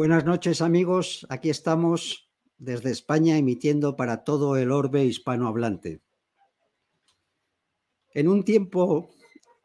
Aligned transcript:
Buenas 0.00 0.24
noches 0.24 0.62
amigos, 0.62 1.26
aquí 1.28 1.50
estamos 1.50 2.30
desde 2.56 2.90
España 2.90 3.36
emitiendo 3.36 3.96
para 3.96 4.24
todo 4.24 4.56
el 4.56 4.72
orbe 4.72 5.04
hispanohablante. 5.04 6.00
En 8.14 8.26
un 8.26 8.42
tiempo 8.42 9.10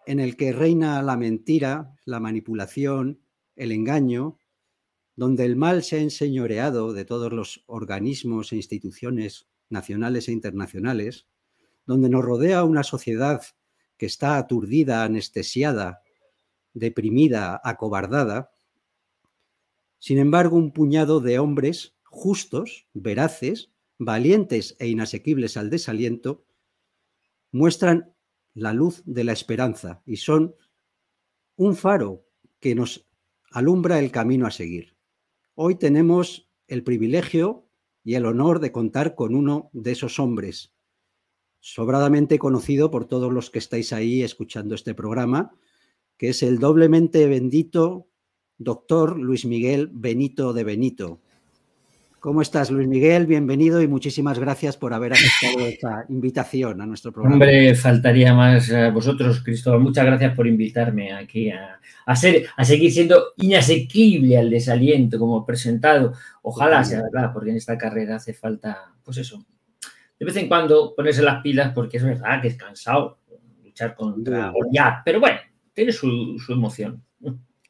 en 0.05 0.19
el 0.19 0.35
que 0.35 0.51
reina 0.51 1.01
la 1.03 1.15
mentira, 1.15 1.95
la 2.03 2.19
manipulación, 2.19 3.21
el 3.55 3.71
engaño, 3.71 4.37
donde 5.15 5.45
el 5.45 5.55
mal 5.55 5.83
se 5.83 5.95
ha 5.95 6.01
enseñoreado 6.01 6.91
de 6.91 7.05
todos 7.05 7.31
los 7.31 7.63
organismos 7.65 8.51
e 8.51 8.57
instituciones 8.57 9.47
nacionales 9.69 10.27
e 10.27 10.33
internacionales, 10.33 11.27
donde 11.85 12.09
nos 12.09 12.25
rodea 12.25 12.65
una 12.65 12.83
sociedad 12.83 13.41
que 13.97 14.05
está 14.05 14.35
aturdida, 14.35 15.05
anestesiada, 15.05 16.01
deprimida, 16.73 17.61
acobardada, 17.63 18.51
sin 19.99 20.17
embargo, 20.17 20.57
un 20.57 20.71
puñado 20.71 21.19
de 21.19 21.39
hombres 21.39 21.95
justos, 22.03 22.87
veraces, 22.93 23.71
valientes 23.97 24.75
e 24.79 24.87
inasequibles 24.87 25.57
al 25.57 25.69
desaliento, 25.69 26.45
muestran 27.51 28.13
la 28.53 28.73
luz 28.73 29.03
de 29.05 29.23
la 29.23 29.33
esperanza 29.33 30.01
y 30.05 30.17
son 30.17 30.55
un 31.57 31.75
faro 31.75 32.25
que 32.59 32.75
nos 32.75 33.07
alumbra 33.51 33.99
el 33.99 34.11
camino 34.11 34.47
a 34.47 34.51
seguir. 34.51 34.95
Hoy 35.55 35.75
tenemos 35.75 36.49
el 36.67 36.83
privilegio 36.83 37.69
y 38.03 38.15
el 38.15 38.25
honor 38.25 38.59
de 38.59 38.71
contar 38.71 39.15
con 39.15 39.35
uno 39.35 39.69
de 39.73 39.91
esos 39.91 40.19
hombres, 40.19 40.73
sobradamente 41.59 42.37
conocido 42.39 42.91
por 42.91 43.07
todos 43.07 43.31
los 43.31 43.49
que 43.49 43.59
estáis 43.59 43.93
ahí 43.93 44.21
escuchando 44.21 44.75
este 44.75 44.93
programa, 44.93 45.57
que 46.17 46.29
es 46.29 46.43
el 46.43 46.59
doblemente 46.59 47.27
bendito 47.27 48.07
doctor 48.57 49.17
Luis 49.17 49.45
Miguel 49.45 49.89
Benito 49.91 50.53
de 50.53 50.63
Benito. 50.63 51.19
¿Cómo 52.19 52.41
estás, 52.41 52.71
Luis 52.71 52.87
Miguel? 52.87 53.27
Bienvenido 53.27 53.83
y 53.83 53.87
muchísimas 53.87 54.39
gracias 54.39 54.77
por 54.77 54.95
haber 54.95 55.13
aceptado 55.13 55.67
esta 55.67 56.05
invitación 56.09 56.81
a 56.81 56.87
nuestro 56.87 57.11
programa. 57.11 57.35
Hombre, 57.35 57.75
faltaría 57.75 58.33
más 58.33 58.71
a 58.71 58.89
vosotros, 58.89 59.43
Cristóbal. 59.43 59.81
Muchas 59.81 60.05
gracias 60.05 60.33
por 60.35 60.47
invitarme 60.47 61.13
aquí 61.13 61.51
a, 61.51 61.79
a, 62.03 62.15
ser, 62.15 62.47
a 62.57 62.65
seguir 62.65 62.91
siendo 62.91 63.33
inasequible 63.37 64.39
al 64.39 64.49
desaliento 64.49 65.19
como 65.19 65.45
presentado. 65.45 66.13
Ojalá 66.41 66.83
sea 66.83 67.03
verdad, 67.03 67.31
porque 67.31 67.51
en 67.51 67.57
esta 67.57 67.77
carrera 67.77 68.15
hace 68.15 68.33
falta, 68.33 68.91
pues 69.03 69.17
eso, 69.17 69.45
de 70.17 70.25
vez 70.25 70.35
en 70.37 70.47
cuando 70.47 70.95
ponerse 70.95 71.21
las 71.21 71.43
pilas, 71.43 71.73
porque 71.75 71.97
es 71.97 72.03
verdad 72.03 72.41
que 72.41 72.47
es 72.47 72.55
cansado 72.55 73.19
luchar 73.63 73.93
contra 73.93 74.51
ya, 74.71 75.03
pero 75.05 75.19
bueno, 75.19 75.37
tiene 75.73 75.91
su, 75.91 76.39
su 76.39 76.53
emoción. 76.53 77.03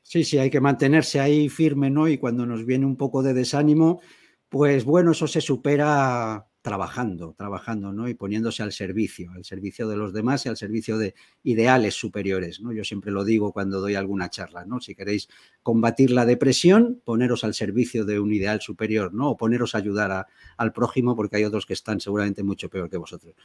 Sí, 0.08 0.24
sí, 0.24 0.38
hay 0.38 0.52
que 0.52 0.62
mantenerse 0.62 1.20
ahí 1.20 1.50
firme, 1.50 1.90
¿no? 1.90 2.08
Y 2.08 2.20
cuando 2.20 2.46
nos 2.46 2.64
viene 2.64 2.86
un 2.86 2.96
poco 2.96 3.24
de 3.24 3.34
desánimo, 3.34 4.02
pues 4.50 4.86
bueno, 4.86 5.12
eso 5.12 5.26
se 5.28 5.42
supera 5.42 6.48
trabajando, 6.66 7.36
trabajando, 7.38 7.94
¿no? 7.94 8.10
Y 8.10 8.16
poniéndose 8.16 8.64
al 8.64 8.72
servicio, 8.72 9.30
al 9.36 9.46
servicio 9.46 9.88
de 9.88 9.98
los 9.98 10.14
demás 10.14 10.48
y 10.48 10.50
al 10.50 10.58
servicio 10.58 10.98
de 10.98 11.14
ideales 11.44 11.94
superiores, 11.94 12.60
¿no? 12.60 12.74
Yo 12.74 12.84
siempre 12.84 13.12
lo 13.12 13.24
digo 13.24 13.52
cuando 13.52 13.80
doy 13.80 13.94
alguna 13.94 14.32
charla, 14.32 14.66
¿no? 14.66 14.80
Si 14.80 14.96
queréis 14.96 15.30
combatir 15.62 16.10
la 16.10 16.26
depresión, 16.26 17.04
poneros 17.06 17.44
al 17.44 17.54
servicio 17.54 18.04
de 18.04 18.20
un 18.20 18.34
ideal 18.34 18.62
superior, 18.62 19.14
¿no? 19.14 19.30
O 19.30 19.38
poneros 19.38 19.76
a 19.76 19.78
ayudar 19.78 20.26
al 20.58 20.74
prójimo 20.74 21.16
porque 21.16 21.36
hay 21.36 21.44
otros 21.44 21.68
que 21.68 21.74
están 21.74 22.00
seguramente 22.00 22.42
mucho 22.42 22.68
peor 22.68 22.90
que 22.90 22.98
vosotros. 22.98 23.36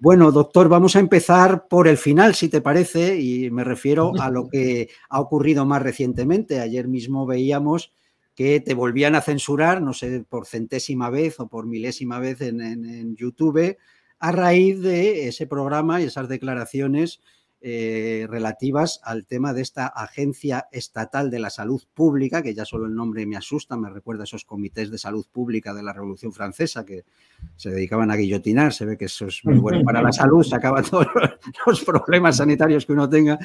Bueno, 0.00 0.30
doctor, 0.30 0.68
vamos 0.68 0.94
a 0.94 1.00
empezar 1.00 1.66
por 1.66 1.88
el 1.88 1.96
final, 1.96 2.36
si 2.36 2.48
te 2.48 2.60
parece, 2.60 3.20
y 3.20 3.50
me 3.50 3.64
refiero 3.64 4.12
a 4.20 4.30
lo 4.30 4.48
que 4.48 4.90
ha 5.08 5.20
ocurrido 5.20 5.66
más 5.66 5.82
recientemente. 5.82 6.60
Ayer 6.60 6.86
mismo 6.86 7.26
veíamos 7.26 7.92
que 8.38 8.60
te 8.60 8.72
volvían 8.72 9.16
a 9.16 9.20
censurar, 9.20 9.82
no 9.82 9.92
sé, 9.92 10.24
por 10.28 10.46
centésima 10.46 11.10
vez 11.10 11.40
o 11.40 11.48
por 11.48 11.66
milésima 11.66 12.20
vez 12.20 12.40
en, 12.40 13.16
YouTube, 13.16 13.76
a 14.20 14.30
raíz 14.30 14.80
de 14.80 15.26
ese 15.26 15.48
programa 15.48 16.00
y 16.00 16.04
esas 16.04 16.28
declaraciones 16.28 17.18
eh, 17.60 18.26
relativas 18.28 19.00
al 19.02 19.26
tema 19.26 19.52
de 19.52 19.62
esta 19.62 19.88
Agencia 19.88 20.68
Estatal 20.70 21.28
de 21.28 21.40
la 21.40 21.50
Salud 21.50 21.82
Pública, 21.92 22.40
que 22.40 22.54
ya 22.54 22.64
solo 22.64 22.86
el 22.86 22.94
nombre 22.94 23.26
me 23.26 23.36
asusta, 23.36 23.76
me 23.76 23.90
recuerda 23.90 24.22
a 24.22 24.24
esos 24.24 24.44
comités 24.44 24.90
de 24.90 24.98
salud 24.98 25.26
pública 25.32 25.74
de 25.74 25.82
la 25.82 25.92
Revolución 25.92 26.32
Francesa 26.32 26.84
que 26.84 27.04
se 27.56 27.70
dedicaban 27.70 28.10
a 28.12 28.16
guillotinar, 28.16 28.72
se 28.72 28.84
ve 28.84 28.96
que 28.96 29.06
eso 29.06 29.26
es 29.26 29.44
muy 29.44 29.58
bueno 29.58 29.82
para 29.82 30.00
la 30.00 30.12
salud, 30.12 30.44
se 30.44 30.54
acaban 30.54 30.84
todos 30.84 31.06
los 31.66 31.84
problemas 31.84 32.36
sanitarios 32.36 32.86
que 32.86 32.92
uno 32.92 33.08
tenga. 33.08 33.38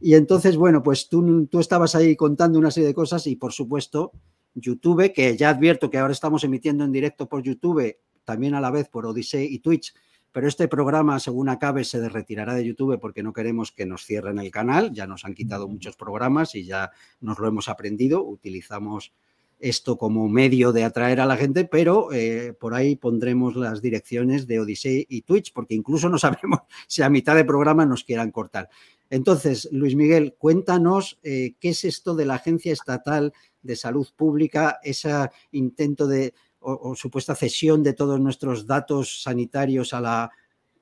Y 0.00 0.14
entonces, 0.14 0.56
bueno, 0.56 0.82
pues 0.82 1.08
tú, 1.08 1.46
tú 1.46 1.60
estabas 1.60 1.94
ahí 1.94 2.16
contando 2.16 2.58
una 2.58 2.70
serie 2.70 2.88
de 2.88 2.94
cosas 2.94 3.26
y 3.26 3.36
por 3.36 3.52
supuesto 3.52 4.12
YouTube, 4.54 5.12
que 5.12 5.36
ya 5.36 5.50
advierto 5.50 5.90
que 5.90 5.98
ahora 5.98 6.12
estamos 6.12 6.44
emitiendo 6.44 6.84
en 6.84 6.92
directo 6.92 7.28
por 7.28 7.42
YouTube, 7.42 7.96
también 8.24 8.54
a 8.54 8.60
la 8.60 8.70
vez 8.70 8.88
por 8.88 9.06
Odyssey 9.06 9.46
y 9.52 9.58
Twitch, 9.60 9.94
pero 10.34 10.48
este 10.48 10.66
programa, 10.66 11.20
según 11.20 11.48
acabe, 11.48 11.84
se 11.84 12.08
retirará 12.08 12.54
de 12.54 12.64
YouTube 12.64 12.98
porque 12.98 13.22
no 13.22 13.32
queremos 13.32 13.70
que 13.70 13.86
nos 13.86 14.04
cierren 14.04 14.40
el 14.40 14.50
canal. 14.50 14.92
Ya 14.92 15.06
nos 15.06 15.24
han 15.24 15.32
quitado 15.32 15.68
muchos 15.68 15.94
programas 15.94 16.56
y 16.56 16.64
ya 16.64 16.90
nos 17.20 17.38
lo 17.38 17.46
hemos 17.46 17.68
aprendido. 17.68 18.24
Utilizamos 18.24 19.12
esto 19.60 19.96
como 19.96 20.28
medio 20.28 20.72
de 20.72 20.82
atraer 20.82 21.20
a 21.20 21.26
la 21.26 21.36
gente, 21.36 21.66
pero 21.66 22.12
eh, 22.12 22.52
por 22.58 22.74
ahí 22.74 22.96
pondremos 22.96 23.54
las 23.54 23.80
direcciones 23.80 24.48
de 24.48 24.58
Odyssey 24.58 25.06
y 25.08 25.22
Twitch, 25.22 25.52
porque 25.52 25.76
incluso 25.76 26.08
no 26.08 26.18
sabemos 26.18 26.62
si 26.88 27.02
a 27.02 27.08
mitad 27.08 27.36
de 27.36 27.44
programa 27.44 27.86
nos 27.86 28.02
quieran 28.02 28.32
cortar. 28.32 28.68
Entonces, 29.10 29.68
Luis 29.70 29.94
Miguel, 29.94 30.34
cuéntanos 30.36 31.20
eh, 31.22 31.54
qué 31.60 31.68
es 31.68 31.84
esto 31.84 32.16
de 32.16 32.26
la 32.26 32.34
Agencia 32.34 32.72
Estatal 32.72 33.32
de 33.62 33.76
Salud 33.76 34.08
Pública, 34.16 34.80
ese 34.82 35.12
intento 35.52 36.08
de 36.08 36.34
o, 36.64 36.94
supuesta 36.96 37.34
cesión 37.34 37.82
de 37.82 37.92
todos 37.92 38.18
nuestros 38.20 38.66
datos 38.66 39.22
sanitarios 39.22 39.92
a 39.92 40.00
la 40.00 40.30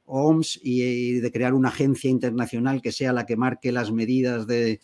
OMS 0.07 0.61
y, 0.63 1.21
de 1.21 1.33
crear 1.33 1.55
una 1.55 1.69
agencia 1.69 2.11
internacional 2.11 2.81
que 2.81 2.93
sea 2.93 3.13
la 3.13 3.27
que 3.27 3.37
marque 3.37 3.73
las 3.73 3.91
medidas 3.91 4.47
de, 4.47 4.81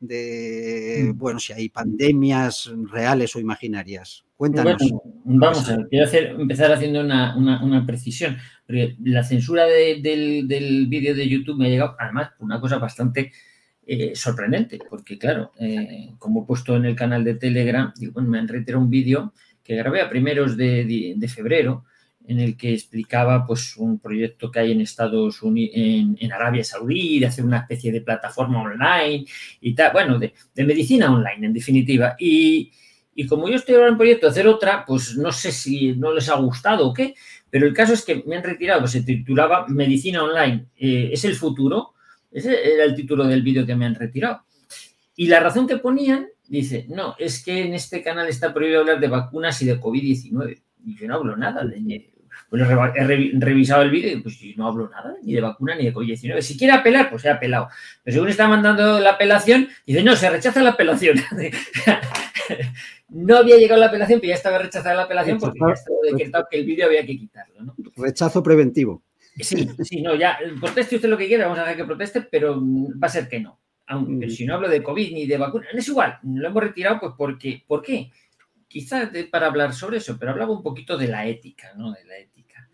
mm. 0.00 1.16
bueno, 1.16 1.38
si 1.38 1.52
hay 1.52 1.68
pandemias 1.68 2.70
reales 2.90 3.34
o 3.36 3.40
imaginarias. 3.40 4.24
Cuéntanos. 4.36 4.76
vamos 5.24 5.68
a 5.68 5.76
ver, 5.76 5.88
quiero 5.88 6.40
empezar 6.40 6.72
haciendo 6.72 7.00
una, 7.00 7.84
precisión, 7.86 8.38
porque 8.66 8.96
la 9.04 9.22
censura 9.22 9.66
del, 9.66 10.02
del 10.02 10.86
vídeo 10.86 11.14
de 11.14 11.28
YouTube 11.28 11.58
me 11.58 11.66
ha 11.66 11.70
llegado, 11.70 11.96
además, 11.98 12.30
una 12.38 12.58
cosa 12.60 12.78
bastante 12.78 13.32
eh, 13.92 14.14
sorprendente, 14.14 14.78
porque 14.88 15.18
claro, 15.18 15.50
eh, 15.58 16.14
como 16.18 16.44
he 16.44 16.46
puesto 16.46 16.76
en 16.76 16.84
el 16.84 16.94
canal 16.94 17.24
de 17.24 17.34
Telegram, 17.34 17.92
me 18.14 18.38
han 18.38 18.46
reiterado 18.46 18.84
un 18.84 18.88
vídeo 18.88 19.32
que 19.70 19.76
grabé 19.76 20.00
a 20.00 20.10
primeros 20.10 20.56
de, 20.56 21.32
febrero, 21.32 21.84
en 22.26 22.40
el 22.40 22.56
que 22.56 22.72
explicaba 22.72 23.46
pues 23.46 23.76
un 23.76 24.00
proyecto 24.00 24.50
que 24.50 24.58
hay 24.58 24.72
en 24.72 24.80
Estados 24.80 25.44
Unidos, 25.44 25.76
en, 26.18 26.32
Arabia 26.32 26.64
Saudí, 26.64 27.20
de 27.20 27.26
hacer 27.26 27.44
una 27.44 27.58
especie 27.58 27.92
de 27.92 28.00
plataforma 28.00 28.62
online 28.62 29.24
y 29.60 29.72
tal, 29.72 29.92
bueno, 29.92 30.18
de, 30.18 30.34
medicina 30.56 31.14
online 31.14 31.46
en 31.46 31.52
definitiva. 31.52 32.16
Y, 32.18 32.72
como 33.28 33.48
yo 33.48 33.54
estoy 33.54 33.76
ahora 33.76 33.90
en 33.90 33.96
proyecto 33.96 34.26
de 34.26 34.32
hacer 34.32 34.48
otra, 34.48 34.84
pues 34.84 35.16
no 35.16 35.30
sé 35.30 35.52
si 35.52 35.92
no 35.92 36.12
les 36.12 36.28
ha 36.28 36.34
gustado 36.34 36.88
o 36.88 36.92
qué, 36.92 37.14
pero 37.48 37.64
el 37.64 37.72
caso 37.72 37.92
es 37.92 38.04
que 38.04 38.24
me 38.26 38.38
han 38.38 38.42
retirado, 38.42 38.88
se 38.88 39.04
titulaba 39.04 39.68
Medicina 39.68 40.24
Online, 40.24 40.66
eh, 40.78 41.10
es 41.12 41.24
el 41.24 41.36
futuro, 41.36 41.94
ese 42.32 42.74
era 42.74 42.82
el 42.82 42.96
título 42.96 43.24
del 43.24 43.42
vídeo 43.42 43.64
que 43.64 43.76
me 43.76 43.86
han 43.86 43.94
retirado. 43.94 44.42
Y 45.14 45.28
la 45.28 45.38
razón 45.38 45.68
que 45.68 45.76
ponían, 45.76 46.26
dice, 46.50 46.86
no, 46.88 47.14
es 47.18 47.44
que 47.44 47.62
en 47.62 47.74
este 47.74 48.02
canal 48.02 48.28
está 48.28 48.52
prohibido 48.52 48.80
hablar 48.80 49.00
de 49.00 49.08
vacunas 49.08 49.60
y 49.62 49.66
de 49.66 49.80
COVID-19. 49.80 50.60
Y 50.84 50.96
yo 50.96 51.06
no 51.06 51.14
hablo 51.14 51.36
nada 51.36 51.64
de... 51.64 52.10
Bueno, 52.50 52.66
he 52.96 53.04
revisado 53.38 53.82
el 53.82 53.90
vídeo 53.90 54.16
y 54.16 54.20
pues 54.20 54.38
yo 54.40 54.52
no 54.56 54.66
hablo 54.66 54.88
nada 54.88 55.14
ni 55.22 55.34
de 55.34 55.40
vacuna 55.40 55.76
ni 55.76 55.84
de 55.84 55.94
COVID-19. 55.94 56.40
Si 56.40 56.58
quiere 56.58 56.74
apelar, 56.74 57.08
pues 57.08 57.22
se 57.22 57.28
ha 57.28 57.34
apelado. 57.34 57.68
Pero 58.02 58.14
según 58.14 58.28
está 58.28 58.48
mandando 58.48 58.98
la 58.98 59.10
apelación, 59.10 59.68
dice, 59.86 60.02
no, 60.02 60.16
se 60.16 60.28
rechaza 60.28 60.60
la 60.62 60.70
apelación. 60.70 61.16
no 63.08 63.36
había 63.36 63.56
llegado 63.56 63.80
la 63.80 63.86
apelación, 63.86 64.18
pero 64.18 64.30
ya 64.30 64.36
estaba 64.36 64.58
rechazada 64.58 64.96
la 64.96 65.02
apelación 65.02 65.38
porque 65.38 65.60
ya 65.60 65.72
estaba 65.72 65.96
decretado 66.10 66.48
que 66.50 66.58
el 66.58 66.66
vídeo 66.66 66.86
había 66.86 67.06
que 67.06 67.16
quitarlo. 67.16 67.74
Rechazo 67.96 68.42
preventivo. 68.42 69.04
Sí, 69.36 69.68
sí, 69.84 70.02
no, 70.02 70.16
ya, 70.16 70.38
proteste 70.60 70.96
usted 70.96 71.08
lo 71.08 71.16
que 71.16 71.28
quiera, 71.28 71.44
vamos 71.44 71.60
a 71.60 71.62
dejar 71.62 71.76
que 71.76 71.84
proteste, 71.84 72.22
pero 72.22 72.60
va 72.60 73.06
a 73.06 73.10
ser 73.10 73.28
que 73.28 73.38
no. 73.38 73.60
Aunque 73.90 74.28
mm. 74.28 74.30
si 74.30 74.46
no 74.46 74.54
hablo 74.54 74.68
de 74.68 74.82
COVID 74.82 75.12
ni 75.12 75.26
de 75.26 75.36
vacuna, 75.36 75.66
es 75.72 75.88
igual, 75.88 76.18
lo 76.22 76.48
hemos 76.48 76.62
retirado 76.62 77.00
pues 77.00 77.12
porque, 77.18 77.64
¿por 77.66 77.82
qué? 77.82 78.10
Quizás 78.68 79.10
para 79.30 79.48
hablar 79.48 79.74
sobre 79.74 79.98
eso, 79.98 80.16
pero 80.18 80.30
hablaba 80.30 80.52
un 80.52 80.62
poquito 80.62 80.96
de 80.96 81.08
la 81.08 81.26
ética, 81.26 81.72
¿no? 81.76 81.92
De 81.92 82.04
la 82.04 82.16
ética, 82.16 82.68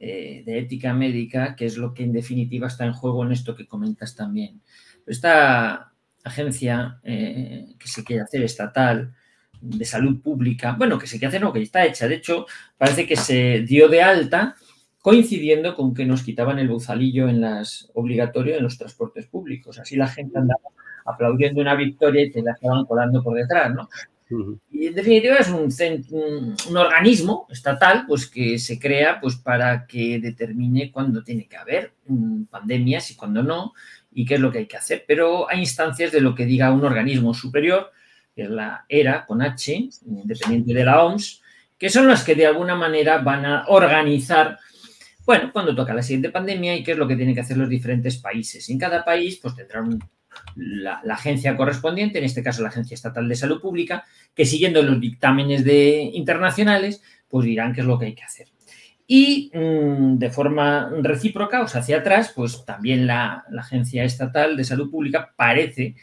eh, 0.00 0.42
de 0.44 0.58
ética 0.58 0.92
médica, 0.92 1.54
que 1.54 1.66
es 1.66 1.76
lo 1.76 1.94
que 1.94 2.02
en 2.02 2.12
definitiva 2.12 2.66
está 2.66 2.84
en 2.84 2.92
juego 2.92 3.24
en 3.24 3.30
esto 3.30 3.54
que 3.54 3.68
comentas 3.68 4.16
también. 4.16 4.60
Esta 5.06 5.92
agencia 6.24 7.00
eh, 7.04 7.76
que 7.78 7.86
se 7.88 8.02
quiere 8.02 8.22
hacer 8.22 8.42
estatal, 8.42 9.14
de 9.60 9.84
salud 9.84 10.22
pública, 10.22 10.72
bueno, 10.72 10.98
que 10.98 11.06
se 11.06 11.18
quiere 11.18 11.28
hacer, 11.28 11.42
no, 11.42 11.52
que 11.52 11.60
está 11.60 11.84
hecha, 11.84 12.08
de 12.08 12.14
hecho, 12.16 12.46
parece 12.78 13.06
que 13.06 13.16
se 13.16 13.60
dio 13.60 13.88
de 13.88 14.02
alta 14.02 14.56
coincidiendo 15.00 15.74
con 15.74 15.94
que 15.94 16.04
nos 16.04 16.22
quitaban 16.22 16.58
el 16.58 16.68
buzalillo 16.68 17.28
en 17.28 17.40
las 17.40 17.90
obligatorio 17.94 18.56
en 18.56 18.62
los 18.62 18.78
transportes 18.78 19.26
públicos. 19.26 19.78
Así 19.78 19.96
la 19.96 20.08
gente 20.08 20.38
andaba 20.38 20.60
aplaudiendo 21.04 21.60
una 21.60 21.74
victoria 21.74 22.22
y 22.22 22.30
te 22.30 22.42
la 22.42 22.52
estaban 22.52 22.84
colando 22.84 23.22
por 23.22 23.36
detrás, 23.36 23.74
¿no? 23.74 23.88
Y 24.70 24.86
en 24.86 24.94
definitiva 24.94 25.36
es 25.36 25.48
un, 25.48 25.74
un, 26.68 26.76
organismo 26.76 27.48
estatal 27.50 28.04
pues, 28.06 28.28
que 28.28 28.60
se 28.60 28.78
crea 28.78 29.20
pues, 29.20 29.34
para 29.34 29.86
que 29.86 30.20
determine 30.20 30.92
cuándo 30.92 31.24
tiene 31.24 31.48
que 31.48 31.56
haber 31.56 31.94
mm, 32.06 32.44
pandemias 32.44 33.10
y 33.10 33.16
cuándo 33.16 33.42
no, 33.42 33.72
y 34.12 34.24
qué 34.24 34.34
es 34.34 34.40
lo 34.40 34.52
que 34.52 34.58
hay 34.58 34.66
que 34.66 34.76
hacer. 34.76 35.04
Pero 35.06 35.50
hay 35.50 35.60
instancias 35.60 36.12
de 36.12 36.20
lo 36.20 36.34
que 36.36 36.46
diga 36.46 36.72
un 36.72 36.84
organismo 36.84 37.34
superior, 37.34 37.90
que 38.34 38.42
es 38.42 38.50
la 38.50 38.84
ERA 38.88 39.26
con 39.26 39.42
H, 39.42 39.88
independiente 40.06 40.74
de 40.74 40.84
la 40.84 41.04
OMS, 41.04 41.42
que 41.76 41.90
son 41.90 42.06
las 42.06 42.22
que 42.22 42.36
de 42.36 42.46
alguna 42.46 42.76
manera 42.76 43.18
van 43.18 43.44
a 43.44 43.64
organizar, 43.66 44.60
bueno, 45.30 45.52
cuando 45.52 45.76
toca 45.76 45.94
la 45.94 46.02
siguiente 46.02 46.30
pandemia 46.30 46.74
y 46.74 46.82
qué 46.82 46.90
es 46.90 46.98
lo 46.98 47.06
que 47.06 47.14
tienen 47.14 47.36
que 47.36 47.40
hacer 47.40 47.56
los 47.56 47.68
diferentes 47.68 48.18
países. 48.18 48.68
En 48.68 48.80
cada 48.80 49.04
país 49.04 49.38
pues 49.40 49.54
tendrán 49.54 50.00
la, 50.56 51.00
agencia 51.08 51.56
correspondiente, 51.56 52.18
en 52.18 52.24
este 52.24 52.42
caso 52.42 52.62
la 52.62 52.70
Agencia 52.70 52.96
Estatal 52.96 53.28
de 53.28 53.36
Salud 53.36 53.60
Pública, 53.60 54.02
que 54.34 54.44
siguiendo 54.44 54.82
los 54.82 55.00
dictámenes 55.00 55.62
de, 55.62 56.10
internacionales, 56.14 57.00
pues 57.28 57.46
dirán 57.46 57.72
qué 57.72 57.82
es 57.82 57.86
lo 57.86 57.96
que 57.96 58.06
hay 58.06 58.14
que 58.16 58.24
hacer. 58.24 58.48
Y 59.06 59.52
mm, 59.54 60.18
de 60.18 60.30
forma 60.30 60.90
recíproca, 61.00 61.62
o 61.62 61.68
sea, 61.68 61.82
hacia 61.82 61.98
atrás, 61.98 62.32
pues 62.34 62.64
también 62.64 63.06
la, 63.06 63.44
Agencia 63.56 64.02
Estatal 64.02 64.56
de 64.56 64.64
Salud 64.64 64.90
Pública 64.90 65.32
parece 65.36 65.94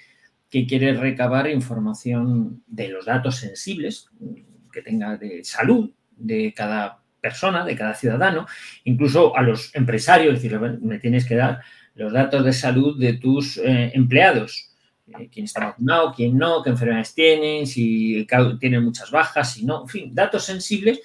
que 0.50 0.66
quiere 0.66 0.94
recabar 0.94 1.50
información 1.50 2.64
de 2.66 2.88
los 2.88 3.06
datos 3.06 3.36
sensibles 3.36 4.10
que 4.72 4.82
tenga 4.82 5.18
de 5.18 5.44
salud 5.44 5.92
de 6.16 6.54
cada 6.56 7.04
persona, 7.28 7.66
de 7.66 7.76
cada 7.76 7.94
ciudadano, 7.94 8.48
incluso 8.86 9.36
a 9.36 9.42
los 9.42 9.74
empresarios, 9.76 10.36
es 10.36 10.42
decir, 10.42 10.60
me 10.82 11.00
tienes 11.00 11.26
que 11.26 11.36
dar 11.36 11.62
los 11.96 12.14
datos 12.14 12.46
de 12.46 12.54
salud 12.54 12.98
de 13.00 13.14
tus 13.14 13.58
eh, 13.58 13.92
empleados, 13.94 14.72
eh, 15.08 15.30
quién 15.32 15.46
está 15.46 15.66
vacunado, 15.66 16.14
quién 16.16 16.38
no, 16.38 16.62
qué 16.64 16.70
enfermedades 16.70 17.14
tienen, 17.14 17.68
si 17.68 18.26
tienen 18.60 18.84
muchas 18.84 19.10
bajas, 19.12 19.54
si 19.54 19.66
no, 19.66 19.82
en 19.84 19.88
fin, 19.88 20.16
datos 20.16 20.46
sensibles 20.46 21.02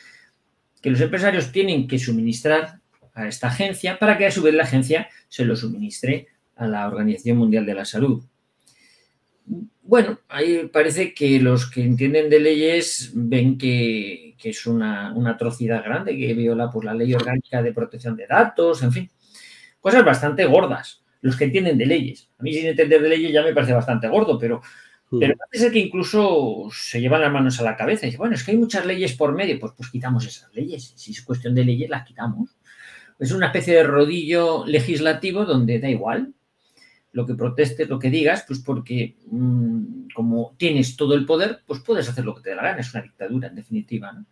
que 0.80 0.90
los 0.90 1.00
empresarios 1.00 1.50
tienen 1.50 1.88
que 1.88 1.98
suministrar 1.98 2.80
a 3.14 3.26
esta 3.26 3.48
agencia 3.48 3.98
para 3.98 4.16
que 4.16 4.26
a 4.26 4.30
su 4.30 4.42
vez 4.42 4.54
la 4.54 4.64
agencia 4.64 5.08
se 5.28 5.44
lo 5.44 5.56
suministre 5.56 6.28
a 6.56 6.66
la 6.66 6.86
Organización 6.86 7.38
Mundial 7.38 7.66
de 7.66 7.75
la 7.75 7.84
Salud. 7.84 8.22
Bueno, 9.82 10.20
ahí 10.28 10.70
parece 10.72 11.12
que 11.12 11.40
los 11.40 11.70
que 11.70 11.82
entienden 11.82 12.30
de 12.30 12.40
leyes 12.40 13.10
ven 13.14 13.58
que, 13.58 14.36
es 14.42 14.66
una, 14.66 15.14
atrocidad 15.28 15.84
grande, 15.84 16.16
que 16.16 16.34
viola 16.34 16.70
por 16.70 16.84
la 16.84 16.94
ley 16.94 17.12
orgánica 17.14 17.62
de 17.62 17.72
protección 17.72 18.16
de 18.16 18.26
datos, 18.26 18.82
en 18.82 18.92
fin 18.92 19.10
cosas 19.82 20.04
bastante 20.04 20.46
gordas, 20.46 21.04
los 21.20 21.36
que 21.36 21.44
entienden 21.44 21.76
de 21.76 21.84
leyes. 21.84 22.30
A 22.38 22.42
mí 22.42 22.54
sin 22.54 22.66
entender 22.66 23.02
de 23.02 23.08
leyes 23.10 23.32
ya 23.32 23.42
me 23.42 23.52
parece 23.52 23.74
bastante 23.74 24.08
gordo, 24.08 24.38
pero, 24.38 24.62
mm. 25.10 25.18
pero 25.18 25.36
parece 25.36 25.64
ser 25.64 25.72
que 25.72 25.80
incluso 25.80 26.68
se 26.72 27.00
llevan 27.00 27.20
las 27.20 27.32
manos 27.32 27.60
a 27.60 27.64
la 27.64 27.76
cabeza 27.76 28.06
y 28.06 28.08
dicen, 28.08 28.18
bueno, 28.18 28.34
es 28.34 28.44
que 28.44 28.52
hay 28.52 28.56
muchas 28.56 28.86
leyes 28.86 29.14
por 29.14 29.34
medio, 29.34 29.58
pues, 29.58 29.72
pues 29.76 29.90
quitamos 29.90 30.24
esas 30.24 30.54
leyes. 30.54 30.94
Si 30.96 31.10
es 31.10 31.20
cuestión 31.22 31.54
de 31.54 31.64
leyes, 31.64 31.90
las 31.90 32.06
quitamos. 32.06 32.56
Es 33.18 33.32
una 33.32 33.46
especie 33.46 33.74
de 33.74 33.82
rodillo 33.82 34.64
legislativo 34.66 35.44
donde 35.44 35.80
da 35.80 35.90
igual 35.90 36.32
lo 37.12 37.26
que 37.26 37.35
protestes, 37.35 37.88
lo 37.88 37.99
que 37.99 38.11
digas, 38.11 38.44
pues 38.47 38.61
porque 38.61 39.17
mm, 39.31 40.09
como 40.14 40.55
tienes 40.56 40.97
todo 40.97 41.14
el 41.14 41.26
poder, 41.26 41.61
pues 41.67 41.81
puedes 41.81 42.09
hacer 42.09 42.25
lo 42.25 42.35
que 42.35 42.43
te 42.43 42.50
dé 42.50 42.56
la 42.56 42.62
gana. 42.62 42.81
Es 42.81 42.93
una 42.94 43.03
dictadura, 43.03 43.49
en 43.49 43.55
definitiva. 43.55 44.12
¿no? 44.12 44.26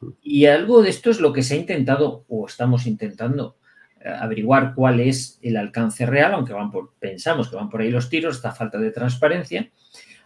Mm. 0.00 0.12
Y 0.22 0.46
algo 0.46 0.82
de 0.82 0.90
esto 0.90 1.10
es 1.10 1.20
lo 1.20 1.32
que 1.32 1.42
se 1.42 1.54
ha 1.54 1.58
intentado 1.58 2.24
o 2.28 2.46
estamos 2.46 2.86
intentando 2.86 3.56
averiguar 4.04 4.74
cuál 4.74 5.00
es 5.00 5.38
el 5.42 5.56
alcance 5.56 6.04
real, 6.06 6.34
aunque 6.34 6.52
van 6.52 6.70
por, 6.70 6.92
pensamos 6.98 7.48
que 7.48 7.56
van 7.56 7.70
por 7.70 7.80
ahí 7.80 7.90
los 7.90 8.10
tiros, 8.10 8.36
esta 8.36 8.52
falta 8.52 8.78
de 8.78 8.90
transparencia, 8.90 9.70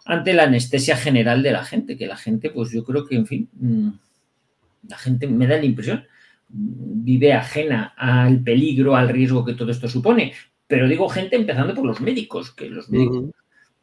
ante 0.04 0.32
la 0.32 0.44
anestesia 0.44 0.96
general 0.96 1.42
de 1.42 1.52
la 1.52 1.64
gente, 1.64 1.96
que 1.96 2.06
la 2.06 2.16
gente, 2.16 2.50
pues 2.50 2.70
yo 2.70 2.84
creo 2.84 3.06
que, 3.06 3.14
en 3.14 3.26
fin, 3.26 3.48
mm, 3.52 3.88
la 4.88 4.98
gente 4.98 5.26
me 5.26 5.46
da 5.46 5.56
la 5.56 5.64
impresión, 5.64 6.04
vive 6.48 7.34
ajena 7.34 7.94
al 7.96 8.42
peligro, 8.42 8.96
al 8.96 9.08
riesgo 9.08 9.44
que 9.44 9.54
todo 9.54 9.70
esto 9.70 9.88
supone. 9.88 10.32
Pero 10.68 10.86
digo 10.86 11.08
gente 11.08 11.34
empezando 11.34 11.74
por 11.74 11.84
los 11.84 12.00
médicos, 12.00 12.52
que 12.52 12.70
los 12.70 12.88
médicos, 12.88 13.30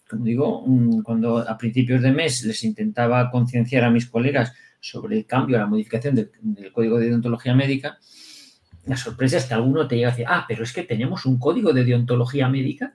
como 0.09 0.23
digo, 0.23 0.63
mm, 0.65 1.01
cuando 1.01 1.39
a 1.39 1.57
principios 1.57 2.01
de 2.01 2.11
mes 2.11 2.43
les 2.43 2.63
intentaba 2.63 3.29
concienciar 3.31 3.83
a 3.83 3.89
mis 3.89 4.05
colegas 4.05 4.53
sobre 4.79 5.17
el 5.17 5.25
cambio, 5.25 5.57
la 5.57 5.65
modificación 5.65 6.15
del 6.15 6.71
Código 6.71 6.99
de 6.99 7.07
Deontología 7.07 7.53
Médica, 7.53 7.97
la 8.85 8.97
sorpresa 8.97 9.37
es 9.37 9.45
que 9.45 9.53
alguno 9.53 9.87
te 9.87 9.95
llega 9.95 10.09
a 10.09 10.11
decir, 10.11 10.25
ah, 10.29 10.45
pero 10.47 10.63
es 10.63 10.71
que 10.71 10.83
tenemos 10.83 11.25
un 11.25 11.39
código 11.39 11.73
de 11.73 11.83
deontología 11.83 12.47
médica, 12.49 12.93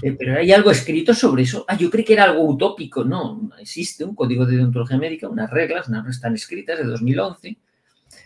eh, 0.00 0.12
pero 0.12 0.38
hay 0.38 0.52
algo 0.52 0.70
escrito 0.70 1.14
sobre 1.14 1.42
eso. 1.42 1.64
Ah, 1.68 1.76
yo 1.76 1.90
creí 1.90 2.04
que 2.04 2.12
era 2.12 2.24
algo 2.24 2.44
utópico. 2.44 3.04
No, 3.04 3.50
existe 3.58 4.04
un 4.04 4.14
código 4.14 4.46
de 4.46 4.56
deontología 4.56 4.98
médica, 4.98 5.28
unas 5.28 5.50
reglas, 5.50 5.88
unas 5.88 6.08
están 6.08 6.34
escritas 6.34 6.78
de 6.78 6.84
2011. 6.84 7.58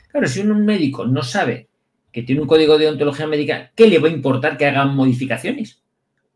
Claro, 0.09 0.29
si 0.29 0.41
un 0.41 0.65
médico 0.65 1.07
no 1.07 1.23
sabe 1.23 1.69
que 2.17 2.23
tiene 2.23 2.41
un 2.41 2.49
código 2.49 2.79
de 2.79 2.87
deontología 2.87 3.27
médica, 3.27 3.73
¿qué 3.75 3.87
le 3.87 3.99
va 3.99 4.09
a 4.09 4.11
importar 4.11 4.57
que 4.57 4.65
hagan 4.65 4.97
modificaciones? 4.97 5.83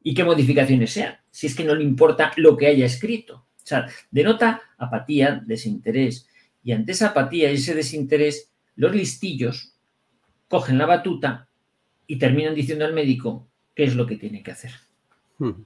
¿Y 0.03 0.13
qué 0.13 0.25
modificaciones 0.25 0.93
sean? 0.93 1.15
Si 1.31 1.47
es 1.47 1.55
que 1.55 1.65
no 1.65 1.75
le 1.75 1.83
importa 1.83 2.33
lo 2.37 2.55
que 2.55 2.67
haya 2.67 2.85
escrito. 2.85 3.37
O 3.37 3.65
sea, 3.67 3.87
denota 4.11 4.61
apatía, 4.77 5.43
desinterés. 5.47 6.29
Y 6.63 6.73
ante 6.73 6.93
esa 6.93 7.07
apatía 7.07 7.51
y 7.51 7.55
ese 7.55 7.75
desinterés, 7.75 8.51
los 8.77 8.95
listillos 8.95 9.73
cogen 10.49 10.77
la 10.77 10.85
batuta 10.85 11.49
y 12.07 12.19
terminan 12.19 12.55
diciendo 12.55 12.85
al 12.85 12.93
médico 12.93 13.49
qué 13.75 13.85
es 13.85 13.95
lo 13.97 14.07
que 14.07 14.17
tiene 14.17 14.43
que 14.43 14.51
hacer. 14.51 14.73
Hmm. 15.39 15.65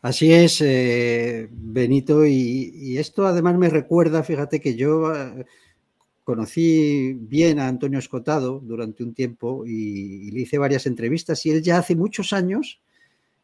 Así 0.00 0.32
es, 0.32 0.60
eh, 0.60 1.48
Benito, 1.50 2.24
y, 2.24 2.98
esto 2.98 3.26
además 3.26 3.58
me 3.58 3.68
recuerda, 3.68 4.22
fíjate 4.22 4.60
que 4.60 4.76
yo 4.76 5.12
eh, 5.12 5.44
conocí 6.26 7.12
bien 7.14 7.60
a 7.60 7.68
Antonio 7.68 8.00
Escotado 8.00 8.58
durante 8.58 9.04
un 9.04 9.14
tiempo 9.14 9.64
y, 9.64 10.32
le 10.32 10.40
hice 10.40 10.58
varias 10.58 10.86
entrevistas 10.86 11.46
y 11.46 11.52
él 11.52 11.62
ya 11.62 11.78
hace 11.78 11.94
muchos 11.94 12.32
años 12.32 12.80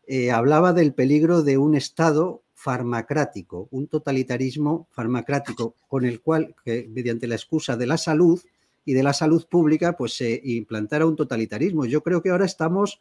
eh, 0.08 0.32
hablaba 0.32 0.72
del 0.72 0.92
peligro 0.92 1.44
de 1.44 1.58
un 1.58 1.76
Estado 1.76 2.42
farmacrático, 2.54 3.68
un 3.70 3.86
totalitarismo 3.86 4.88
farmacrático 4.90 5.76
con 5.86 6.04
el 6.04 6.20
cual, 6.20 6.56
mediante 6.66 7.28
la 7.28 7.36
excusa 7.36 7.76
de 7.76 7.86
la 7.86 7.98
salud, 7.98 8.42
y 8.84 8.94
de 8.94 9.02
la 9.02 9.12
salud 9.12 9.46
pública, 9.48 9.96
pues 9.96 10.16
se 10.16 10.40
implantara 10.44 11.06
un 11.06 11.14
totalitarismo. 11.14 11.84
Yo 11.86 12.02
creo 12.02 12.20
que 12.20 12.30
ahora 12.30 12.46
estamos 12.46 13.00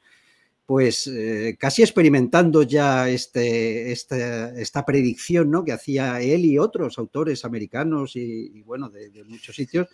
pues 0.66 1.08
eh, 1.08 1.58
casi 1.60 1.82
experimentando 1.82 2.64
ya 2.64 3.10
este, 3.10 3.92
este, 3.92 4.62
esta 4.62 4.86
predicción 4.86 5.52
¿no? 5.52 5.66
que 5.66 5.74
hacía 5.74 6.22
él 6.22 6.46
y 6.46 6.58
otros 6.58 6.98
autores 6.98 7.44
americanos 7.44 8.16
y, 8.16 8.62
bueno, 8.62 8.90
de, 8.90 9.24
muchos 9.26 9.56
sitios, 9.56 9.88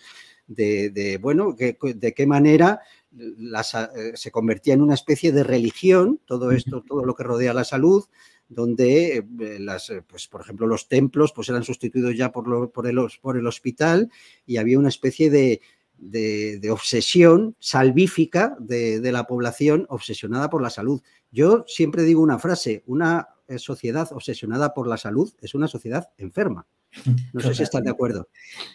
de, 0.46 1.20
bueno, 1.22 1.54
de 1.54 2.14
qué 2.14 2.28
manera 2.28 2.82
eh, 3.20 4.12
se 4.16 4.32
convertía 4.32 4.74
en 4.76 4.82
una 4.82 4.94
especie 4.94 5.32
de 5.32 5.44
religión, 5.44 6.20
todo 6.26 6.52
esto, 6.52 6.84
todo 6.88 7.04
lo 7.04 7.16
que 7.16 7.24
rodea 7.24 7.54
la 7.54 7.64
salud, 7.64 8.06
donde 8.50 9.18
eh, 9.18 9.60
las, 9.60 9.92
pues, 10.08 10.28
por 10.28 10.42
ejemplo, 10.42 10.68
los 10.68 10.88
templos 10.88 11.34
pues, 11.34 11.50
eran 11.50 11.64
sustituidos 11.64 12.16
ya 12.16 12.32
por, 12.32 12.72
por, 12.72 12.88
el, 12.88 13.00
por 13.22 13.38
el 13.38 13.48
hospital 13.48 14.12
y 14.46 14.58
había 14.58 14.80
una 14.80 14.90
especie 14.90 15.30
de, 15.30 15.62
de, 15.98 16.70
obsesión 16.72 17.56
salvífica 17.60 18.56
de, 18.60 19.12
la 19.12 19.26
población 19.26 19.86
obsesionada 19.90 20.50
por 20.50 20.62
la 20.62 20.70
salud. 20.70 21.02
Yo 21.32 21.64
siempre 21.68 22.04
digo 22.04 22.22
una 22.22 22.40
frase, 22.40 22.84
una 22.86 23.28
eh, 23.48 23.60
sociedad 23.60 24.08
obsesionada 24.12 24.74
por 24.74 24.88
la 24.88 24.98
salud 24.98 25.34
es 25.42 25.56
una 25.56 25.68
sociedad 25.68 26.10
enferma. 26.18 26.66
No 27.34 27.42
sé 27.42 27.54
si 27.54 27.64
estás 27.64 27.84
de 27.84 27.92
acuerdo. 27.92 28.30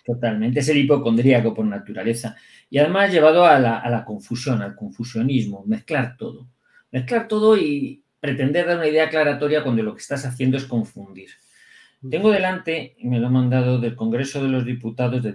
Totalmente, 0.04 0.60
es 0.60 0.68
el 0.68 0.78
hipocondríaco 0.78 1.54
por 1.54 1.64
naturaleza. 1.64 2.36
Y 2.68 2.78
además 2.78 3.10
llevado 3.10 3.44
a 3.44 3.58
la, 3.58 3.78
a 3.78 3.90
la 3.90 4.04
confusión, 4.04 4.62
al 4.62 4.76
confusionismo, 4.76 5.64
mezclar 5.66 6.16
todo. 6.16 6.48
Mezclar 6.90 7.26
todo 7.26 7.56
y 7.56 8.04
pretender 8.20 8.66
dar 8.66 8.76
una 8.76 8.86
idea 8.86 9.06
aclaratoria 9.06 9.64
cuando 9.64 9.82
lo 9.82 9.94
que 9.94 10.02
estás 10.02 10.24
haciendo 10.24 10.56
es 10.56 10.64
confundir. 10.64 11.30
Tengo 12.10 12.32
delante, 12.32 12.96
y 12.98 13.06
me 13.06 13.20
lo 13.20 13.28
han 13.28 13.32
mandado 13.32 13.78
del 13.78 13.94
Congreso 13.94 14.42
de 14.42 14.48
los 14.48 14.64
Diputados, 14.64 15.22
de 15.22 15.30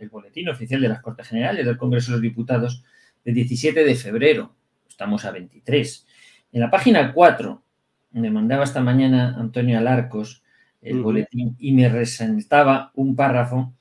el, 0.00 0.08
boletín 0.08 0.48
oficial 0.48 0.80
de 0.80 0.88
las 0.88 1.02
Cortes 1.02 1.28
Generales 1.28 1.66
del 1.66 1.76
Congreso 1.76 2.12
de 2.12 2.16
los 2.16 2.22
Diputados, 2.22 2.84
de 3.24 3.32
17 3.32 3.84
de 3.84 3.94
febrero. 3.94 4.54
Estamos 4.88 5.24
a 5.24 5.30
23. 5.30 6.06
En 6.52 6.60
la 6.60 6.70
página 6.70 7.12
4, 7.12 7.62
me 8.12 8.30
mandaba 8.30 8.64
esta 8.64 8.80
mañana 8.80 9.34
Antonio 9.38 9.78
Alarcos 9.78 10.42
el 10.80 11.02
boletín 11.02 11.56
y 11.58 11.72
me 11.72 11.88
resaltaba 11.88 12.92
un 12.94 13.16
párrafo 13.16 13.74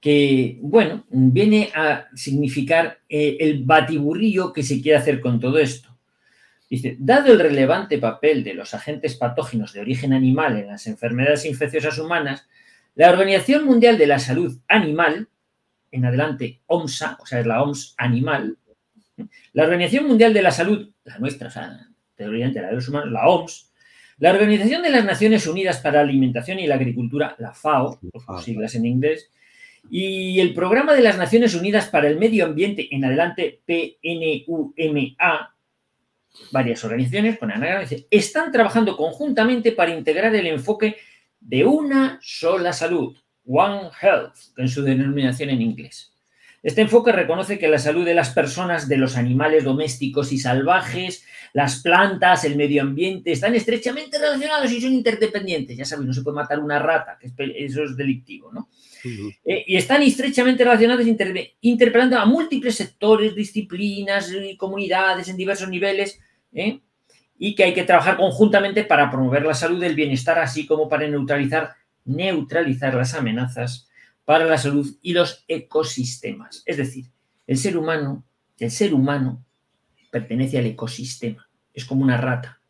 que, 0.00 0.58
bueno, 0.62 1.04
viene 1.10 1.70
a 1.74 2.06
significar 2.14 2.98
eh, 3.08 3.38
el 3.40 3.64
batiburrillo 3.64 4.52
que 4.52 4.62
se 4.62 4.80
quiere 4.80 4.98
hacer 4.98 5.20
con 5.20 5.40
todo 5.40 5.58
esto. 5.58 5.97
Dice, 6.70 6.96
dado 6.98 7.32
el 7.32 7.40
relevante 7.40 7.98
papel 7.98 8.44
de 8.44 8.54
los 8.54 8.74
agentes 8.74 9.16
patógenos 9.16 9.72
de 9.72 9.80
origen 9.80 10.12
animal 10.12 10.58
en 10.58 10.66
las 10.66 10.86
enfermedades 10.86 11.46
infecciosas 11.46 11.98
humanas, 11.98 12.46
la 12.94 13.10
Organización 13.10 13.64
Mundial 13.64 13.96
de 13.96 14.06
la 14.06 14.18
Salud 14.18 14.58
Animal, 14.68 15.28
en 15.90 16.04
adelante 16.04 16.60
OMSA, 16.66 17.16
o 17.20 17.26
sea, 17.26 17.40
es 17.40 17.46
la 17.46 17.62
OMS 17.62 17.94
Animal, 17.96 18.58
la 19.52 19.64
Organización 19.64 20.06
Mundial 20.06 20.34
de 20.34 20.42
la 20.42 20.50
Salud, 20.50 20.90
la 21.04 21.18
nuestra, 21.18 21.48
o 21.48 21.50
sea, 21.50 21.68
la 22.16 22.26
de 22.26 22.72
los 22.72 22.88
humanos, 22.88 23.10
la 23.12 23.28
OMS, 23.28 23.72
La 24.18 24.32
Organización 24.32 24.82
de 24.82 24.90
las 24.90 25.04
Naciones 25.04 25.46
Unidas 25.46 25.78
para 25.78 25.98
la 25.98 26.08
Alimentación 26.08 26.58
y 26.58 26.66
la 26.66 26.74
Agricultura, 26.74 27.36
la 27.38 27.54
FAO, 27.54 28.00
por 28.00 28.22
sus 28.22 28.44
siglas 28.44 28.74
en 28.74 28.84
inglés, 28.84 29.30
y 29.90 30.40
el 30.40 30.52
Programa 30.54 30.92
de 30.94 31.02
las 31.02 31.16
Naciones 31.16 31.54
Unidas 31.54 31.86
para 31.86 32.08
el 32.08 32.18
Medio 32.18 32.44
Ambiente, 32.44 32.88
en 32.90 33.04
adelante 33.04 33.60
PNUMA, 33.64 35.54
varias 36.50 36.84
organizaciones 36.84 37.38
con 37.38 37.50
están 38.10 38.52
trabajando 38.52 38.96
conjuntamente 38.96 39.72
para 39.72 39.94
integrar 39.94 40.34
el 40.34 40.46
enfoque 40.46 40.96
de 41.40 41.64
una 41.64 42.18
sola 42.22 42.72
salud, 42.72 43.16
One 43.46 43.90
Health, 44.00 44.34
en 44.56 44.68
su 44.68 44.82
denominación 44.82 45.50
en 45.50 45.62
inglés. 45.62 46.12
Este 46.62 46.80
enfoque 46.80 47.12
reconoce 47.12 47.58
que 47.58 47.68
la 47.68 47.78
salud 47.78 48.04
de 48.04 48.14
las 48.14 48.30
personas, 48.30 48.88
de 48.88 48.96
los 48.96 49.16
animales 49.16 49.62
domésticos 49.62 50.32
y 50.32 50.38
salvajes, 50.38 51.24
las 51.52 51.82
plantas, 51.82 52.44
el 52.44 52.56
medio 52.56 52.82
ambiente, 52.82 53.30
están 53.30 53.54
estrechamente 53.54 54.18
relacionados 54.18 54.70
y 54.72 54.80
son 54.80 54.92
interdependientes. 54.92 55.76
Ya 55.76 55.84
sabéis, 55.84 56.08
no 56.08 56.14
se 56.14 56.22
puede 56.22 56.34
matar 56.34 56.58
una 56.58 56.78
rata, 56.78 57.16
que 57.18 57.30
eso 57.58 57.84
es 57.84 57.96
delictivo, 57.96 58.52
¿no? 58.52 58.68
Eh, 59.44 59.64
y 59.66 59.76
están 59.76 60.02
estrechamente 60.02 60.64
relacionados, 60.64 61.06
interpelando 61.60 62.18
a 62.18 62.26
múltiples 62.26 62.74
sectores, 62.74 63.34
disciplinas 63.34 64.32
y 64.32 64.56
comunidades 64.56 65.28
en 65.28 65.36
diversos 65.36 65.68
niveles, 65.68 66.18
¿eh? 66.52 66.80
y 67.38 67.54
que 67.54 67.64
hay 67.64 67.74
que 67.74 67.84
trabajar 67.84 68.16
conjuntamente 68.16 68.82
para 68.82 69.10
promover 69.10 69.44
la 69.44 69.54
salud, 69.54 69.82
el 69.84 69.94
bienestar, 69.94 70.40
así 70.40 70.66
como 70.66 70.88
para 70.88 71.06
neutralizar, 71.06 71.74
neutralizar 72.04 72.94
las 72.94 73.14
amenazas 73.14 73.87
para 74.28 74.44
la 74.44 74.58
salud 74.58 74.86
y 75.00 75.14
los 75.14 75.42
ecosistemas. 75.48 76.62
Es 76.66 76.76
decir, 76.76 77.06
el 77.46 77.56
ser 77.56 77.78
humano, 77.78 78.26
el 78.58 78.70
ser 78.70 78.92
humano 78.92 79.42
pertenece 80.10 80.58
al 80.58 80.66
ecosistema, 80.66 81.48
es 81.72 81.86
como 81.86 82.02
una 82.02 82.18
rata. 82.18 82.60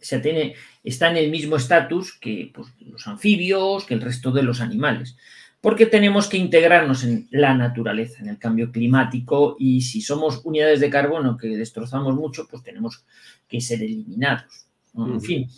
Se 0.00 0.18
tiene, 0.18 0.56
está 0.82 1.08
en 1.08 1.18
el 1.18 1.30
mismo 1.30 1.54
estatus 1.54 2.18
que 2.18 2.50
pues, 2.52 2.66
los 2.80 3.06
anfibios, 3.06 3.84
que 3.84 3.94
el 3.94 4.00
resto 4.00 4.32
de 4.32 4.42
los 4.42 4.60
animales, 4.60 5.16
porque 5.60 5.86
tenemos 5.86 6.26
que 6.26 6.38
integrarnos 6.38 7.04
en 7.04 7.28
la 7.30 7.54
naturaleza, 7.54 8.20
en 8.20 8.30
el 8.30 8.38
cambio 8.38 8.72
climático, 8.72 9.54
y 9.60 9.82
si 9.82 10.00
somos 10.00 10.40
unidades 10.42 10.80
de 10.80 10.90
carbono 10.90 11.36
que 11.36 11.56
destrozamos 11.56 12.16
mucho, 12.16 12.48
pues 12.48 12.64
tenemos 12.64 13.04
que 13.46 13.60
ser 13.60 13.84
eliminados. 13.84 14.66
En 14.96 15.20
fin, 15.20 15.48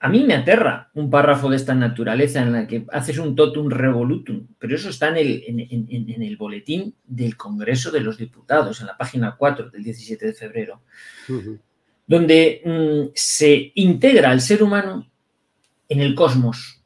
a 0.00 0.08
mí 0.08 0.24
me 0.24 0.34
aterra 0.34 0.90
un 0.94 1.10
párrafo 1.10 1.50
de 1.50 1.56
esta 1.56 1.74
naturaleza 1.74 2.40
en 2.40 2.52
la 2.52 2.66
que 2.68 2.86
haces 2.92 3.18
un 3.18 3.34
totum 3.34 3.68
revolutum, 3.68 4.46
pero 4.58 4.76
eso 4.76 4.90
está 4.90 5.08
en 5.08 5.16
el, 5.16 5.44
en, 5.46 6.22
el 6.22 6.36
boletín 6.36 6.94
del 7.04 7.36
Congreso 7.36 7.90
de 7.90 8.00
los 8.00 8.16
Diputados, 8.16 8.80
en 8.80 8.86
la 8.86 8.96
página 8.96 9.34
4 9.36 9.70
del 9.70 9.82
17 9.82 10.26
de 10.26 10.32
febrero, 10.34 10.82
donde 12.06 12.62
mm, 12.64 13.10
se 13.12 13.72
integra 13.74 14.30
al 14.30 14.40
ser 14.40 14.62
humano 14.62 15.10
en 15.88 16.00
el 16.00 16.14
cosmos. 16.14 16.80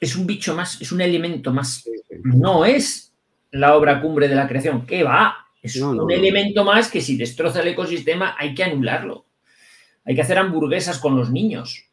Es 0.00 0.16
un 0.16 0.26
bicho 0.26 0.54
más, 0.54 0.80
es 0.80 0.92
un 0.92 1.02
elemento 1.02 1.52
más. 1.52 1.84
No 2.22 2.64
es 2.64 3.12
la 3.50 3.76
obra 3.76 4.00
cumbre 4.00 4.28
de 4.28 4.34
la 4.34 4.48
creación, 4.48 4.86
¿qué 4.86 5.02
va? 5.02 5.36
Es 5.62 5.76
un 5.76 6.10
elemento 6.10 6.64
más 6.64 6.90
que 6.90 7.02
si 7.02 7.18
destroza 7.18 7.60
el 7.60 7.68
ecosistema 7.68 8.34
hay 8.38 8.54
que 8.54 8.64
anularlo. 8.64 9.26
Hay 10.04 10.14
que 10.14 10.22
hacer 10.22 10.38
hamburguesas 10.38 10.98
con 10.98 11.16
los 11.16 11.30
niños 11.30 11.85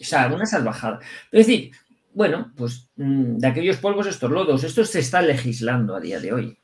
o 0.00 0.04
sea, 0.04 0.32
una 0.32 0.46
salvajada. 0.46 1.00
Es 1.32 1.46
decir, 1.46 1.72
bueno, 2.14 2.52
pues 2.56 2.88
mm, 2.96 3.38
de 3.38 3.46
aquellos 3.46 3.76
polvos 3.78 4.06
estos 4.06 4.30
lodos, 4.30 4.64
esto 4.64 4.84
se 4.84 5.00
está 5.00 5.22
legislando 5.22 5.94
a 5.94 6.00
día 6.00 6.20
de 6.20 6.32
hoy. 6.32 6.58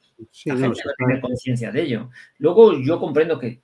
la 0.47 0.57
gente 0.57 0.83
no 0.85 0.93
tiene 0.97 1.21
conciencia 1.21 1.71
de 1.71 1.83
ello. 1.83 2.11
Luego 2.39 2.79
yo 2.81 2.99
comprendo 2.99 3.39
que 3.39 3.63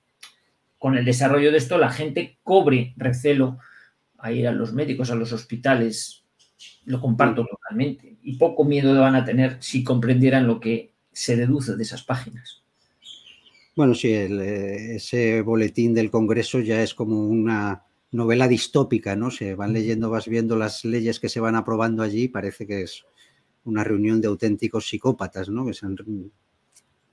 con 0.77 0.97
el 0.97 1.05
desarrollo 1.05 1.51
de 1.51 1.57
esto 1.57 1.77
la 1.77 1.91
gente 1.91 2.37
cobre 2.43 2.93
recelo 2.97 3.59
a 4.17 4.31
ir 4.31 4.47
a 4.47 4.51
los 4.51 4.73
médicos, 4.73 5.11
a 5.11 5.15
los 5.15 5.31
hospitales. 5.33 6.23
Lo 6.85 6.99
comparto 6.99 7.45
totalmente. 7.45 8.17
Y 8.23 8.37
poco 8.37 8.63
miedo 8.63 8.99
van 8.99 9.15
a 9.15 9.25
tener 9.25 9.57
si 9.59 9.83
comprendieran 9.83 10.47
lo 10.47 10.59
que 10.59 10.93
se 11.11 11.35
deduce 11.35 11.75
de 11.75 11.83
esas 11.83 12.03
páginas. 12.03 12.63
Bueno, 13.75 13.93
sí, 13.95 14.13
eh, 14.13 14.95
ese 14.95 15.41
boletín 15.41 15.93
del 15.93 16.11
Congreso 16.11 16.59
ya 16.59 16.81
es 16.81 16.93
como 16.93 17.25
una 17.25 17.83
novela 18.11 18.47
distópica, 18.47 19.15
¿no? 19.15 19.31
Se 19.31 19.55
van 19.55 19.73
leyendo, 19.73 20.09
vas 20.09 20.27
viendo 20.27 20.55
las 20.55 20.83
leyes 20.83 21.19
que 21.19 21.29
se 21.29 21.39
van 21.39 21.55
aprobando 21.55 22.03
allí, 22.03 22.27
parece 22.27 22.67
que 22.67 22.83
es 22.83 23.05
una 23.63 23.83
reunión 23.83 24.21
de 24.21 24.27
auténticos 24.27 24.87
psicópatas, 24.87 25.49
¿no? 25.49 25.65
Que 25.65 25.73
son 25.73 26.31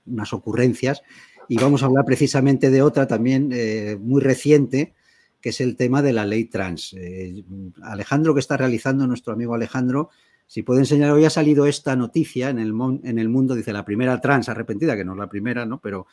unas 0.05 0.33
ocurrencias. 0.33 1.01
Y 1.47 1.57
vamos 1.57 1.81
a 1.81 1.85
hablar 1.87 2.05
precisamente 2.05 2.69
de 2.69 2.81
otra 2.81 3.07
también 3.07 3.49
eh, 3.53 3.97
muy 3.99 4.21
reciente, 4.21 4.93
que 5.41 5.49
es 5.49 5.61
el 5.61 5.77
tema 5.77 6.01
de 6.01 6.13
la 6.13 6.25
ley 6.25 6.45
trans. 6.45 6.93
Eh, 6.93 7.43
Alejandro, 7.81 8.33
que 8.33 8.41
está 8.41 8.57
realizando, 8.57 9.07
nuestro 9.07 9.33
amigo 9.33 9.55
Alejandro, 9.55 10.09
si 10.47 10.63
puede 10.63 10.81
enseñar, 10.81 11.11
hoy 11.11 11.25
ha 11.25 11.29
salido 11.29 11.65
esta 11.65 11.95
noticia 11.95 12.49
en 12.49 12.59
el, 12.59 12.73
en 13.03 13.19
el 13.19 13.29
mundo, 13.29 13.55
dice 13.55 13.71
la 13.71 13.85
primera 13.85 14.19
trans 14.19 14.49
arrepentida, 14.49 14.97
que 14.97 15.05
no 15.05 15.13
es 15.13 15.19
la 15.19 15.29
primera, 15.29 15.65
¿no? 15.65 15.79
Pero, 15.79 16.07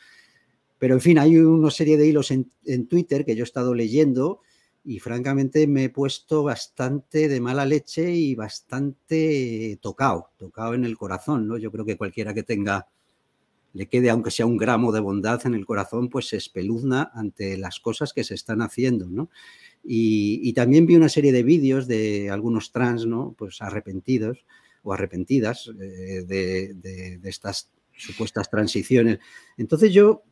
pero 0.77 0.93
en 0.93 1.01
fin, 1.01 1.19
hay 1.19 1.37
una 1.37 1.71
serie 1.71 1.97
de 1.97 2.07
hilos 2.07 2.31
en, 2.31 2.51
en 2.65 2.87
Twitter 2.87 3.25
que 3.25 3.35
yo 3.35 3.43
he 3.43 3.43
estado 3.43 3.73
leyendo 3.73 4.41
y 4.87 4.99
francamente 4.99 5.67
me 5.67 5.83
he 5.83 5.89
puesto 5.89 6.43
bastante 6.43 7.27
de 7.27 7.41
mala 7.41 7.65
leche 7.65 8.09
y 8.09 8.35
bastante 8.35 9.77
tocado, 9.81 10.29
tocado 10.37 10.75
en 10.75 10.85
el 10.85 10.97
corazón, 10.97 11.45
¿no? 11.45 11.57
Yo 11.57 11.73
creo 11.73 11.83
que 11.83 11.97
cualquiera 11.97 12.33
que 12.33 12.43
tenga, 12.43 12.87
le 13.73 13.87
quede 13.87 14.09
aunque 14.09 14.31
sea 14.31 14.45
un 14.45 14.55
gramo 14.55 14.93
de 14.93 15.01
bondad 15.01 15.45
en 15.45 15.55
el 15.55 15.65
corazón, 15.65 16.07
pues 16.07 16.29
se 16.29 16.37
espeluzna 16.37 17.11
ante 17.13 17.57
las 17.57 17.81
cosas 17.81 18.13
que 18.13 18.23
se 18.23 18.33
están 18.33 18.61
haciendo, 18.61 19.09
¿no? 19.09 19.29
Y, 19.83 20.53
también 20.53 20.85
vi 20.85 20.95
una 20.95 21.09
serie 21.09 21.33
de 21.33 21.43
vídeos 21.43 21.85
de 21.87 22.29
algunos 22.29 22.71
trans, 22.71 23.05
¿no? 23.05 23.35
Pues 23.37 23.61
arrepentidos 23.61 24.45
o 24.83 24.93
arrepentidas 24.93 25.69
eh, 25.81 26.23
de, 26.25 26.73
de 26.75 27.29
estas 27.29 27.69
supuestas 27.91 28.49
transiciones. 28.49 29.19
Entonces 29.57 29.91
yo 29.91 30.23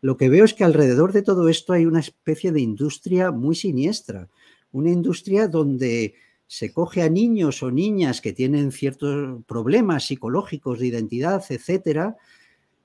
lo 0.00 0.16
que 0.16 0.28
veo 0.28 0.44
es 0.44 0.54
que 0.54 0.64
alrededor 0.64 1.12
de 1.12 1.22
todo 1.22 1.48
esto 1.48 1.72
hay 1.72 1.86
una 1.86 2.00
especie 2.00 2.52
de 2.52 2.60
industria 2.60 3.30
muy 3.30 3.54
siniestra, 3.54 4.28
una 4.72 4.90
industria 4.90 5.48
donde 5.48 6.14
se 6.46 6.72
coge 6.72 7.02
a 7.02 7.08
niños 7.08 7.62
o 7.62 7.70
niñas 7.70 8.20
que 8.20 8.32
tienen 8.32 8.72
ciertos 8.72 9.44
problemas 9.46 10.06
psicológicos 10.06 10.78
de 10.78 10.86
identidad, 10.88 11.44
etcétera, 11.48 12.16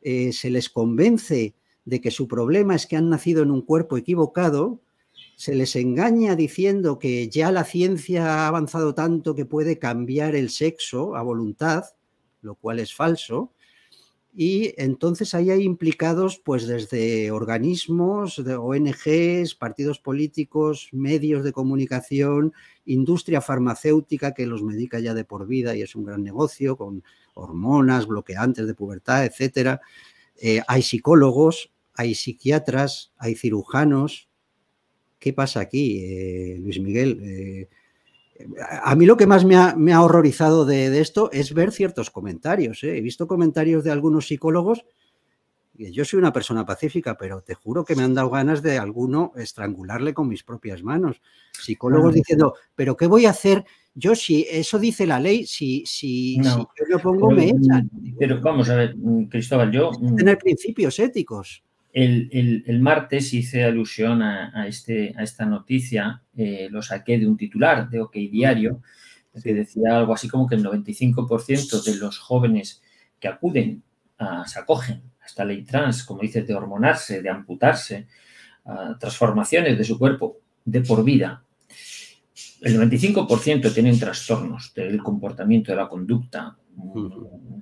eh, 0.01 0.33
se 0.33 0.51
les 0.51 0.69
convence 0.69 1.55
de 1.83 2.01
que 2.01 2.11
su 2.11 2.27
problema 2.27 2.75
es 2.75 2.85
que 2.85 2.95
han 2.95 3.09
nacido 3.09 3.43
en 3.43 3.51
un 3.51 3.61
cuerpo 3.61 3.97
equivocado, 3.97 4.81
se 5.35 5.55
les 5.55 5.75
engaña 5.75 6.35
diciendo 6.35 6.99
que 6.99 7.27
ya 7.29 7.51
la 7.51 7.63
ciencia 7.63 8.25
ha 8.25 8.47
avanzado 8.47 8.93
tanto 8.93 9.33
que 9.35 9.45
puede 9.45 9.79
cambiar 9.79 10.35
el 10.35 10.49
sexo 10.49 11.15
a 11.15 11.21
voluntad, 11.21 11.85
lo 12.41 12.55
cual 12.55 12.79
es 12.79 12.93
falso, 12.93 13.51
y 14.37 14.73
entonces 14.75 15.33
ahí 15.33 15.49
hay 15.49 15.63
implicados 15.63 16.41
pues 16.43 16.67
desde 16.67 17.31
organismos, 17.31 18.43
de 18.43 18.57
ONGs, 18.57 19.55
partidos 19.55 19.99
políticos, 19.99 20.89
medios 20.91 21.41
de 21.45 21.53
comunicación, 21.53 22.51
industria 22.83 23.39
farmacéutica 23.39 24.33
que 24.33 24.45
los 24.45 24.61
medica 24.61 24.99
ya 24.99 25.13
de 25.13 25.23
por 25.23 25.47
vida 25.47 25.73
y 25.73 25.83
es 25.83 25.95
un 25.95 26.03
gran 26.03 26.21
negocio 26.21 26.75
con 26.75 27.01
hormonas, 27.33 28.07
bloqueantes 28.07 28.67
de 28.67 28.73
pubertad, 28.73 29.23
etcétera. 29.23 29.79
Eh, 30.35 30.61
hay 30.67 30.81
psicólogos, 30.81 31.71
hay 31.93 32.13
psiquiatras, 32.13 33.13
hay 33.17 33.35
cirujanos. 33.35 34.27
¿Qué 35.17 35.31
pasa 35.31 35.61
aquí, 35.61 36.01
eh, 36.03 36.57
Luis 36.59 36.81
Miguel? 36.81 37.21
Eh, 37.23 37.69
a 38.83 38.95
mí 38.95 39.05
lo 39.05 39.17
que 39.17 39.27
más 39.27 39.45
me 39.45 39.55
ha, 39.55 40.01
horrorizado 40.01 40.65
de, 40.65 40.99
esto 40.99 41.29
es 41.31 41.53
ver 41.53 41.71
ciertos 41.71 42.09
comentarios. 42.09 42.83
¿eh? 42.83 42.97
He 42.97 43.01
visto 43.01 43.27
comentarios 43.27 43.83
de 43.83 43.91
algunos 43.91 44.27
psicólogos. 44.27 44.85
Yo 45.77 46.05
soy 46.05 46.19
una 46.19 46.31
persona 46.31 46.65
pacífica, 46.65 47.17
pero 47.17 47.41
te 47.41 47.53
juro 47.53 47.83
que 47.83 47.95
me 47.95 48.03
han 48.03 48.13
dado 48.13 48.29
ganas 48.29 48.61
de 48.61 48.77
alguno 48.77 49.33
estrangularle 49.35 50.13
con 50.13 50.29
mis 50.29 50.43
propias 50.43 50.83
manos. 50.83 51.21
Psicólogos 51.51 52.13
diciendo, 52.13 52.55
pero 52.75 52.95
¿qué 52.95 53.07
voy 53.07 53.25
a 53.25 53.31
hacer? 53.31 53.65
Yo 53.93 54.15
si 54.15 54.45
eso 54.49 54.79
dice 54.79 55.05
la 55.05 55.19
ley, 55.19 55.45
si, 55.45 55.83
si, 55.85 56.41
yo 56.41 56.67
lo 56.87 56.99
pongo 56.99 57.31
me 57.31 57.49
echan. 57.49 57.89
Pero 58.17 58.39
vamos 58.41 58.69
a 58.69 58.75
ver, 58.75 58.95
Cristóbal, 59.29 59.71
yo... 59.71 59.91
Tener 60.15 60.37
principios 60.37 60.97
éticos. 60.99 61.63
El, 61.97 62.79
martes 62.81 63.33
hice 63.33 63.63
alusión 63.63 64.21
a, 64.21 64.67
este, 64.67 65.13
a 65.17 65.23
esta 65.23 65.45
noticia, 65.45 66.21
eh, 66.35 66.67
lo 66.69 66.81
saqué 66.81 67.17
de 67.17 67.25
un 67.25 67.37
titular 67.37 67.89
de 67.89 68.01
OK 68.01 68.15
Diario, 68.15 68.81
que 69.41 69.53
decía 69.53 69.97
algo 69.97 70.13
así 70.13 70.27
como 70.27 70.45
que 70.45 70.55
el 70.55 70.65
95% 70.65 71.83
de 71.83 71.95
los 71.95 72.19
jóvenes 72.19 72.81
que 73.17 73.29
acuden, 73.29 73.81
a, 74.17 74.45
se 74.45 74.59
acogen 74.59 75.03
a 75.21 75.25
esta 75.25 75.45
ley 75.45 75.63
trans, 75.63 76.03
como 76.03 76.21
dices, 76.21 76.45
de 76.45 76.53
hormonarse, 76.53 77.21
de 77.21 77.29
amputarse, 77.29 78.07
a 78.65 78.97
transformaciones 78.99 79.77
de 79.77 79.83
su 79.85 79.97
cuerpo 79.97 80.39
de 80.65 80.81
por 80.81 81.01
vida, 81.01 81.45
el 82.61 82.79
95% 82.79 83.73
tienen 83.73 83.99
trastornos 83.99 84.73
del 84.73 85.01
comportamiento, 85.01 85.71
de 85.71 85.77
la 85.77 85.87
conducta, 85.87 86.57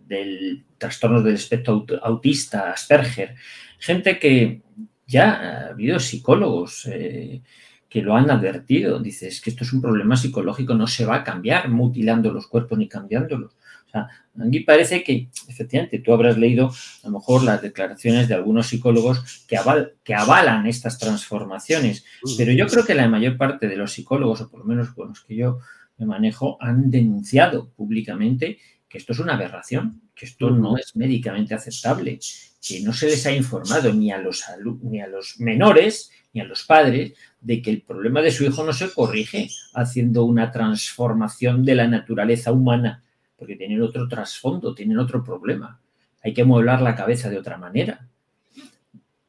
del 0.07 0.65
trastornos 0.77 1.23
del 1.23 1.35
espectro 1.35 1.85
autista, 2.01 2.71
Asperger, 2.71 3.35
gente 3.79 4.19
que 4.19 4.61
ya 5.07 5.31
ha 5.31 5.67
habido 5.69 5.99
psicólogos 5.99 6.87
eh, 6.91 7.41
que 7.89 8.01
lo 8.01 8.15
han 8.15 8.31
advertido. 8.31 8.99
Dices 8.99 9.39
que 9.41 9.51
esto 9.51 9.63
es 9.63 9.73
un 9.73 9.81
problema 9.81 10.17
psicológico, 10.17 10.73
no 10.73 10.87
se 10.87 11.05
va 11.05 11.17
a 11.17 11.23
cambiar 11.23 11.69
mutilando 11.69 12.31
los 12.33 12.47
cuerpos 12.47 12.77
ni 12.77 12.87
cambiándolos. 12.87 13.53
O 13.85 13.89
sea, 13.93 14.01
a 14.39 14.45
mí 14.45 14.61
parece 14.61 15.03
que, 15.03 15.29
efectivamente, 15.47 15.99
tú 15.99 16.11
habrás 16.11 16.35
leído 16.37 16.71
a 17.03 17.07
lo 17.07 17.19
mejor 17.19 17.43
las 17.43 17.61
declaraciones 17.61 18.27
de 18.27 18.33
algunos 18.33 18.65
psicólogos 18.65 19.45
que, 19.47 19.59
que 20.03 20.15
avalan 20.15 20.65
estas 20.65 20.97
transformaciones, 20.97 22.03
pero 22.35 22.51
yo 22.51 22.65
creo 22.65 22.83
que 22.83 22.95
la 22.95 23.07
mayor 23.07 23.37
parte 23.37 23.67
de 23.67 23.77
los 23.77 23.91
psicólogos, 23.91 24.41
o 24.41 24.49
por 24.49 24.61
lo 24.61 24.65
menos 24.65 24.89
con 24.89 25.09
los 25.09 25.21
que 25.21 25.35
yo 25.35 25.59
me 25.99 26.07
manejo, 26.07 26.57
han 26.59 26.89
denunciado 26.89 27.69
públicamente 27.69 28.57
que 28.93 28.99
esto 28.99 29.13
es 29.13 29.17
una 29.17 29.33
aberración, 29.33 30.03
que 30.13 30.27
esto 30.27 30.51
no 30.51 30.77
es 30.77 30.95
médicamente 30.95 31.55
aceptable, 31.55 32.19
que 32.61 32.81
no 32.81 32.93
se 32.93 33.07
les 33.07 33.25
ha 33.25 33.31
informado 33.31 33.91
ni 33.91 34.11
a 34.11 34.19
los, 34.19 34.43
ni 34.83 35.01
a 35.01 35.07
los 35.07 35.39
menores 35.39 36.11
ni 36.31 36.41
a 36.41 36.43
los 36.43 36.63
padres 36.63 37.13
de 37.41 37.59
que 37.59 37.71
el 37.71 37.81
problema 37.81 38.21
de 38.21 38.29
su 38.29 38.43
hijo 38.43 38.63
no 38.63 38.71
se 38.71 38.91
corrige 38.91 39.49
haciendo 39.73 40.25
una 40.25 40.51
transformación 40.51 41.65
de 41.65 41.73
la 41.73 41.87
naturaleza 41.87 42.51
humana, 42.51 43.03
porque 43.35 43.55
tienen 43.55 43.81
otro 43.81 44.07
trasfondo, 44.07 44.75
tienen 44.75 44.99
otro 44.99 45.23
problema. 45.23 45.81
Hay 46.23 46.35
que 46.35 46.43
mueblar 46.43 46.79
la 46.83 46.95
cabeza 46.95 47.31
de 47.31 47.39
otra 47.39 47.57
manera. 47.57 48.07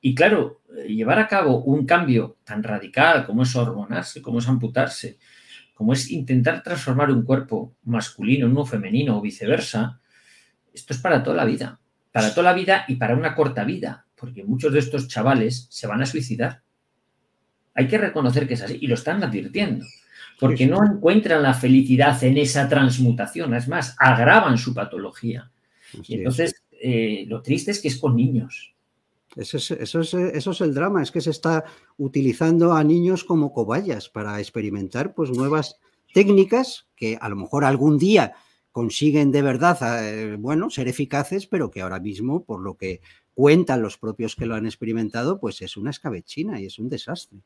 Y 0.02 0.14
claro, 0.14 0.60
llevar 0.86 1.20
a 1.20 1.26
cabo 1.26 1.62
un 1.62 1.86
cambio 1.86 2.36
tan 2.44 2.62
radical 2.62 3.24
como 3.24 3.44
es 3.44 3.56
hormonarse, 3.56 4.20
como 4.20 4.40
es 4.40 4.46
amputarse, 4.46 5.16
como 5.74 5.92
es 5.92 6.10
intentar 6.10 6.62
transformar 6.62 7.10
un 7.10 7.24
cuerpo 7.24 7.74
masculino 7.84 8.46
en 8.46 8.52
uno 8.52 8.64
femenino 8.64 9.18
o 9.18 9.20
viceversa, 9.20 10.00
esto 10.72 10.94
es 10.94 11.00
para 11.00 11.22
toda 11.22 11.36
la 11.36 11.44
vida, 11.44 11.80
para 12.12 12.30
toda 12.30 12.44
la 12.44 12.52
vida 12.52 12.84
y 12.88 12.94
para 12.96 13.14
una 13.14 13.34
corta 13.34 13.64
vida, 13.64 14.06
porque 14.14 14.44
muchos 14.44 14.72
de 14.72 14.78
estos 14.78 15.08
chavales 15.08 15.66
se 15.70 15.86
van 15.86 16.00
a 16.00 16.06
suicidar. 16.06 16.62
Hay 17.74 17.88
que 17.88 17.98
reconocer 17.98 18.46
que 18.46 18.54
es 18.54 18.62
así 18.62 18.78
y 18.80 18.86
lo 18.86 18.94
están 18.94 19.22
advirtiendo, 19.22 19.84
porque 20.38 20.66
no 20.66 20.78
encuentran 20.84 21.42
la 21.42 21.54
felicidad 21.54 22.22
en 22.22 22.38
esa 22.38 22.68
transmutación, 22.68 23.54
es 23.54 23.66
más, 23.66 23.96
agravan 23.98 24.58
su 24.58 24.72
patología. 24.72 25.50
Y 26.06 26.14
entonces, 26.14 26.62
eh, 26.70 27.24
lo 27.26 27.42
triste 27.42 27.72
es 27.72 27.80
que 27.80 27.88
es 27.88 27.96
con 27.96 28.16
niños. 28.16 28.73
Eso 29.36 29.56
es, 29.56 29.70
eso, 29.72 30.00
es, 30.00 30.60
el 30.60 30.74
drama, 30.74 31.02
es 31.02 31.10
que 31.10 31.20
se 31.20 31.30
está 31.30 31.64
utilizando 31.96 32.72
a 32.72 32.84
niños 32.84 33.24
como 33.24 33.52
cobayas 33.52 34.08
para 34.08 34.38
experimentar 34.38 35.14
pues, 35.14 35.30
nuevas 35.30 35.80
técnicas 36.12 36.86
que 36.94 37.18
a 37.20 37.28
lo 37.28 37.36
mejor 37.36 37.64
algún 37.64 37.98
día 37.98 38.34
consiguen 38.70 39.32
de 39.32 39.42
verdad 39.42 39.78
eh, 40.04 40.36
bueno, 40.36 40.70
ser 40.70 40.88
eficaces, 40.88 41.46
pero 41.46 41.70
que 41.70 41.82
ahora 41.82 42.00
mismo, 42.00 42.44
por 42.44 42.60
lo 42.60 42.76
que 42.76 43.00
cuentan 43.34 43.82
los 43.82 43.98
propios 43.98 44.36
que 44.36 44.46
lo 44.46 44.54
han 44.54 44.66
experimentado, 44.66 45.40
pues 45.40 45.62
es 45.62 45.76
una 45.76 45.90
escabechina 45.90 46.60
y 46.60 46.66
es 46.66 46.78
un 46.78 46.88
desastre. 46.88 47.40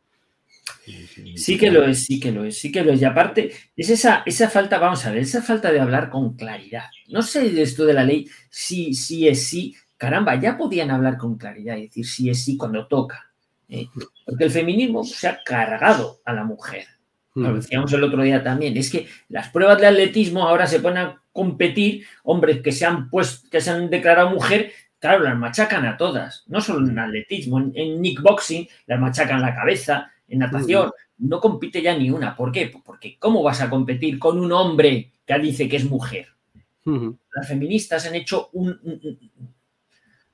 Sí 1.37 1.57
que 1.57 1.71
lo 1.71 1.85
es, 1.87 2.05
sí 2.05 2.21
que 2.21 2.33
lo 2.33 2.45
es, 2.45 2.59
sí 2.59 2.71
que 2.71 2.83
lo 2.83 2.93
es. 2.93 3.01
Y 3.01 3.05
aparte, 3.05 3.53
es 3.77 3.91
esa, 3.91 4.23
esa 4.27 4.51
falta, 4.51 4.79
vamos 4.79 5.05
a 5.07 5.11
ver, 5.11 5.23
esa 5.23 5.43
falta 5.43 5.73
de 5.73 5.81
hablar 5.81 6.11
con 6.11 6.37
claridad. 6.37 6.91
No 7.09 7.23
sé 7.23 7.51
de 7.51 7.63
esto 7.63 7.85
de 7.85 7.95
la 7.95 8.05
ley, 8.05 8.29
sí, 8.51 8.95
sí 8.95 9.29
es 9.29 9.47
sí, 9.47 9.75
caramba, 9.99 10.37
ya 10.37 10.57
podían 10.57 10.91
hablar 10.91 11.19
con 11.19 11.37
claridad 11.37 11.77
y 11.77 11.83
decir 11.83 12.07
sí 12.07 12.31
es 12.31 12.43
sí 12.43 12.57
cuando 12.57 12.87
toca. 12.87 13.31
¿eh? 13.69 13.89
Porque 14.25 14.45
el 14.45 14.51
feminismo 14.51 15.05
se 15.05 15.29
ha 15.29 15.43
cargado 15.45 16.21
a 16.25 16.33
la 16.33 16.45
mujer. 16.45 16.87
Lo 17.35 17.55
decíamos 17.55 17.93
el 17.93 18.03
otro 18.03 18.23
día 18.23 18.43
también. 18.43 18.77
Es 18.77 18.91
que 18.91 19.07
las 19.29 19.49
pruebas 19.51 19.81
de 19.81 19.87
atletismo 19.87 20.49
ahora 20.49 20.67
se 20.67 20.81
ponen 20.81 20.99
a 20.99 21.23
competir 21.31 22.05
hombres 22.25 22.63
que 22.63 22.73
se 22.73 22.85
han 22.85 23.09
puesto, 23.11 23.49
que 23.49 23.61
se 23.61 23.71
han 23.71 23.91
declarado 23.91 24.31
mujer, 24.31 24.73
claro, 24.99 25.23
las 25.23 25.37
machacan 25.37 25.87
a 25.87 25.97
todas. 25.97 26.43
No 26.49 26.61
solo 26.61 26.89
en 26.89 26.99
atletismo, 26.99 27.61
en, 27.61 27.73
en 27.77 28.03
nickboxing 28.03 28.67
las 28.87 28.99
machacan 28.99 29.41
la 29.41 29.55
cabeza, 29.55 30.11
en 30.27 30.41
natación. 30.41 30.91
No 31.19 31.41
compite 31.41 31.81
ya 31.81 31.97
ni 31.97 32.11
una. 32.11 32.35
¿Por 32.35 32.51
qué? 32.51 32.73
Porque 32.85 33.17
¿cómo 33.19 33.43
vas 33.43 33.61
a 33.61 33.71
competir 33.71 34.19
con 34.19 34.41
un 34.41 34.51
hombre 34.51 35.13
que 35.25 35.39
dice 35.39 35.69
que 35.69 35.77
es 35.77 35.85
mujer? 35.85 36.27
Las 37.35 37.47
feministas 37.47 38.07
han 38.07 38.15
hecho 38.15 38.49
un, 38.55 38.81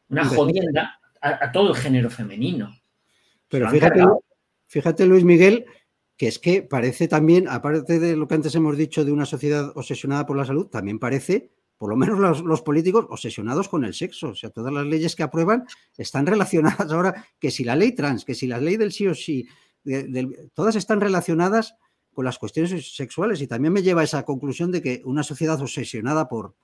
una 0.08 0.24
jodienda 0.24 1.00
a, 1.20 1.52
todo 1.52 1.70
el 1.70 1.76
género 1.76 2.10
femenino. 2.10 2.74
Pero 3.48 3.70
fíjate, 3.70 4.02
fíjate, 4.66 5.06
Luis 5.06 5.24
Miguel, 5.24 5.64
que 6.16 6.28
es 6.28 6.38
que 6.38 6.62
parece 6.62 7.08
también, 7.08 7.48
aparte 7.48 7.98
de 7.98 8.16
lo 8.16 8.28
que 8.28 8.34
antes 8.34 8.54
hemos 8.54 8.76
dicho 8.76 9.04
de 9.04 9.12
una 9.12 9.26
sociedad 9.26 9.72
obsesionada 9.76 10.26
por 10.26 10.36
la 10.36 10.44
salud, 10.44 10.66
también 10.66 10.98
parece, 10.98 11.50
por 11.78 11.90
lo 11.90 11.96
menos 11.96 12.42
los, 12.42 12.62
políticos, 12.62 13.06
obsesionados 13.08 13.68
con 13.68 13.84
el 13.84 13.94
sexo. 13.94 14.28
O 14.28 14.34
sea, 14.34 14.50
todas 14.50 14.72
las 14.72 14.86
leyes 14.86 15.16
que 15.16 15.22
aprueban 15.22 15.64
están 15.96 16.26
relacionadas 16.26 16.90
ahora, 16.92 17.26
que 17.38 17.50
si 17.50 17.64
la 17.64 17.76
ley 17.76 17.92
trans, 17.92 18.24
que 18.24 18.34
si 18.34 18.46
la 18.46 18.58
ley 18.58 18.76
del 18.76 18.92
sí 18.92 19.06
o 19.06 19.14
sí, 19.14 19.46
todas 20.54 20.76
están 20.76 21.00
relacionadas 21.00 21.74
con 22.12 22.24
las 22.24 22.38
cuestiones 22.38 22.94
sexuales 22.94 23.40
y 23.42 23.46
también 23.46 23.72
me 23.72 23.82
lleva 23.82 24.02
a 24.02 24.04
esa 24.04 24.24
conclusión 24.24 24.70
de 24.70 24.80
que 24.80 25.02
una 25.04 25.22
sociedad 25.22 25.60
obsesionada 25.60 26.28
por, 26.28 26.54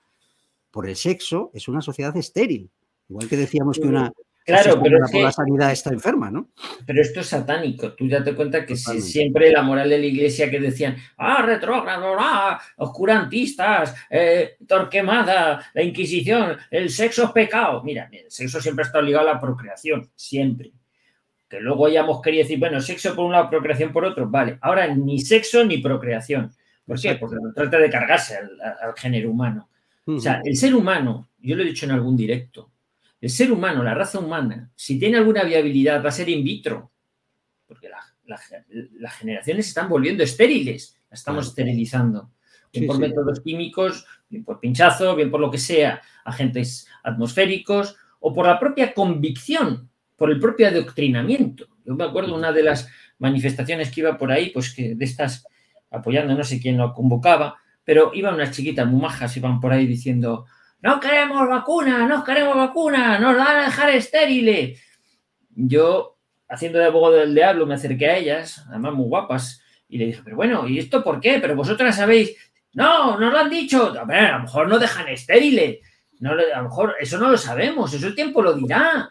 por 0.71 0.87
el 0.87 0.95
sexo 0.95 1.51
es 1.53 1.67
una 1.67 1.81
sociedad 1.81 2.15
estéril. 2.15 2.71
Igual 3.11 3.27
que 3.27 3.35
decíamos 3.35 3.77
que 3.77 3.87
una 3.87 4.09
claro, 4.45 4.81
pero 4.81 4.97
la 4.99 5.31
sanidad 5.33 5.71
está 5.73 5.89
enferma, 5.91 6.31
¿no? 6.31 6.47
Pero 6.85 7.01
esto 7.01 7.19
es 7.19 7.27
satánico. 7.27 7.91
Tú 7.91 8.07
ya 8.07 8.23
te 8.23 8.33
cuenta 8.33 8.65
que 8.65 8.77
siempre 8.77 9.51
la 9.51 9.63
moral 9.63 9.89
de 9.89 9.99
la 9.99 10.05
iglesia 10.05 10.49
que 10.49 10.61
decían, 10.61 10.95
ah, 11.17 11.41
retrógrado, 11.41 12.15
ah, 12.17 12.59
oscurantistas, 12.77 13.93
eh, 14.09 14.55
torquemada, 14.65 15.69
la 15.73 15.83
Inquisición, 15.83 16.57
el 16.71 16.89
sexo 16.89 17.25
es 17.25 17.31
pecado. 17.31 17.83
Mira, 17.83 18.09
el 18.13 18.31
sexo 18.31 18.61
siempre 18.61 18.85
está 18.85 19.01
ligado 19.01 19.29
a 19.29 19.33
la 19.33 19.41
procreación, 19.41 20.09
siempre. 20.15 20.71
Que 21.49 21.59
luego 21.59 21.87
hayamos 21.87 22.21
querido 22.21 22.43
decir, 22.43 22.59
bueno, 22.59 22.79
sexo 22.79 23.13
por 23.13 23.25
un 23.25 23.33
lado, 23.33 23.49
procreación 23.49 23.91
por 23.91 24.05
otro, 24.05 24.29
vale. 24.29 24.57
Ahora 24.61 24.87
ni 24.87 25.19
sexo 25.19 25.65
ni 25.65 25.79
procreación. 25.79 26.49
¿Por 26.85 26.99
qué? 26.99 27.15
Porque 27.15 27.35
no 27.41 27.51
trata 27.53 27.77
de 27.77 27.89
cargarse 27.89 28.37
al, 28.37 28.93
género 28.95 29.31
humano. 29.31 29.67
O 30.05 30.19
sea, 30.19 30.41
el 30.45 30.55
ser 30.55 30.73
humano, 30.73 31.27
yo 31.39 31.57
lo 31.57 31.61
he 31.61 31.65
dicho 31.65 31.85
en 31.85 31.91
algún 31.91 32.17
directo, 32.17 32.71
el 33.21 33.29
ser 33.29 33.51
humano, 33.51 33.83
la 33.83 33.93
raza 33.93 34.19
humana, 34.19 34.71
si 34.75 34.99
tiene 34.99 35.17
alguna 35.17 35.43
viabilidad, 35.43 36.03
va 36.03 36.09
a 36.09 36.11
ser 36.11 36.27
in 36.27 36.43
vitro, 36.43 36.91
porque 37.67 37.87
las 38.25 39.13
generaciones 39.17 39.65
se 39.65 39.69
están 39.69 39.87
volviendo 39.87 40.23
estériles, 40.23 40.99
las 41.09 41.19
estamos 41.19 41.47
esterilizando. 41.47 42.31
Bien 42.73 42.87
por 42.87 42.99
métodos 42.99 43.41
químicos, 43.41 44.05
bien 44.29 44.43
por 44.43 44.59
pinchazo, 44.59 45.15
bien 45.15 45.29
por 45.29 45.41
lo 45.41 45.51
que 45.51 45.57
sea, 45.57 46.01
agentes 46.23 46.87
atmosféricos 47.03 47.97
o 48.21 48.33
por 48.33 48.45
la 48.47 48.59
propia 48.59 48.93
convicción, 48.93 49.89
por 50.15 50.31
el 50.31 50.39
propio 50.39 50.67
adoctrinamiento. 50.67 51.67
Yo 51.85 51.95
me 51.95 52.05
acuerdo 52.05 52.33
una 52.33 52.51
de 52.51 52.63
las 52.63 52.87
manifestaciones 53.19 53.91
que 53.91 53.99
iba 53.99 54.17
por 54.17 54.31
ahí, 54.31 54.51
pues 54.51 54.73
que 54.73 54.95
de 54.95 55.05
estas, 55.05 55.45
apoyando, 55.89 56.33
no 56.33 56.43
sé 56.43 56.61
quién 56.61 56.77
lo 56.77 56.93
convocaba, 56.93 57.57
pero 57.83 58.11
iban 58.13 58.35
unas 58.35 58.51
chiquitas 58.51 58.87
muy 58.87 59.01
majas, 59.01 59.35
iban 59.35 59.59
por 59.59 59.73
ahí 59.73 59.85
diciendo, 59.85 60.45
no 60.81 60.99
queremos 60.99 61.47
vacuna, 61.47 62.07
no 62.07 62.23
queremos 62.23 62.55
vacuna, 62.55 63.19
nos 63.19 63.37
van 63.37 63.57
a 63.57 63.65
dejar 63.65 63.89
estériles. 63.91 64.81
Yo, 65.49 66.17
haciendo 66.47 66.79
de 66.79 66.85
abogado 66.85 67.17
del 67.17 67.35
diablo, 67.35 67.65
me 67.65 67.75
acerqué 67.75 68.07
a 68.07 68.17
ellas, 68.17 68.65
además 68.69 68.93
muy 68.93 69.05
guapas, 69.05 69.61
y 69.87 69.97
le 69.97 70.07
dije, 70.07 70.21
pero 70.23 70.37
bueno, 70.37 70.67
¿y 70.67 70.79
esto 70.79 71.03
por 71.03 71.19
qué? 71.19 71.39
Pero 71.39 71.55
vosotras 71.55 71.95
sabéis, 71.95 72.35
no, 72.73 73.19
nos 73.19 73.31
lo 73.31 73.39
han 73.39 73.49
dicho, 73.49 73.93
a, 73.99 74.05
ver, 74.05 74.25
a 74.25 74.37
lo 74.37 74.43
mejor 74.43 74.67
no 74.67 74.79
dejan 74.79 75.07
estériles, 75.09 75.79
no, 76.19 76.31
a 76.31 76.57
lo 76.57 76.63
mejor 76.63 76.95
eso 76.99 77.17
no 77.17 77.29
lo 77.29 77.37
sabemos, 77.37 77.93
eso 77.93 78.07
el 78.07 78.15
tiempo 78.15 78.41
lo 78.41 78.53
dirá. 78.53 79.09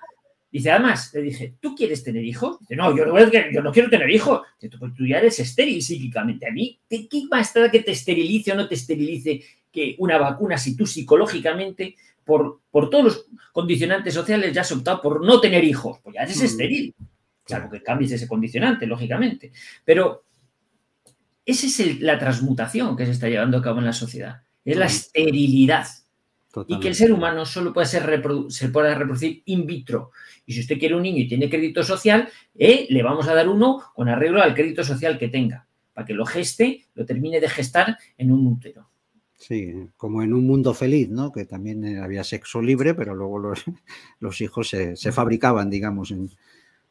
Dice, 0.50 0.72
además, 0.72 1.12
le 1.14 1.22
dije, 1.22 1.54
¿tú 1.60 1.76
quieres 1.76 2.02
tener 2.02 2.24
hijos? 2.24 2.58
Dice, 2.60 2.74
no, 2.74 2.96
yo 2.96 3.06
no, 3.06 3.72
quiero 3.72 3.88
tener 3.88 4.10
hijos. 4.10 4.42
Dice, 4.60 4.76
pues 4.78 4.92
tú 4.94 5.06
ya 5.06 5.18
eres 5.18 5.38
estéril 5.38 5.80
psíquicamente. 5.80 6.48
A 6.48 6.50
mí, 6.50 6.80
¿qué, 6.88 7.08
qué 7.08 7.22
más 7.30 7.54
da 7.54 7.70
que 7.70 7.80
te 7.80 7.92
esterilice 7.92 8.50
o 8.50 8.56
no 8.56 8.66
te 8.66 8.74
esterilice 8.74 9.42
que 9.72 9.96
una 9.98 10.18
vacuna 10.18 10.58
si 10.58 10.76
tú 10.76 10.86
psicológicamente, 10.86 11.96
por, 12.24 12.60
por 12.70 12.90
todos 12.90 13.04
los 13.04 13.26
condicionantes 13.52 14.14
sociales, 14.14 14.52
ya 14.52 14.62
has 14.62 14.72
optado 14.72 15.00
por 15.00 15.24
no 15.24 15.40
tener 15.40 15.64
hijos? 15.64 15.98
Pues 16.02 16.14
ya 16.14 16.22
eres 16.22 16.40
mm. 16.40 16.44
estéril. 16.44 16.94
Salvo 17.44 17.70
que 17.70 17.82
cambies 17.82 18.12
ese 18.12 18.28
condicionante, 18.28 18.86
lógicamente. 18.86 19.52
Pero 19.84 20.24
esa 21.44 21.66
es 21.66 22.00
la 22.00 22.18
transmutación 22.18 22.96
que 22.96 23.06
se 23.06 23.12
está 23.12 23.28
llevando 23.28 23.58
a 23.58 23.62
cabo 23.62 23.78
en 23.78 23.86
la 23.86 23.92
sociedad. 23.92 24.42
Es 24.64 24.76
la 24.76 24.86
esterilidad. 24.86 25.86
Y 26.66 26.80
que 26.80 26.88
el 26.88 26.94
ser 26.96 27.12
humano 27.12 27.46
solo 27.46 27.72
puede 27.72 27.86
ser 27.86 28.22
se 28.48 28.68
puede 28.70 28.94
reproducir 28.94 29.42
in 29.46 29.66
vitro. 29.66 30.10
Y 30.46 30.52
si 30.52 30.60
usted 30.60 30.78
quiere 30.78 30.96
un 30.96 31.02
niño 31.02 31.18
y 31.18 31.28
tiene 31.28 31.48
crédito 31.48 31.84
social, 31.84 32.28
eh, 32.58 32.86
le 32.90 33.02
vamos 33.02 33.28
a 33.28 33.34
dar 33.34 33.48
uno 33.48 33.80
con 33.94 34.08
arreglo 34.08 34.42
al 34.42 34.54
crédito 34.54 34.82
social 34.82 35.16
que 35.16 35.28
tenga, 35.28 35.66
para 35.92 36.04
que 36.04 36.12
lo 36.12 36.26
geste, 36.26 36.86
lo 36.94 37.06
termine 37.06 37.40
de 37.40 37.48
gestar 37.48 37.96
en 38.18 38.32
un 38.32 38.46
útero. 38.48 38.89
Sí, 39.40 39.74
como 39.96 40.22
en 40.22 40.34
un 40.34 40.46
mundo 40.46 40.74
feliz, 40.74 41.08
¿no? 41.08 41.32
Que 41.32 41.46
también 41.46 41.82
eh, 41.82 41.98
había 41.98 42.22
sexo 42.24 42.60
libre, 42.60 42.92
pero 42.94 43.14
luego 43.14 43.38
los, 43.38 43.64
los 44.20 44.40
hijos 44.42 44.68
se, 44.68 45.12
fabricaban, 45.12 45.70
digamos, 45.70 46.10
en, 46.10 46.30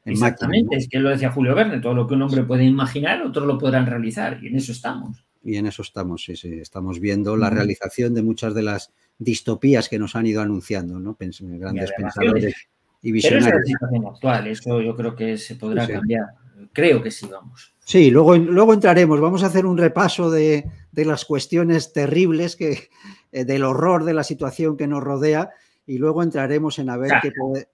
en 0.04 0.14
Exactamente, 0.14 0.76
es 0.76 0.90
que 0.90 1.00
lo 1.00 1.10
decía 1.10 1.32
Julio 1.32 1.54
Verne, 1.54 1.80
todo 1.80 1.94
lo 1.94 2.08
que 2.08 2.16
un 2.16 2.24
hombre 2.24 2.44
puede 2.44 2.66
imaginar, 2.66 3.22
otros 3.22 3.46
lo 3.46 3.60
podrán 3.60 3.86
realizar, 3.86 4.44
y 4.44 4.48
en 4.48 4.56
eso 4.56 4.72
estamos. 4.72 5.24
Y 5.44 5.58
en 5.58 5.68
eso 5.68 5.84
estamos, 5.84 6.24
sí, 6.24 6.36
sí, 6.36 6.56
estamos 6.60 7.00
viendo 7.00 7.38
la 7.38 7.52
realización 7.52 8.16
de 8.16 8.24
muchas 8.24 8.56
de 8.56 8.64
las 8.64 8.92
distopías 9.20 9.88
que 9.88 10.00
nos 10.00 10.16
han 10.16 10.26
ido 10.26 10.42
anunciando, 10.42 11.00
¿no? 11.00 11.16
grandes 11.20 11.92
pensadores 11.96 12.56
y 13.04 13.12
visionarios. 13.12 13.46
Pero 13.46 13.60
es 13.60 13.64
la 13.64 13.78
situación 13.78 14.08
actual, 14.08 14.48
eso 14.48 14.82
yo 14.82 14.96
creo 14.96 15.16
que 15.16 15.38
se 15.38 15.56
podrá 15.56 15.88
cambiar. 15.88 16.26
Creo 16.74 17.02
que 17.04 17.12
sí, 17.12 17.28
vamos. 17.32 17.76
Sí, 17.90 18.12
luego, 18.12 18.38
luego 18.38 18.76
entraremos. 18.76 19.20
Vamos 19.20 19.42
a 19.42 19.48
hacer 19.48 19.66
un 19.66 19.76
repaso 19.76 20.30
de, 20.30 20.64
las 20.94 21.26
cuestiones 21.26 21.92
terribles 21.92 22.56
que, 22.56 22.90
eh, 23.32 23.46
del 23.46 23.64
horror 23.64 24.06
de 24.06 24.14
la 24.14 24.24
situación 24.24 24.78
que 24.78 24.86
nos 24.86 25.02
rodea 25.02 25.50
y 25.88 25.98
luego 25.98 26.22
entraremos 26.22 26.78
en 26.78 26.92
a 26.92 26.98
ver 26.98 27.14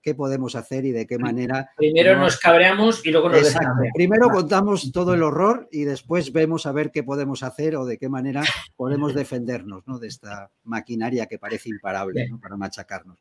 qué, 0.01 0.15
podemos 0.15 0.55
hacer 0.55 0.85
y 0.85 0.93
de 0.93 1.05
qué 1.05 1.17
manera. 1.17 1.69
Primero 1.75 2.17
nos 2.17 2.37
cabreamos 2.37 3.05
y 3.05 3.11
luego 3.11 3.27
nos 3.27 3.53
Primero 3.93 4.29
contamos 4.29 4.89
todo 4.93 5.13
el 5.13 5.21
horror 5.21 5.67
y 5.69 5.83
después 5.83 6.31
vemos 6.31 6.65
a 6.65 6.71
ver 6.71 6.91
qué 6.91 7.03
podemos 7.03 7.43
hacer 7.43 7.75
o 7.75 7.83
de 7.83 7.97
qué 7.97 8.07
manera 8.07 8.41
podemos 8.77 9.13
defendernos 9.15 9.83
de 9.99 10.07
esta 10.07 10.49
maquinaria 10.63 11.25
que 11.25 11.39
parece 11.39 11.67
imparable 11.67 12.29
para 12.41 12.55
machacarnos. 12.55 13.19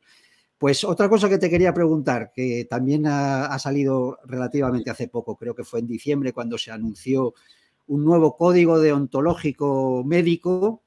Pues 0.58 0.84
otra 0.84 1.08
cosa 1.08 1.28
que 1.28 1.38
te 1.38 1.50
quería 1.50 1.74
preguntar, 1.74 2.32
que 2.34 2.66
también 2.68 3.06
ha, 3.06 3.58
salido 3.58 4.18
relativamente 4.24 4.90
hace 4.90 5.08
poco, 5.08 5.36
creo 5.36 5.54
que 5.54 5.64
fue 5.64 5.80
en 5.80 5.86
diciembre 5.86 6.32
cuando 6.32 6.56
se 6.58 6.70
anunció 6.70 7.34
un 7.86 8.04
nuevo 8.04 8.36
código 8.36 8.78
deontológico 8.78 10.02
médico 10.04 10.82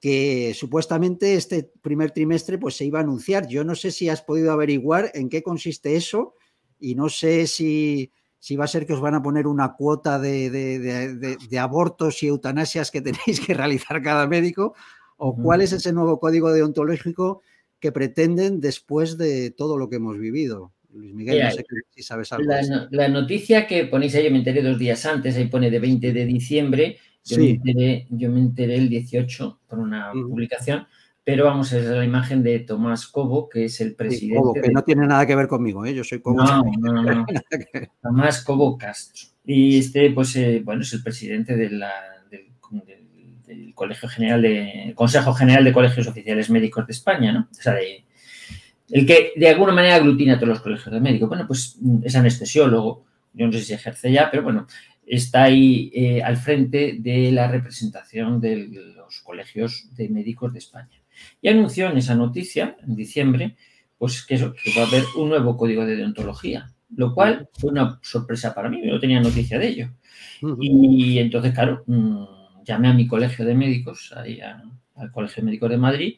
que 0.00 0.52
supuestamente 0.54 1.34
este 1.34 1.72
primer 1.80 2.12
trimestre 2.12 2.58
pues 2.58 2.76
se 2.76 2.84
iba 2.84 2.98
a 2.98 3.02
anunciar. 3.02 3.46
Yo 3.46 3.64
no 3.64 3.74
sé 3.74 3.90
si 3.90 4.08
has 4.08 4.22
podido 4.22 4.52
averiguar 4.52 5.10
en 5.14 5.28
qué 5.28 5.42
consiste 5.42 5.96
eso 5.96 6.34
y 6.78 6.94
no 6.94 7.08
sé 7.08 7.46
si, 7.46 8.12
si 8.38 8.56
va 8.56 8.64
a 8.64 8.68
ser 8.68 8.86
que 8.86 8.92
os 8.92 9.00
van 9.00 9.14
a 9.14 9.22
poner 9.22 9.46
una 9.46 9.74
cuota 9.74 10.18
de, 10.18 10.50
de, 10.50 11.58
abortos 11.58 12.22
y 12.22 12.26
eutanasias 12.26 12.90
que 12.90 13.00
tenéis 13.02 13.40
que 13.40 13.54
realizar 13.54 14.02
cada 14.02 14.26
médico 14.26 14.74
o 15.16 15.34
cuál 15.34 15.62
es 15.62 15.72
ese 15.72 15.92
nuevo 15.92 16.20
código 16.20 16.52
deontológico 16.52 17.40
que 17.84 17.92
pretenden 17.92 18.62
después 18.62 19.18
de 19.18 19.50
todo 19.50 19.76
lo 19.76 19.90
que 19.90 19.96
hemos 19.96 20.18
vivido. 20.18 20.72
Luis 20.94 21.12
Miguel, 21.12 21.44
no 21.44 21.50
sé 21.50 21.64
si 21.90 22.02
sabes 22.02 22.32
algo. 22.32 22.50
La, 22.90 23.08
noticia 23.08 23.66
que 23.66 23.84
ponéis 23.84 24.14
ahí, 24.14 24.24
yo 24.24 24.30
me 24.30 24.38
enteré 24.38 24.62
dos 24.62 24.78
días 24.78 25.04
antes, 25.04 25.36
ahí 25.36 25.48
pone 25.48 25.70
de 25.70 25.80
20 25.80 26.14
de 26.14 26.24
diciembre, 26.24 26.96
yo, 27.26 27.36
me, 27.36 27.50
enteré, 28.40 28.76
el 28.76 28.88
18 28.88 29.60
por 29.68 29.78
una 29.78 30.12
publicación, 30.12 30.86
pero 31.22 31.44
vamos, 31.44 31.74
es 31.74 31.84
la 31.84 32.06
imagen 32.06 32.42
de 32.42 32.60
Tomás 32.60 33.06
Cobo, 33.06 33.50
que 33.50 33.66
es 33.66 33.78
el 33.82 33.94
presidente. 33.94 34.40
Cobo, 34.40 34.54
que 34.54 34.70
no 34.70 34.82
tiene 34.82 35.06
nada 35.06 35.26
que 35.26 35.36
ver 35.36 35.46
conmigo, 35.46 35.84
¿eh? 35.84 35.92
yo 35.92 36.04
soy 36.04 36.22
Cobo. 36.22 36.42
No, 36.42 36.62
no, 36.78 37.02
no. 37.02 37.26
Tomás 38.02 38.42
Cobo 38.42 38.78
Castro. 38.78 39.28
Y 39.44 39.80
este, 39.80 40.10
pues, 40.12 40.34
eh, 40.36 40.62
bueno, 40.64 40.80
es 40.80 40.92
el 40.94 41.02
presidente 41.02 41.54
de 41.54 41.68
la, 41.68 41.92
del 43.54 43.74
Colegio 43.74 44.08
General 44.08 44.42
de 44.42 44.92
Consejo 44.94 45.32
General 45.34 45.64
de 45.64 45.72
Colegios 45.72 46.06
Oficiales 46.06 46.50
Médicos 46.50 46.86
de 46.86 46.92
España, 46.92 47.32
¿no? 47.32 47.48
O 47.50 47.54
sea, 47.54 47.76
el 48.90 49.06
que 49.06 49.32
de 49.36 49.48
alguna 49.48 49.72
manera 49.72 49.96
aglutina 49.96 50.34
a 50.34 50.36
todos 50.36 50.48
los 50.48 50.60
colegios 50.60 50.92
de 50.92 51.00
médicos. 51.00 51.28
Bueno, 51.28 51.46
pues 51.46 51.76
mm, 51.80 51.98
es 52.04 52.16
anestesiólogo, 52.16 53.04
yo 53.32 53.46
no 53.46 53.52
sé 53.52 53.60
si 53.60 53.72
ejerce 53.72 54.12
ya, 54.12 54.30
pero 54.30 54.42
bueno, 54.42 54.66
está 55.06 55.44
ahí 55.44 55.90
eh, 55.94 56.22
al 56.22 56.36
frente 56.36 56.96
de 56.98 57.32
la 57.32 57.48
representación 57.48 58.40
de 58.40 58.68
los 58.96 59.20
colegios 59.22 59.88
de 59.96 60.08
médicos 60.08 60.52
de 60.52 60.58
España. 60.58 61.02
Y 61.40 61.48
anunció 61.48 61.88
en 61.88 61.98
esa 61.98 62.14
noticia, 62.14 62.76
en 62.86 62.94
diciembre, 62.94 63.56
pues 63.98 64.24
que, 64.24 64.34
eso, 64.34 64.52
que 64.52 64.72
va 64.76 64.84
a 64.84 64.88
haber 64.88 65.04
un 65.16 65.28
nuevo 65.30 65.56
código 65.56 65.86
de 65.86 65.96
deontología, 65.96 66.70
lo 66.96 67.14
cual 67.14 67.48
fue 67.52 67.70
una 67.70 67.98
sorpresa 68.02 68.54
para 68.54 68.68
mí, 68.68 68.82
no 68.82 69.00
tenía 69.00 69.20
noticia 69.20 69.58
de 69.58 69.68
ello. 69.68 69.90
Y 70.60 71.18
entonces, 71.18 71.54
claro, 71.54 71.82
mm, 71.86 72.24
llamé 72.64 72.88
a 72.88 72.94
mi 72.94 73.06
colegio 73.06 73.44
de 73.44 73.54
médicos, 73.54 74.12
ahí 74.16 74.40
al 74.40 75.12
Colegio 75.12 75.42
de 75.42 75.46
Médicos 75.46 75.70
de 75.70 75.76
Madrid, 75.76 76.14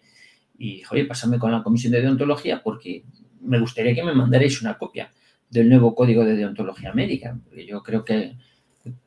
y 0.59 0.76
dije, 0.76 0.87
oye, 0.90 1.04
pásame 1.04 1.38
con 1.38 1.52
la 1.52 1.62
comisión 1.62 1.92
de 1.92 2.00
deontología 2.00 2.62
porque 2.62 3.04
me 3.40 3.59
gustaría 3.61 3.94
que 3.94 4.02
me 4.02 4.14
mandarais 4.14 4.61
una 4.62 4.78
copia 4.78 5.11
del 5.50 5.68
nuevo 5.68 5.94
código 5.94 6.24
de 6.24 6.37
deontología 6.37 6.92
médica. 6.92 7.38
Porque 7.44 7.66
yo 7.66 7.82
creo 7.82 8.04
que 8.04 8.37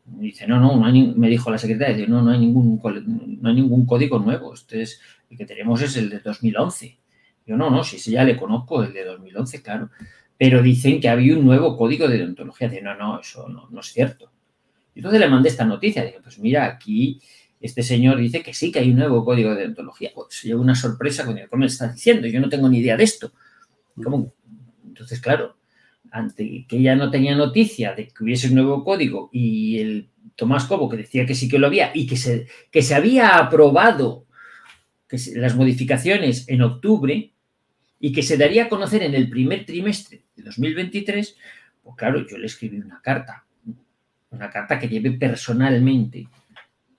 dice, 0.06 0.48
no, 0.48 0.60
no, 0.60 0.76
me 1.16 1.30
dijo 1.30 1.52
la 1.52 1.58
secretaria, 1.58 2.06
no, 2.08 2.22
no 2.22 2.32
hay 2.32 2.40
ningún 2.40 2.80
no 3.42 3.50
hay 3.50 3.56
ningún 3.56 3.86
código 3.86 4.20
nuevo. 4.20 4.54
Este 4.54 4.82
es, 4.82 5.02
el 5.30 5.38
que 5.38 5.46
tenemos 5.46 5.82
es 5.82 5.96
el 5.98 6.10
de 6.10 6.20
2011. 6.20 6.98
Yo 7.46 7.58
no, 7.58 7.70
no, 7.70 7.84
si 7.84 7.98
sí, 7.98 8.12
ya 8.12 8.24
le 8.24 8.38
conozco, 8.38 8.84
el 8.84 8.94
de 8.94 9.06
2011, 9.06 9.62
claro. 9.62 9.90
Pero 10.38 10.62
dicen 10.62 11.02
que 11.02 11.10
había 11.10 11.36
un 11.36 11.46
nuevo 11.46 11.76
código 11.76 12.08
de 12.08 12.18
deontología. 12.18 12.70
Dice, 12.70 12.82
no, 12.82 12.96
no, 12.96 13.20
eso 13.20 13.50
no, 13.50 13.68
no 13.70 13.80
es 13.80 13.88
cierto. 13.88 14.32
Entonces 14.96 15.20
le 15.20 15.30
mandé 15.30 15.50
esta 15.50 15.66
noticia, 15.66 16.04
dije, 16.04 16.20
pues 16.22 16.40
mira, 16.40 16.66
aquí 16.66 17.22
este 17.60 17.84
señor 17.84 18.18
dice 18.18 18.42
que 18.42 18.54
sí, 18.54 18.72
que 18.72 18.80
hay 18.80 18.92
un 18.92 18.98
nuevo 18.98 19.24
código 19.26 19.52
de 19.52 19.62
deontología. 19.62 20.12
Pues 20.14 20.28
se 20.30 20.48
llevó 20.48 20.62
una 20.62 20.76
sorpresa 20.76 21.26
cuando 21.26 21.42
¿cómo 21.50 21.62
me 21.62 21.66
está 21.66 21.92
diciendo? 21.92 22.28
Yo 22.28 22.40
no 22.40 22.50
tengo 22.50 22.70
ni 22.70 22.80
idea 22.80 22.96
de 22.96 23.04
esto. 23.04 23.34
Entonces, 24.86 25.20
claro, 25.20 25.58
ante 26.12 26.66
que 26.68 26.78
ella 26.78 26.96
no 26.96 27.12
tenía 27.12 27.36
noticia 27.36 27.94
de 27.94 28.08
que 28.08 28.24
hubiese 28.24 28.48
un 28.48 28.56
nuevo 28.56 28.84
código 28.84 29.30
y 29.34 29.80
el 29.80 30.10
Tomás 30.36 30.66
Cobo 30.66 30.90
que 30.90 30.98
decía 30.98 31.26
que 31.26 31.36
sí 31.36 31.50
que 31.50 31.60
lo 31.60 31.68
había 31.68 31.92
y 31.94 32.08
que 32.08 32.16
se, 32.16 32.48
que 32.72 32.82
se 32.82 32.96
había 32.96 33.38
aprobado 33.38 34.26
que 35.08 35.18
las 35.36 35.56
modificaciones 35.56 36.48
en 36.48 36.62
octubre 36.62 37.34
y 38.00 38.12
que 38.14 38.24
se 38.24 38.38
daría 38.38 38.66
a 38.66 38.70
conocer 38.70 39.04
en 39.04 39.16
el 39.16 39.30
primer 39.30 39.66
trimestre 39.66 40.24
de 40.36 40.44
2023, 40.44 41.36
pues 41.84 41.96
claro, 41.98 42.26
yo 42.26 42.38
le 42.38 42.46
escribí 42.46 42.78
una 42.78 43.02
carta 43.02 43.46
una 44.32 44.50
carta 44.50 44.80
que 44.80 44.88
lleve 44.88 45.12
personalmente 45.12 46.28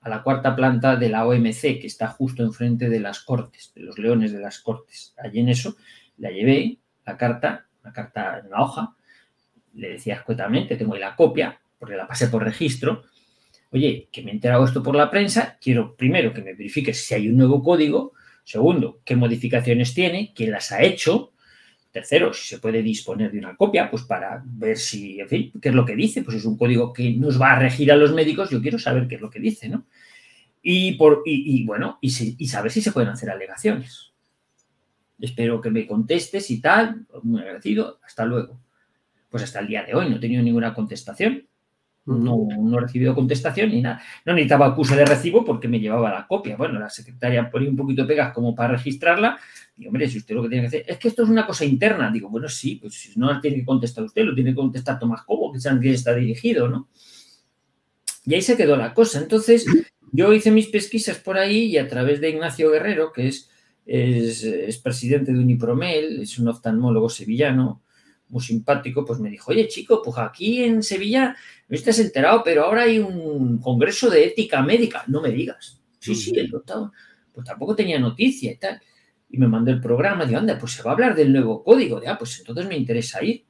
a 0.03 0.09
la 0.09 0.23
cuarta 0.23 0.57
planta 0.57 0.97
de 0.97 1.09
la 1.09 1.27
OMC, 1.27 1.81
que 1.81 1.87
está 1.87 2.09
justo 2.09 2.43
enfrente 2.43 2.89
de 2.89 3.01
las 3.01 3.21
Cortes, 3.21 3.73
de 3.75 3.83
los 3.83 3.99
leones 3.99 4.33
de 4.33 4.41
las 4.41 4.59
Cortes. 4.61 5.15
Allí 5.19 5.41
en 5.41 5.51
eso 5.51 5.77
la 6.19 6.31
llevé, 6.31 6.79
la 7.05 7.17
carta, 7.17 7.67
la 7.85 7.93
carta 7.93 8.41
en 8.43 8.51
la 8.51 8.63
hoja, 8.63 8.97
le 9.75 9.91
decía 9.91 10.15
escuetamente, 10.15 10.77
tengo 10.77 10.95
ahí 10.95 11.01
la 11.01 11.15
copia, 11.15 11.61
porque 11.79 11.97
la 11.97 12.07
pasé 12.07 12.29
por 12.29 12.43
registro. 12.43 13.05
Oye, 13.71 14.09
que 14.11 14.23
me 14.23 14.31
he 14.31 14.35
enterado 14.35 14.65
esto 14.65 14.83
por 14.83 14.97
la 14.97 15.11
prensa, 15.11 15.59
quiero 15.61 15.95
primero 15.97 16.33
que 16.33 16.43
me 16.43 16.55
verifiques 16.55 17.07
si 17.07 17.15
hay 17.15 17.29
un 17.29 17.37
nuevo 17.37 17.63
código, 17.63 18.15
segundo, 18.43 19.01
qué 19.05 19.17
modificaciones 19.17 19.95
tiene, 19.95 20.33
quién 20.35 20.51
las 20.51 20.73
ha 20.73 20.83
hecho, 20.83 21.33
Tercero, 21.91 22.33
si 22.33 22.49
se 22.49 22.59
puede 22.61 22.83
disponer 22.83 23.33
de 23.33 23.39
una 23.39 23.57
copia, 23.57 23.91
pues 23.91 24.05
para 24.05 24.43
ver 24.45 24.79
si, 24.79 25.19
en 25.19 25.29
fin, 25.29 25.53
qué 25.61 25.71
es 25.71 25.75
lo 25.75 25.85
que 25.85 25.97
dice, 25.97 26.23
pues 26.23 26.37
es 26.37 26.45
un 26.45 26.57
código 26.57 26.93
que 26.93 27.11
nos 27.13 27.41
va 27.41 27.53
a 27.53 27.59
regir 27.59 27.91
a 27.91 27.97
los 27.97 28.13
médicos, 28.13 28.51
yo 28.51 28.63
quiero 28.63 28.79
saber 28.79 29.09
qué 29.09 29.17
es 29.17 29.21
lo 29.21 29.29
que 29.29 29.41
dice, 29.41 29.69
¿no? 29.69 29.87
Y, 30.63 30.93
por, 30.93 31.23
y, 31.25 31.65
bueno, 31.65 31.99
y, 32.01 32.11
saber 32.11 32.71
si 32.71 32.83
se 32.83 32.93
pueden 32.93 33.09
hacer 33.09 33.31
alegaciones. 33.31 34.13
Espero 35.19 35.61
que 35.61 35.71
me 35.71 35.87
contestes 35.87 36.51
y 36.51 36.61
tal, 36.61 37.07
muy 37.23 37.41
agradecido, 37.41 37.99
hasta 38.05 38.25
luego. 38.25 38.61
Pues 39.29 39.43
hasta 39.43 39.61
el 39.61 39.67
día 39.67 39.85
de 39.85 39.95
hoy 39.95 40.11
no 40.11 40.17
he 40.17 40.21
tenido 40.21 40.43
ninguna 40.43 40.75
contestación. 40.75 41.49
No, 42.11 42.49
no, 42.59 42.79
he 42.79 42.81
recibido 42.81 43.15
contestación 43.15 43.71
ni 43.71 43.81
nada. 43.81 44.03
No 44.25 44.33
necesitaba 44.33 44.67
acuse 44.67 44.97
de 44.97 45.05
recibo 45.05 45.45
porque 45.45 45.69
me 45.69 45.79
llevaba 45.79 46.11
la 46.11 46.27
copia. 46.27 46.57
Bueno, 46.57 46.79
la 46.79 46.91
secretaria 46.91 47.49
ponía 47.51 47.71
un 47.71 47.77
poquito 47.77 48.07
pegas 48.07 48.33
como 48.33 48.55
para 48.55 48.73
registrarla. 48.73 49.39
Y 49.77 49.87
hombre, 49.87 50.09
si 50.09 50.19
usted 50.19 50.35
lo 50.35 50.43
que 50.43 50.49
tiene 50.49 50.63
que 50.63 50.67
hacer 50.67 50.85
es 50.87 50.99
que 50.99 51.09
esto 51.09 51.23
es 51.23 51.29
una 51.29 51.47
cosa 51.47 51.65
interna. 51.65 52.11
Digo, 52.11 52.29
bueno, 52.29 52.49
sí, 52.49 52.77
pues 52.77 52.95
si 52.95 53.19
no 53.19 53.41
tiene 53.41 53.59
que 53.59 53.65
contestar 53.65 54.05
usted, 54.05 54.25
lo 54.25 54.35
tiene 54.35 54.51
que 54.51 54.57
contestar 54.57 54.99
Tomás 54.99 55.23
Cobo, 55.23 55.53
que 55.53 55.59
es 55.59 55.67
a 55.67 55.79
quien 55.79 55.95
está 55.95 56.15
dirigido, 56.15 56.69
¿no? 56.69 56.89
Y 58.27 58.35
ahí 58.35 58.43
se 58.43 58.57
quedó 58.57 58.77
la 58.77 58.93
cosa. 58.93 59.21
Entonces, 59.21 59.65
yo 60.13 60.33
hice 60.33 60.51
mis 60.51 60.67
pesquisas 60.67 61.19
por 61.19 61.39
ahí 61.39 61.67
y 61.67 61.79
a 61.79 61.87
través 61.87 62.21
de 62.21 62.31
Ignacio 62.31 62.71
Guerrero, 62.71 63.13
que 63.13 63.29
es, 63.29 63.51
es, 63.87 64.43
es 64.43 64.79
presidente 64.79 65.33
de 65.33 65.39
Unipromel, 65.39 66.23
es 66.23 66.39
un 66.39 66.49
oftalmólogo 66.49 67.09
sevillano, 67.09 67.83
muy 68.31 68.43
simpático, 68.43 69.05
pues 69.05 69.19
me 69.19 69.29
dijo, 69.29 69.51
oye 69.51 69.69
chico, 69.69 70.01
pues 70.03 70.17
aquí 70.19 70.63
en 70.63 70.83
Sevilla 70.83 71.37
no 71.69 71.77
estás 71.77 71.99
enterado, 71.99 72.43
pero 72.45 72.65
ahora 72.65 72.83
hay 72.83 72.99
un 72.99 73.59
congreso 73.59 74.09
de 74.09 74.25
ética 74.25 74.63
médica, 74.63 75.05
no 75.09 75.21
me 75.21 75.31
digas. 75.31 75.81
Sí, 75.99 76.15
sí, 76.15 76.33
el 76.37 76.49
doctor, 76.49 76.91
pues 77.33 77.47
tampoco 77.47 77.77
tenía 77.77 77.99
noticia 77.99 78.53
y 78.53 78.57
tal. 78.57 78.81
Y 79.29 79.39
me 79.39 79.47
mandó 79.47 79.71
el 79.71 79.81
programa, 79.81 80.25
digo, 80.25 80.39
anda, 80.39 80.59
pues 80.59 80.73
se 80.73 80.83
va 80.83 80.91
a 80.91 80.95
hablar 80.95 81.15
del 81.15 81.33
nuevo 81.33 81.63
código, 81.63 82.01
de, 82.01 82.09
ah, 82.09 82.19
pues 82.19 82.39
entonces 82.39 82.67
me 82.67 82.77
interesa 82.77 83.23
ir. 83.23 83.45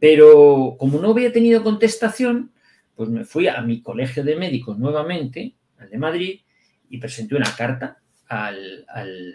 Pero 0.00 0.76
como 0.78 0.98
no 0.98 1.10
había 1.10 1.32
tenido 1.32 1.62
contestación, 1.62 2.52
pues 2.94 3.08
me 3.08 3.24
fui 3.24 3.46
a 3.48 3.60
mi 3.62 3.82
colegio 3.82 4.24
de 4.24 4.36
médicos 4.36 4.78
nuevamente, 4.78 5.54
al 5.78 5.90
de 5.90 5.98
Madrid, 5.98 6.40
y 6.88 6.98
presenté 6.98 7.36
una 7.36 7.54
carta 7.54 8.00
al, 8.28 8.84
al, 8.88 9.34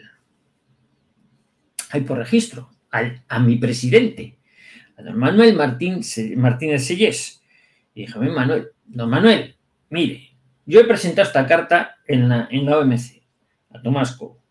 por 2.06 2.18
registro, 2.18 2.70
al, 2.92 3.24
a 3.28 3.40
mi 3.40 3.58
presidente, 3.58 4.37
a 4.98 5.04
don 5.04 5.18
Manuel 5.18 5.56
Martín, 5.56 6.02
Martínez 6.36 6.86
Sellés. 6.86 7.42
Y 7.94 8.02
dije, 8.02 8.20
Manuel, 8.20 8.70
don 8.86 9.10
Manuel, 9.10 9.56
mire, 9.90 10.32
yo 10.66 10.80
he 10.82 10.84
presentado 10.84 11.28
esta 11.28 11.46
carta 11.46 11.98
en 12.06 12.28
la, 12.28 12.48
en 12.52 12.66
la 12.66 12.80
OMC, 12.80 13.22
a 13.72 13.82
Tomás 13.82 14.12
Cobo. 14.16 14.42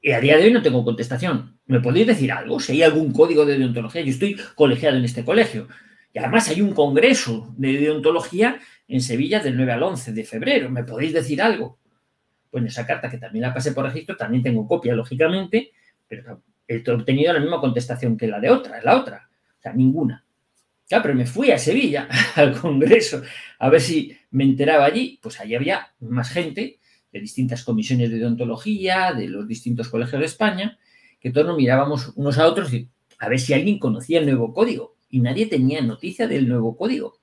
Y 0.00 0.12
a 0.12 0.20
día 0.20 0.36
de 0.36 0.44
hoy 0.44 0.52
no 0.52 0.62
tengo 0.62 0.84
contestación. 0.84 1.58
¿Me 1.66 1.80
podéis 1.80 2.06
decir 2.06 2.30
algo? 2.30 2.60
Si 2.60 2.72
hay 2.72 2.82
algún 2.84 3.12
código 3.12 3.44
de 3.44 3.58
deontología. 3.58 4.02
Yo 4.02 4.10
estoy 4.10 4.36
colegiado 4.54 4.96
en 4.96 5.04
este 5.04 5.24
colegio. 5.24 5.66
Y 6.12 6.20
además 6.20 6.48
hay 6.48 6.60
un 6.62 6.72
congreso 6.72 7.52
de 7.56 7.72
deontología 7.72 8.60
en 8.86 9.00
Sevilla 9.00 9.40
del 9.40 9.56
9 9.56 9.72
al 9.72 9.82
11 9.82 10.12
de 10.12 10.24
febrero. 10.24 10.70
¿Me 10.70 10.84
podéis 10.84 11.12
decir 11.12 11.42
algo? 11.42 11.80
Pues 12.50 12.62
en 12.62 12.68
esa 12.68 12.86
carta, 12.86 13.10
que 13.10 13.18
también 13.18 13.42
la 13.42 13.52
pasé 13.52 13.72
por 13.72 13.84
registro, 13.84 14.16
también 14.16 14.44
tengo 14.44 14.66
copia, 14.68 14.94
lógicamente, 14.94 15.72
pero 16.06 16.40
he 16.68 16.90
obtenido 16.90 17.32
la 17.32 17.40
misma 17.40 17.60
contestación 17.60 18.16
que 18.16 18.26
la 18.26 18.40
de 18.40 18.50
otra, 18.50 18.80
la 18.82 18.96
otra. 18.96 19.28
O 19.58 19.62
sea, 19.62 19.72
ninguna. 19.72 20.24
Claro, 20.88 21.02
pero 21.02 21.14
me 21.14 21.26
fui 21.26 21.50
a 21.50 21.58
Sevilla, 21.58 22.08
al 22.36 22.58
Congreso, 22.60 23.22
a 23.58 23.68
ver 23.68 23.80
si 23.80 24.16
me 24.30 24.44
enteraba 24.44 24.84
allí. 24.84 25.18
Pues 25.22 25.40
allí 25.40 25.54
había 25.54 25.94
más 26.00 26.30
gente 26.30 26.78
de 27.12 27.20
distintas 27.20 27.64
comisiones 27.64 28.10
de 28.10 28.18
deontología, 28.18 29.12
de 29.12 29.28
los 29.28 29.48
distintos 29.48 29.88
colegios 29.88 30.20
de 30.20 30.26
España, 30.26 30.78
que 31.20 31.30
todos 31.30 31.46
nos 31.46 31.56
mirábamos 31.56 32.12
unos 32.16 32.38
a 32.38 32.46
otros 32.46 32.72
y 32.72 32.88
a 33.18 33.28
ver 33.28 33.40
si 33.40 33.54
alguien 33.54 33.78
conocía 33.78 34.18
el 34.18 34.26
nuevo 34.26 34.52
código. 34.52 34.96
Y 35.08 35.20
nadie 35.20 35.46
tenía 35.46 35.80
noticia 35.82 36.26
del 36.26 36.48
nuevo 36.48 36.76
código. 36.76 37.18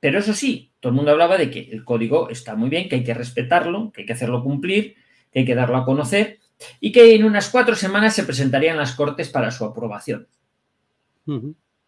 Pero 0.00 0.18
eso 0.18 0.34
sí, 0.34 0.72
todo 0.80 0.90
el 0.90 0.96
mundo 0.96 1.12
hablaba 1.12 1.38
de 1.38 1.50
que 1.50 1.68
el 1.72 1.84
código 1.84 2.28
está 2.28 2.54
muy 2.56 2.68
bien, 2.68 2.88
que 2.88 2.96
hay 2.96 3.04
que 3.04 3.14
respetarlo, 3.14 3.90
que 3.92 4.02
hay 4.02 4.06
que 4.06 4.12
hacerlo 4.12 4.42
cumplir, 4.42 4.96
que 5.32 5.40
hay 5.40 5.44
que 5.44 5.54
darlo 5.54 5.76
a 5.76 5.84
conocer 5.84 6.40
y 6.80 6.92
que 6.92 7.14
en 7.14 7.24
unas 7.24 7.48
cuatro 7.48 7.74
semanas 7.74 8.14
se 8.14 8.24
presentarían 8.24 8.76
las 8.76 8.94
Cortes 8.94 9.28
para 9.28 9.50
su 9.50 9.64
aprobación. 9.64 10.28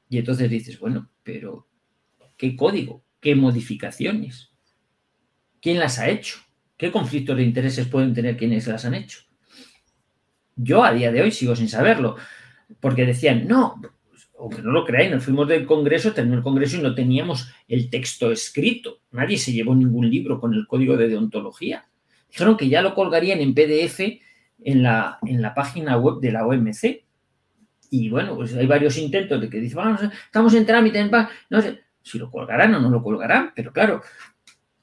Y 0.08 0.18
entonces 0.18 0.50
dices, 0.50 0.78
bueno, 0.78 1.10
pero 1.22 1.68
¿qué 2.36 2.56
código? 2.56 3.04
¿Qué 3.20 3.34
modificaciones? 3.34 4.50
¿Quién 5.60 5.78
las 5.78 5.98
ha 5.98 6.08
hecho? 6.08 6.38
¿Qué 6.76 6.92
conflictos 6.92 7.36
de 7.36 7.42
intereses 7.42 7.88
pueden 7.88 8.14
tener 8.14 8.36
quienes 8.36 8.66
las 8.66 8.84
han 8.84 8.94
hecho? 8.94 9.20
Yo 10.54 10.84
a 10.84 10.92
día 10.92 11.12
de 11.12 11.22
hoy 11.22 11.32
sigo 11.32 11.54
sin 11.56 11.68
saberlo, 11.68 12.16
porque 12.80 13.04
decían, 13.04 13.46
no, 13.46 13.80
aunque 14.38 14.62
no 14.62 14.70
lo 14.70 14.84
creáis, 14.84 15.10
nos 15.10 15.24
fuimos 15.24 15.48
del 15.48 15.66
Congreso, 15.66 16.12
terminó 16.12 16.36
el 16.36 16.42
Congreso 16.42 16.76
y 16.76 16.82
no 16.82 16.94
teníamos 16.94 17.50
el 17.68 17.90
texto 17.90 18.30
escrito. 18.30 19.00
Nadie 19.10 19.38
se 19.38 19.52
llevó 19.52 19.74
ningún 19.74 20.10
libro 20.10 20.40
con 20.40 20.54
el 20.54 20.66
código 20.66 20.96
de 20.96 21.08
deontología. 21.08 21.88
Dijeron 22.30 22.56
que 22.56 22.68
ya 22.68 22.82
lo 22.82 22.94
colgarían 22.94 23.40
en 23.40 23.54
PDF 23.54 24.00
en 24.62 24.82
la, 24.82 25.18
en 25.22 25.42
la 25.42 25.54
página 25.54 25.96
web 25.96 26.20
de 26.20 26.32
la 26.32 26.46
OMC. 26.46 27.04
Y 27.90 28.10
bueno, 28.10 28.34
pues 28.34 28.54
hay 28.54 28.66
varios 28.66 28.96
intentos 28.98 29.40
de 29.40 29.48
que 29.48 29.60
dicen, 29.60 29.78
vamos, 29.78 30.00
estamos 30.02 30.54
en 30.54 30.66
trámite, 30.66 30.98
en 30.98 31.10
paz. 31.10 31.28
No 31.50 31.60
sé 31.60 31.80
si 32.02 32.18
lo 32.18 32.30
colgarán 32.30 32.74
o 32.74 32.80
no 32.80 32.90
lo 32.90 33.02
colgarán, 33.02 33.52
pero 33.54 33.72
claro, 33.72 34.02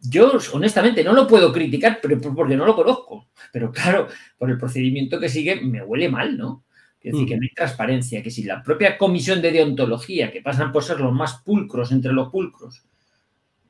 yo 0.02 0.34
honestamente 0.52 1.04
no 1.04 1.14
lo 1.14 1.26
puedo 1.26 1.54
criticar 1.54 2.00
pero 2.02 2.20
porque 2.20 2.58
no 2.58 2.66
lo 2.66 2.76
conozco. 2.76 3.30
Pero 3.52 3.72
claro, 3.72 4.08
por 4.38 4.50
el 4.50 4.58
procedimiento 4.58 5.20
que 5.20 5.30
sigue 5.30 5.62
me 5.62 5.84
huele 5.84 6.10
mal, 6.10 6.38
¿no? 6.38 6.66
Es 7.00 7.12
decir, 7.12 7.28
que 7.28 7.36
no 7.36 7.44
hay 7.44 7.50
transparencia, 7.50 8.24
que 8.24 8.32
si 8.32 8.44
la 8.44 8.64
propia 8.64 8.98
comisión 8.98 9.42
de 9.42 9.52
deontología, 9.52 10.32
que 10.32 10.42
pasan 10.42 10.72
por 10.72 10.84
ser 10.84 11.02
los 11.02 11.12
más 11.12 11.42
pulcros 11.44 11.92
entre 11.92 12.14
los 12.14 12.30
pulcros, 12.30 12.86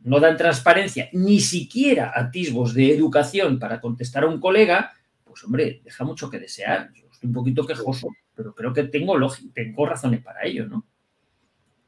no 0.04 0.20
dan 0.20 0.38
transparencia, 0.38 1.10
ni 1.14 1.40
siquiera 1.40 2.12
atisbos 2.14 2.76
de 2.76 2.94
educación 2.94 3.58
para 3.58 3.82
contestar 3.82 4.24
a 4.24 4.28
un 4.28 4.40
colega, 4.40 4.94
pues 5.34 5.44
hombre, 5.46 5.82
deja 5.84 6.04
mucho 6.04 6.30
que 6.30 6.38
desear. 6.38 6.92
Yo 6.94 7.08
estoy 7.12 7.28
un 7.28 7.34
poquito 7.34 7.66
quejoso, 7.66 8.08
pero 8.36 8.54
creo 8.54 8.72
que 8.72 8.84
tengo, 8.84 9.16
tengo 9.52 9.86
razones 9.88 10.22
para 10.22 10.46
ello, 10.46 10.68
¿no? 10.68 10.86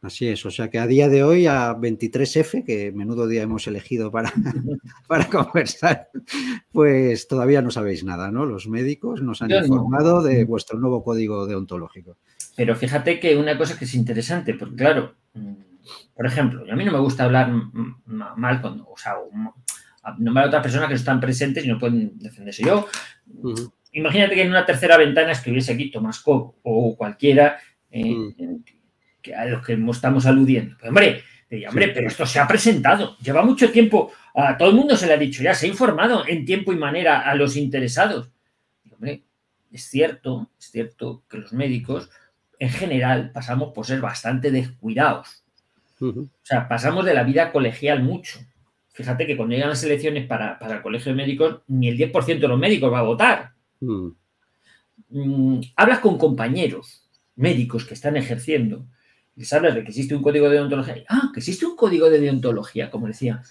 Así 0.02 0.28
es, 0.28 0.44
o 0.48 0.50
sea 0.50 0.72
que 0.72 0.80
a 0.80 0.88
día 0.88 1.10
de 1.10 1.24
hoy, 1.24 1.46
a 1.46 1.76
23F, 1.76 2.66
que 2.66 2.92
menudo 2.92 3.28
día 3.28 3.44
hemos 3.44 3.68
elegido 3.68 4.10
para, 4.10 4.34
para 5.08 5.30
conversar, 5.30 6.10
pues 6.72 7.28
todavía 7.28 7.62
no 7.62 7.70
sabéis 7.70 8.04
nada, 8.04 8.32
¿no? 8.32 8.48
Los 8.48 8.68
médicos 8.68 9.22
nos 9.22 9.44
han 9.44 9.52
informado 9.52 10.24
de 10.24 10.44
vuestro 10.46 10.80
nuevo 10.80 11.04
código 11.04 11.46
deontológico. 11.46 12.18
Pero 12.56 12.76
fíjate 12.76 13.20
que 13.20 13.38
una 13.38 13.60
cosa 13.60 13.78
que 13.78 13.86
es 13.86 13.94
interesante, 13.94 14.56
porque 14.56 14.76
claro, 14.76 15.14
mm, 15.36 15.54
por 16.16 16.26
ejemplo, 16.26 16.66
a 16.68 16.76
mí 16.76 16.84
no 16.84 16.92
me 16.92 17.00
gusta 17.00 17.26
hablar 17.26 17.52
mal 18.06 18.62
cuando, 18.62 18.90
o 18.90 18.98
sea, 18.98 19.14
nombrar 20.18 20.46
a 20.46 20.48
otras 20.48 20.64
personas 20.64 20.88
que 20.88 20.94
no 20.94 21.00
están 21.00 21.20
presentes 21.20 21.66
y 21.66 21.68
no 21.68 21.80
pueden 21.80 22.18
defenderse. 22.20 22.64
Yo, 22.64 22.88
imagínate 23.92 24.36
que 24.36 24.44
en 24.44 24.50
una 24.50 24.66
tercera 24.66 24.98
ventana 24.98 25.32
escribiese 25.32 25.74
aquí 25.74 25.92
Tomás 25.92 26.20
Cobb 26.20 26.56
o 26.64 26.96
cualquiera 26.96 27.58
eh, 27.92 28.34
a 29.36 29.46
los 29.46 29.66
que 29.66 29.78
estamos 29.92 30.26
aludiendo. 30.26 30.76
Pues, 30.78 30.90
hombre, 30.90 31.24
hombre, 31.68 31.90
pero 31.90 32.08
esto 32.08 32.26
se 32.26 32.40
ha 32.40 32.48
presentado, 32.48 33.18
lleva 33.20 33.44
mucho 33.44 33.72
tiempo, 33.72 34.12
a 34.34 34.58
todo 34.58 34.70
el 34.70 34.76
mundo 34.76 34.98
se 34.98 35.08
le 35.08 35.14
ha 35.14 35.18
dicho 35.18 35.42
ya, 35.42 35.54
se 35.54 35.66
ha 35.66 35.70
informado 35.70 36.26
en 36.28 36.46
tiempo 36.46 36.74
y 36.74 36.78
manera 36.78 37.22
a 37.22 37.36
los 37.36 37.56
interesados. 37.56 38.30
hombre, 38.92 39.24
es 39.72 39.90
cierto, 39.90 40.50
es 40.60 40.72
cierto 40.72 41.24
que 41.30 41.38
los 41.38 41.54
médicos 41.54 42.10
en 42.60 42.70
general 42.70 43.32
pasamos 43.32 43.74
por 43.74 43.86
ser 43.86 44.02
bastante 44.02 44.52
descuidados. 44.52 45.44
O 46.00 46.28
sea, 46.44 46.68
pasamos 46.68 47.06
de 47.06 47.14
la 47.14 47.24
vida 47.24 47.52
colegial 47.52 48.04
mucho. 48.04 48.40
Fíjate 48.96 49.28
que 49.28 49.38
cuando 49.38 49.54
llegan 49.54 49.70
las 49.70 49.84
elecciones 49.84 50.26
para, 50.26 50.58
el 50.60 50.82
colegio 50.82 51.12
de 51.12 51.18
médicos, 51.18 51.62
ni 51.68 51.90
el 51.90 51.98
10% 51.98 52.40
de 52.40 52.48
los 52.48 52.58
médicos 52.58 52.92
va 52.92 53.00
a 53.00 53.04
votar. 53.04 53.52
Mm, 53.80 55.60
hablas 55.76 56.00
con 56.00 56.18
compañeros 56.18 57.08
médicos 57.36 57.86
que 57.86 57.94
están 57.94 58.18
ejerciendo 58.18 58.88
les 59.36 59.52
hablas 59.52 59.76
de 59.76 59.84
que 59.84 59.90
existe 59.90 60.16
un 60.16 60.22
código 60.22 60.50
de 60.50 60.56
deontología. 60.56 61.04
Ah, 61.10 61.30
que 61.34 61.40
existe 61.40 61.66
un 61.66 61.76
código 61.76 62.10
de 62.10 62.20
deontología, 62.20 62.90
como 62.90 63.08
decía. 63.08 63.42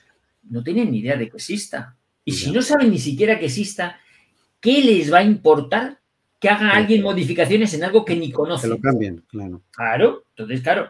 No 0.45 0.63
tienen 0.63 0.91
ni 0.91 0.99
idea 0.99 1.17
de 1.17 1.29
que 1.29 1.37
exista. 1.37 1.97
Y 2.25 2.33
si 2.33 2.51
no 2.51 2.63
saben 2.63 2.91
ni 2.91 2.99
siquiera 2.99 3.39
que 3.39 3.47
exista, 3.47 3.99
¿qué 4.61 4.83
les 4.83 5.13
va 5.13 5.19
a 5.19 5.25
importar 5.25 6.01
que 6.41 6.49
haga 6.49 6.71
alguien 6.71 7.03
modificaciones 7.03 7.73
en 7.75 7.85
algo 7.85 8.05
que 8.05 8.17
ni 8.17 8.33
conoce? 8.33 8.67
Que 8.67 8.75
lo 8.75 8.81
cambien, 8.81 9.25
claro. 9.29 9.63
Claro, 9.71 10.25
entonces, 10.31 10.63
claro. 10.63 10.89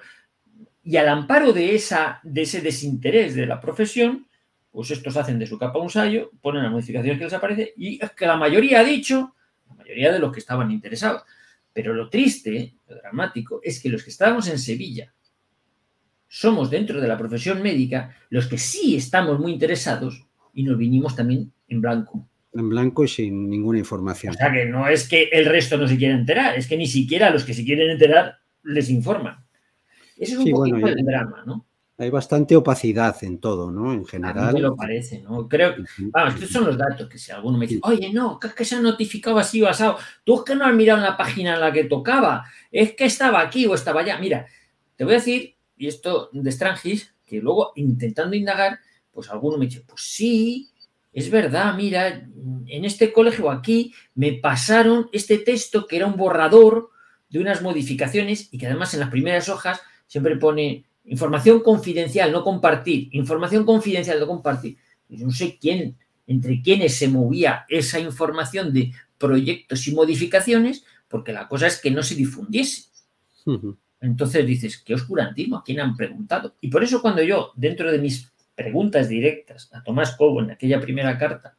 Y 0.85 0.97
al 0.97 1.09
amparo 1.09 1.53
de, 1.53 1.75
esa, 1.75 2.21
de 2.23 2.43
ese 2.43 2.61
desinterés 2.61 3.35
de 3.35 3.47
la 3.47 3.61
profesión, 3.61 4.27
pues 4.74 4.90
estos 4.90 5.16
hacen 5.16 5.38
de 5.38 5.46
su 5.46 5.56
capa 5.56 5.78
un 5.78 5.88
sallo, 5.88 6.32
ponen 6.42 6.64
las 6.64 6.72
modificaciones 6.72 7.16
que 7.16 7.24
les 7.24 7.32
aparece 7.32 7.74
y 7.76 8.04
es 8.04 8.10
que 8.10 8.26
la 8.26 8.37
mayoría 8.37 8.80
ha 8.80 8.84
dicho, 8.84 9.37
la 9.68 9.76
mayoría 9.76 10.12
de 10.12 10.18
los 10.18 10.32
que 10.32 10.40
estaban 10.40 10.68
interesados, 10.72 11.22
pero 11.72 11.94
lo 11.94 12.10
triste, 12.10 12.74
lo 12.88 12.96
dramático, 12.96 13.60
es 13.62 13.80
que 13.80 13.88
los 13.88 14.02
que 14.02 14.10
estábamos 14.10 14.48
en 14.48 14.58
Sevilla 14.58 15.14
somos 16.26 16.70
dentro 16.70 17.00
de 17.00 17.06
la 17.06 17.16
profesión 17.16 17.62
médica 17.62 18.16
los 18.30 18.48
que 18.48 18.58
sí 18.58 18.96
estamos 18.96 19.38
muy 19.38 19.52
interesados 19.52 20.26
y 20.52 20.64
nos 20.64 20.76
vinimos 20.76 21.14
también 21.14 21.52
en 21.68 21.80
blanco. 21.80 22.28
En 22.52 22.68
blanco 22.68 23.04
y 23.04 23.08
sin 23.08 23.48
ninguna 23.48 23.78
información. 23.78 24.34
O 24.34 24.37
sea 24.37 24.52
que 24.52 24.64
no 24.64 24.88
es 24.88 25.08
que 25.08 25.28
el 25.30 25.46
resto 25.46 25.76
no 25.76 25.87
se 25.87 25.96
quiera 25.96 26.16
enterar, 26.16 26.58
es 26.58 26.66
que 26.66 26.76
ni 26.76 26.88
siquiera 26.88 27.30
los 27.30 27.44
que 27.44 27.54
se 27.54 27.64
quieren 27.64 27.90
enterar 27.90 28.38
les 28.64 28.90
informan. 28.90 29.37
Eso 30.16 30.32
es 30.32 30.38
un 30.38 30.50
poquito 30.50 30.88
el 30.88 31.04
drama, 31.04 31.44
¿no? 31.46 31.64
Hay 31.96 32.11
bastante 32.11 32.57
opacidad 32.57 33.16
en 33.22 33.38
todo, 33.38 33.70
¿no? 33.70 33.92
En 33.92 34.04
general. 34.04 34.38
A 34.38 34.46
mí 34.48 34.54
me 34.54 34.61
lo 34.61 34.74
parece, 34.74 35.22
¿no? 35.22 35.48
Creo, 35.48 35.76
vamos, 36.11 36.35
estos 36.35 36.50
son 36.50 36.66
los 36.66 36.76
datos 36.76 37.09
que 37.09 37.18
si 37.18 37.30
alguno 37.30 37.57
me 37.57 37.66
dice, 37.66 37.80
oye, 37.85 38.12
no, 38.12 38.38
que 38.40 38.48
es 38.48 38.54
que 38.54 38.64
se 38.64 38.74
ha 38.74 38.80
notificado 38.80 39.38
así 39.38 39.62
o 39.62 39.68
asado, 39.68 39.98
tú 40.24 40.38
es 40.38 40.42
que 40.42 40.57
no 40.57 40.66
has 40.66 40.74
mirado 40.74 40.98
en 40.98 41.04
la 41.04 41.16
página 41.16 41.54
en 41.54 41.61
la 41.61 41.72
que 41.72 41.85
tocaba, 41.85 42.44
es 42.72 42.94
que 42.94 43.04
estaba 43.04 43.40
aquí 43.40 43.66
o 43.66 43.74
estaba 43.74 44.00
allá. 44.00 44.18
Mira, 44.18 44.46
te 44.96 45.04
voy 45.04 45.14
a 45.14 45.16
decir, 45.18 45.57
y 45.76 45.87
esto 45.87 46.30
de 46.33 46.50
Strangis, 46.50 47.14
que 47.24 47.40
luego 47.40 47.72
intentando 47.76 48.35
indagar, 48.35 48.80
pues 49.12 49.30
alguno 49.30 49.57
me 49.57 49.66
dice, 49.66 49.85
pues 49.87 50.02
sí, 50.02 50.70
es 51.12 51.30
verdad, 51.30 51.76
mira, 51.76 52.28
en 52.66 52.85
este 52.85 53.12
colegio 53.12 53.52
aquí 53.52 53.94
me 54.16 54.33
pasaron 54.33 55.09
este 55.12 55.38
texto 55.38 55.87
que 55.87 55.96
era 55.96 56.07
un 56.07 56.16
borrador 56.16 56.90
de 57.28 57.38
unas 57.38 57.62
modificaciones 57.62 58.52
y 58.52 58.59
que 58.59 58.66
además 58.66 58.94
en 58.94 59.00
las 59.00 59.11
primeras 59.11 59.48
hojas 59.48 59.80
siempre 60.09 60.37
pone 60.37 60.87
Información 61.05 61.61
confidencial, 61.61 62.33
no 62.33 62.43
compartir. 62.43 63.09
Información 63.12 63.64
confidencial, 63.64 64.19
no 64.21 64.27
compartir. 64.27 64.79
Yo 65.09 65.27
no 65.27 65.33
sé 65.33 65.59
quién, 65.61 65.97
entre 66.27 66.62
quiénes 66.62 66.97
se 66.97 67.09
movía 67.09 67.67
esa 67.69 68.01
información 68.01 68.73
de 68.73 68.93
proyectos 69.19 69.87
y 69.87 69.95
modificaciones, 69.95 70.85
porque 71.09 71.33
la 71.33 71.47
cosa 71.47 71.67
es 71.67 71.81
que 71.81 71.90
no 71.90 72.03
se 72.03 72.14
difundiese. 72.14 72.85
Entonces 74.01 74.47
dices, 74.47 74.79
¿qué 74.79 74.95
oscurantismo? 74.95 75.59
¿A 75.59 75.64
quién 75.64 75.81
han 75.81 75.97
preguntado? 75.97 76.55
Y 76.61 76.69
por 76.69 76.83
eso 76.83 77.01
cuando 77.03 77.23
yo, 77.23 77.53
dentro 77.57 77.90
de 77.93 77.99
mis 77.99 78.33
preguntas 78.55 79.09
directas 79.09 79.71
a 79.73 79.83
Tomás 79.83 80.17
Cobo 80.17 80.43
en 80.43 80.51
aquella 80.51 80.81
primera 80.81 81.19
carta, 81.19 81.57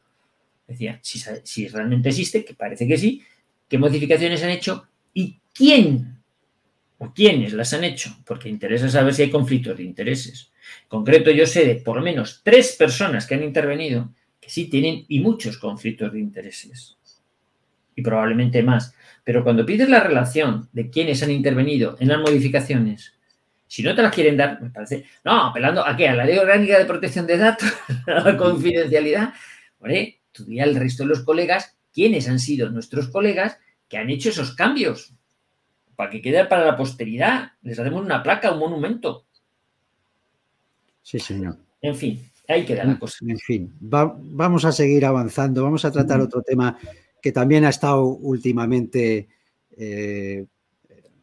decía, 0.66 0.98
si, 1.02 1.20
si 1.44 1.68
realmente 1.68 2.08
existe, 2.08 2.44
que 2.44 2.54
parece 2.54 2.86
que 2.88 2.98
sí, 2.98 3.22
qué 3.68 3.78
modificaciones 3.78 4.42
han 4.42 4.50
hecho 4.50 4.86
y 5.14 5.38
quién 5.52 6.15
o 6.98 7.12
quiénes 7.12 7.52
las 7.52 7.72
han 7.74 7.84
hecho, 7.84 8.16
porque 8.24 8.48
interesa 8.48 8.88
saber 8.88 9.14
si 9.14 9.22
hay 9.22 9.30
conflictos 9.30 9.76
de 9.76 9.82
intereses. 9.82 10.50
En 10.82 10.88
concreto, 10.88 11.30
yo 11.30 11.46
sé 11.46 11.64
de 11.66 11.74
por 11.76 11.96
lo 11.96 12.02
menos 12.02 12.40
tres 12.42 12.74
personas 12.78 13.26
que 13.26 13.34
han 13.34 13.42
intervenido 13.42 14.12
que 14.40 14.50
sí 14.50 14.66
tienen 14.66 15.04
y 15.08 15.20
muchos 15.20 15.58
conflictos 15.58 16.12
de 16.12 16.20
intereses. 16.20 16.96
Y 17.94 18.02
probablemente 18.02 18.62
más. 18.62 18.94
Pero 19.24 19.42
cuando 19.42 19.66
pides 19.66 19.88
la 19.88 20.00
relación 20.00 20.68
de 20.72 20.88
quienes 20.88 21.22
han 21.22 21.30
intervenido 21.30 21.96
en 21.98 22.08
las 22.08 22.20
modificaciones, 22.20 23.14
si 23.66 23.82
no 23.82 23.94
te 23.94 24.02
las 24.02 24.14
quieren 24.14 24.36
dar, 24.36 24.62
me 24.62 24.70
parece, 24.70 25.04
no, 25.24 25.46
apelando 25.46 25.84
a 25.84 25.96
qué, 25.96 26.08
a 26.08 26.14
la 26.14 26.24
ley 26.24 26.38
orgánica 26.38 26.78
de 26.78 26.84
protección 26.84 27.26
de 27.26 27.36
datos, 27.36 27.72
a 28.06 28.20
la 28.20 28.36
confidencialidad, 28.36 29.34
hombre, 29.80 30.20
tú 30.30 30.44
di 30.44 30.60
al 30.60 30.76
resto 30.76 31.02
de 31.02 31.08
los 31.08 31.24
colegas 31.24 31.76
quiénes 31.92 32.28
han 32.28 32.38
sido 32.38 32.70
nuestros 32.70 33.08
colegas 33.08 33.58
que 33.88 33.98
han 33.98 34.10
hecho 34.10 34.28
esos 34.28 34.54
cambios 34.54 35.15
para 35.96 36.10
que 36.10 36.22
quede 36.22 36.44
para 36.44 36.64
la 36.64 36.76
posteridad. 36.76 37.52
Les 37.62 37.78
hacemos 37.78 38.04
una 38.04 38.22
placa, 38.22 38.52
un 38.52 38.60
monumento. 38.60 39.26
Sí, 41.02 41.18
señor. 41.18 41.56
En 41.80 41.94
fin, 41.94 42.20
ahí 42.48 42.64
queda 42.64 42.84
la 42.84 42.98
cosa. 42.98 43.18
En 43.26 43.38
fin, 43.38 43.72
vamos 43.80 44.64
a 44.64 44.72
seguir 44.72 45.04
avanzando. 45.04 45.62
Vamos 45.62 45.84
a 45.84 45.90
tratar 45.90 46.20
otro 46.20 46.42
tema 46.42 46.78
que 47.22 47.32
también 47.32 47.64
ha 47.64 47.70
estado 47.70 48.04
últimamente 48.04 49.28
eh, 49.76 50.46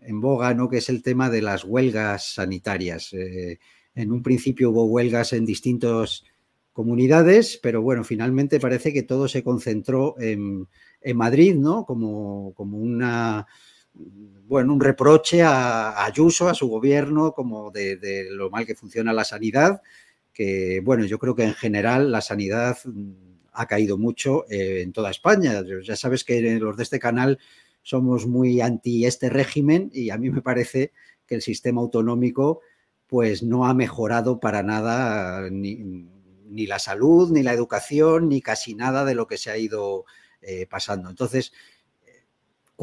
en 0.02 0.22
boga, 0.22 0.54
¿no? 0.54 0.70
que 0.70 0.78
es 0.78 0.90
el 0.90 1.02
tema 1.02 1.30
de 1.30 1.42
las 1.42 1.64
huelgas 1.64 2.34
sanitarias. 2.34 3.14
Eh, 3.14 3.60
en 3.96 4.12
un 4.12 4.24
principio 4.24 4.72
hubo 4.72 4.86
huelgas 4.86 5.34
en 5.34 5.46
distintas 5.46 6.24
comunidades, 6.72 7.60
pero 7.62 7.82
bueno, 7.82 8.04
finalmente 8.04 8.60
parece 8.60 8.92
que 8.92 9.04
todo 9.04 9.28
se 9.28 9.44
concentró 9.44 10.16
en, 10.20 10.68
Madrid, 11.16 11.56
¿no? 11.56 11.86
Como, 11.86 12.54
como, 12.54 12.78
una 12.78 13.46
bueno, 13.94 14.74
un 14.74 14.80
reproche 14.80 15.42
a, 15.42 16.06
Ayuso, 16.06 16.50
a 16.50 16.54
su 16.54 16.68
gobierno, 16.68 17.34
como 17.34 17.72
de, 17.72 18.28
lo 18.32 18.50
mal 18.50 18.66
que 18.66 18.76
funciona 18.76 19.14
la 19.14 19.24
sanidad, 19.24 19.82
que 20.34 20.82
bueno, 20.84 21.06
yo 21.06 21.20
creo 21.20 21.36
que 21.36 21.44
en 21.44 21.54
general 21.54 22.12
la 22.12 22.22
sanidad 22.22 22.78
ha 23.52 23.68
caído 23.68 23.98
mucho 23.98 24.46
eh, 24.50 24.82
en 24.82 24.92
toda 24.92 25.12
España. 25.12 25.64
Ya 25.84 25.96
sabes 25.96 26.24
que 26.24 26.42
los 26.60 26.78
de 26.78 26.84
este 26.84 27.00
canal 27.00 27.40
somos 27.82 28.26
muy 28.28 28.62
anti 28.62 29.06
este 29.06 29.30
régimen 29.30 29.90
y 29.94 30.10
a 30.10 30.18
mí 30.18 30.30
me 30.30 30.42
parece 30.42 30.92
que 31.26 31.36
el 31.36 31.42
sistema 31.42 31.82
autonómico 31.82 32.62
pues 33.08 33.44
no 33.44 33.66
ha 33.66 33.74
mejorado 33.74 34.40
para 34.40 34.64
nada 34.64 35.50
ni, 35.52 36.08
la 36.66 36.80
salud, 36.80 37.32
ni 37.32 37.44
la 37.44 37.54
educación, 37.54 38.30
ni 38.30 38.42
casi 38.42 38.74
nada 38.74 39.06
de 39.06 39.14
lo 39.16 39.28
que 39.28 39.38
se 39.38 39.52
ha 39.52 39.58
ido 39.58 40.06
eh, 40.42 40.66
pasando. 40.68 41.10
Entonces, 41.10 41.54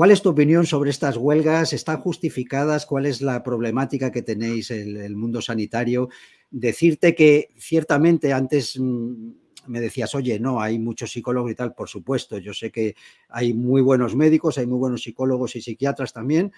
¿cuál 0.01 0.13
es 0.13 0.23
tu 0.23 0.31
opinión 0.31 0.65
sobre 0.65 0.89
estas 0.89 1.19
huelgas? 1.19 1.75
¿Están 1.75 2.01
justificadas? 2.01 2.87
¿Cuál 2.87 3.05
es 3.05 3.21
la 3.21 3.43
problemática 3.43 4.11
que 4.11 4.23
tenéis 4.23 4.71
en 4.71 4.97
el 4.97 5.15
mundo 5.15 5.43
sanitario? 5.43 6.09
Decirte 6.51 7.15
que 7.15 7.51
ciertamente 7.59 8.33
antes 8.33 8.81
mm, 8.81 9.31
me 9.67 9.79
decías, 9.79 10.15
oye, 10.15 10.41
no, 10.41 10.63
hay 10.63 10.79
muchos 10.79 11.13
psicólogos 11.13 11.53
y 11.53 11.55
tal, 11.55 11.75
por 11.75 11.91
supuesto, 11.91 12.39
yo 12.39 12.55
sé 12.55 12.71
que 12.71 12.95
hay 13.29 13.53
muy 13.53 13.83
buenos 13.83 14.17
médicos, 14.17 14.57
hay 14.57 14.65
muy 14.65 14.79
buenos 14.79 15.03
psicólogos 15.03 15.55
y 15.57 15.61
psiquiatras 15.61 16.15
también, 16.15 16.51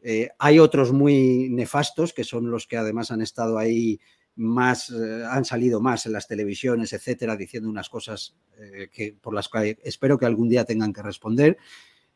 eh, 0.00 0.28
hay 0.38 0.60
otros 0.60 0.92
muy 0.92 1.48
nefastos, 1.50 2.12
que 2.12 2.22
son 2.22 2.48
los 2.48 2.68
que 2.68 2.76
además 2.76 3.10
han 3.10 3.22
estado 3.22 3.58
ahí 3.58 3.98
más, 4.36 4.90
eh, 4.90 5.24
han 5.28 5.44
salido 5.44 5.80
más 5.80 6.06
en 6.06 6.12
las 6.12 6.28
televisiones, 6.28 6.92
etcétera, 6.92 7.36
diciendo 7.36 7.68
unas 7.68 7.88
cosas 7.88 8.36
eh, 8.56 8.88
que, 8.92 9.16
por 9.20 9.34
las 9.34 9.48
que 9.48 9.78
espero 9.82 10.16
que 10.16 10.26
algún 10.26 10.48
día 10.48 10.64
tengan 10.64 10.92
que 10.92 11.02
responder. 11.02 11.58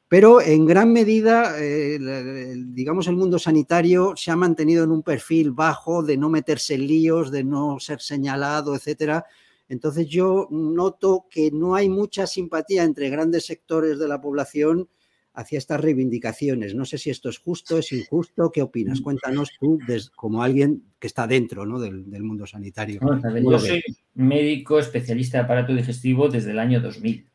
Pero 0.08 0.40
en 0.40 0.64
gran 0.64 0.90
medida, 0.92 1.54
digamos, 1.58 3.08
el 3.08 3.16
mundo 3.16 3.38
sanitario 3.38 4.14
se 4.16 4.30
ha 4.30 4.36
mantenido 4.36 4.84
en 4.84 4.90
un 4.90 5.02
perfil 5.02 5.52
bajo 5.52 6.02
de 6.02 6.16
no 6.16 6.30
meterse 6.30 6.74
en 6.74 6.86
líos, 6.86 7.30
de 7.30 7.44
no 7.44 7.78
ser 7.78 8.00
señalado, 8.00 8.74
etcétera. 8.74 9.26
Entonces 9.68 10.08
yo 10.08 10.48
noto 10.50 11.26
que 11.30 11.50
no 11.50 11.74
hay 11.74 11.90
mucha 11.90 12.26
simpatía 12.26 12.84
entre 12.84 13.10
grandes 13.10 13.44
sectores 13.44 13.98
de 13.98 14.08
la 14.08 14.18
población 14.18 14.88
hacia 15.34 15.58
estas 15.58 15.80
reivindicaciones. 15.80 16.74
No 16.74 16.86
sé 16.86 16.98
si 16.98 17.10
esto 17.10 17.28
es 17.28 17.38
justo, 17.38 17.78
es 17.78 17.92
injusto, 17.92 18.50
¿qué 18.50 18.62
opinas? 18.62 19.00
Cuéntanos 19.02 19.50
tú 19.60 19.78
como 20.16 20.42
alguien 20.42 20.84
que 20.98 21.06
está 21.06 21.26
dentro 21.26 21.64
del, 21.78 22.22
mundo 22.22 22.46
sanitario. 22.46 23.00
yo 23.42 23.58
soy 23.58 23.82
médico 24.14 24.78
especialista 24.78 25.38
de 25.38 25.44
aparato 25.44 25.74
digestivo 25.74 26.28
desde 26.28 26.50
el 26.52 26.58
año 26.58 26.80
2000. 26.80 27.26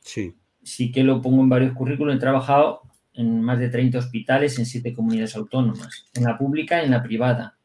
Sí. 0.00 0.34
Sí 0.68 0.92
que 0.92 1.02
lo 1.02 1.22
pongo 1.22 1.42
en 1.42 1.48
varios 1.48 1.72
currículos, 1.72 2.16
he 2.16 2.18
trabajado 2.18 2.82
en 3.14 3.42
más 3.42 3.58
de 3.58 3.68
30 3.68 3.98
hospitales 3.98 4.58
en 4.58 4.66
siete 4.66 4.94
comunidades 4.94 5.34
autónomas, 5.34 6.06
en 6.14 6.24
la 6.24 6.38
pública 6.38 6.80
y 6.80 6.84
en 6.84 6.92
la 6.92 7.02
privada. 7.02 7.56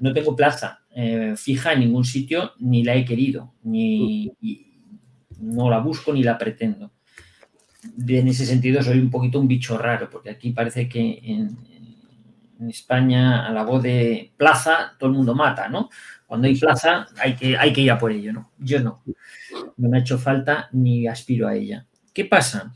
No 0.00 0.12
tengo 0.14 0.34
plaza 0.34 0.80
eh, 0.94 1.34
fija 1.36 1.74
en 1.74 1.80
ningún 1.80 2.04
sitio, 2.04 2.52
ni 2.58 2.82
la 2.82 2.94
he 2.94 3.04
querido, 3.04 3.52
ni 3.64 4.32
no 5.38 5.68
la 5.68 5.78
busco 5.80 6.12
ni 6.12 6.22
la 6.22 6.38
pretendo. 6.38 6.92
en 8.08 8.28
ese 8.28 8.46
sentido 8.46 8.82
soy 8.82 8.98
un 8.98 9.10
poquito 9.10 9.38
un 9.38 9.46
bicho 9.46 9.76
raro, 9.76 10.08
porque 10.08 10.30
aquí 10.30 10.52
parece 10.52 10.88
que 10.88 11.20
en, 11.22 11.76
España 12.70 13.46
a 13.46 13.52
la 13.52 13.64
voz 13.64 13.82
de 13.82 14.32
plaza 14.34 14.94
todo 14.98 15.10
el 15.10 15.16
mundo 15.16 15.34
mata, 15.34 15.68
¿no? 15.68 15.90
Cuando 16.26 16.46
hay 16.46 16.56
plaza 16.56 17.06
hay 17.18 17.36
que, 17.36 17.54
hay 17.54 17.70
que 17.70 17.82
ir 17.82 17.90
a 17.90 17.98
por 17.98 18.10
ello, 18.10 18.32
¿no? 18.32 18.50
Yo 18.56 18.80
no. 18.80 19.02
No 19.76 19.90
me 19.90 19.98
ha 19.98 20.00
hecho 20.00 20.16
falta 20.16 20.70
ni 20.72 21.06
aspiro 21.06 21.46
a 21.46 21.54
ella. 21.54 21.86
¿Qué 22.16 22.24
pasa? 22.24 22.72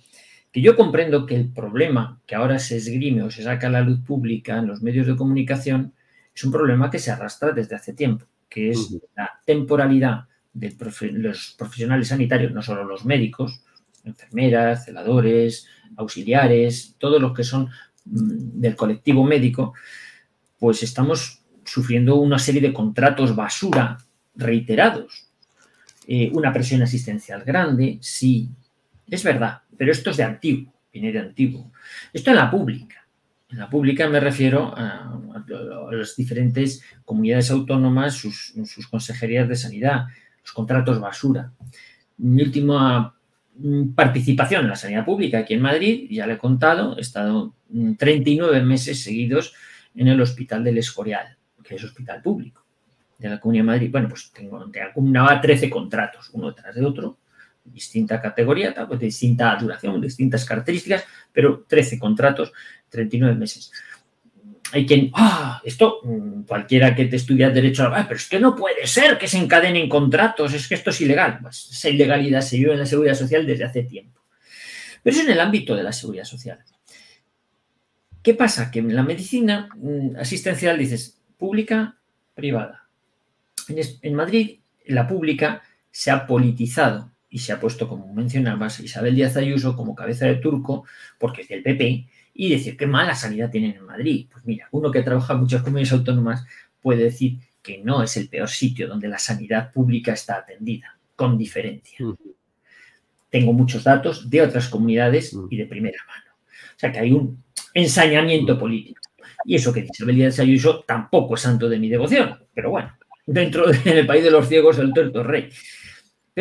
Que 0.52 0.60
yo 0.60 0.76
comprendo 0.76 1.24
que 1.24 1.34
el 1.34 1.50
problema 1.50 2.20
que 2.26 2.34
ahora 2.34 2.58
se 2.58 2.76
esgrime 2.76 3.22
o 3.22 3.30
se 3.30 3.42
saca 3.42 3.68
a 3.68 3.70
la 3.70 3.80
luz 3.80 4.00
pública 4.00 4.58
en 4.58 4.66
los 4.66 4.82
medios 4.82 5.06
de 5.06 5.16
comunicación 5.16 5.94
es 6.34 6.44
un 6.44 6.52
problema 6.52 6.90
que 6.90 6.98
se 6.98 7.10
arrastra 7.10 7.52
desde 7.52 7.74
hace 7.74 7.94
tiempo, 7.94 8.26
que 8.50 8.68
es 8.68 8.94
la 9.16 9.40
temporalidad 9.46 10.26
de 10.52 10.76
los 11.12 11.54
profesionales 11.56 12.08
sanitarios, 12.08 12.52
no 12.52 12.60
solo 12.60 12.84
los 12.84 13.06
médicos, 13.06 13.64
enfermeras, 14.04 14.84
celadores, 14.84 15.66
auxiliares, 15.96 16.96
todos 16.98 17.18
los 17.18 17.32
que 17.32 17.44
son 17.44 17.70
mm, 18.04 18.60
del 18.60 18.76
colectivo 18.76 19.24
médico, 19.24 19.72
pues 20.58 20.82
estamos 20.82 21.40
sufriendo 21.64 22.16
una 22.16 22.38
serie 22.38 22.60
de 22.60 22.74
contratos 22.74 23.34
basura 23.34 23.96
reiterados. 24.34 25.28
Eh, 26.06 26.30
una 26.34 26.52
presión 26.52 26.82
asistencial 26.82 27.42
grande, 27.42 27.96
sí, 28.02 28.50
es 29.10 29.24
verdad, 29.24 29.62
pero 29.76 29.92
esto 29.92 30.10
es 30.10 30.16
de 30.16 30.24
antiguo, 30.24 30.72
viene 30.92 31.12
de 31.12 31.18
antiguo. 31.18 31.72
Esto 32.12 32.30
en 32.30 32.36
la 32.36 32.50
pública. 32.50 33.06
En 33.50 33.58
la 33.58 33.68
pública 33.68 34.08
me 34.08 34.20
refiero 34.20 34.72
a, 34.76 35.20
las 35.90 36.14
diferentes 36.14 36.82
comunidades 37.04 37.50
autónomas, 37.50 38.14
sus, 38.14 38.54
consejerías 38.88 39.48
de 39.48 39.56
sanidad, 39.56 40.06
los 40.42 40.52
contratos 40.52 41.00
basura. 41.00 41.52
Mi 42.18 42.42
última 42.42 43.16
mm, 43.56 43.90
participación 43.90 44.62
en 44.62 44.70
la 44.70 44.76
sanidad 44.76 45.04
pública 45.04 45.38
aquí 45.38 45.54
en 45.54 45.62
Madrid, 45.62 46.06
ya 46.10 46.26
le 46.26 46.34
he 46.34 46.38
contado, 46.38 46.96
he 46.96 47.00
estado 47.00 47.54
39 47.98 48.62
meses 48.62 49.02
seguidos 49.02 49.54
en 49.96 50.06
el 50.08 50.20
Hospital 50.20 50.62
del 50.62 50.78
Escorial, 50.78 51.36
que 51.64 51.74
es 51.74 51.84
hospital 51.84 52.22
público 52.22 52.64
de 53.18 53.28
la 53.28 53.40
Comunidad 53.40 53.64
de 53.64 53.66
Madrid. 53.66 53.90
Bueno, 53.90 54.08
pues 54.08 54.30
tengo, 54.32 54.64
acumulaba 54.88 55.40
13 55.40 55.68
contratos, 55.68 56.30
uno 56.32 56.54
tras 56.54 56.74
de 56.74 56.84
otro, 56.84 57.18
distinta 57.64 58.20
categoría, 58.20 58.74
pues 58.86 59.00
distinta 59.00 59.56
duración, 59.56 60.00
distintas 60.00 60.44
características, 60.44 61.04
pero 61.32 61.64
13 61.66 61.98
contratos 61.98 62.52
39 62.88 63.34
meses. 63.36 63.70
Hay 64.72 64.86
quien, 64.86 65.10
ah, 65.14 65.60
esto, 65.64 66.00
mm, 66.04 66.42
cualquiera 66.42 66.94
que 66.94 67.06
te 67.06 67.16
estudia 67.16 67.50
derecho, 67.50 67.84
ah, 67.86 68.04
pero 68.06 68.16
es 68.16 68.28
que 68.28 68.38
no 68.38 68.54
puede 68.54 68.86
ser 68.86 69.18
que 69.18 69.26
se 69.26 69.38
encadenen 69.38 69.88
contratos, 69.88 70.54
es 70.54 70.68
que 70.68 70.74
esto 70.74 70.90
es 70.90 71.00
ilegal. 71.00 71.38
Pues 71.42 71.70
esa 71.70 71.88
ilegalidad 71.88 72.40
se 72.40 72.56
vive 72.56 72.72
en 72.72 72.78
la 72.78 72.86
seguridad 72.86 73.14
social 73.14 73.46
desde 73.46 73.64
hace 73.64 73.82
tiempo. 73.82 74.20
Pero 75.02 75.16
es 75.16 75.22
en 75.22 75.30
el 75.30 75.40
ámbito 75.40 75.74
de 75.74 75.82
la 75.82 75.92
seguridad 75.92 76.24
social. 76.24 76.58
¿Qué 78.22 78.34
pasa? 78.34 78.70
Que 78.70 78.80
en 78.80 78.94
la 78.94 79.02
medicina 79.02 79.68
mm, 79.74 80.16
asistencial 80.16 80.78
dices 80.78 81.20
pública, 81.36 81.96
privada. 82.34 82.88
En, 83.68 84.14
Madrid, 84.14 84.60
la 84.86 85.06
pública 85.06 85.62
se 85.90 86.10
ha 86.10 86.26
politizado 86.26 87.09
y 87.30 87.38
se 87.38 87.52
ha 87.52 87.60
puesto, 87.60 87.88
como 87.88 88.12
mencionabas, 88.12 88.80
Isabel 88.80 89.14
Díaz 89.14 89.36
Ayuso 89.36 89.76
como 89.76 89.94
cabeza 89.94 90.26
de 90.26 90.36
turco, 90.36 90.84
porque 91.18 91.42
es 91.42 91.48
del 91.48 91.62
PP, 91.62 92.06
y 92.34 92.50
decir 92.50 92.76
qué 92.76 92.86
mala 92.86 93.14
sanidad 93.14 93.50
tienen 93.50 93.76
en 93.76 93.84
Madrid. 93.84 94.26
Pues 94.30 94.44
mira, 94.44 94.68
uno 94.72 94.90
que 94.90 95.02
trabaja 95.02 95.34
en 95.34 95.40
muchas 95.40 95.62
comunidades 95.62 95.92
autónomas 95.92 96.44
puede 96.80 97.04
decir 97.04 97.38
que 97.62 97.78
no 97.78 98.02
es 98.02 98.16
el 98.16 98.28
peor 98.28 98.48
sitio 98.48 98.88
donde 98.88 99.08
la 99.08 99.18
sanidad 99.18 99.72
pública 99.72 100.12
está 100.12 100.36
atendida, 100.36 100.98
con 101.14 101.38
diferencia. 101.38 101.98
Tengo 103.28 103.52
muchos 103.52 103.84
datos 103.84 104.28
de 104.28 104.42
otras 104.42 104.68
comunidades 104.68 105.36
y 105.50 105.56
de 105.56 105.66
primera 105.66 105.98
mano. 106.08 106.32
O 106.76 106.78
sea 106.78 106.90
que 106.90 106.98
hay 106.98 107.12
un 107.12 107.44
ensañamiento 107.74 108.58
político. 108.58 109.00
Y 109.44 109.54
eso 109.54 109.72
que 109.72 109.82
dice 109.82 110.04
Belia 110.04 110.30
de 110.30 110.42
Ayuso 110.42 110.84
tampoco 110.86 111.34
es 111.34 111.42
santo 111.42 111.68
de 111.68 111.78
mi 111.78 111.88
devoción, 111.88 112.38
pero 112.52 112.70
bueno, 112.70 112.92
dentro 113.26 113.70
del 113.70 114.06
país 114.06 114.24
de 114.24 114.30
los 114.30 114.48
ciegos 114.48 114.78
el 114.78 114.92
tuerto 114.92 115.22
rey. 115.22 115.50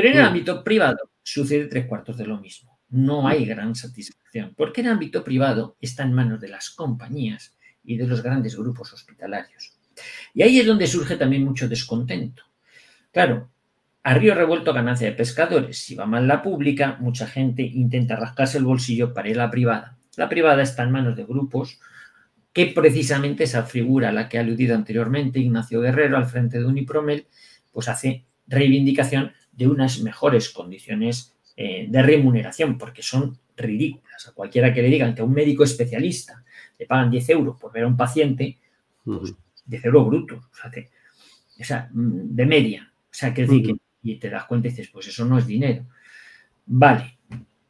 Pero 0.01 0.13
en 0.13 0.19
el 0.19 0.25
ámbito 0.25 0.63
privado 0.63 1.11
sucede 1.21 1.65
tres 1.65 1.85
cuartos 1.85 2.17
de 2.17 2.25
lo 2.25 2.39
mismo 2.39 2.79
no 2.89 3.27
hay 3.27 3.45
gran 3.45 3.75
satisfacción, 3.75 4.53
porque 4.55 4.81
el 4.81 4.87
ámbito 4.87 5.23
privado 5.23 5.77
está 5.79 6.03
en 6.03 6.13
manos 6.13 6.41
de 6.41 6.49
las 6.49 6.71
compañías 6.71 7.55
y 7.83 7.97
de 7.97 8.07
los 8.07 8.23
grandes 8.23 8.55
grupos 8.55 8.93
hospitalarios. 8.93 9.77
Y 10.33 10.41
ahí 10.41 10.59
es 10.59 10.65
donde 10.65 10.87
surge 10.87 11.15
también 11.15 11.43
mucho 11.43 11.67
descontento. 11.67 12.43
Claro, 13.11 13.49
a 14.03 14.13
río 14.13 14.33
revuelto 14.33 14.73
ganancia 14.73 15.07
de 15.07 15.15
pescadores. 15.15 15.77
Si 15.77 15.95
va 15.95 16.05
mal 16.05 16.27
la 16.27 16.41
pública, 16.41 16.97
mucha 16.99 17.27
gente 17.27 17.61
intenta 17.61 18.15
rascarse 18.15 18.57
el 18.57 18.63
bolsillo 18.63 19.13
para 19.13 19.29
ir 19.29 19.39
a 19.39 19.45
la 19.45 19.51
privada. 19.51 19.97
La 20.15 20.29
privada 20.29 20.63
está 20.63 20.83
en 20.83 20.91
manos 20.91 21.15
de 21.15 21.25
grupos 21.25 21.79
que 22.53 22.67
precisamente 22.67 23.43
esa 23.43 23.63
figura 23.63 24.09
a 24.09 24.11
la 24.11 24.27
que 24.27 24.37
ha 24.37 24.41
aludido 24.41 24.75
anteriormente 24.75 25.39
Ignacio 25.39 25.81
Guerrero 25.81 26.17
al 26.17 26.25
frente 26.25 26.59
de 26.59 26.65
Unipromel, 26.65 27.27
pues 27.71 27.87
hace 27.87 28.25
reivindicación 28.47 29.33
de 29.59 29.67
unas 29.67 29.99
mejores 29.99 30.49
condiciones 30.49 31.35
eh, 31.55 31.85
de 31.87 32.01
remuneración, 32.01 32.77
porque 32.77 33.03
son 33.03 33.37
ridículas. 33.55 34.27
A 34.27 34.31
cualquiera 34.31 34.73
que 34.73 34.81
le 34.81 34.87
digan 34.87 35.13
que 35.13 35.21
a 35.21 35.25
un 35.25 35.33
médico 35.33 35.63
especialista 35.63 36.43
le 36.79 36.85
pagan 36.85 37.11
10 37.11 37.29
euros 37.29 37.59
por 37.59 37.71
ver 37.71 37.83
a 37.83 37.87
un 37.87 37.97
paciente, 37.97 38.57
pues 39.03 39.33
10 39.65 39.85
euros 39.85 40.07
brutos, 40.07 40.45
o 40.45 41.63
sea, 41.63 41.89
mm, 41.91 42.35
de 42.35 42.45
media. 42.45 42.91
O 43.03 43.13
sea, 43.13 43.33
que 43.33 43.45
y 44.01 44.15
te 44.15 44.29
das 44.29 44.45
cuenta 44.45 44.67
y 44.67 44.71
dices, 44.71 44.89
pues 44.89 45.07
eso 45.07 45.25
no 45.25 45.37
es 45.37 45.45
dinero. 45.45 45.85
Vale, 46.65 47.17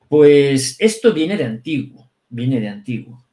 pues 0.08 0.78
esto 0.80 1.12
viene 1.12 1.36
de 1.36 1.46
antiguo, 1.46 2.12
viene 2.30 2.60
de 2.60 2.70
antiguo. 2.70 3.26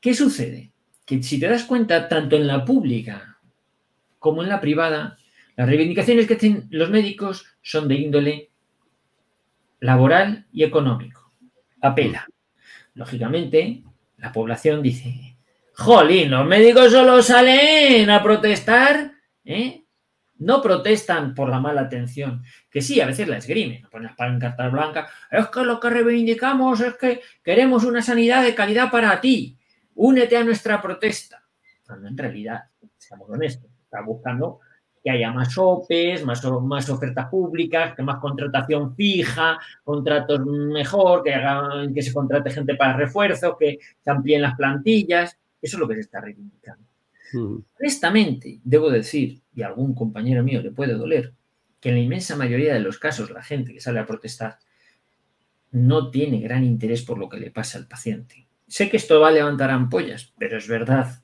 ¿Qué 0.00 0.14
sucede? 0.14 0.70
que 1.06 1.22
si 1.22 1.38
te 1.38 1.48
das 1.48 1.64
cuenta, 1.64 2.08
tanto 2.08 2.36
en 2.36 2.48
la 2.48 2.64
pública 2.64 3.38
como 4.18 4.42
en 4.42 4.48
la 4.48 4.60
privada, 4.60 5.18
las 5.56 5.66
reivindicaciones 5.66 6.26
que 6.26 6.34
hacen 6.34 6.66
los 6.70 6.90
médicos 6.90 7.46
son 7.62 7.88
de 7.88 7.94
índole 7.94 8.50
laboral 9.80 10.46
y 10.52 10.64
económico. 10.64 11.32
Apela. 11.80 12.26
Lógicamente, 12.94 13.82
la 14.18 14.32
población 14.32 14.82
dice, 14.82 15.36
jolín, 15.74 16.30
los 16.30 16.46
médicos 16.46 16.92
solo 16.92 17.22
salen 17.22 18.08
a 18.10 18.22
protestar, 18.22 19.12
¿eh? 19.44 19.82
No 20.38 20.60
protestan 20.60 21.34
por 21.34 21.48
la 21.48 21.60
mala 21.60 21.82
atención, 21.82 22.42
que 22.70 22.82
sí, 22.82 23.00
a 23.00 23.06
veces 23.06 23.26
la 23.26 23.38
esgrimen, 23.38 23.86
ponen 23.90 24.08
las 24.18 24.38
cartas 24.38 24.70
blancas, 24.70 25.10
es 25.30 25.46
que 25.46 25.64
lo 25.64 25.80
que 25.80 25.88
reivindicamos 25.88 26.80
es 26.82 26.94
que 26.96 27.22
queremos 27.42 27.84
una 27.84 28.02
sanidad 28.02 28.42
de 28.42 28.54
calidad 28.54 28.90
para 28.90 29.18
ti, 29.18 29.56
únete 29.94 30.36
a 30.36 30.44
nuestra 30.44 30.82
protesta. 30.82 31.42
Cuando 31.86 32.08
en 32.08 32.18
realidad, 32.18 32.64
seamos 32.98 33.30
honestos, 33.30 33.70
está 33.82 34.02
buscando 34.02 34.60
que 35.06 35.12
haya 35.12 35.30
más 35.30 35.56
OPEs, 35.56 36.24
más, 36.24 36.44
más 36.62 36.90
ofertas 36.90 37.28
públicas, 37.28 37.94
que 37.94 38.02
más 38.02 38.18
contratación 38.18 38.96
fija, 38.96 39.56
contratos 39.84 40.44
mejor, 40.44 41.22
que, 41.22 41.32
hagan, 41.32 41.94
que 41.94 42.02
se 42.02 42.12
contrate 42.12 42.50
gente 42.50 42.74
para 42.74 42.96
refuerzo, 42.96 43.56
que 43.56 43.78
se 44.02 44.10
amplíen 44.10 44.42
las 44.42 44.56
plantillas. 44.56 45.38
Eso 45.62 45.76
es 45.76 45.80
lo 45.80 45.86
que 45.86 45.94
se 45.94 46.00
está 46.00 46.20
reivindicando. 46.20 46.82
Honestamente, 47.78 48.58
debo 48.64 48.90
decir, 48.90 49.40
y 49.54 49.62
a 49.62 49.68
algún 49.68 49.94
compañero 49.94 50.42
mío 50.42 50.60
le 50.60 50.72
puede 50.72 50.94
doler, 50.94 51.32
que 51.78 51.90
en 51.90 51.94
la 51.94 52.00
inmensa 52.00 52.34
mayoría 52.34 52.74
de 52.74 52.80
los 52.80 52.98
casos 52.98 53.30
la 53.30 53.44
gente 53.44 53.72
que 53.72 53.80
sale 53.80 54.00
a 54.00 54.06
protestar 54.06 54.58
no 55.70 56.10
tiene 56.10 56.40
gran 56.40 56.64
interés 56.64 57.02
por 57.02 57.16
lo 57.16 57.28
que 57.28 57.38
le 57.38 57.52
pasa 57.52 57.78
al 57.78 57.86
paciente. 57.86 58.48
Sé 58.66 58.90
que 58.90 58.96
esto 58.96 59.20
va 59.20 59.28
a 59.28 59.32
levantar 59.32 59.70
ampollas, 59.70 60.32
pero 60.36 60.58
es 60.58 60.66
verdad. 60.66 61.22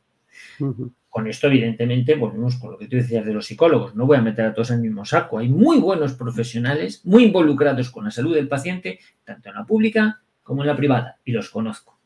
Con 1.12 1.26
esto, 1.26 1.46
evidentemente, 1.46 2.14
volvemos 2.14 2.56
con 2.56 2.70
lo 2.70 2.78
que 2.78 2.88
tú 2.88 2.96
decías 2.96 3.26
de 3.26 3.34
los 3.34 3.44
psicólogos. 3.44 3.94
No 3.94 4.06
voy 4.06 4.16
a 4.16 4.22
meter 4.22 4.46
a 4.46 4.54
todos 4.54 4.70
en 4.70 4.76
el 4.76 4.82
mismo 4.84 5.04
saco. 5.04 5.38
Hay 5.38 5.50
muy 5.50 5.78
buenos 5.78 6.14
profesionales, 6.14 7.02
muy 7.04 7.24
involucrados 7.24 7.90
con 7.90 8.04
la 8.04 8.10
salud 8.10 8.34
del 8.34 8.48
paciente, 8.48 8.98
tanto 9.22 9.50
en 9.50 9.56
la 9.56 9.66
pública 9.66 10.22
como 10.42 10.62
en 10.62 10.68
la 10.68 10.74
privada, 10.74 11.18
y 11.22 11.32
los 11.32 11.50
conozco. 11.50 11.98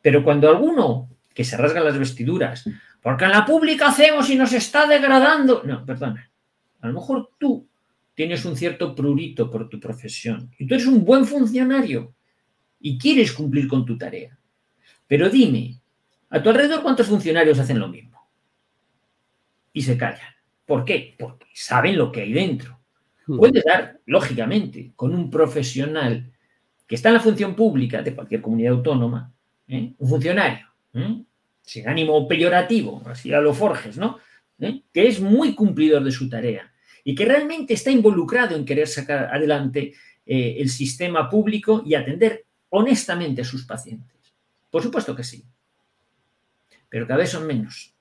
Pero 0.00 0.24
cuando 0.24 0.48
alguno 0.48 1.10
que 1.32 1.44
se 1.44 1.56
rasga 1.56 1.80
las 1.80 1.96
vestiduras, 1.96 2.68
porque 3.00 3.24
en 3.24 3.30
la 3.30 3.46
pública 3.46 3.90
hacemos 3.90 4.28
y 4.30 4.34
nos 4.34 4.52
está 4.52 4.88
degradando. 4.88 5.62
No, 5.64 5.86
perdona. 5.86 6.28
A 6.80 6.88
lo 6.88 6.94
mejor 6.94 7.30
tú 7.38 7.68
tienes 8.14 8.44
un 8.44 8.56
cierto 8.56 8.96
prurito 8.96 9.48
por 9.48 9.68
tu 9.68 9.78
profesión 9.78 10.50
y 10.58 10.66
tú 10.66 10.74
eres 10.74 10.88
un 10.88 11.04
buen 11.04 11.24
funcionario 11.24 12.16
y 12.80 12.98
quieres 12.98 13.30
cumplir 13.30 13.68
con 13.68 13.86
tu 13.86 13.96
tarea. 13.96 14.36
Pero 15.06 15.30
dime, 15.30 15.81
a 16.32 16.42
tu 16.42 16.48
alrededor, 16.48 16.82
¿cuántos 16.82 17.08
funcionarios 17.08 17.58
hacen 17.58 17.78
lo 17.78 17.88
mismo? 17.88 18.26
Y 19.74 19.82
se 19.82 19.98
callan. 19.98 20.34
¿Por 20.64 20.82
qué? 20.82 21.14
Porque 21.18 21.46
saben 21.52 21.98
lo 21.98 22.10
que 22.10 22.22
hay 22.22 22.32
dentro. 22.32 22.80
Hmm. 23.26 23.36
Puede 23.36 23.62
dar, 23.62 24.00
lógicamente, 24.06 24.92
con 24.96 25.14
un 25.14 25.30
profesional 25.30 26.32
que 26.86 26.94
está 26.94 27.10
en 27.10 27.16
la 27.16 27.20
función 27.20 27.54
pública 27.54 28.02
de 28.02 28.14
cualquier 28.14 28.40
comunidad 28.40 28.72
autónoma, 28.72 29.30
¿eh? 29.68 29.92
un 29.98 30.08
funcionario, 30.08 30.66
¿eh? 30.94 31.22
sin 31.60 31.86
ánimo 31.86 32.26
peyorativo, 32.26 33.02
así 33.04 33.30
a 33.34 33.40
lo 33.40 33.52
Forges, 33.52 33.98
¿no? 33.98 34.18
¿Eh? 34.58 34.84
Que 34.90 35.08
es 35.08 35.20
muy 35.20 35.54
cumplidor 35.54 36.02
de 36.02 36.12
su 36.12 36.30
tarea 36.30 36.72
y 37.04 37.14
que 37.14 37.26
realmente 37.26 37.74
está 37.74 37.90
involucrado 37.90 38.56
en 38.56 38.64
querer 38.64 38.88
sacar 38.88 39.34
adelante 39.34 39.92
el 40.24 40.70
sistema 40.70 41.28
público 41.28 41.82
y 41.84 41.94
atender 41.94 42.46
honestamente 42.70 43.42
a 43.42 43.44
sus 43.44 43.66
pacientes. 43.66 44.16
Por 44.70 44.82
supuesto 44.82 45.16
que 45.16 45.24
sí 45.24 45.44
pero 46.92 47.06
cada 47.06 47.20
vez 47.20 47.30
son 47.30 47.46
menos. 47.46 47.94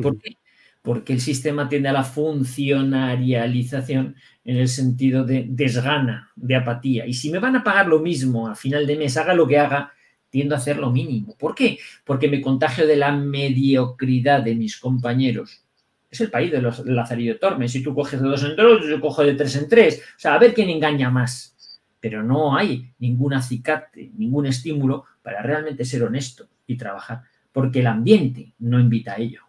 ¿Por 0.00 0.16
qué? 0.18 0.38
Porque 0.80 1.12
el 1.12 1.20
sistema 1.20 1.68
tiende 1.68 1.90
a 1.90 1.92
la 1.92 2.04
funcionarialización 2.04 4.16
en 4.46 4.56
el 4.56 4.68
sentido 4.68 5.24
de 5.24 5.44
desgana, 5.46 6.30
de 6.34 6.56
apatía. 6.56 7.06
Y 7.06 7.12
si 7.12 7.30
me 7.30 7.38
van 7.38 7.56
a 7.56 7.62
pagar 7.62 7.86
lo 7.86 7.98
mismo 7.98 8.48
a 8.48 8.54
final 8.54 8.86
de 8.86 8.96
mes, 8.96 9.18
haga 9.18 9.34
lo 9.34 9.46
que 9.46 9.58
haga, 9.58 9.92
tiendo 10.30 10.54
a 10.54 10.58
hacer 10.58 10.78
lo 10.78 10.90
mínimo. 10.90 11.36
¿Por 11.36 11.54
qué? 11.54 11.78
Porque 12.02 12.28
me 12.28 12.40
contagio 12.40 12.86
de 12.86 12.96
la 12.96 13.12
mediocridad 13.12 14.42
de 14.42 14.54
mis 14.54 14.78
compañeros. 14.78 15.62
Es 16.10 16.22
el 16.22 16.30
país 16.30 16.50
de 16.50 16.62
los 16.62 16.78
Lazarillo 16.86 17.38
Tormes. 17.38 17.72
Si 17.72 17.82
tú 17.82 17.94
coges 17.94 18.22
de 18.22 18.28
dos 18.28 18.42
en 18.42 18.56
dos, 18.56 18.86
yo 18.88 19.02
cojo 19.02 19.22
de 19.22 19.34
tres 19.34 19.54
en 19.56 19.68
tres. 19.68 20.02
O 20.16 20.18
sea, 20.18 20.32
a 20.32 20.38
ver 20.38 20.54
quién 20.54 20.70
engaña 20.70 21.10
más. 21.10 21.54
Pero 22.00 22.22
no 22.22 22.56
hay 22.56 22.90
ningún 23.00 23.34
acicate, 23.34 24.12
ningún 24.16 24.46
estímulo 24.46 25.04
para 25.22 25.42
realmente 25.42 25.84
ser 25.84 26.04
honesto 26.04 26.48
y 26.66 26.78
trabajar 26.78 27.20
porque 27.54 27.78
el 27.78 27.86
ambiente 27.86 28.52
no 28.58 28.80
invita 28.80 29.12
a 29.12 29.18
ello. 29.18 29.42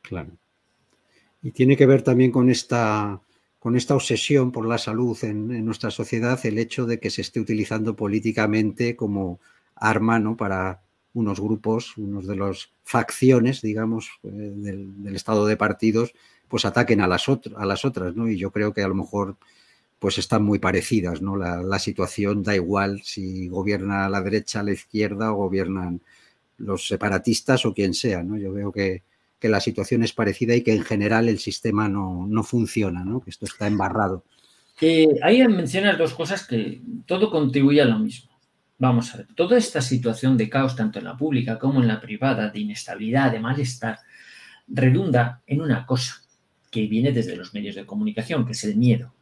Claro. 0.00 0.30
Y 1.42 1.52
tiene 1.52 1.76
que 1.76 1.84
ver 1.84 2.00
también 2.02 2.32
con 2.32 2.48
esta, 2.48 3.20
con 3.58 3.76
esta 3.76 3.94
obsesión 3.94 4.50
por 4.50 4.66
la 4.66 4.78
salud 4.78 5.16
en, 5.22 5.64
nuestra 5.64 5.90
sociedad 5.90 6.40
el 6.44 6.58
hecho 6.58 6.86
de 6.86 6.98
que 6.98 7.10
se 7.10 7.20
esté 7.20 7.38
utilizando 7.38 7.94
políticamente 7.94 8.96
como 8.96 9.38
arma 9.76 10.18
¿no? 10.18 10.34
para 10.34 10.80
unos 11.12 11.40
grupos, 11.40 11.98
unos 11.98 12.26
de 12.26 12.36
las 12.36 12.70
facciones, 12.84 13.60
digamos, 13.60 14.08
eh, 14.22 14.28
del, 14.30 15.14
estado 15.14 15.46
de 15.46 15.58
partidos, 15.58 16.14
pues 16.48 16.64
ataquen 16.64 17.02
a 17.02 17.06
las, 17.06 17.26
a 17.28 17.66
las 17.66 17.84
otras, 17.84 18.16
¿no? 18.16 18.28
Y 18.28 18.38
yo 18.38 18.50
creo 18.50 18.72
que 18.72 18.82
a 18.82 18.88
lo 18.88 18.94
mejor 18.94 19.36
pues 19.98 20.16
están 20.16 20.42
muy 20.42 20.58
parecidas, 20.58 21.20
¿no? 21.20 21.36
La, 21.36 21.62
la 21.62 21.78
situación 21.78 22.42
da 22.42 22.54
igual 22.54 23.02
si 23.04 23.48
gobierna 23.48 24.08
la 24.08 24.22
derecha, 24.22 24.62
la 24.62 24.72
izquierda 24.72 25.32
o 25.32 25.36
gobiernan 25.36 26.00
los 26.60 26.86
separatistas 26.86 27.66
o 27.66 27.74
quien 27.74 27.94
sea. 27.94 28.22
¿no? 28.22 28.36
Yo 28.36 28.52
veo 28.52 28.72
que, 28.72 29.02
la 29.42 29.60
situación 29.60 30.02
es 30.02 30.12
parecida 30.12 30.54
y 30.54 30.62
que 30.62 30.74
en 30.74 30.82
general 30.82 31.28
el 31.28 31.38
sistema 31.38 31.88
no, 31.88 32.42
funciona, 32.42 33.04
¿no? 33.04 33.20
que 33.20 33.30
esto 33.30 33.46
está 33.46 33.66
embarrado. 33.66 34.22
ahí 35.22 35.46
mencionas 35.48 35.96
dos 35.96 36.12
cosas 36.12 36.46
que 36.46 36.80
todo 37.06 37.30
contribuye 37.30 37.80
a 37.80 37.86
lo 37.86 37.98
mismo. 37.98 38.30
Vamos 38.78 39.14
a 39.14 39.18
ver, 39.18 39.26
toda 39.34 39.58
esta 39.58 39.80
situación 39.80 40.36
de 40.36 40.48
caos, 40.48 40.76
tanto 40.76 40.98
en 40.98 41.06
la 41.06 41.16
pública 41.16 41.58
como 41.58 41.80
en 41.80 41.88
la 41.88 42.00
privada, 42.00 42.48
de 42.48 42.60
inestabilidad, 42.60 43.32
de 43.32 43.40
malestar, 43.40 43.98
redunda 44.68 45.42
en 45.46 45.60
una 45.60 45.84
cosa 45.84 46.22
que 46.70 46.86
viene 46.86 47.12
desde 47.12 47.36
los 47.36 47.52
medios 47.52 47.74
de 47.74 47.84
comunicación, 47.84 48.46
que 48.46 48.52
es 48.52 48.64
el 48.64 48.76
miedo. 48.76 49.12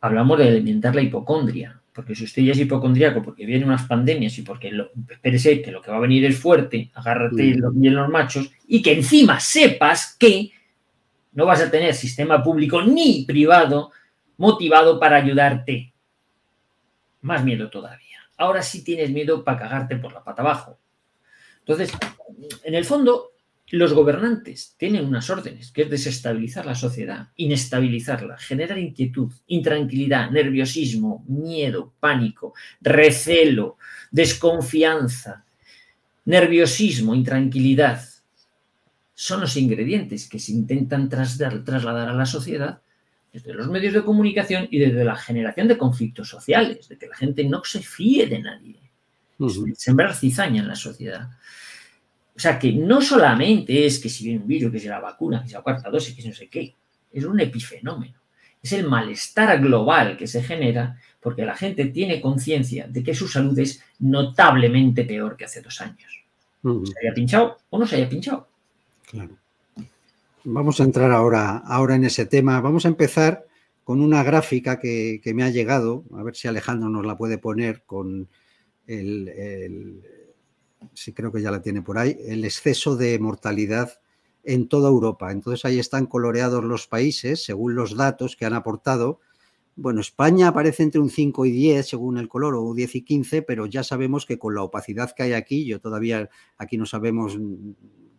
Hablamos 0.00 0.38
de 0.38 0.48
alimentar 0.48 0.94
la 0.94 1.02
hipocondria, 1.02 1.80
porque 1.94 2.16
si 2.16 2.24
usted 2.24 2.42
ya 2.42 2.52
es 2.52 2.58
hipocondríaco, 2.58 3.22
porque 3.22 3.46
vienen 3.46 3.68
unas 3.68 3.86
pandemias 3.86 4.36
y 4.36 4.42
porque 4.42 4.72
lo, 4.72 4.90
espérese 5.08 5.62
que 5.62 5.70
lo 5.70 5.80
que 5.80 5.92
va 5.92 5.98
a 5.98 6.00
venir 6.00 6.24
es 6.24 6.36
fuerte, 6.36 6.90
agárrate 6.92 7.56
mm. 7.56 7.80
bien 7.80 7.94
los 7.94 8.08
machos, 8.08 8.50
y 8.66 8.82
que 8.82 8.92
encima 8.92 9.38
sepas 9.38 10.16
que 10.18 10.50
no 11.32 11.46
vas 11.46 11.60
a 11.60 11.70
tener 11.70 11.94
sistema 11.94 12.42
público 12.42 12.82
ni 12.82 13.24
privado 13.24 13.92
motivado 14.36 14.98
para 14.98 15.16
ayudarte. 15.16 15.92
Más 17.22 17.44
miedo 17.44 17.70
todavía. 17.70 18.18
Ahora 18.36 18.62
sí 18.62 18.82
tienes 18.82 19.10
miedo 19.10 19.44
para 19.44 19.58
cagarte 19.58 19.96
por 19.96 20.12
la 20.12 20.24
pata 20.24 20.42
abajo. 20.42 20.78
Entonces, 21.60 21.92
en 22.64 22.74
el 22.74 22.84
fondo, 22.84 23.33
los 23.74 23.92
gobernantes 23.92 24.74
tienen 24.78 25.04
unas 25.04 25.28
órdenes, 25.30 25.70
que 25.70 25.82
es 25.82 25.90
desestabilizar 25.90 26.66
la 26.66 26.74
sociedad, 26.74 27.28
inestabilizarla, 27.36 28.38
generar 28.38 28.78
inquietud, 28.78 29.32
intranquilidad, 29.48 30.30
nerviosismo, 30.30 31.24
miedo, 31.28 31.92
pánico, 32.00 32.54
recelo, 32.80 33.76
desconfianza, 34.10 35.44
nerviosismo, 36.24 37.14
intranquilidad. 37.14 38.02
Son 39.14 39.40
los 39.40 39.56
ingredientes 39.56 40.28
que 40.28 40.38
se 40.38 40.52
intentan 40.52 41.08
trasladar 41.08 42.08
a 42.08 42.14
la 42.14 42.26
sociedad 42.26 42.80
desde 43.32 43.52
los 43.52 43.68
medios 43.68 43.94
de 43.94 44.04
comunicación 44.04 44.68
y 44.70 44.78
desde 44.78 45.04
la 45.04 45.16
generación 45.16 45.66
de 45.66 45.76
conflictos 45.76 46.28
sociales, 46.28 46.88
de 46.88 46.96
que 46.96 47.08
la 47.08 47.16
gente 47.16 47.42
no 47.44 47.62
se 47.64 47.80
fíe 47.80 48.26
de 48.26 48.38
nadie. 48.38 48.78
Sembrar 49.74 50.14
cizaña 50.14 50.62
en 50.62 50.68
la 50.68 50.76
sociedad. 50.76 51.28
O 52.36 52.40
sea 52.40 52.58
que 52.58 52.72
no 52.72 53.00
solamente 53.00 53.86
es 53.86 54.00
que 54.00 54.08
si 54.08 54.24
viene 54.24 54.40
un 54.40 54.48
virus, 54.48 54.72
que 54.72 54.80
si 54.80 54.88
la 54.88 55.00
vacuna, 55.00 55.42
que 55.42 55.48
si 55.48 55.54
la 55.54 55.62
cuarta 55.62 55.88
dosis, 55.88 56.14
que 56.14 56.22
si 56.22 56.28
no 56.28 56.34
sé 56.34 56.48
qué, 56.48 56.74
es 57.12 57.24
un 57.24 57.38
epifenómeno. 57.38 58.18
Es 58.60 58.72
el 58.72 58.88
malestar 58.88 59.60
global 59.60 60.16
que 60.16 60.26
se 60.26 60.42
genera 60.42 60.98
porque 61.20 61.44
la 61.44 61.54
gente 61.54 61.86
tiene 61.86 62.20
conciencia 62.20 62.88
de 62.88 63.02
que 63.02 63.14
su 63.14 63.28
salud 63.28 63.56
es 63.58 63.82
notablemente 64.00 65.04
peor 65.04 65.36
que 65.36 65.44
hace 65.44 65.62
dos 65.62 65.80
años. 65.80 66.24
Se 66.62 66.98
haya 67.00 67.14
pinchado 67.14 67.58
o 67.70 67.78
no 67.78 67.86
se 67.86 67.96
haya 67.96 68.08
pinchado. 68.08 68.48
Claro. 69.10 69.36
Vamos 70.44 70.80
a 70.80 70.84
entrar 70.84 71.12
ahora, 71.12 71.58
ahora 71.58 71.94
en 71.94 72.04
ese 72.04 72.26
tema. 72.26 72.60
Vamos 72.60 72.84
a 72.84 72.88
empezar 72.88 73.44
con 73.84 74.00
una 74.00 74.22
gráfica 74.22 74.80
que, 74.80 75.20
me 75.34 75.44
ha 75.44 75.50
llegado, 75.50 76.04
a 76.16 76.22
ver 76.22 76.34
si 76.34 76.48
Alejandro 76.48 76.88
nos 76.88 77.06
la 77.06 77.16
puede 77.16 77.38
poner 77.38 77.82
con 77.86 78.28
el 78.86 80.02
sí 80.92 81.12
creo 81.12 81.32
que 81.32 81.42
ya 81.42 81.50
la 81.50 81.62
tiene 81.62 81.82
por 81.82 81.98
ahí, 81.98 82.16
el 82.26 82.44
exceso 82.44 82.96
de 82.96 83.18
mortalidad 83.18 84.00
en 84.44 84.68
toda 84.68 84.88
Europa. 84.88 85.32
Entonces 85.32 85.64
ahí 85.64 85.78
están 85.78 86.06
coloreados 86.06 86.64
los 86.64 86.86
países 86.86 87.44
según 87.44 87.74
los 87.74 87.96
datos 87.96 88.36
que 88.36 88.44
han 88.44 88.54
aportado 88.54 89.20
Bueno, 89.76 90.00
España 90.00 90.48
aparece 90.48 90.84
entre 90.84 91.00
un 91.00 91.10
5 91.10 91.46
y 91.46 91.50
10 91.50 91.88
según 91.88 92.18
el 92.18 92.28
color, 92.28 92.54
o 92.54 92.74
10 92.74 92.94
y 92.96 93.02
15, 93.02 93.42
pero 93.42 93.66
ya 93.66 93.82
sabemos 93.82 94.26
que 94.26 94.38
con 94.38 94.54
la 94.54 94.62
opacidad 94.62 95.12
que 95.12 95.24
hay 95.24 95.32
aquí, 95.32 95.64
yo 95.66 95.80
todavía 95.80 96.28
aquí 96.58 96.76
no 96.76 96.86
sabemos 96.86 97.36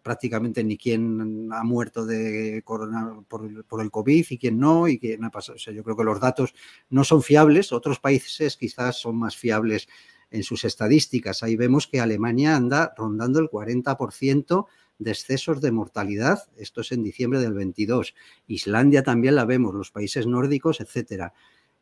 prácticamente 0.05 0.63
ni 0.63 0.78
quién 0.78 1.49
ha 1.51 1.63
muerto 1.63 2.05
de 2.05 2.63
por, 2.63 3.82
el 3.82 3.91
COVID 3.91 4.26
y 4.30 4.38
quién 4.38 4.59
no, 4.59 4.88
y 4.88 4.99
quién 4.99 5.24
ha 5.24 5.32
pasado. 5.32 5.55
O 5.55 5.59
sea, 5.59 5.74
yo 5.74 5.84
creo 5.84 5.97
que 5.97 6.03
los 6.03 6.20
datos 6.20 6.53
no 6.91 7.03
son 7.03 7.24
fiables, 7.24 7.72
otros 7.72 7.99
países 7.99 8.55
quizás 8.55 8.97
son 8.97 9.18
más 9.18 9.36
fiables 9.36 9.88
en 10.36 10.43
sus 10.43 10.65
estadísticas. 10.65 11.43
Ahí 11.43 11.55
vemos 11.55 11.88
que 11.88 11.99
Alemania 11.99 12.55
anda 12.55 12.93
rondando 12.97 13.39
el 13.39 13.49
40% 13.49 14.65
de 14.99 15.11
excesos 15.11 15.61
de 15.61 15.71
mortalidad. 15.71 16.43
Esto 16.57 16.81
es 16.81 16.91
en 16.91 17.03
diciembre 17.03 17.39
del 17.39 17.53
22. 17.53 18.13
Islandia 18.47 19.03
también 19.03 19.36
la 19.36 19.45
vemos, 19.45 19.73
los 19.73 19.91
países 19.91 20.27
nórdicos, 20.27 20.81
etcétera. 20.81 21.33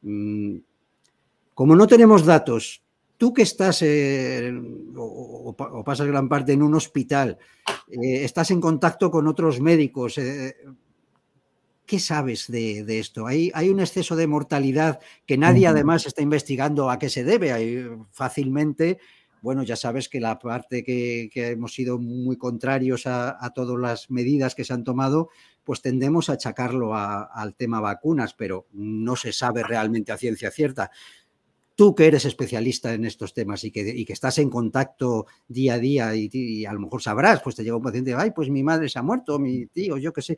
Mm, 0.02 0.58
como 1.54 1.76
no 1.76 1.88
tenemos 1.88 2.26
datos 2.26 2.84
tú 3.18 3.34
que 3.34 3.44
estás 3.44 3.82
o, 4.98 5.84
pasas 5.86 6.08
gran 6.08 6.28
parte 6.28 6.52
en 6.52 6.62
un 6.62 6.76
hospital, 6.76 7.38
eh, 7.90 8.26
estás 8.26 8.52
en 8.52 8.60
contacto 8.60 9.10
con 9.10 9.28
otros 9.28 9.62
médicos, 9.62 10.18
eh, 10.18 10.56
¿qué 11.94 12.00
sabes 12.00 12.48
de, 12.48 12.98
esto? 12.98 13.28
¿Hay, 13.28 13.52
¿Hay, 13.54 13.70
un 13.70 13.80
exceso 13.80 14.16
de 14.16 14.26
mortalidad 14.26 15.00
que 15.28 15.38
nadie 15.38 15.68
además 15.68 16.08
está 16.08 16.24
investigando 16.24 16.90
a 16.90 16.98
qué 16.98 17.08
se 17.08 17.24
debe? 17.24 17.52
Hay, 17.52 17.88
fácilmente, 18.10 18.98
bueno, 19.44 19.62
ya 19.62 19.76
sabes 19.76 20.10
que 20.10 20.20
la 20.20 20.40
parte 20.40 20.84
que, 20.84 21.30
hemos 21.36 21.76
sido 21.76 22.00
muy 22.00 22.36
contrarios 22.36 23.06
a, 23.06 23.52
todas 23.54 23.78
las 23.80 24.10
medidas 24.10 24.56
que 24.56 24.64
se 24.64 24.74
han 24.74 24.84
tomado, 24.84 25.30
pues 25.64 25.84
tendemos 25.84 26.32
a 26.32 26.34
achacarlo 26.34 26.96
al 26.96 27.54
tema 27.54 27.80
vacunas, 27.80 28.34
pero 28.34 28.66
no 28.72 29.16
se 29.16 29.32
sabe 29.32 29.62
realmente 29.62 30.12
a 30.12 30.18
ciencia 30.18 30.50
cierta 30.50 30.90
tú 31.76 31.96
que 31.96 32.06
eres 32.06 32.26
especialista 32.26 32.94
en 32.94 33.06
estos 33.06 33.34
temas 33.34 33.64
y 33.64 33.72
que, 33.72 34.06
que 34.06 34.14
estás 34.14 34.38
en 34.38 34.50
contacto 34.50 35.26
día 35.48 35.76
a 35.76 35.80
día 35.80 36.16
y, 36.16 36.66
a 36.66 36.74
lo 36.74 36.80
mejor 36.80 37.02
sabrás, 37.02 37.42
pues 37.42 37.56
te 37.56 37.64
llega 37.64 37.78
un 37.78 37.84
paciente, 37.84 38.16
ay, 38.16 38.32
pues 38.32 38.50
mi 38.50 38.64
madre 38.64 38.90
se 38.90 39.00
ha 39.00 39.04
muerto, 39.04 39.40
mi 39.40 39.68
tío, 39.68 39.98
yo 39.98 40.14
qué 40.14 40.22
sé. 40.22 40.38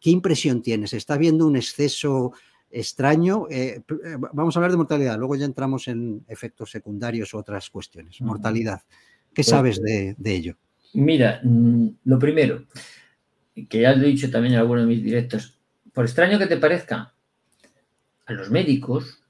¿Qué 0.00 0.10
impresión 0.10 0.62
tienes? 0.62 0.92
¿Está 0.92 1.14
habiendo 1.14 1.46
un 1.46 1.56
exceso 1.56 2.32
extraño? 2.70 3.46
Eh, 3.50 3.82
eh, 3.88 4.16
vamos 4.32 4.56
a 4.56 4.58
hablar 4.58 4.70
de 4.70 4.78
mortalidad, 4.78 5.18
luego 5.18 5.36
ya 5.36 5.44
entramos 5.44 5.88
en 5.88 6.24
efectos 6.28 6.70
secundarios 6.70 7.34
u 7.34 7.38
otras 7.38 7.68
cuestiones. 7.70 8.20
Mortalidad. 8.20 8.82
¿Qué 9.28 9.42
pues 9.42 9.48
sabes 9.48 9.80
de, 9.82 10.14
de 10.16 10.34
ello? 10.34 10.56
Mira, 10.94 11.40
mm, 11.42 11.88
lo 12.04 12.18
primero, 12.18 12.64
que 13.68 13.80
ya 13.80 13.94
lo 13.94 14.04
he 14.04 14.08
dicho 14.08 14.30
también 14.30 14.54
en 14.54 14.60
algunos 14.60 14.84
de 14.84 14.94
mis 14.94 15.04
directos, 15.04 15.58
por 15.92 16.04
extraño 16.04 16.38
que 16.38 16.46
te 16.46 16.56
parezca, 16.56 17.14
a 18.26 18.32
los 18.32 18.50
médicos 18.50 19.20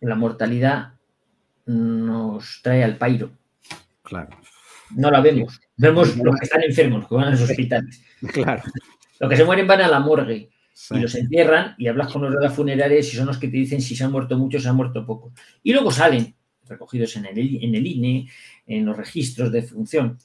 la 0.00 0.14
mortalidad 0.14 0.94
nos 1.66 2.60
trae 2.62 2.84
al 2.84 2.98
pairo. 2.98 3.30
Claro. 4.02 4.36
No 4.94 5.10
la 5.10 5.20
vemos. 5.20 5.60
Vemos 5.76 6.16
los 6.16 6.36
que 6.36 6.44
están 6.44 6.62
enfermos, 6.62 7.00
los 7.00 7.08
que 7.08 7.14
van 7.14 7.28
a 7.28 7.30
los 7.30 7.42
hospitales. 7.42 8.02
Claro. 8.32 8.62
Los 9.20 9.30
que 9.30 9.36
se 9.36 9.44
mueren 9.44 9.66
van 9.66 9.80
a 9.80 9.88
la 9.88 10.00
morgue 10.00 10.50
y 10.90 10.98
los 10.98 11.14
entierran 11.14 11.74
y 11.78 11.86
hablas 11.86 12.12
con 12.12 12.22
los 12.22 12.32
de 12.32 12.40
las 12.40 12.54
funerarias 12.54 13.06
y 13.12 13.16
son 13.16 13.26
los 13.26 13.38
que 13.38 13.48
te 13.48 13.56
dicen 13.56 13.80
si 13.80 13.94
se 13.94 14.04
han 14.04 14.12
muerto 14.12 14.36
muchos, 14.36 14.62
se 14.62 14.68
han 14.68 14.76
muerto 14.76 15.06
pocos. 15.06 15.32
Y 15.62 15.72
luego 15.72 15.90
salen 15.90 16.34
recogidos 16.66 17.16
en 17.16 17.26
el, 17.26 17.62
en 17.62 17.74
el 17.74 17.86
INE, 17.86 18.28
en 18.66 18.86
los 18.86 18.96
registros 18.96 19.52
de 19.52 19.62
función. 19.62 20.18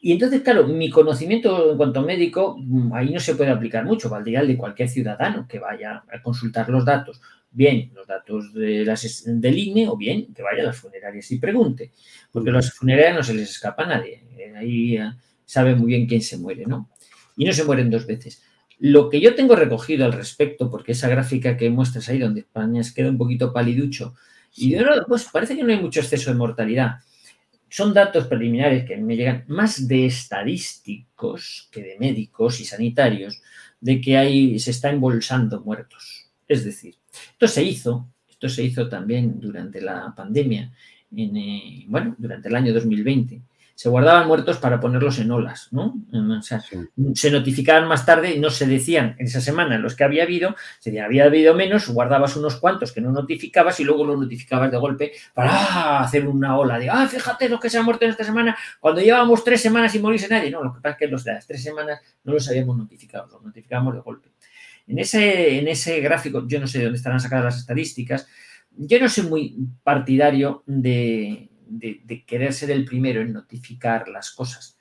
Y 0.00 0.12
entonces, 0.12 0.42
claro, 0.42 0.66
mi 0.66 0.90
conocimiento 0.90 1.70
en 1.70 1.76
cuanto 1.76 2.00
a 2.00 2.02
médico, 2.02 2.56
mm, 2.58 2.92
ahí 2.92 3.10
no 3.10 3.20
se 3.20 3.36
puede 3.36 3.50
aplicar 3.50 3.84
mucho, 3.84 4.10
valdría 4.10 4.40
el 4.40 4.48
de 4.48 4.56
cualquier 4.56 4.88
ciudadano 4.88 5.46
que 5.48 5.60
vaya 5.60 6.02
a 6.12 6.20
consultar 6.20 6.68
los 6.68 6.84
datos 6.84 7.20
bien 7.52 7.92
los 7.94 8.06
datos 8.06 8.52
de 8.54 8.84
las, 8.84 9.24
del 9.26 9.58
INE 9.58 9.88
o 9.88 9.96
bien 9.96 10.32
que 10.34 10.42
vaya 10.42 10.62
a 10.62 10.66
las 10.66 10.76
funerarias 10.76 11.30
y 11.30 11.38
pregunte, 11.38 11.92
porque 12.30 12.50
a 12.50 12.54
las 12.54 12.72
funerarias 12.72 13.14
no 13.14 13.22
se 13.22 13.34
les 13.34 13.50
escapa 13.50 13.84
a 13.84 13.86
nadie, 13.86 14.24
eh, 14.36 14.54
ahí 14.56 14.96
eh, 14.96 15.12
sabe 15.44 15.74
muy 15.74 15.88
bien 15.88 16.06
quién 16.06 16.22
se 16.22 16.38
muere, 16.38 16.64
¿no? 16.66 16.90
Y 17.36 17.44
no 17.44 17.52
se 17.52 17.64
mueren 17.64 17.90
dos 17.90 18.06
veces. 18.06 18.42
Lo 18.78 19.08
que 19.08 19.20
yo 19.20 19.34
tengo 19.34 19.54
recogido 19.54 20.04
al 20.04 20.12
respecto, 20.12 20.70
porque 20.70 20.92
esa 20.92 21.08
gráfica 21.08 21.56
que 21.56 21.70
muestras 21.70 22.08
ahí, 22.08 22.18
donde 22.18 22.40
España 22.40 22.82
queda 22.94 23.10
un 23.10 23.18
poquito 23.18 23.52
paliducho, 23.52 24.14
y 24.56 24.74
pues 25.06 25.28
parece 25.32 25.56
que 25.56 25.62
no 25.62 25.72
hay 25.72 25.80
mucho 25.80 26.00
exceso 26.00 26.30
de 26.30 26.36
mortalidad. 26.36 26.98
Son 27.68 27.94
datos 27.94 28.26
preliminares 28.26 28.84
que 28.84 28.96
me 28.98 29.16
llegan 29.16 29.44
más 29.48 29.88
de 29.88 30.06
estadísticos 30.06 31.68
que 31.70 31.82
de 31.82 31.98
médicos 31.98 32.60
y 32.60 32.64
sanitarios, 32.64 33.40
de 33.80 34.00
que 34.00 34.16
hay, 34.16 34.58
se 34.58 34.72
está 34.72 34.90
embolsando 34.90 35.60
muertos. 35.60 36.26
Es 36.46 36.64
decir, 36.64 36.96
esto 37.32 37.48
se 37.48 37.62
hizo, 37.62 38.08
esto 38.28 38.48
se 38.48 38.62
hizo 38.62 38.88
también 38.88 39.40
durante 39.40 39.80
la 39.80 40.12
pandemia, 40.14 40.70
en, 41.16 41.36
eh, 41.36 41.84
bueno, 41.88 42.14
durante 42.18 42.48
el 42.48 42.56
año 42.56 42.74
2020. 42.74 43.40
Se 43.74 43.88
guardaban 43.88 44.28
muertos 44.28 44.58
para 44.58 44.80
ponerlos 44.80 45.18
en 45.18 45.30
olas, 45.30 45.68
¿no? 45.70 45.94
O 46.12 46.42
sea, 46.42 46.62
se 47.14 47.30
notificaban 47.30 47.88
más 47.88 48.06
tarde 48.06 48.34
y 48.34 48.38
no 48.38 48.50
se 48.50 48.66
decían 48.66 49.16
en 49.18 49.26
esa 49.26 49.40
semana 49.40 49.78
los 49.78 49.96
que 49.96 50.04
había 50.04 50.22
habido, 50.22 50.54
si 50.78 50.96
había 50.98 51.24
habido 51.24 51.54
menos, 51.54 51.88
guardabas 51.88 52.36
unos 52.36 52.56
cuantos 52.56 52.92
que 52.92 53.00
no 53.00 53.10
notificabas 53.10 53.80
y 53.80 53.84
luego 53.84 54.04
los 54.04 54.18
notificabas 54.18 54.70
de 54.70 54.76
golpe 54.76 55.12
para 55.34 55.50
¡ah! 55.52 56.00
hacer 56.00 56.26
una 56.26 56.56
ola 56.58 56.78
de, 56.78 56.90
ah, 56.90 57.06
fíjate 57.08 57.48
los 57.48 57.60
que 57.60 57.70
se 57.70 57.78
han 57.78 57.84
muerto 57.84 58.04
en 58.04 58.10
esta 58.12 58.24
semana, 58.24 58.56
cuando 58.80 59.00
llevábamos 59.00 59.42
tres 59.44 59.60
semanas 59.60 59.92
sin 59.92 60.02
morirse 60.02 60.28
nadie. 60.28 60.50
No, 60.50 60.62
lo 60.62 60.72
que 60.72 60.80
pasa 60.80 60.92
es 60.92 60.98
que 60.98 61.08
los 61.08 61.24
de 61.24 61.34
las 61.34 61.46
tres 61.46 61.62
semanas 61.62 62.00
no 62.24 62.32
los 62.34 62.48
habíamos 62.48 62.76
notificado, 62.76 63.26
los 63.26 63.42
notificábamos 63.42 63.94
de 63.94 64.00
golpe. 64.00 64.30
En 64.86 64.98
ese, 64.98 65.58
en 65.58 65.68
ese 65.68 66.00
gráfico, 66.00 66.46
yo 66.46 66.60
no 66.60 66.66
sé 66.66 66.78
de 66.78 66.84
dónde 66.84 66.98
estarán 66.98 67.20
sacadas 67.20 67.44
las 67.44 67.58
estadísticas, 67.58 68.26
yo 68.76 68.98
no 68.98 69.08
soy 69.08 69.24
muy 69.24 69.56
partidario 69.82 70.62
de, 70.66 71.48
querer 72.26 72.52
ser 72.52 72.70
el 72.70 72.84
primero 72.84 73.20
en 73.20 73.32
notificar 73.32 74.08
las 74.08 74.30
cosas. 74.30 74.78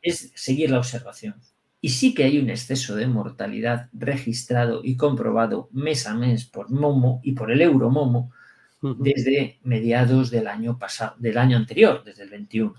Es 0.00 0.32
seguir 0.34 0.70
la 0.70 0.78
observación. 0.78 1.36
Y 1.80 1.90
sí 1.90 2.14
que 2.14 2.24
hay 2.24 2.38
un 2.38 2.50
exceso 2.50 2.94
de 2.94 3.06
mortalidad 3.06 3.88
registrado 3.92 4.82
y 4.84 4.96
comprobado 4.96 5.68
mes 5.72 6.06
a 6.06 6.14
mes 6.14 6.44
por 6.44 6.70
Momo 6.70 7.20
y 7.24 7.32
por 7.32 7.50
el 7.50 7.60
Euromomo 7.60 8.30
desde 8.80 9.60
mediados 9.62 10.30
del 10.30 10.48
año 10.48 10.78
pasado, 10.78 11.14
del 11.18 11.38
año 11.38 11.56
anterior, 11.56 12.02
desde 12.04 12.24
el 12.24 12.30
21 12.30 12.74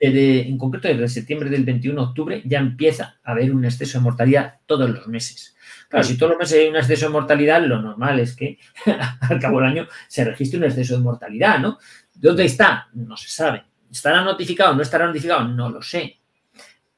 en 0.00 0.58
concreto, 0.58 0.88
desde 0.88 1.08
septiembre 1.08 1.50
del 1.50 1.64
21 1.64 2.00
de 2.00 2.06
octubre 2.06 2.42
ya 2.44 2.58
empieza 2.58 3.18
a 3.22 3.32
haber 3.32 3.54
un 3.54 3.64
exceso 3.64 3.98
de 3.98 4.04
mortalidad 4.04 4.54
todos 4.66 4.90
los 4.90 5.06
meses. 5.06 5.56
Claro, 5.88 6.04
si 6.04 6.16
todos 6.16 6.30
los 6.30 6.38
meses 6.38 6.60
hay 6.60 6.68
un 6.68 6.76
exceso 6.76 7.06
de 7.06 7.12
mortalidad, 7.12 7.62
lo 7.62 7.80
normal 7.80 8.20
es 8.20 8.34
que 8.34 8.58
al 9.20 9.38
cabo 9.38 9.60
del 9.60 9.70
año 9.70 9.88
se 10.08 10.24
registre 10.24 10.58
un 10.58 10.64
exceso 10.64 10.96
de 10.96 11.02
mortalidad, 11.02 11.58
¿no? 11.58 11.78
¿Dónde 12.14 12.44
está? 12.44 12.88
No 12.94 13.16
se 13.16 13.28
sabe. 13.28 13.64
¿Estará 13.90 14.22
notificado? 14.22 14.74
¿No 14.74 14.82
estará 14.82 15.06
notificado? 15.06 15.46
No 15.46 15.70
lo 15.70 15.82
sé. 15.82 16.18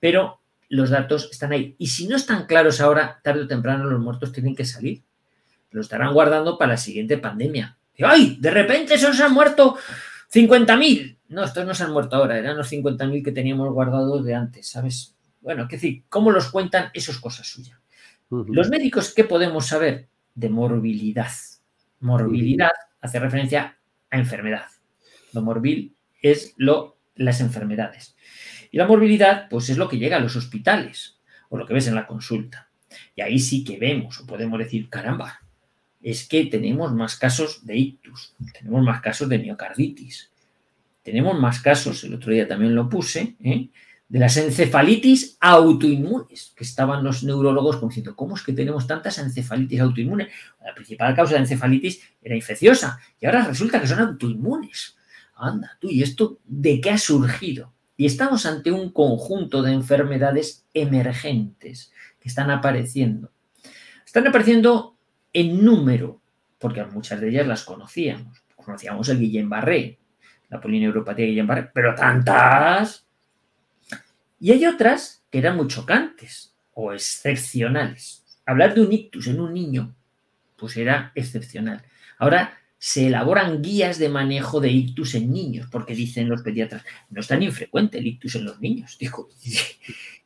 Pero 0.01 0.41
los 0.69 0.91
datos 0.91 1.29
están 1.31 1.53
ahí. 1.53 1.75
Y 1.79 1.89
si 1.89 2.09
no 2.09 2.17
están 2.17 2.47
claros 2.47 2.81
ahora, 2.81 3.21
tarde 3.23 3.43
o 3.43 3.47
temprano 3.47 3.85
los 3.85 4.01
muertos 4.01 4.33
tienen 4.33 4.55
que 4.55 4.65
salir. 4.65 5.03
Lo 5.71 5.81
estarán 5.81 6.13
guardando 6.15 6.57
para 6.57 6.73
la 6.73 6.79
siguiente 6.79 7.19
pandemia. 7.19 7.77
¡Ay! 8.03 8.39
De 8.41 8.51
repente 8.51 8.99
se 8.99 9.23
han 9.23 9.33
muerto 9.33 9.77
50.000. 10.33 11.16
No, 11.29 11.45
estos 11.45 11.66
no 11.66 11.74
se 11.74 11.85
han 11.85 11.93
muerto 11.93 12.16
ahora, 12.16 12.39
eran 12.39 12.57
los 12.57 12.70
50.000 12.70 13.24
que 13.24 13.33
teníamos 13.33 13.72
guardados 13.72 14.24
de 14.24 14.35
antes, 14.35 14.68
¿sabes? 14.68 15.16
Bueno, 15.41 15.64
es 15.64 15.68
decir, 15.68 16.05
¿cómo 16.09 16.31
los 16.31 16.51
cuentan? 16.51 16.91
Eso 16.95 17.12
es 17.12 17.18
cosa 17.18 17.43
suya. 17.45 17.81
Los 18.31 18.68
médicos, 18.68 19.12
¿qué 19.14 19.24
podemos 19.24 19.66
saber? 19.66 20.09
De 20.35 20.49
morbilidad. 20.49 21.31
Morbilidad 22.01 22.70
hace 23.01 23.20
referencia 23.20 23.77
a 24.11 24.18
enfermedad. 24.18 24.66
Lo 25.33 25.43
morbil 25.43 25.95
es 26.20 26.55
lo, 26.57 26.97
las 27.14 27.41
enfermedades. 27.41 28.16
Y 28.70 28.79
la 28.79 28.87
morbilidad, 28.87 29.49
pues 29.49 29.68
es 29.68 29.79
lo 29.79 29.89
que 29.89 29.99
llega 29.99 30.16
a 30.16 30.20
los 30.20 30.37
hospitales 30.37 31.18
o 31.49 31.57
lo 31.57 31.66
que 31.66 31.74
ves 31.74 31.87
en 31.87 31.95
la 31.95 32.07
consulta. 32.07 32.68
Y 33.14 33.22
ahí 33.22 33.39
sí 33.39 33.64
que 33.64 33.79
vemos 33.79 34.20
o 34.20 34.27
podemos 34.27 34.59
decir, 34.59 34.89
caramba, 34.89 35.41
es 36.03 36.29
que 36.29 36.47
tenemos 36.47 36.93
más 36.93 37.16
casos 37.16 37.64
de 37.66 37.77
ictus, 37.77 38.35
tenemos 38.53 38.83
más 38.83 39.01
casos 39.01 39.29
de 39.29 39.39
miocarditis, 39.39 40.31
tenemos 41.07 41.39
más 41.39 41.61
casos, 41.61 42.03
el 42.03 42.15
otro 42.15 42.33
día 42.33 42.49
también 42.49 42.75
lo 42.75 42.89
puse, 42.89 43.37
¿eh? 43.39 43.69
de 44.09 44.19
las 44.19 44.37
encefalitis 44.37 45.37
autoinmunes, 45.41 46.53
que 46.57 46.65
estaban 46.65 47.05
los 47.05 47.23
neurólogos 47.23 47.77
como 47.77 47.91
diciendo, 47.91 48.17
¿cómo 48.17 48.35
es 48.35 48.43
que 48.43 48.53
tenemos 48.53 48.89
tantas 48.89 49.17
encefalitis 49.19 49.81
autoinmunes? 49.81 50.29
La 50.65 50.75
principal 50.75 51.15
causa 51.15 51.35
de 51.35 51.41
encefalitis 51.43 52.03
era 52.21 52.35
infecciosa 52.35 52.99
y 53.21 53.27
ahora 53.27 53.45
resulta 53.45 53.81
que 53.81 53.87
son 53.87 54.01
autoinmunes. 54.01 54.97
Anda, 55.37 55.79
tú, 55.81 55.89
¿y 55.89 56.03
esto 56.03 56.41
de 56.45 56.81
qué 56.81 56.91
ha 56.91 56.99
surgido? 56.99 57.73
Y 57.97 58.07
estamos 58.07 58.47
ante 58.47 58.73
un 58.73 58.91
conjunto 58.91 59.63
de 59.63 59.73
enfermedades 59.73 60.67
emergentes 60.75 61.93
que 62.19 62.29
están 62.29 62.51
apareciendo. 62.51 63.31
Están 64.05 64.27
apareciendo 64.27 64.97
en 65.33 65.65
número, 65.65 66.21
porque 66.59 66.85
muchas 66.85 67.21
de 67.21 67.29
ellas 67.29 67.47
las 67.47 67.63
conocíamos. 67.63 68.43
Conocíamos 68.57 69.09
el 69.09 69.21
Guillain-Barré, 69.21 69.99
la 70.49 70.61
polineuropatía 70.61 71.27
Guillain-Barré, 71.27 71.71
pero 71.73 71.95
tantas. 71.95 73.07
Y 74.39 74.53
hay 74.53 74.67
otras 74.67 75.25
que 75.31 75.39
eran 75.39 75.57
muy 75.57 75.69
chocantes 75.69 76.55
o 76.73 76.93
excepcionales. 76.93 78.25
Hablar 78.45 78.75
de 78.75 78.83
un 78.83 78.93
ictus 78.93 79.27
en 79.27 79.41
un 79.41 79.55
niño 79.55 79.97
pues 80.57 80.77
era 80.77 81.13
excepcional. 81.15 81.83
Ahora 82.19 82.59
se 82.79 83.07
elaboran 83.07 83.63
guías 83.63 83.99
de 83.99 84.09
manejo 84.09 84.61
de 84.61 84.71
ictus 84.71 85.15
en 85.15 85.33
niños, 85.33 85.69
porque 85.71 85.95
dicen 85.95 86.29
los 86.29 86.43
pediatras, 86.43 86.85
no 87.11 87.21
es 87.21 87.27
tan 87.27 87.43
infrecuente 87.43 87.99
el 87.99 88.07
ictus 88.07 88.35
en 88.37 88.45
los 88.45 88.61
niños. 88.61 88.99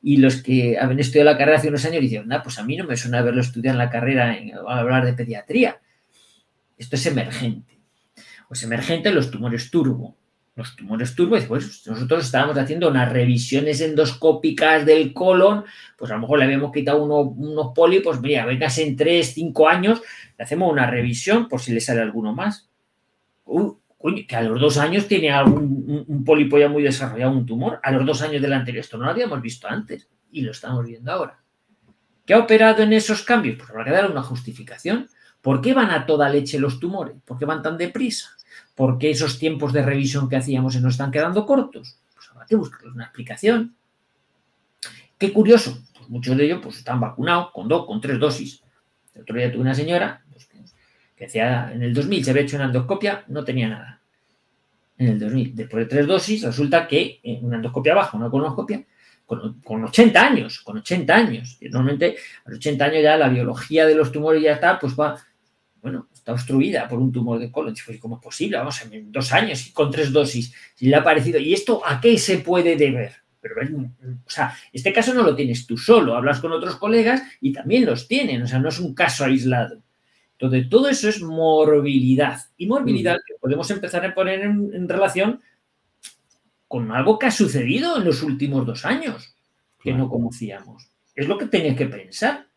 Y 0.02 0.16
los 0.16 0.36
que 0.36 0.78
habían 0.78 0.98
estudiado 0.98 1.30
la 1.30 1.36
carrera 1.36 1.58
hace 1.58 1.68
unos 1.68 1.84
años 1.84 2.00
dicen, 2.00 2.26
pues 2.42 2.58
a 2.58 2.64
mí 2.64 2.74
no 2.74 2.84
me 2.84 2.96
suena 2.96 3.18
haberlo 3.18 3.42
estudiado 3.42 3.74
en 3.74 3.84
la 3.84 3.90
carrera 3.90 4.34
a 4.66 4.78
hablar 4.78 5.04
de 5.04 5.12
pediatría. 5.12 5.78
Esto 6.78 6.96
es 6.96 7.04
emergente. 7.04 7.79
Pues 8.50 8.64
emergente 8.64 9.12
los 9.12 9.30
tumores 9.30 9.70
turbo. 9.70 10.16
Los 10.56 10.74
tumores 10.74 11.14
turbo, 11.14 11.38
pues 11.46 11.86
nosotros 11.86 12.24
estábamos 12.24 12.58
haciendo 12.58 12.88
unas 12.88 13.12
revisiones 13.12 13.80
endoscópicas 13.80 14.84
del 14.84 15.12
colon, 15.12 15.64
pues 15.96 16.10
a 16.10 16.14
lo 16.14 16.22
mejor 16.22 16.40
le 16.40 16.46
habíamos 16.46 16.72
quitado 16.72 17.00
unos 17.04 17.72
pólipos, 17.76 18.20
mira, 18.20 18.44
vengas 18.44 18.76
en 18.78 18.96
3, 18.96 19.34
5 19.34 19.68
años, 19.68 20.02
le 20.36 20.42
hacemos 20.42 20.72
una 20.72 20.90
revisión 20.90 21.46
por 21.46 21.60
si 21.60 21.72
le 21.72 21.80
sale 21.80 22.00
alguno 22.00 22.34
más. 22.34 22.68
que 24.26 24.34
a 24.34 24.42
los 24.42 24.60
dos 24.60 24.78
años 24.78 25.06
tiene 25.06 25.30
algún 25.30 26.04
un, 26.08 26.24
pólipo 26.24 26.58
ya 26.58 26.68
muy 26.68 26.82
desarrollado, 26.82 27.30
un 27.30 27.46
tumor, 27.46 27.78
a 27.84 27.92
los 27.92 28.04
dos 28.04 28.20
años 28.22 28.42
del 28.42 28.52
anterior. 28.52 28.80
Esto 28.80 28.98
no 28.98 29.04
lo 29.04 29.12
habíamos 29.12 29.40
visto 29.40 29.68
antes 29.68 30.08
y 30.32 30.40
lo 30.40 30.50
estamos 30.50 30.84
viendo 30.84 31.12
ahora. 31.12 31.38
¿Qué 32.26 32.34
ha 32.34 32.40
operado 32.40 32.82
en 32.82 32.94
esos 32.94 33.22
cambios? 33.22 33.58
Pues 33.58 33.70
habrá 33.70 33.84
que 33.84 33.90
dar 33.92 34.10
una 34.10 34.24
justificación. 34.24 35.08
¿Por 35.40 35.60
qué 35.60 35.72
van 35.72 35.92
a 35.92 36.04
toda 36.04 36.28
leche 36.28 36.58
los 36.58 36.80
tumores? 36.80 37.14
¿Por 37.24 37.38
qué 37.38 37.44
van 37.44 37.62
tan 37.62 37.78
deprisa? 37.78 38.36
¿Por 38.80 38.96
qué 38.96 39.10
esos 39.10 39.38
tiempos 39.38 39.74
de 39.74 39.82
revisión 39.82 40.26
que 40.26 40.36
hacíamos 40.36 40.72
se 40.72 40.80
nos 40.80 40.94
están 40.94 41.10
quedando 41.10 41.44
cortos? 41.44 41.98
Pues 42.14 42.30
habrá 42.30 42.46
que 42.46 42.56
buscar 42.56 42.86
una 42.86 43.04
explicación. 43.04 43.76
Qué 45.18 45.34
curioso, 45.34 45.82
pues 45.94 46.08
muchos 46.08 46.34
de 46.34 46.46
ellos 46.46 46.60
pues, 46.62 46.78
están 46.78 46.98
vacunados 46.98 47.50
con 47.52 47.68
dos, 47.68 47.84
con 47.84 48.00
tres 48.00 48.18
dosis. 48.18 48.62
El 49.14 49.20
otro 49.20 49.36
día 49.36 49.52
tuve 49.52 49.60
una 49.60 49.74
señora 49.74 50.24
pues, 50.32 50.48
que, 51.14 51.24
decía, 51.26 51.70
en 51.74 51.82
el 51.82 51.92
2000 51.92 52.24
se 52.24 52.30
había 52.30 52.42
hecho 52.44 52.56
una 52.56 52.64
endoscopia, 52.64 53.22
no 53.28 53.44
tenía 53.44 53.68
nada. 53.68 54.00
En 54.96 55.08
el 55.08 55.18
2000, 55.18 55.56
después 55.56 55.84
de 55.84 55.90
tres 55.90 56.06
dosis, 56.06 56.42
resulta 56.42 56.88
que 56.88 57.20
en 57.22 57.44
una 57.44 57.56
endoscopia 57.56 57.94
baja, 57.94 58.16
una 58.16 58.30
colonoscopia, 58.30 58.82
con, 59.26 59.60
con, 59.60 59.84
80 59.84 60.26
años, 60.26 60.60
con 60.60 60.78
80 60.78 61.14
años. 61.14 61.58
Normalmente 61.60 62.16
a 62.46 62.48
los 62.48 62.56
80 62.56 62.82
años 62.82 63.02
ya 63.02 63.18
la 63.18 63.28
biología 63.28 63.84
de 63.84 63.94
los 63.94 64.10
tumores 64.10 64.42
ya 64.42 64.54
está, 64.54 64.78
pues 64.78 64.98
va 64.98 65.20
bueno, 65.82 66.08
está 66.20 66.32
obstruida 66.32 66.86
por 66.86 66.98
un 66.98 67.10
tumor 67.10 67.38
de 67.38 67.50
colon. 67.50 67.74
¿Cómo 67.98 68.16
es 68.16 68.22
posible? 68.22 68.58
Vamos, 68.58 68.80
en 68.84 69.10
dos 69.10 69.32
años 69.32 69.66
y 69.66 69.72
con 69.72 69.90
tres 69.90 70.12
dosis. 70.12 70.54
Y 70.78 70.88
le 70.88 70.96
ha 70.96 71.02
parecido. 71.02 71.38
¿Y 71.38 71.54
esto 71.54 71.82
a 71.84 72.00
qué 72.00 72.18
se 72.18 72.38
puede 72.38 72.76
deber? 72.76 73.12
Pero, 73.40 73.54
o 73.56 74.30
sea, 74.30 74.54
este 74.70 74.92
caso 74.92 75.14
no 75.14 75.22
lo 75.22 75.34
tienes 75.34 75.66
tú 75.66 75.78
solo, 75.78 76.14
hablas 76.14 76.40
con 76.40 76.52
otros 76.52 76.76
colegas 76.76 77.22
y 77.40 77.54
también 77.54 77.86
los 77.86 78.06
tienen, 78.06 78.42
o 78.42 78.46
sea, 78.46 78.58
no 78.58 78.68
es 78.68 78.78
un 78.78 78.94
caso 78.94 79.24
aislado. 79.24 79.82
Entonces, 80.32 80.68
todo 80.68 80.90
eso 80.90 81.08
es 81.08 81.22
morbilidad. 81.22 82.38
Y 82.58 82.66
morbilidad 82.66 83.16
que 83.26 83.34
podemos 83.40 83.70
empezar 83.70 84.04
a 84.04 84.14
poner 84.14 84.42
en, 84.42 84.70
en, 84.74 84.88
relación 84.88 85.40
con 86.68 86.92
algo 86.92 87.18
que 87.18 87.26
ha 87.26 87.30
sucedido 87.30 87.96
en 87.96 88.04
los 88.04 88.22
últimos 88.22 88.66
dos 88.66 88.84
años, 88.84 89.34
que 89.82 89.94
no 89.94 90.10
conocíamos. 90.10 90.90
Es 91.14 91.26
lo 91.26 91.38
que 91.38 91.46
tenías 91.46 91.76
que 91.76 91.86
pensar. 91.86 92.49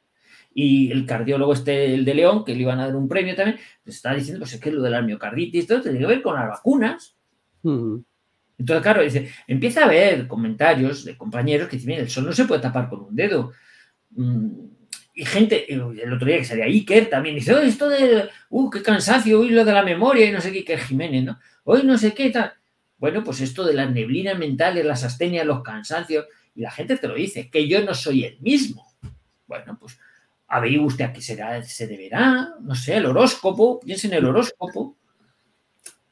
Y 0.53 0.91
el 0.91 1.05
cardiólogo 1.05 1.53
este, 1.53 1.93
el 1.93 2.05
de 2.05 2.13
León, 2.13 2.45
que 2.45 2.53
le 2.53 2.61
iban 2.61 2.79
a 2.79 2.87
dar 2.87 2.95
un 2.95 3.07
premio 3.07 3.35
también, 3.35 3.59
pues 3.83 3.95
está 3.95 4.13
diciendo, 4.13 4.39
pues 4.39 4.53
es 4.53 4.59
que 4.59 4.71
lo 4.71 4.81
de 4.81 4.89
la 4.89 5.01
miocarditis, 5.01 5.67
todo 5.67 5.81
tiene 5.81 5.99
que 5.99 6.05
ver 6.05 6.21
con 6.21 6.35
las 6.35 6.47
vacunas. 6.47 7.15
Entonces, 7.63 8.83
claro, 8.83 9.01
dice, 9.01 9.29
empieza 9.47 9.81
a 9.81 9.85
haber 9.85 10.27
comentarios 10.27 11.05
de 11.05 11.17
compañeros 11.17 11.67
que 11.67 11.77
dicen, 11.77 11.89
mira, 11.89 12.01
el 12.03 12.09
sol 12.09 12.25
no 12.25 12.33
se 12.33 12.45
puede 12.45 12.61
tapar 12.61 12.87
con 12.87 13.01
un 13.01 13.15
dedo. 13.15 13.51
Mm, 14.11 14.49
y 15.15 15.25
gente, 15.25 15.71
el 15.71 15.81
otro 15.81 16.27
día 16.27 16.37
que 16.37 16.45
salía 16.45 16.65
Iker 16.65 17.09
también 17.09 17.35
dice, 17.35 17.53
oh, 17.53 17.59
esto 17.59 17.87
de, 17.89 18.29
uh, 18.49 18.69
qué 18.69 18.81
cansancio, 18.81 19.39
hoy 19.39 19.49
lo 19.49 19.63
de 19.63 19.71
la 19.71 19.83
memoria 19.83 20.27
y 20.27 20.31
no 20.31 20.41
sé 20.41 20.51
qué, 20.51 20.59
Iker 20.59 20.79
Jiménez, 20.79 21.23
¿no? 21.23 21.39
Hoy 21.63 21.83
no 21.83 21.97
sé 21.97 22.13
qué 22.13 22.29
tal. 22.29 22.53
Bueno, 22.97 23.23
pues 23.23 23.41
esto 23.41 23.65
de 23.65 23.73
las 23.73 23.91
neblinas 23.91 24.37
mentales, 24.37 24.85
las 24.85 25.03
astenias, 25.03 25.45
los 25.45 25.61
cansancios, 25.61 26.25
y 26.55 26.61
la 26.61 26.71
gente 26.71 26.97
te 26.97 27.07
lo 27.07 27.15
dice, 27.15 27.49
que 27.49 27.67
yo 27.67 27.83
no 27.83 27.93
soy 27.93 28.23
el 28.23 28.39
mismo. 28.39 28.85
Bueno, 29.45 29.77
pues 29.79 29.99
ver 30.59 30.79
usted 30.79 31.05
a 31.05 31.13
qué 31.13 31.21
será, 31.21 31.61
se 31.63 31.87
deberá, 31.87 32.55
no 32.61 32.75
sé, 32.75 32.97
el 32.97 33.05
horóscopo, 33.05 33.79
piense 33.79 34.07
en 34.07 34.13
el 34.13 34.25
horóscopo. 34.25 34.97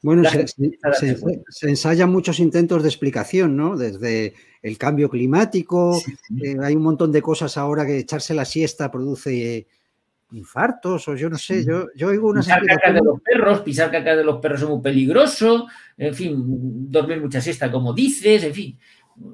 Bueno, 0.03 0.23
se, 0.27 1.69
ensayan 1.69 2.11
muchos 2.11 2.39
intentos 2.39 2.81
de 2.81 2.89
explicación, 2.89 3.55
¿no? 3.55 3.77
Desde 3.77 4.33
el 4.63 4.77
cambio 4.79 5.09
climático, 5.09 6.01
eh, 6.43 6.55
hay 6.59 6.75
un 6.75 6.81
montón 6.81 7.11
de 7.11 7.21
cosas 7.21 7.55
ahora 7.55 7.85
que 7.85 7.99
echarse 7.99 8.33
la 8.33 8.45
siesta 8.45 8.89
produce 8.89 9.67
infartos 10.31 11.07
o 11.07 11.15
yo 11.15 11.29
no 11.29 11.37
sé, 11.37 11.65
yo, 11.65 11.87
yo 11.95 12.07
oigo 12.07 12.29
unas 12.29 12.45
Pisar 12.45 12.65
caca 12.65 12.93
de 12.93 13.01
los 13.03 13.21
perros, 13.21 13.59
pisar 13.61 13.91
caca 13.91 14.15
de 14.15 14.23
los 14.23 14.39
perros 14.39 14.61
es 14.61 14.69
muy 14.69 14.81
peligroso, 14.81 15.67
en 15.97 16.15
fin, 16.15 16.35
dormir 16.89 17.21
mucha 17.21 17.41
siesta 17.41 17.71
como 17.71 17.93
dices, 17.93 18.43
en 18.43 18.53
fin, 18.53 18.79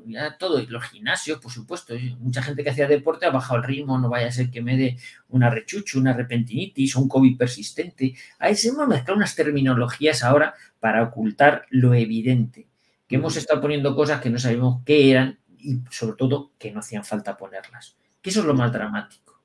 ya 0.06 0.38
todo, 0.38 0.60
y 0.60 0.68
los 0.68 0.84
gimnasios, 0.86 1.40
por 1.40 1.52
supuesto. 1.52 1.94
Mucha 2.20 2.42
gente 2.42 2.64
que 2.64 2.70
hacía 2.70 2.88
deporte 2.88 3.26
ha 3.26 3.32
bajado 3.32 3.60
el 3.60 3.64
ritmo, 3.64 3.98
no 3.98 4.10
vaya 4.10 4.28
a 4.28 4.32
ser 4.32 4.50
que 4.50 4.62
me 4.62 4.78
dé 4.78 4.98
una 5.30 5.50
rechucho, 5.50 6.00
una 6.00 6.14
repentinitis 6.14 6.96
o 6.96 7.02
un 7.02 7.08
COVID 7.08 7.38
persistente. 7.38 8.16
Ahí 8.40 8.56
se 8.56 8.70
hemos 8.70 8.88
mezclado 8.88 9.18
unas 9.18 9.36
terminologías 9.36 10.24
ahora 10.24 10.54
para 10.80 11.04
ocultar 11.04 11.66
lo 11.70 11.94
evidente, 11.94 12.68
que 13.08 13.16
hemos 13.16 13.36
estado 13.38 13.62
poniendo 13.62 13.96
cosas 13.96 14.22
que 14.22 14.30
no 14.30 14.40
sabemos 14.40 14.82
qué 14.86 15.12
eran 15.12 15.40
y 15.58 15.80
sobre 15.90 16.18
todo 16.18 16.52
que 16.58 16.72
no 16.72 16.80
hacían 16.80 17.04
falta 17.04 17.38
ponerlas. 17.38 17.98
Que 18.22 18.30
eso 18.30 18.42
es 18.42 18.46
lo 18.46 18.54
más 18.54 18.72
dramático. 18.72 19.42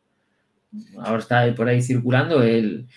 Ahora 0.98 1.18
está 1.18 1.54
por 1.54 1.68
ahí 1.68 1.82
circulando 1.82 2.42
el, 2.42 2.88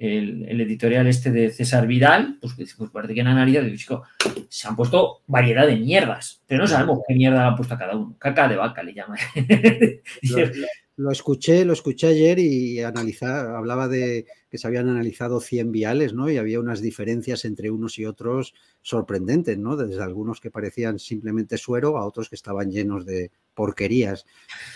el, 0.00 0.60
editorial 0.60 1.06
este 1.06 1.30
de 1.30 1.50
César 1.50 1.86
Vidal, 1.86 2.38
pues, 2.40 2.54
pues 2.54 2.90
parece 2.90 3.14
que 3.14 3.22
de 3.22 3.76
chico, 3.76 4.04
se 4.48 4.66
han 4.66 4.74
puesto 4.74 5.20
variedad 5.26 5.66
de 5.66 5.76
mierdas, 5.76 6.42
pero 6.46 6.62
no 6.62 6.66
sabemos 6.66 7.00
qué 7.06 7.14
mierda 7.14 7.46
han 7.46 7.56
puesto 7.56 7.76
cada 7.76 7.96
uno. 7.96 8.16
Caca 8.18 8.48
de 8.48 8.56
vaca 8.56 8.82
le 8.82 8.94
llama. 8.94 9.16
Lo, 10.96 11.10
escuché, 11.10 11.64
lo 11.64 11.72
escuché 11.72 12.08
ayer 12.08 12.38
y 12.38 12.82
analizar, 12.82 13.46
hablaba 13.54 13.88
de 13.88 14.26
que 14.50 14.58
se 14.58 14.66
habían 14.66 14.88
analizado 14.88 15.40
100 15.40 15.70
viales, 15.70 16.12
¿no? 16.12 16.28
Y 16.28 16.36
había 16.36 16.58
unas 16.58 16.80
diferencias 16.80 17.44
entre 17.44 17.70
unos 17.70 17.98
y 17.98 18.04
otros 18.04 18.54
sorprendentes, 18.82 19.56
¿no? 19.58 19.76
Desde 19.76 20.02
algunos 20.02 20.40
que 20.40 20.50
parecían 20.50 20.98
simplemente 20.98 21.56
suero 21.56 21.96
a 21.96 22.04
otros 22.04 22.28
que 22.28 22.34
estaban 22.34 22.70
llenos 22.70 23.06
de 23.06 23.30
porquerías. 23.54 24.26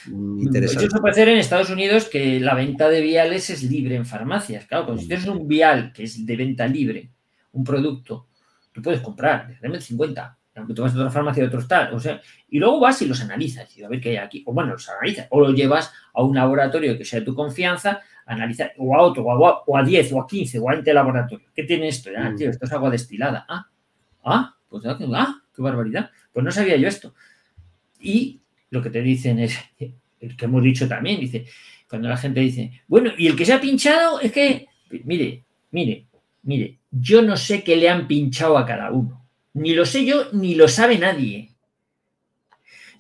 Mm, 0.07 0.43
interesante. 0.43 0.87
Eso 0.87 1.01
puede 1.01 1.15
ser 1.15 1.29
en 1.29 1.39
Estados 1.39 1.71
Unidos 1.71 2.09
que 2.09 2.39
la 2.39 2.55
venta 2.55 2.89
de 2.89 3.01
viales 3.01 3.51
es 3.51 3.65
libre 3.65 3.97
en 3.97 4.07
farmacias. 4.07 4.67
Claro, 4.67 4.85
cuando 4.85 5.03
si 5.03 5.09
tienes 5.09 5.27
un 5.27 5.49
vial 5.49 5.93
que 5.93 6.05
es 6.05 6.25
de 6.25 6.37
venta 6.37 6.69
libre, 6.69 7.11
un 7.53 7.65
producto, 7.65 8.29
tú 8.73 8.81
puedes 8.81 9.01
comprar, 9.01 9.59
de 9.61 9.81
50, 9.81 10.39
aunque 10.57 10.75
tú 10.75 10.83
vas 10.83 10.93
a 10.93 10.97
otra 10.97 11.11
farmacia 11.11 11.43
de 11.43 11.49
otro 11.49 11.67
tal, 11.67 11.95
o 11.95 12.01
sea, 12.01 12.21
y 12.49 12.59
luego 12.59 12.81
vas 12.81 13.01
y 13.03 13.07
los 13.07 13.21
analizas 13.21 13.77
y 13.77 13.83
a 13.83 13.89
ver 13.89 14.01
qué 14.01 14.11
hay 14.11 14.17
aquí, 14.17 14.43
o 14.47 14.53
bueno, 14.53 14.73
los 14.73 14.89
analizas, 14.89 15.27
o 15.31 15.41
los 15.41 15.55
llevas 15.55 15.93
a 16.13 16.23
un 16.23 16.35
laboratorio 16.35 16.97
que 16.97 17.05
sea 17.05 17.21
de 17.21 17.27
tu 17.27 17.35
confianza, 17.35 18.01
analizar, 18.27 18.73
o 18.79 18.95
a 18.95 19.03
otro, 19.03 19.25
o 19.25 19.77
a, 19.77 19.83
10, 19.83 20.13
o 20.13 20.21
a 20.21 20.27
15, 20.27 20.59
o 20.59 20.69
a 20.69 20.75
20 20.75 20.95
laboratorios. 20.95 21.51
¿Qué 21.55 21.65
tiene 21.65 21.89
esto? 21.89 22.11
Ah, 22.17 22.33
tío, 22.37 22.51
esto 22.51 22.65
es 22.65 22.73
agua 22.73 22.91
destilada. 22.91 23.45
Ah, 23.49 23.69
ah, 24.25 24.57
pues 24.69 24.85
ah, 24.87 24.97
qué 24.99 25.63
barbaridad. 25.63 26.11
Pues 26.33 26.45
no 26.45 26.51
sabía 26.51 26.77
yo 26.77 26.89
esto. 26.89 27.15
Y 28.01 28.41
lo 28.71 28.83
que 28.83 28.91
te 28.91 29.03
dicen 29.03 29.39
es, 29.39 29.59
el 29.79 30.37
que 30.37 30.45
hemos 30.45 30.63
dicho 30.63 30.89
también, 30.89 31.21
dice, 31.21 31.47
cuando 31.89 32.09
la 32.09 32.17
gente 32.17 32.41
dice, 32.41 32.83
bueno, 32.87 33.11
y 33.17 33.27
el 33.27 33.37
que 33.37 33.45
se 33.45 33.53
ha 33.53 33.61
pinchado 33.61 34.21
es 34.21 34.33
que, 34.33 34.67
mire, 35.05 35.45
mire, 35.71 36.07
mire, 36.43 36.79
yo 36.91 37.23
no 37.23 37.37
sé 37.37 37.63
qué 37.63 37.77
le 37.77 37.89
han 37.89 38.07
pinchado 38.07 38.57
a 38.57 38.67
cada 38.67 38.91
uno. 38.91 39.24
Ni 39.55 39.73
lo 39.73 39.87
sé 39.87 40.05
yo, 40.05 40.27
ni 40.33 40.55
lo 40.55 40.69
sabe 40.69 40.99
nadie. 40.99 41.51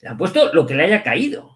Le 0.01 0.09
han 0.09 0.17
puesto 0.17 0.53
lo 0.53 0.67
que 0.67 0.75
le 0.75 0.85
haya 0.85 1.03
caído. 1.03 1.55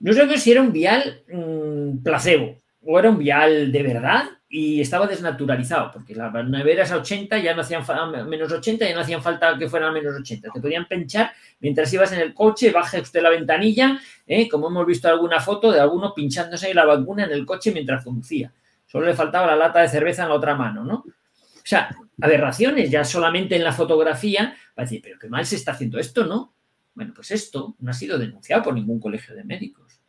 No 0.00 0.12
sé 0.12 0.38
si 0.38 0.52
era 0.52 0.62
un 0.62 0.72
vial 0.72 1.24
mm, 1.32 2.02
placebo 2.02 2.60
o 2.84 2.98
era 2.98 3.10
un 3.10 3.18
vial 3.18 3.72
de 3.72 3.82
verdad 3.82 4.24
y 4.48 4.80
estaba 4.80 5.06
desnaturalizado, 5.06 5.90
porque 5.92 6.14
las 6.14 6.32
neveras 6.48 6.90
a 6.90 6.96
80 6.96 7.38
ya 7.38 7.54
no 7.54 7.60
hacían 7.60 7.84
menos 8.28 8.50
80, 8.50 8.88
ya 8.88 8.94
no 8.94 9.00
hacían 9.00 9.22
falta 9.22 9.58
que 9.58 9.68
fueran 9.68 9.90
a 9.90 9.92
menos 9.92 10.14
80. 10.18 10.50
Te 10.54 10.60
podían 10.60 10.86
pinchar 10.86 11.32
mientras 11.60 11.92
ibas 11.92 12.12
en 12.12 12.20
el 12.20 12.32
coche, 12.32 12.70
baje 12.70 13.00
usted 13.00 13.20
la 13.20 13.30
ventanilla, 13.30 14.00
¿eh? 14.26 14.48
como 14.48 14.68
hemos 14.68 14.86
visto 14.86 15.08
alguna 15.08 15.40
foto 15.40 15.70
de 15.70 15.80
alguno 15.80 16.14
pinchándose 16.14 16.72
la 16.72 16.86
vacuna 16.86 17.24
en 17.24 17.32
el 17.32 17.44
coche 17.44 17.72
mientras 17.72 18.04
conducía. 18.04 18.52
Solo 18.86 19.06
le 19.06 19.14
faltaba 19.14 19.48
la 19.48 19.56
lata 19.56 19.80
de 19.80 19.88
cerveza 19.88 20.22
en 20.22 20.30
la 20.30 20.36
otra 20.36 20.54
mano, 20.54 20.82
¿no? 20.82 20.94
O 20.94 21.64
sea, 21.64 21.90
aberraciones 22.20 22.90
ya 22.90 23.04
solamente 23.04 23.56
en 23.56 23.64
la 23.64 23.72
fotografía, 23.72 24.56
para 24.74 24.86
decir, 24.86 25.00
pero 25.02 25.18
qué 25.18 25.28
mal 25.28 25.46
se 25.46 25.56
está 25.56 25.72
haciendo 25.72 25.98
esto, 25.98 26.26
¿no? 26.26 26.54
Bueno, 26.94 27.12
pues 27.14 27.30
esto 27.30 27.76
no 27.78 27.90
ha 27.90 27.94
sido 27.94 28.18
denunciado 28.18 28.62
por 28.62 28.74
ningún 28.74 28.98
colegio 28.98 29.34
de 29.34 29.44
médicos. 29.44 30.00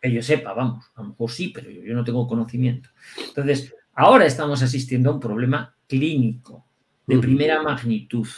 Que 0.00 0.12
yo 0.12 0.22
sepa, 0.22 0.52
vamos, 0.52 0.84
a 0.94 1.02
lo 1.02 1.08
mejor 1.08 1.30
sí, 1.30 1.48
pero 1.48 1.70
yo, 1.70 1.94
no 1.94 2.04
tengo 2.04 2.26
conocimiento. 2.28 2.90
Entonces, 3.26 3.74
ahora 3.94 4.26
estamos 4.26 4.62
asistiendo 4.62 5.10
a 5.10 5.14
un 5.14 5.20
problema 5.20 5.74
clínico 5.88 6.66
de 7.06 7.18
primera 7.18 7.62
magnitud. 7.62 8.28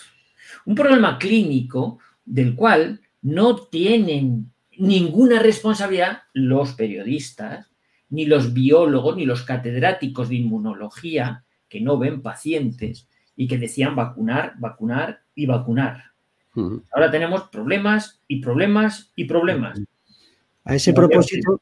Un 0.64 0.74
problema 0.74 1.18
clínico 1.18 1.98
del 2.24 2.54
cual 2.54 3.00
no 3.20 3.56
tienen 3.56 4.52
ninguna 4.78 5.40
responsabilidad 5.40 6.22
los 6.32 6.72
periodistas, 6.72 7.70
ni 8.08 8.26
los 8.26 8.54
biólogos, 8.54 9.16
ni 9.16 9.26
los 9.26 9.42
catedráticos 9.42 10.28
de 10.28 10.36
inmunología 10.36 11.43
que 11.74 11.80
no 11.80 11.98
ven 11.98 12.22
pacientes 12.22 13.08
y 13.34 13.48
que 13.48 13.58
decían 13.58 13.96
vacunar, 13.96 14.54
vacunar 14.60 15.22
y 15.34 15.46
vacunar. 15.46 16.04
Ahora 16.92 17.10
tenemos 17.10 17.48
problemas 17.48 18.22
y 18.28 18.40
problemas 18.40 19.10
y 19.16 19.24
problemas. 19.24 19.82
A 20.62 20.76
ese 20.76 20.92
propósito, 20.92 21.60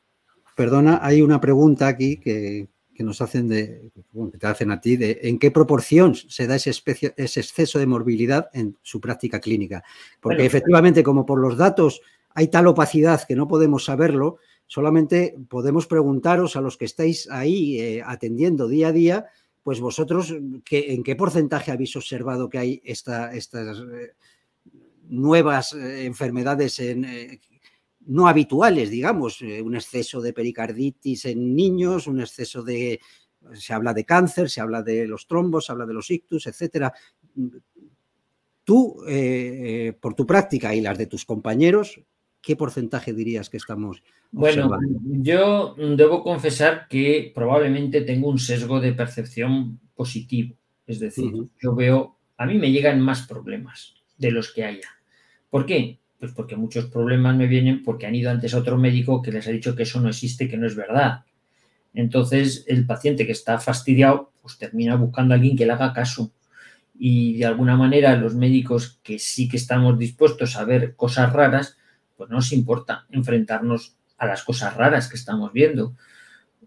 perdona, 0.55 1.01
hay 1.03 1.23
una 1.23 1.41
pregunta 1.41 1.89
aquí 1.89 2.19
que, 2.19 2.69
nos 2.99 3.23
hacen 3.23 3.49
de, 3.49 3.91
que 3.95 4.39
te 4.39 4.47
hacen 4.47 4.71
a 4.71 4.83
ti, 4.83 4.97
de 4.97 5.19
en 5.23 5.39
qué 5.39 5.51
proporción 5.51 6.15
se 6.15 6.47
da 6.47 6.57
ese, 6.57 6.73
ese 7.17 7.41
exceso 7.41 7.79
de 7.79 7.87
morbilidad 7.87 8.51
en 8.53 8.77
su 8.83 9.01
práctica 9.01 9.41
clínica. 9.41 9.83
Porque 10.21 10.45
efectivamente, 10.45 11.03
como 11.03 11.25
por 11.25 11.41
los 11.41 11.57
datos 11.57 12.03
hay 12.35 12.49
tal 12.49 12.67
opacidad 12.67 13.23
que 13.27 13.35
no 13.35 13.49
podemos 13.49 13.87
saberlo, 13.87 14.37
solamente 14.67 15.35
podemos 15.49 15.87
preguntaros 15.87 16.55
a 16.55 16.61
los 16.61 16.77
que 16.77 16.85
estáis 16.85 17.31
ahí 17.31 17.81
eh, 17.81 18.03
atendiendo 18.05 18.69
día 18.69 18.89
a 18.89 18.93
día, 18.93 19.27
pues 19.63 19.81
vosotros, 19.81 20.31
¿en 20.31 21.03
qué 21.03 21.17
porcentaje 21.17 21.71
habéis 21.71 21.95
observado 21.97 22.51
que 22.51 22.59
hay 22.59 22.83
estas 22.85 23.33
eh, 23.35 24.15
nuevas 25.09 25.73
eh, 25.73 26.05
enfermedades 26.05 26.79
en, 26.81 27.07
no 28.07 28.27
habituales, 28.27 28.91
digamos, 28.91 29.43
eh, 29.43 29.63
un 29.63 29.75
exceso 29.75 30.21
de 30.21 30.33
pericarditis 30.33 31.25
en 31.27 31.55
niños, 31.55 32.07
un 32.07 32.21
exceso 32.21 32.63
de, 32.63 33.01
se 33.55 33.73
habla 33.73 33.95
de 33.95 34.05
cáncer, 34.05 34.51
se 34.51 34.61
habla 34.61 34.83
de 34.83 35.07
los 35.07 35.27
trombos, 35.27 35.67
se 35.67 35.73
habla 35.73 35.87
de 35.87 35.95
los 35.95 36.11
ictus, 36.11 36.47
etcétera. 36.47 36.93
Tú, 38.65 39.03
eh, 39.09 39.89
eh, 39.89 39.93
por 39.93 40.15
tu 40.15 40.27
práctica 40.27 40.75
y 40.75 40.81
las 40.81 40.99
de 40.99 41.07
tus 41.07 41.25
compañeros, 41.25 42.01
¿qué 42.43 42.57
porcentaje 42.57 43.13
dirías 43.13 43.49
que 43.49 43.57
estamos 43.57 44.03
Bueno, 44.33 44.79
yo 45.03 45.75
debo 45.77 46.23
confesar 46.23 46.89
que 46.89 47.33
probablemente 47.35 48.03
tengo 48.03 48.29
un 48.29 48.39
sesgo 48.39 48.81
de 48.81 48.93
percepción 48.93 49.81
positivo. 49.95 50.57
Es 50.87 50.99
decir, 50.99 51.33
yo 51.63 51.75
veo, 51.75 52.19
a 52.37 52.47
mí 52.47 52.59
me 52.59 52.73
llegan 52.73 53.01
más 53.01 53.27
problemas 53.27 53.95
de 54.19 54.33
los 54.33 54.53
que 54.53 54.65
haya. 54.65 54.89
¿Por 55.49 55.65
qué? 55.65 56.01
Pues 56.19 56.33
porque 56.33 56.57
muchos 56.57 56.87
problemas 56.87 57.37
me 57.37 57.47
vienen 57.47 57.83
porque 57.83 58.07
han 58.07 58.15
ido 58.15 58.31
antes 58.31 58.55
a 58.55 58.59
otro 58.59 58.77
médico 58.77 59.23
que 59.23 59.33
les 59.33 59.47
ha 59.47 59.51
dicho 59.51 59.77
que 59.77 59.85
eso 59.85 60.01
no 60.01 60.09
existe, 60.09 60.49
que 60.49 60.57
no 60.57 60.67
es 60.67 60.75
verdad. 60.75 61.25
Entonces, 61.95 62.65
el 62.69 62.87
paciente 62.87 63.27
que 63.27 63.33
está 63.33 63.59
fastidiado, 63.59 64.33
pues 64.41 64.59
termina 64.59 64.97
buscando 64.97 65.35
a 65.35 65.37
alguien 65.37 65.57
que 65.57 65.67
le 65.67 65.73
haga 65.73 65.93
caso. 65.93 66.33
Y 66.99 67.37
de 67.39 67.47
alguna 67.47 67.77
manera 67.77 68.17
los 68.17 68.35
médicos 68.35 69.01
que 69.03 69.19
sí 69.19 69.49
que 69.49 69.57
estamos 69.57 69.99
dispuestos 69.99 70.57
a 70.57 70.65
ver 70.65 70.97
cosas 70.97 71.33
raras, 71.33 71.77
pues 72.23 72.31
no 72.31 72.37
nos 72.37 72.53
importa 72.53 73.07
enfrentarnos 73.11 73.97
a 74.19 74.27
las 74.27 74.45
cosas 74.45 74.77
raras 74.77 75.09
que 75.09 75.17
estamos 75.17 75.53
viendo. 75.53 75.95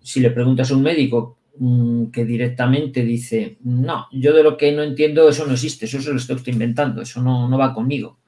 Si 0.02 0.20
le 0.20 0.32
preguntas 0.32 0.70
a 0.70 0.76
un 0.76 0.84
médico 0.84 1.38
mm, 1.58 2.08
que 2.08 2.26
directamente 2.26 3.04
dice, 3.04 3.58
no, 3.64 4.08
yo 4.12 4.34
de 4.34 4.44
lo 4.44 4.58
que 4.58 4.72
no 4.74 4.84
entiendo, 4.84 5.30
eso 5.30 5.46
no 5.46 5.54
existe, 5.54 5.86
eso 5.86 6.02
se 6.02 6.12
lo 6.12 6.18
estoy 6.18 6.42
inventando, 6.54 7.02
eso 7.02 7.22
no, 7.22 7.48
no 7.48 7.58
va 7.58 7.74
conmigo 7.74 8.20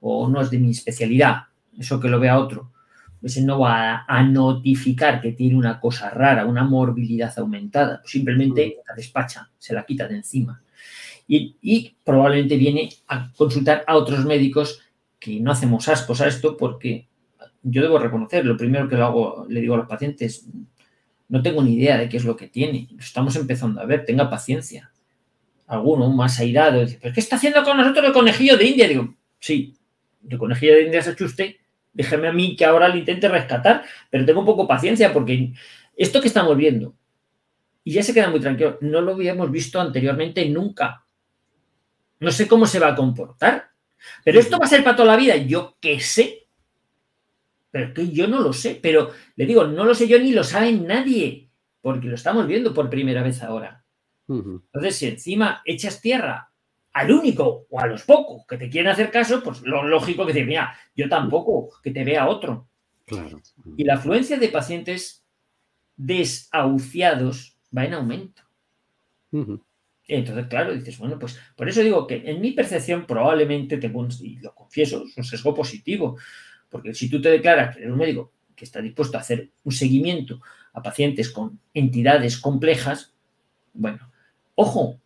o 0.00 0.28
no 0.28 0.40
es 0.40 0.50
de 0.50 0.58
mi 0.58 0.70
especialidad, 0.70 1.44
eso 1.78 2.00
que 2.00 2.08
lo 2.08 2.20
vea 2.20 2.38
otro, 2.38 2.72
ese 3.22 3.42
no 3.42 3.58
va 3.58 4.04
a, 4.06 4.22
notificar 4.22 5.20
que 5.20 5.32
tiene 5.32 5.56
una 5.56 5.80
cosa 5.80 6.10
rara, 6.10 6.46
una 6.46 6.64
morbilidad 6.64 7.32
aumentada, 7.38 8.02
simplemente 8.04 8.76
la 8.86 8.94
despacha, 8.94 9.50
se 9.58 9.74
la 9.74 9.84
quita 9.84 10.06
de 10.06 10.16
encima. 10.16 10.62
Y, 11.28 11.96
probablemente 12.04 12.56
viene 12.56 12.88
a 13.08 13.32
consultar 13.32 13.82
a 13.86 13.96
otros 13.96 14.24
médicos 14.24 14.80
que 15.26 15.40
no 15.40 15.50
hacemos 15.50 15.88
ascos 15.88 16.20
a 16.20 16.28
esto 16.28 16.56
porque 16.56 17.08
yo 17.60 17.82
debo 17.82 17.98
reconocer, 17.98 18.46
lo 18.46 18.56
primero 18.56 18.88
que 18.88 18.94
le 19.52 19.60
digo 19.60 19.74
a 19.74 19.78
los 19.78 19.88
pacientes, 19.88 20.46
no 21.28 21.42
tengo 21.42 21.64
ni 21.64 21.74
idea 21.74 21.98
de 21.98 22.08
qué 22.08 22.18
es 22.18 22.24
lo 22.24 22.36
que 22.36 22.46
tiene, 22.46 22.86
lo 22.92 23.00
estamos 23.00 23.34
empezando 23.34 23.80
a 23.80 23.86
ver, 23.86 24.04
tenga 24.04 24.30
paciencia. 24.30 24.92
Alguno 25.66 26.08
más 26.12 26.38
airado 26.38 26.80
dice, 26.80 27.00
¿pero 27.02 27.12
qué 27.12 27.18
está 27.18 27.34
haciendo 27.34 27.64
con 27.64 27.76
nosotros 27.76 28.04
el 28.06 28.12
conejillo 28.12 28.56
de 28.56 28.66
India? 28.66 28.86
Digo, 28.86 29.16
sí, 29.40 29.74
de 30.20 30.38
conejilla 30.38 30.76
de 30.76 30.82
Indias 30.84 31.08
hecho 31.08 31.24
usted, 31.24 31.56
déjeme 31.92 32.28
a 32.28 32.32
mí 32.32 32.54
que 32.54 32.64
ahora 32.64 32.86
lo 32.86 32.96
intente 32.96 33.28
rescatar, 33.28 33.84
pero 34.08 34.24
tengo 34.24 34.38
un 34.38 34.46
poco 34.46 34.68
paciencia 34.68 35.12
porque 35.12 35.52
esto 35.96 36.20
que 36.20 36.28
estamos 36.28 36.56
viendo, 36.56 36.94
y 37.82 37.94
ya 37.94 38.04
se 38.04 38.14
queda 38.14 38.30
muy 38.30 38.38
tranquilo, 38.38 38.78
no 38.80 39.00
lo 39.00 39.14
habíamos 39.14 39.50
visto 39.50 39.80
anteriormente 39.80 40.48
nunca. 40.48 41.04
No 42.20 42.30
sé 42.30 42.46
cómo 42.46 42.64
se 42.66 42.78
va 42.78 42.90
a 42.90 42.94
comportar, 42.94 43.70
pero 44.24 44.40
esto 44.40 44.58
va 44.58 44.66
a 44.66 44.68
ser 44.68 44.82
para 44.82 44.96
toda 44.96 45.12
la 45.12 45.16
vida, 45.16 45.36
yo 45.36 45.76
qué 45.80 46.00
sé. 46.00 46.48
Pero 47.70 47.92
que 47.92 48.08
yo 48.08 48.26
no 48.26 48.40
lo 48.40 48.52
sé, 48.52 48.78
pero 48.80 49.10
le 49.36 49.46
digo, 49.46 49.66
no 49.66 49.84
lo 49.84 49.94
sé 49.94 50.08
yo 50.08 50.18
ni 50.18 50.32
lo 50.32 50.44
sabe 50.44 50.72
nadie, 50.72 51.50
porque 51.80 52.08
lo 52.08 52.14
estamos 52.14 52.46
viendo 52.46 52.72
por 52.72 52.88
primera 52.88 53.22
vez 53.22 53.42
ahora. 53.42 53.84
Entonces, 54.28 54.96
si 54.96 55.06
encima 55.06 55.62
echas 55.64 56.00
tierra 56.00 56.50
al 56.92 57.12
único 57.12 57.66
o 57.68 57.80
a 57.80 57.86
los 57.86 58.02
pocos 58.02 58.46
que 58.46 58.56
te 58.56 58.70
quieren 58.70 58.90
hacer 58.90 59.10
caso, 59.10 59.42
pues 59.42 59.60
lo 59.62 59.86
lógico 59.86 60.24
que 60.24 60.32
decir, 60.32 60.48
mira, 60.48 60.76
yo 60.94 61.08
tampoco, 61.08 61.70
que 61.82 61.90
te 61.90 62.04
vea 62.04 62.28
otro. 62.28 62.68
Y 63.76 63.84
la 63.84 63.94
afluencia 63.94 64.38
de 64.38 64.48
pacientes 64.48 65.24
desahuciados 65.96 67.56
va 67.76 67.84
en 67.84 67.94
aumento. 67.94 68.42
Entonces, 70.08 70.46
claro, 70.46 70.72
dices, 70.74 70.98
bueno, 70.98 71.18
pues 71.18 71.38
por 71.56 71.68
eso 71.68 71.80
digo 71.80 72.06
que 72.06 72.22
en 72.24 72.40
mi 72.40 72.52
percepción 72.52 73.06
probablemente 73.06 73.78
tengo 73.78 74.00
un, 74.00 74.08
y 74.20 74.38
lo 74.38 74.54
confieso, 74.54 75.04
es 75.04 75.16
un 75.16 75.24
sesgo 75.24 75.54
positivo, 75.54 76.16
porque 76.68 76.94
si 76.94 77.10
tú 77.10 77.20
te 77.20 77.30
declaras 77.30 77.74
que 77.74 77.82
eres 77.82 77.92
un 77.92 77.98
médico 77.98 78.32
que 78.54 78.64
está 78.64 78.80
dispuesto 78.80 79.16
a 79.16 79.20
hacer 79.20 79.50
un 79.64 79.72
seguimiento 79.72 80.40
a 80.72 80.82
pacientes 80.82 81.30
con 81.30 81.58
entidades 81.74 82.38
complejas, 82.38 83.14
bueno, 83.74 84.10
ojo, 84.54 85.00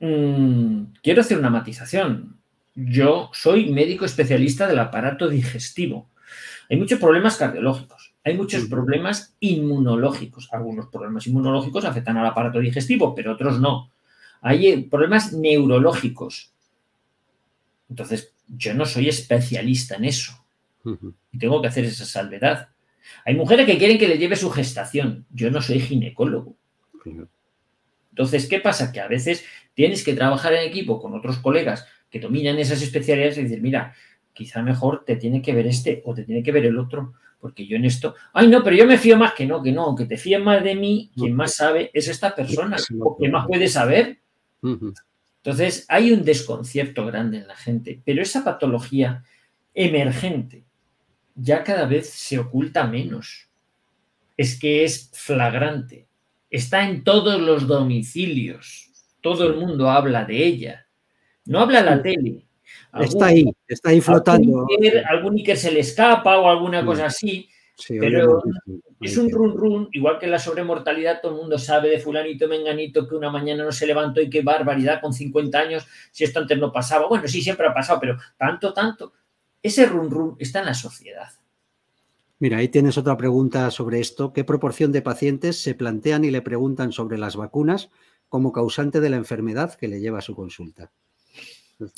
Mm, 0.00 0.92
quiero 1.02 1.20
hacer 1.20 1.38
una 1.38 1.50
matización. 1.50 2.38
Yo 2.74 3.30
soy 3.32 3.70
médico 3.70 4.04
especialista 4.04 4.66
del 4.68 4.78
aparato 4.78 5.28
digestivo. 5.28 6.08
Hay 6.70 6.76
muchos 6.76 7.00
problemas 7.00 7.36
cardiológicos, 7.36 8.14
hay 8.24 8.36
muchos 8.36 8.66
problemas 8.66 9.34
inmunológicos. 9.40 10.48
Algunos 10.52 10.86
problemas 10.88 11.26
inmunológicos 11.26 11.84
afectan 11.84 12.18
al 12.18 12.26
aparato 12.26 12.60
digestivo, 12.60 13.14
pero 13.14 13.32
otros 13.32 13.58
no. 13.60 13.90
Hay 14.40 14.68
eh, 14.68 14.86
problemas 14.90 15.32
neurológicos. 15.32 16.52
Entonces, 17.88 18.34
yo 18.46 18.74
no 18.74 18.86
soy 18.86 19.08
especialista 19.08 19.96
en 19.96 20.04
eso. 20.04 20.32
Y 21.32 21.38
tengo 21.38 21.60
que 21.60 21.68
hacer 21.68 21.84
esa 21.84 22.06
salvedad. 22.06 22.68
Hay 23.24 23.34
mujeres 23.34 23.66
que 23.66 23.76
quieren 23.76 23.98
que 23.98 24.08
le 24.08 24.16
lleve 24.16 24.36
su 24.36 24.50
gestación. 24.50 25.26
Yo 25.30 25.50
no 25.50 25.60
soy 25.60 25.80
ginecólogo. 25.80 26.56
Entonces, 28.10 28.46
¿qué 28.48 28.60
pasa? 28.60 28.90
Que 28.90 29.00
a 29.00 29.08
veces 29.08 29.44
tienes 29.74 30.02
que 30.02 30.14
trabajar 30.14 30.54
en 30.54 30.66
equipo 30.66 31.00
con 31.00 31.14
otros 31.14 31.38
colegas 31.38 31.86
que 32.10 32.20
dominan 32.20 32.58
esas 32.58 32.82
especialidades 32.82 33.38
y 33.38 33.42
decir, 33.42 33.60
mira, 33.60 33.94
quizá 34.32 34.62
mejor 34.62 35.04
te 35.04 35.16
tiene 35.16 35.42
que 35.42 35.52
ver 35.52 35.66
este 35.66 36.02
o 36.04 36.14
te 36.14 36.24
tiene 36.24 36.42
que 36.42 36.52
ver 36.52 36.66
el 36.66 36.78
otro, 36.78 37.14
porque 37.40 37.66
yo 37.66 37.76
en 37.76 37.84
esto, 37.84 38.14
ay 38.32 38.48
no, 38.48 38.62
pero 38.62 38.76
yo 38.76 38.86
me 38.86 38.98
fío 38.98 39.16
más 39.16 39.34
que 39.34 39.46
no, 39.46 39.62
que 39.62 39.72
no, 39.72 39.94
que 39.94 40.06
te 40.06 40.16
fíes 40.16 40.40
más 40.40 40.62
de 40.64 40.74
mí, 40.74 41.10
quien 41.16 41.34
más 41.34 41.54
sabe 41.54 41.90
es 41.92 42.08
esta 42.08 42.34
persona, 42.34 42.76
quien 43.18 43.32
más 43.32 43.46
puede 43.46 43.68
saber. 43.68 44.18
Entonces, 44.62 45.84
hay 45.88 46.12
un 46.12 46.24
desconcierto 46.24 47.06
grande 47.06 47.38
en 47.38 47.48
la 47.48 47.56
gente, 47.56 48.00
pero 48.04 48.22
esa 48.22 48.44
patología 48.44 49.24
emergente 49.74 50.64
ya 51.34 51.62
cada 51.62 51.86
vez 51.86 52.10
se 52.10 52.38
oculta 52.38 52.86
menos. 52.86 53.48
Es 54.36 54.58
que 54.58 54.84
es 54.84 55.10
flagrante. 55.14 56.06
Está 56.50 56.88
en 56.88 57.04
todos 57.04 57.40
los 57.40 57.66
domicilios 57.66 58.88
todo 59.20 59.46
el 59.46 59.56
mundo 59.56 59.90
habla 59.90 60.24
de 60.24 60.44
ella. 60.44 60.86
No 61.46 61.60
habla 61.60 61.82
la 61.82 62.02
tele. 62.02 62.46
está 63.00 63.26
ahí, 63.26 63.50
está 63.66 63.90
ahí 63.90 64.00
flotando. 64.00 64.66
Algún 65.08 65.34
Iker, 65.36 65.56
se 65.56 65.72
le 65.72 65.80
escapa 65.80 66.38
o 66.38 66.48
alguna 66.48 66.84
cosa 66.84 67.06
así. 67.06 67.48
Pero 68.00 68.42
es 69.00 69.16
un 69.16 69.30
run 69.30 69.56
run, 69.56 69.88
igual 69.92 70.18
que 70.18 70.26
la 70.26 70.38
sobremortalidad, 70.38 71.20
todo 71.20 71.32
el 71.32 71.38
mundo 71.38 71.58
sabe 71.58 71.88
de 71.88 72.00
fulanito 72.00 72.48
menganito 72.48 73.08
que 73.08 73.14
una 73.14 73.30
mañana 73.30 73.64
no 73.64 73.72
se 73.72 73.86
levantó 73.86 74.20
y 74.20 74.28
qué 74.28 74.42
barbaridad 74.42 75.00
con 75.00 75.12
50 75.12 75.58
años, 75.58 75.86
si 76.10 76.24
esto 76.24 76.40
antes 76.40 76.58
no 76.58 76.72
pasaba. 76.72 77.06
Bueno, 77.06 77.28
sí, 77.28 77.40
siempre 77.40 77.66
ha 77.66 77.74
pasado, 77.74 78.00
pero 78.00 78.18
tanto, 78.36 78.72
tanto. 78.72 79.12
Ese 79.62 79.86
run 79.86 80.10
run 80.10 80.36
está 80.38 80.60
en 80.60 80.66
la 80.66 80.74
sociedad. 80.74 81.28
Mira, 82.40 82.58
ahí 82.58 82.68
tienes 82.68 82.96
otra 82.98 83.16
pregunta 83.16 83.70
sobre 83.70 83.98
esto. 83.98 84.32
¿Qué 84.32 84.44
proporción 84.44 84.92
de 84.92 85.02
pacientes 85.02 85.60
se 85.60 85.74
plantean 85.74 86.24
y 86.24 86.30
le 86.30 86.42
preguntan 86.42 86.92
sobre 86.92 87.18
las 87.18 87.34
vacunas 87.34 87.90
como 88.28 88.52
causante 88.52 89.00
de 89.00 89.10
la 89.10 89.16
enfermedad 89.16 89.74
que 89.74 89.88
le 89.88 90.00
lleva 90.00 90.18
a 90.18 90.22
su 90.22 90.34
consulta. 90.34 90.90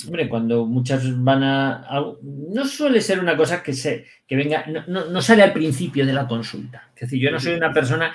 Hombre, 0.05 0.29
cuando 0.29 0.65
muchas 0.65 1.23
van 1.23 1.43
a, 1.43 2.05
No 2.21 2.65
suele 2.65 3.01
ser 3.01 3.19
una 3.19 3.35
cosa 3.35 3.63
que, 3.63 3.73
se, 3.73 4.05
que 4.27 4.35
venga, 4.35 4.65
no, 4.87 5.21
sale 5.21 5.41
al 5.41 5.53
principio 5.53 6.05
de 6.05 6.13
la 6.13 6.27
consulta. 6.27 6.89
Es 6.95 7.01
decir, 7.01 7.19
yo 7.19 7.31
no 7.31 7.39
soy 7.39 7.53
una 7.53 7.73
persona 7.73 8.13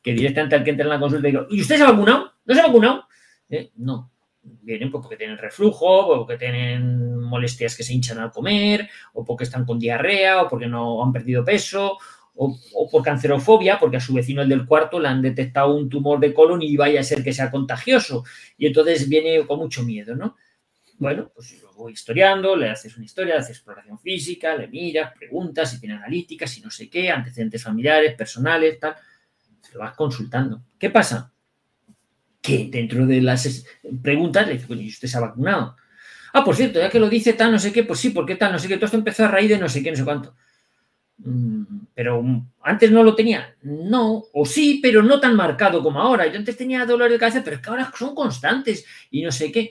que 0.00 0.12
directamente 0.12 0.54
al 0.54 0.62
que 0.62 0.70
entra 0.70 0.84
en 0.84 0.90
la 0.90 1.00
consulta 1.00 1.26
digo, 1.26 1.46
¿y 1.50 1.60
usted 1.60 1.76
se 1.76 1.82
ha 1.82 1.90
vacunado? 1.90 2.32
¿No 2.44 2.54
se 2.54 2.60
ha 2.60 2.66
vacunado? 2.66 3.08
Eh, 3.48 3.72
no. 3.76 4.12
Vienen 4.42 4.90
porque 4.92 5.16
tienen 5.16 5.38
reflujo, 5.38 5.86
o 5.86 6.18
porque 6.18 6.38
tienen 6.38 7.20
molestias 7.20 7.76
que 7.76 7.82
se 7.82 7.92
hinchan 7.92 8.18
al 8.18 8.30
comer, 8.30 8.88
o 9.12 9.24
porque 9.24 9.44
están 9.44 9.64
con 9.64 9.78
diarrea, 9.78 10.42
o 10.42 10.48
porque 10.48 10.68
no 10.68 11.02
han 11.02 11.12
perdido 11.12 11.44
peso, 11.44 11.98
o, 12.36 12.88
por 12.90 13.02
cancerofobia, 13.02 13.78
porque 13.80 13.96
a 13.96 14.00
su 14.00 14.14
vecino 14.14 14.42
el 14.42 14.48
del 14.48 14.64
cuarto 14.64 15.00
le 15.00 15.08
han 15.08 15.20
detectado 15.20 15.74
un 15.74 15.88
tumor 15.88 16.20
de 16.20 16.32
colon 16.32 16.62
y 16.62 16.76
vaya 16.76 17.00
a 17.00 17.04
ser 17.04 17.24
que 17.24 17.32
sea 17.32 17.50
contagioso. 17.50 18.24
Y 18.56 18.66
entonces 18.66 19.08
viene 19.08 19.44
con 19.44 19.58
mucho 19.58 19.82
miedo, 19.82 20.14
¿no? 20.14 20.36
Bueno, 20.98 21.30
pues 21.32 21.62
voy 21.76 21.92
historiando, 21.92 22.56
le 22.56 22.70
haces 22.70 22.96
una 22.96 23.04
historia, 23.04 23.34
le 23.34 23.40
haces 23.40 23.56
exploración 23.56 23.98
física, 24.00 24.56
le 24.56 24.66
miras, 24.66 25.12
preguntas 25.16 25.70
si 25.70 25.78
tiene 25.78 25.94
analíticas, 25.94 26.50
si 26.50 26.60
no 26.60 26.70
sé 26.70 26.90
qué, 26.90 27.10
antecedentes 27.10 27.62
familiares, 27.62 28.14
personales, 28.14 28.80
tal. 28.80 28.96
Se 29.60 29.74
lo 29.74 29.80
vas 29.80 29.94
consultando. 29.94 30.62
¿Qué 30.78 30.90
pasa? 30.90 31.32
Que 32.40 32.68
dentro 32.70 33.06
de 33.06 33.20
las 33.20 33.64
preguntas 34.02 34.46
le 34.46 34.54
dices, 34.54 34.68
¿y 34.70 34.88
usted 34.88 35.08
se 35.08 35.16
ha 35.16 35.20
vacunado? 35.20 35.76
Ah, 36.32 36.44
por 36.44 36.56
cierto, 36.56 36.80
ya 36.80 36.90
que 36.90 37.00
lo 37.00 37.08
dice 37.08 37.32
tal, 37.34 37.52
no 37.52 37.58
sé 37.58 37.72
qué, 37.72 37.84
pues 37.84 38.00
sí, 38.00 38.10
¿por 38.10 38.26
qué 38.26 38.34
tal? 38.34 38.52
No 38.52 38.58
sé 38.58 38.66
qué, 38.66 38.76
todo 38.76 38.86
esto 38.86 38.98
empezó 38.98 39.24
a 39.24 39.28
raíz 39.28 39.48
de 39.48 39.58
no 39.58 39.68
sé 39.68 39.82
qué, 39.82 39.92
no 39.92 39.96
sé 39.96 40.04
cuánto. 40.04 40.34
Mm, 41.18 41.62
pero 41.94 42.24
antes 42.62 42.90
no 42.90 43.02
lo 43.02 43.14
tenía. 43.14 43.54
No, 43.62 44.24
o 44.32 44.44
sí, 44.44 44.80
pero 44.82 45.02
no 45.02 45.20
tan 45.20 45.36
marcado 45.36 45.82
como 45.82 46.00
ahora. 46.00 46.26
Yo 46.26 46.38
antes 46.38 46.56
tenía 46.56 46.84
dolor 46.84 47.10
de 47.10 47.18
cabeza, 47.18 47.42
pero 47.44 47.56
es 47.56 47.62
que 47.62 47.70
ahora 47.70 47.92
son 47.96 48.14
constantes 48.14 48.84
y 49.10 49.22
no 49.22 49.30
sé 49.30 49.52
qué. 49.52 49.70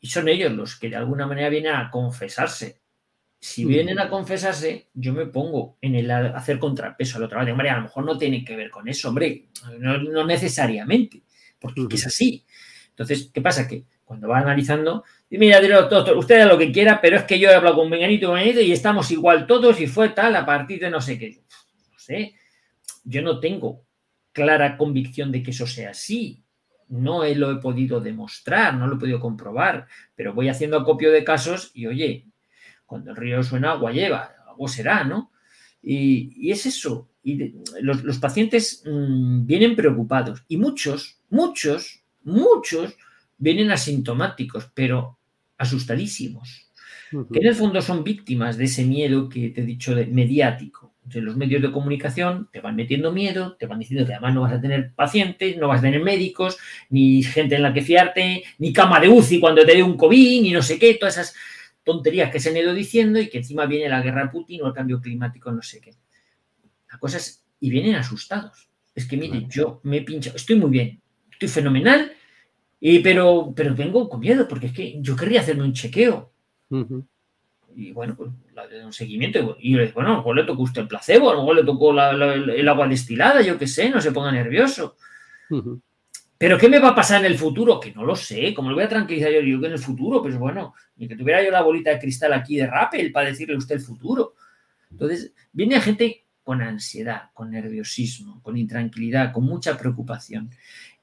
Y 0.00 0.08
son 0.08 0.28
ellos 0.28 0.52
los 0.52 0.76
que 0.76 0.88
de 0.88 0.96
alguna 0.96 1.26
manera 1.26 1.48
vienen 1.48 1.74
a 1.74 1.90
confesarse. 1.90 2.80
Si 3.38 3.64
vienen 3.64 3.98
a 3.98 4.08
confesarse, 4.10 4.88
yo 4.92 5.14
me 5.14 5.26
pongo 5.26 5.78
en 5.80 5.94
el 5.94 6.10
hacer 6.10 6.58
contrapeso 6.58 7.16
al 7.16 7.24
otro 7.24 7.38
lado. 7.38 7.52
Hombre, 7.52 7.70
a 7.70 7.76
lo 7.76 7.82
mejor 7.82 8.04
no 8.04 8.18
tiene 8.18 8.44
que 8.44 8.54
ver 8.54 8.70
con 8.70 8.86
eso, 8.86 9.08
hombre, 9.08 9.48
no, 9.78 10.26
necesariamente, 10.26 11.22
porque 11.58 11.86
es 11.90 12.06
así. 12.06 12.44
Entonces, 12.90 13.30
¿qué 13.32 13.40
pasa? 13.40 13.66
Que 13.66 13.84
cuando 14.04 14.28
va 14.28 14.40
analizando, 14.40 15.04
y 15.30 15.38
mira, 15.38 15.58
doctor, 15.60 16.18
usted 16.18 16.46
lo 16.46 16.58
que 16.58 16.70
quiera, 16.70 17.00
pero 17.00 17.16
es 17.16 17.24
que 17.24 17.38
yo 17.38 17.48
he 17.48 17.54
hablado 17.54 17.76
con 17.76 17.88
Menganito 17.88 18.36
y 18.36 18.72
estamos 18.72 19.10
igual 19.10 19.46
todos 19.46 19.80
y 19.80 19.86
fue 19.86 20.10
tal 20.10 20.36
a 20.36 20.44
partir 20.44 20.80
de 20.80 20.90
no 20.90 21.00
sé 21.00 21.18
qué. 21.18 21.40
No 21.92 21.98
sé, 21.98 22.34
yo 23.04 23.22
no 23.22 23.40
tengo 23.40 23.86
clara 24.32 24.76
convicción 24.76 25.32
de 25.32 25.42
que 25.42 25.52
eso 25.52 25.66
sea 25.66 25.90
así. 25.90 26.44
No 26.90 27.24
lo 27.24 27.50
he 27.50 27.56
podido 27.56 28.00
demostrar, 28.00 28.74
no 28.74 28.86
lo 28.86 28.96
he 28.96 28.98
podido 28.98 29.20
comprobar, 29.20 29.86
pero 30.14 30.34
voy 30.34 30.48
haciendo 30.48 30.76
acopio 30.76 31.10
de 31.10 31.24
casos 31.24 31.70
y 31.72 31.86
oye, 31.86 32.26
cuando 32.84 33.12
el 33.12 33.16
río 33.16 33.42
suena, 33.42 33.72
agua 33.72 33.92
lleva, 33.92 34.34
agua 34.48 34.68
será, 34.68 35.04
¿no? 35.04 35.30
Y, 35.82 36.50
es 36.50 36.66
eso. 36.66 37.08
Y 37.22 37.54
los, 37.80 38.18
pacientes 38.18 38.82
mm, 38.84 39.46
vienen 39.46 39.76
preocupados 39.76 40.42
y 40.48 40.56
muchos, 40.56 41.20
muchos, 41.30 42.02
muchos 42.24 42.96
vienen 43.38 43.70
asintomáticos, 43.70 44.70
pero 44.74 45.18
asustadísimos, 45.58 46.68
que 47.10 47.38
en 47.38 47.46
el 47.46 47.54
fondo 47.54 47.82
son 47.82 48.02
víctimas 48.02 48.56
de 48.56 48.64
ese 48.64 48.84
miedo 48.84 49.28
que 49.28 49.50
te 49.50 49.60
he 49.60 49.64
dicho 49.64 49.94
de 49.94 50.06
mediático. 50.06 50.89
Los 51.12 51.36
medios 51.36 51.62
de 51.62 51.72
comunicación 51.72 52.48
te 52.52 52.60
van 52.60 52.76
metiendo 52.76 53.10
miedo, 53.10 53.56
te 53.56 53.66
van 53.66 53.78
diciendo 53.78 54.06
que 54.06 54.12
además 54.12 54.34
no 54.34 54.42
vas 54.42 54.52
a 54.52 54.60
tener 54.60 54.92
pacientes, 54.94 55.56
no 55.56 55.68
vas 55.68 55.80
a 55.80 55.82
tener 55.82 56.02
médicos, 56.02 56.58
ni 56.88 57.22
gente 57.22 57.56
en 57.56 57.62
la 57.62 57.72
que 57.72 57.82
fiarte, 57.82 58.44
ni 58.58 58.72
cama 58.72 59.00
de 59.00 59.08
UCI 59.08 59.40
cuando 59.40 59.64
te 59.64 59.74
dé 59.74 59.82
un 59.82 59.96
COVID, 59.96 60.42
ni 60.42 60.52
no 60.52 60.62
sé 60.62 60.78
qué, 60.78 60.94
todas 60.94 61.16
esas 61.16 61.34
tonterías 61.82 62.30
que 62.30 62.38
se 62.38 62.50
han 62.50 62.56
ido 62.56 62.74
diciendo 62.74 63.18
y 63.18 63.28
que 63.28 63.38
encima 63.38 63.66
viene 63.66 63.88
la 63.88 64.02
guerra 64.02 64.24
de 64.24 64.28
Putin 64.28 64.62
o 64.62 64.68
el 64.68 64.72
cambio 64.72 65.00
climático, 65.00 65.50
no 65.50 65.62
sé 65.62 65.80
qué. 65.80 65.94
La 66.92 66.98
cosa 66.98 67.16
es, 67.16 67.44
y 67.58 67.70
vienen 67.70 67.96
asustados. 67.96 68.68
Es 68.94 69.06
que 69.06 69.16
mire, 69.16 69.46
yo 69.48 69.80
me 69.84 69.98
he 69.98 70.02
pinchado, 70.02 70.36
estoy 70.36 70.56
muy 70.56 70.70
bien, 70.70 71.00
estoy 71.32 71.48
fenomenal, 71.48 72.12
y, 72.80 73.00
pero, 73.00 73.52
pero 73.54 73.74
vengo 73.74 74.08
con 74.08 74.20
miedo, 74.20 74.48
porque 74.48 74.66
es 74.66 74.72
que 74.72 75.00
yo 75.00 75.14
querría 75.16 75.40
hacerme 75.40 75.64
un 75.64 75.72
chequeo. 75.72 76.32
Y 77.74 77.92
bueno, 77.92 78.14
pues 78.16 78.30
un 78.84 78.92
seguimiento. 78.92 79.56
Y 79.60 79.74
bueno, 79.92 80.10
a 80.10 80.12
lo 80.12 80.16
mejor 80.18 80.36
le 80.36 80.44
tocó 80.44 80.62
usted 80.62 80.82
el 80.82 80.88
placebo, 80.88 81.30
a 81.30 81.34
lo 81.34 81.40
mejor 81.40 81.56
le 81.56 81.64
tocó 81.64 81.92
el 81.92 82.68
agua 82.68 82.88
destilada, 82.88 83.40
yo 83.42 83.58
qué 83.58 83.66
sé, 83.66 83.90
no 83.90 84.00
se 84.00 84.12
ponga 84.12 84.32
nervioso. 84.32 84.96
Pero 86.36 86.56
¿qué 86.58 86.68
me 86.68 86.78
va 86.78 86.88
a 86.88 86.94
pasar 86.94 87.20
en 87.20 87.30
el 87.30 87.38
futuro? 87.38 87.78
Que 87.78 87.92
no 87.92 88.04
lo 88.04 88.16
sé, 88.16 88.54
¿cómo 88.54 88.70
lo 88.70 88.74
voy 88.74 88.84
a 88.84 88.88
tranquilizar 88.88 89.30
yo, 89.30 89.40
yo 89.40 89.60
que 89.60 89.66
en 89.66 89.72
el 89.72 89.78
futuro? 89.78 90.22
Pues 90.22 90.38
bueno, 90.38 90.74
ni 90.96 91.06
que 91.06 91.16
tuviera 91.16 91.44
yo 91.44 91.50
la 91.50 91.62
bolita 91.62 91.90
de 91.90 91.98
cristal 91.98 92.32
aquí 92.32 92.56
de 92.56 92.66
Rappel 92.66 93.12
para 93.12 93.28
decirle 93.28 93.54
a 93.54 93.58
usted 93.58 93.74
el 93.76 93.82
futuro. 93.82 94.34
Entonces, 94.90 95.32
viene 95.52 95.80
gente 95.80 96.24
con 96.42 96.62
ansiedad, 96.62 97.30
con 97.34 97.50
nerviosismo, 97.50 98.42
con 98.42 98.56
intranquilidad, 98.56 99.32
con 99.32 99.44
mucha 99.44 99.76
preocupación. 99.76 100.50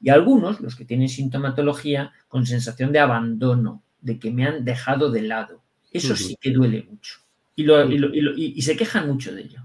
Y 0.01 0.09
algunos, 0.09 0.59
los 0.59 0.76
que 0.76 0.86
tienen 0.86 1.07
sintomatología, 1.07 2.11
con 2.28 2.45
sensación 2.45 2.91
de 2.91 2.99
abandono, 2.99 3.84
de 4.01 4.20
que 4.20 4.32
me 4.32 4.45
han 4.45 4.65
dejado 4.65 5.11
de 5.11 5.22
lado. 5.22 5.63
Eso 5.92 6.16
sí 6.16 6.36
que 6.40 6.52
duele 6.52 6.86
mucho. 6.90 7.20
Y, 7.56 8.62
se 8.62 8.78
quejan 8.78 9.08
mucho 9.08 9.34
de 9.34 9.42
ello. 9.42 9.62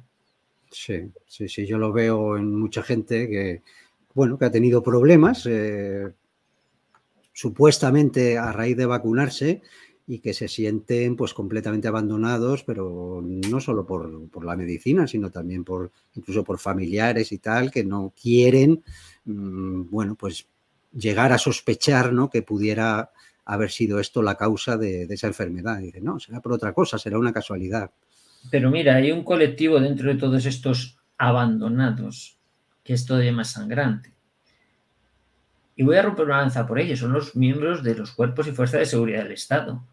Sí, 0.71 1.11
sí, 1.27 1.49
sí, 1.49 1.67
yo 1.67 1.77
lo 1.77 1.93
veo 1.93 2.39
en 2.39 2.59
mucha 2.59 2.83
gente 2.83 3.29
que, 3.29 3.63
bueno, 4.15 4.39
que 4.39 4.47
ha 4.47 4.51
tenido 4.51 4.83
problemas, 4.83 5.47
eh, 5.47 6.11
supuestamente 7.35 8.39
a 8.39 8.51
raíz 8.53 8.77
de 8.77 8.87
vacunarse, 8.87 9.63
y 10.07 10.19
que 10.19 10.35
se 10.35 10.49
sienten 10.49 11.15
pues 11.15 11.33
completamente 11.33 11.87
abandonados, 11.87 12.65
pero 12.65 13.23
no 13.23 13.61
solo 13.61 13.87
por, 13.87 14.29
por, 14.31 14.45
la 14.45 14.57
medicina, 14.57 15.07
sino 15.07 15.31
también 15.31 15.63
por 15.63 15.93
incluso 16.15 16.43
por 16.43 16.59
familiares 16.59 17.31
y 17.31 17.39
tal, 17.39 17.71
que 17.71 17.85
no 17.85 18.13
quieren 18.21 18.83
Mm, 19.25 19.89
bueno, 19.91 20.17
pues 20.17 20.47
llegar 20.93 21.33
a 21.33 21.39
sospechar 21.39 22.13
¿no? 22.13 22.29
que 22.31 22.43
pudiera 22.43 23.11
haber 23.45 23.71
sido 23.71 23.99
esto 23.99 24.23
la 24.23 24.37
causa 24.37 24.77
de, 24.77 25.05
esa 25.05 25.27
enfermedad. 25.27 25.79
dice, 25.79 26.01
no, 26.01 26.19
será 26.21 26.41
por 26.41 26.53
otra 26.53 26.73
cosa, 26.73 26.99
será 26.99 27.19
una 27.19 27.33
casualidad. 27.33 27.91
Pero 28.51 28.71
mira, 28.71 28.97
hay 28.97 29.13
un 29.13 29.25
colectivo 29.25 29.81
dentro 29.81 30.09
de 30.09 30.19
todos 30.19 30.47
estos 30.47 30.99
abandonados 31.19 32.39
que 32.83 32.95
es 32.95 33.07
todavía 33.07 33.33
más 33.33 33.51
sangrante. 33.51 34.13
Y 35.77 35.85
voy 35.85 35.97
a 35.97 36.03
romper 36.03 36.27
una 36.27 36.39
lanza 36.39 36.67
por 36.67 36.79
ellos, 36.79 36.99
son 36.99 37.13
los 37.13 37.35
miembros 37.37 37.83
de 37.83 37.95
los 37.95 38.13
cuerpos 38.13 38.47
y 38.47 38.53
fuerzas 38.53 38.81
de 38.81 38.87
seguridad 38.87 39.23
del 39.23 39.33
Estado, 39.33 39.85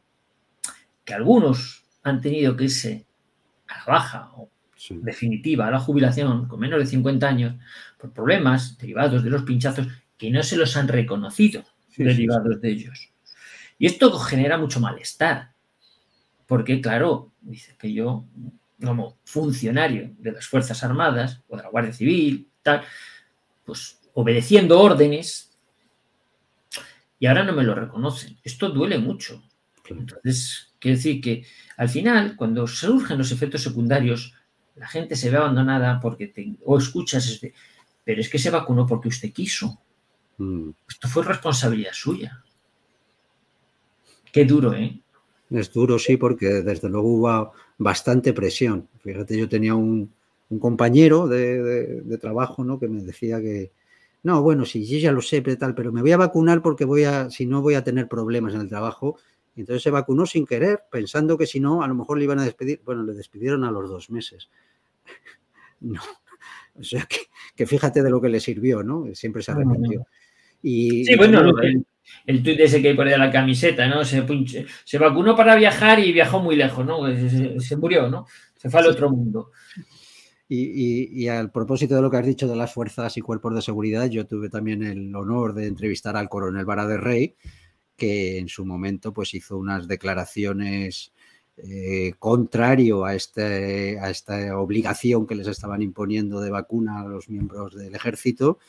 que 1.05 1.13
algunos 1.13 1.85
han 2.03 2.21
tenido 2.21 2.55
que 2.55 2.65
irse 2.65 3.05
a 3.67 3.77
la 3.77 3.85
baja 3.85 4.31
o 4.35 4.49
definitiva 4.89 5.67
a 5.67 5.71
la 5.71 5.79
jubilación 5.79 6.47
con 6.47 6.59
menos 6.59 6.79
de 6.79 6.85
50 6.85 7.27
años 7.27 7.55
por 7.97 8.11
problemas 8.11 8.77
derivados 8.77 9.23
de 9.23 9.29
los 9.29 9.43
pinchazos 9.43 9.87
que 10.17 10.31
no 10.31 10.41
se 10.41 10.55
los 10.57 10.75
han 10.77 10.87
reconocido 10.87 11.63
derivados 11.97 12.61
de 12.61 12.69
ellos. 12.69 13.11
Y 13.79 13.87
esto 13.87 14.11
genera 14.19 14.57
mucho 14.57 14.79
malestar, 14.79 15.53
porque 16.45 16.81
claro, 16.81 17.31
dice 17.41 17.75
que 17.79 17.91
yo 17.91 18.25
como 18.83 19.17
funcionario 19.23 20.11
de 20.19 20.33
las 20.33 20.45
Fuerzas 20.45 20.83
Armadas 20.83 21.41
o 21.47 21.57
de 21.57 21.63
la 21.63 21.69
Guardia 21.69 21.93
Civil, 21.93 22.49
tal, 22.61 22.83
pues 23.65 23.99
obedeciendo 24.13 24.79
órdenes, 24.79 25.57
y 27.19 27.25
ahora 27.25 27.43
no 27.43 27.53
me 27.53 27.63
lo 27.63 27.75
reconocen. 27.75 28.37
Esto 28.43 28.69
duele 28.69 28.97
mucho. 28.97 29.43
Entonces, 29.89 30.73
quiere 30.79 30.97
decir 30.97 31.21
que 31.21 31.45
al 31.77 31.89
final, 31.89 32.35
cuando 32.35 32.67
surgen 32.67 33.17
los 33.17 33.31
efectos 33.31 33.61
secundarios, 33.61 34.33
la 34.75 34.87
gente 34.87 35.15
se 35.15 35.29
ve 35.29 35.37
abandonada 35.37 35.99
porque 35.99 36.27
te, 36.27 36.55
o 36.63 36.77
escuchas, 36.77 37.27
este, 37.27 37.53
pero 38.03 38.21
es 38.21 38.29
que 38.29 38.39
se 38.39 38.49
vacunó 38.49 38.85
porque 38.85 39.09
usted 39.09 39.33
quiso. 39.33 39.81
Mm. 40.37 40.69
Esto 40.87 41.07
fue 41.09 41.23
responsabilidad 41.23 41.91
suya. 41.93 42.41
Qué 44.31 44.45
duro, 44.45 44.73
¿eh? 44.73 45.01
Es 45.49 45.73
duro, 45.73 45.97
sí, 45.97 46.17
porque 46.17 46.47
desde 46.47 46.89
luego 46.89 47.07
hubo 47.07 47.53
bastante 47.77 48.33
presión. 48.33 48.87
Fíjate, 48.99 49.37
yo 49.37 49.49
tenía 49.49 49.73
un, 49.73 50.11
compañero 50.59 51.27
de, 51.27 52.17
trabajo, 52.21 52.63
¿no? 52.63 52.79
Que 52.79 52.87
me 52.87 53.01
decía 53.01 53.39
que, 53.41 53.71
no, 54.23 54.41
bueno, 54.41 54.65
sí, 54.65 54.85
yo 54.85 54.97
ya 54.97 55.11
lo 55.11 55.21
sé, 55.21 55.41
tal, 55.41 55.73
pero 55.73 55.91
me 55.91 56.01
voy 56.01 56.11
a 56.11 56.17
vacunar 56.17 56.61
porque 56.61 56.85
voy 56.85 57.03
a, 57.03 57.29
si 57.29 57.45
no 57.45 57.61
voy 57.61 57.75
a 57.75 57.83
tener 57.83 58.07
problemas 58.07 58.53
en 58.53 58.61
el 58.61 58.69
trabajo. 58.69 59.17
entonces 59.55 59.83
se 59.83 59.91
vacunó 59.91 60.25
sin 60.25 60.45
querer, 60.45 60.83
pensando 60.91 61.37
que 61.37 61.47
si 61.47 61.59
no, 61.59 61.81
a 61.83 61.87
lo 61.87 61.95
mejor 61.95 62.17
le 62.17 62.25
iban 62.25 62.39
a 62.39 62.45
despedir. 62.45 62.81
Bueno, 62.85 63.03
le 63.03 63.13
despidieron 63.13 63.63
a 63.63 63.71
los 63.71 63.89
dos 63.89 64.09
meses. 64.09 64.49
No. 65.81 66.01
O 66.77 66.83
sea, 66.83 67.07
que, 67.55 67.65
fíjate 67.65 68.03
de 68.03 68.09
lo 68.09 68.19
que 68.19 68.27
le 68.27 68.41
sirvió, 68.41 68.83
¿no? 68.83 69.05
Siempre 69.13 69.41
se 69.41 69.51
arrepintió. 69.51 70.05
Y, 70.61 71.05
sí, 71.05 71.15
bueno, 71.15 71.41
el, 71.61 71.85
el 72.25 72.43
tuit 72.43 72.59
ese 72.59 72.81
que 72.81 72.89
hay 72.89 72.95
por 72.95 73.07
ahí 73.07 73.17
la 73.17 73.31
camiseta, 73.31 73.87
¿no? 73.87 74.03
Se, 74.03 74.25
se, 74.85 74.97
vacunó 74.97 75.35
para 75.35 75.55
viajar 75.55 75.99
y 75.99 76.11
viajó 76.11 76.39
muy 76.39 76.55
lejos, 76.55 76.85
¿no? 76.85 76.99
Se, 77.59 77.75
murió, 77.75 78.09
¿no? 78.09 78.25
Se 78.55 78.69
fue 78.69 78.81
al 78.81 78.87
otro 78.87 79.09
mundo. 79.09 79.51
Y, 80.47 81.23
y, 81.23 81.27
al 81.27 81.51
propósito 81.51 81.95
de 81.95 82.01
lo 82.01 82.09
que 82.09 82.17
has 82.17 82.25
dicho 82.25 82.47
de 82.47 82.55
las 82.55 82.73
fuerzas 82.73 83.15
y 83.17 83.21
cuerpos 83.21 83.53
de 83.53 83.61
seguridad, 83.61 84.09
yo 84.09 84.25
tuve 84.25 84.49
también 84.49 84.83
el 84.83 85.15
honor 85.15 85.53
de 85.53 85.67
entrevistar 85.67 86.17
al 86.17 86.27
coronel 86.27 86.65
Vara 86.65 86.87
de 86.87 86.97
Rey, 86.97 87.35
que 87.95 88.39
en 88.39 88.47
su 88.47 88.65
momento 88.65 89.13
pues 89.13 89.33
hizo 89.35 89.57
unas 89.57 89.87
declaraciones 89.87 91.13
eh, 91.57 92.13
contrario 92.17 93.05
a, 93.05 93.13
este, 93.13 93.99
a 93.99 94.09
esta 94.09 94.57
obligación 94.57 95.27
que 95.27 95.35
les 95.35 95.47
estaban 95.47 95.81
imponiendo 95.81 96.41
de 96.41 96.49
vacuna 96.49 97.01
a 97.01 97.07
los 97.07 97.29
miembros 97.29 97.75
del 97.75 97.93
ejército 97.93 98.59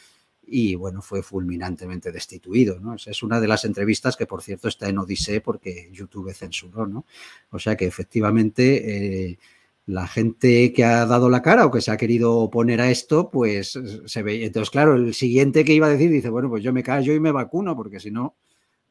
y 0.50 0.74
bueno, 0.74 1.00
fue 1.00 1.22
fulminantemente 1.22 2.10
destituido. 2.10 2.80
¿no? 2.80 2.94
Esa 2.94 3.12
es 3.12 3.22
una 3.22 3.40
de 3.40 3.46
las 3.46 3.64
entrevistas 3.64 4.16
que, 4.16 4.26
por 4.26 4.42
cierto, 4.42 4.68
está 4.68 4.88
en 4.88 4.98
Odisee 4.98 5.40
porque 5.40 5.88
YouTube 5.92 6.34
censuró. 6.34 6.86
¿no? 6.86 7.06
O 7.50 7.58
sea 7.58 7.76
que 7.76 7.86
efectivamente 7.86 9.28
eh, 9.28 9.38
la 9.86 10.08
gente 10.08 10.72
que 10.72 10.84
ha 10.84 11.06
dado 11.06 11.30
la 11.30 11.42
cara 11.42 11.66
o 11.66 11.70
que 11.70 11.80
se 11.80 11.90
ha 11.90 11.96
querido 11.96 12.36
oponer 12.36 12.80
a 12.80 12.90
esto, 12.90 13.30
pues 13.30 13.78
se 14.04 14.22
ve. 14.22 14.44
Entonces, 14.44 14.70
claro, 14.70 14.94
el 14.94 15.14
siguiente 15.14 15.64
que 15.64 15.74
iba 15.74 15.86
a 15.86 15.90
decir 15.90 16.10
dice, 16.10 16.30
bueno, 16.30 16.48
pues 16.48 16.62
yo 16.62 16.72
me 16.72 16.82
callo 16.82 17.12
y 17.14 17.20
me 17.20 17.32
vacuno, 17.32 17.76
porque 17.76 18.00
si 18.00 18.10
no, 18.10 18.36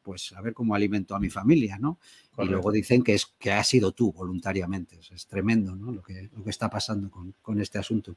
pues 0.02 0.32
a 0.32 0.40
ver 0.40 0.54
cómo 0.54 0.74
alimento 0.74 1.14
a 1.14 1.20
mi 1.20 1.30
familia, 1.30 1.78
¿no? 1.78 1.98
Y 2.38 2.46
luego 2.46 2.72
dicen 2.72 3.02
que, 3.02 3.14
es, 3.14 3.26
que 3.38 3.52
ha 3.52 3.62
sido 3.62 3.92
tú 3.92 4.12
voluntariamente. 4.12 4.98
es 4.98 5.26
tremendo, 5.26 5.76
¿no? 5.76 5.92
Lo 5.92 6.02
que, 6.02 6.30
lo 6.34 6.42
que 6.42 6.50
está 6.50 6.70
pasando 6.70 7.10
con, 7.10 7.60
este 7.60 7.78
asunto. 7.78 8.16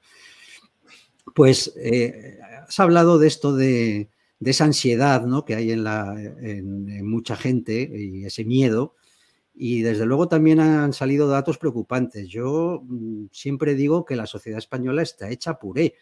Pues 1.36 1.74
eh, 1.78 2.40
has 2.68 2.80
hablado 2.80 3.20
de 3.20 3.28
esto 3.28 3.56
de, 3.56 4.10
esa 4.40 4.66
ansiedad 4.66 5.26
¿no? 5.26 5.46
que 5.46 5.56
hay 5.56 5.72
en, 5.72 5.84
la, 5.84 6.16
en 6.20 7.08
mucha 7.08 7.36
gente 7.36 7.90
y 7.94 8.26
ese 8.26 8.44
miedo 8.44 8.96
y 9.54 9.82
desde 9.84 10.06
luego 10.06 10.28
también 10.28 10.60
han 10.60 10.94
salido 10.94 11.28
datos 11.28 11.58
preocupantes. 11.58 12.28
Yo 12.28 12.82
mm, 12.84 13.26
siempre 13.32 13.76
digo 13.76 14.06
que 14.06 14.16
la 14.16 14.26
sociedad 14.26 14.58
española 14.58 15.04
está 15.04 15.30
hecha 15.30 15.60
puré 15.60 15.96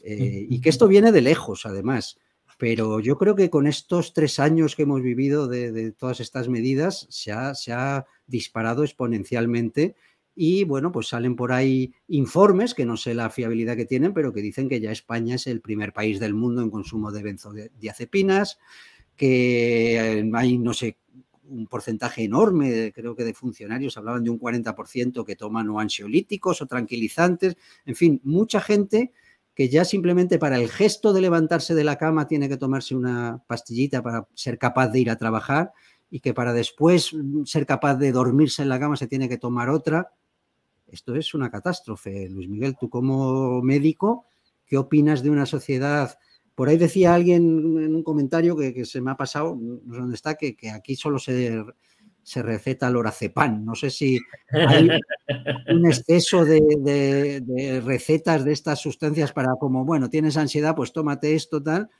eh, 0.00 0.46
y 0.48 0.60
que 0.60 0.68
esto 0.68 0.88
viene 0.88 1.10
de 1.12 1.20
lejos, 1.20 1.66
además. 1.66 2.18
Pero 2.58 3.00
yo 3.00 3.18
creo 3.18 3.34
que 3.34 3.50
con 3.50 3.66
estos 3.66 4.12
tres 4.12 4.38
años 4.38 4.76
que 4.76 4.82
hemos 4.82 5.02
vivido 5.02 5.48
de, 5.48 5.92
todas 5.92 6.20
estas 6.20 6.48
medidas 6.48 7.06
se 7.10 7.32
ha, 7.32 7.54
se 7.54 7.72
ha, 7.72 8.06
disparado 8.24 8.84
exponencialmente 8.84 9.94
y 10.34 10.64
bueno, 10.64 10.92
pues 10.92 11.08
salen 11.08 11.36
por 11.36 11.52
ahí 11.52 11.92
informes 12.08 12.74
que 12.74 12.86
no 12.86 12.96
sé 12.96 13.14
la 13.14 13.30
fiabilidad 13.30 13.76
que 13.76 13.84
tienen, 13.84 14.14
pero 14.14 14.32
que 14.32 14.40
dicen 14.40 14.68
que 14.68 14.80
ya 14.80 14.90
España 14.90 15.34
es 15.34 15.46
el 15.46 15.60
primer 15.60 15.92
país 15.92 16.20
del 16.20 16.34
mundo 16.34 16.62
en 16.62 16.70
consumo 16.70 17.12
de 17.12 17.22
benzodiazepinas, 17.22 18.58
que 19.16 20.30
hay 20.34 20.58
no 20.58 20.72
sé 20.72 20.96
un 21.48 21.66
porcentaje 21.66 22.24
enorme, 22.24 22.92
creo 22.94 23.14
que 23.14 23.24
de 23.24 23.34
funcionarios 23.34 23.98
hablaban 23.98 24.24
de 24.24 24.30
un 24.30 24.40
40% 24.40 25.24
que 25.24 25.36
toman 25.36 25.68
o 25.68 25.80
ansiolíticos 25.80 26.62
o 26.62 26.66
tranquilizantes, 26.66 27.56
en 27.84 27.94
fin, 27.94 28.20
mucha 28.24 28.60
gente 28.60 29.12
que 29.54 29.68
ya 29.68 29.84
simplemente 29.84 30.38
para 30.38 30.56
el 30.56 30.70
gesto 30.70 31.12
de 31.12 31.20
levantarse 31.20 31.74
de 31.74 31.84
la 31.84 31.98
cama 31.98 32.26
tiene 32.26 32.48
que 32.48 32.56
tomarse 32.56 32.94
una 32.94 33.42
pastillita 33.46 34.02
para 34.02 34.26
ser 34.34 34.58
capaz 34.58 34.88
de 34.88 35.00
ir 35.00 35.10
a 35.10 35.16
trabajar 35.16 35.72
y 36.10 36.20
que 36.20 36.34
para 36.34 36.52
después 36.52 37.12
mm, 37.12 37.44
ser 37.44 37.66
capaz 37.66 37.96
de 37.96 38.12
dormirse 38.12 38.62
en 38.62 38.68
la 38.68 38.80
cama 38.80 38.96
se 38.96 39.06
tiene 39.06 39.28
que 39.28 39.38
tomar 39.38 39.68
otra. 39.68 40.12
Esto 40.92 41.16
es 41.16 41.34
una 41.34 41.50
catástrofe. 41.50 42.28
Luis 42.28 42.48
Miguel, 42.48 42.76
tú 42.78 42.88
como 42.88 43.60
médico, 43.62 44.26
¿qué 44.66 44.78
opinas 44.78 45.22
de 45.22 45.30
una 45.30 45.46
sociedad 45.46 46.16
por 46.54 46.68
ahí 46.68 46.76
decía 46.76 47.14
alguien 47.14 47.42
en 47.78 47.94
un 47.94 48.02
comentario 48.02 48.56
que, 48.56 48.84
se 48.84 49.00
me 49.00 49.10
ha 49.10 49.16
pasado, 49.16 49.56
no 49.58 49.94
sé 49.94 50.00
dónde 50.00 50.14
está, 50.14 50.34
que, 50.34 50.54
aquí 50.70 50.96
solo 50.96 51.18
se, 51.18 51.64
se 52.22 52.42
receta 52.42 52.90
lorazepam. 52.90 53.64
No 53.64 53.74
sé 53.74 53.90
si 53.90 54.20
hay 54.50 54.88
un 55.68 55.86
exceso 55.86 56.44
de, 56.44 57.80
recetas 57.84 58.44
de 58.44 58.52
estas 58.52 58.80
sustancias 58.80 59.32
para 59.32 59.54
como, 59.58 59.84
bueno, 59.84 60.10
tienes 60.10 60.36
ansiedad, 60.36 60.74
pues 60.76 60.92
tómate 60.92 61.34
esto, 61.34 61.62
tal. 61.62 61.90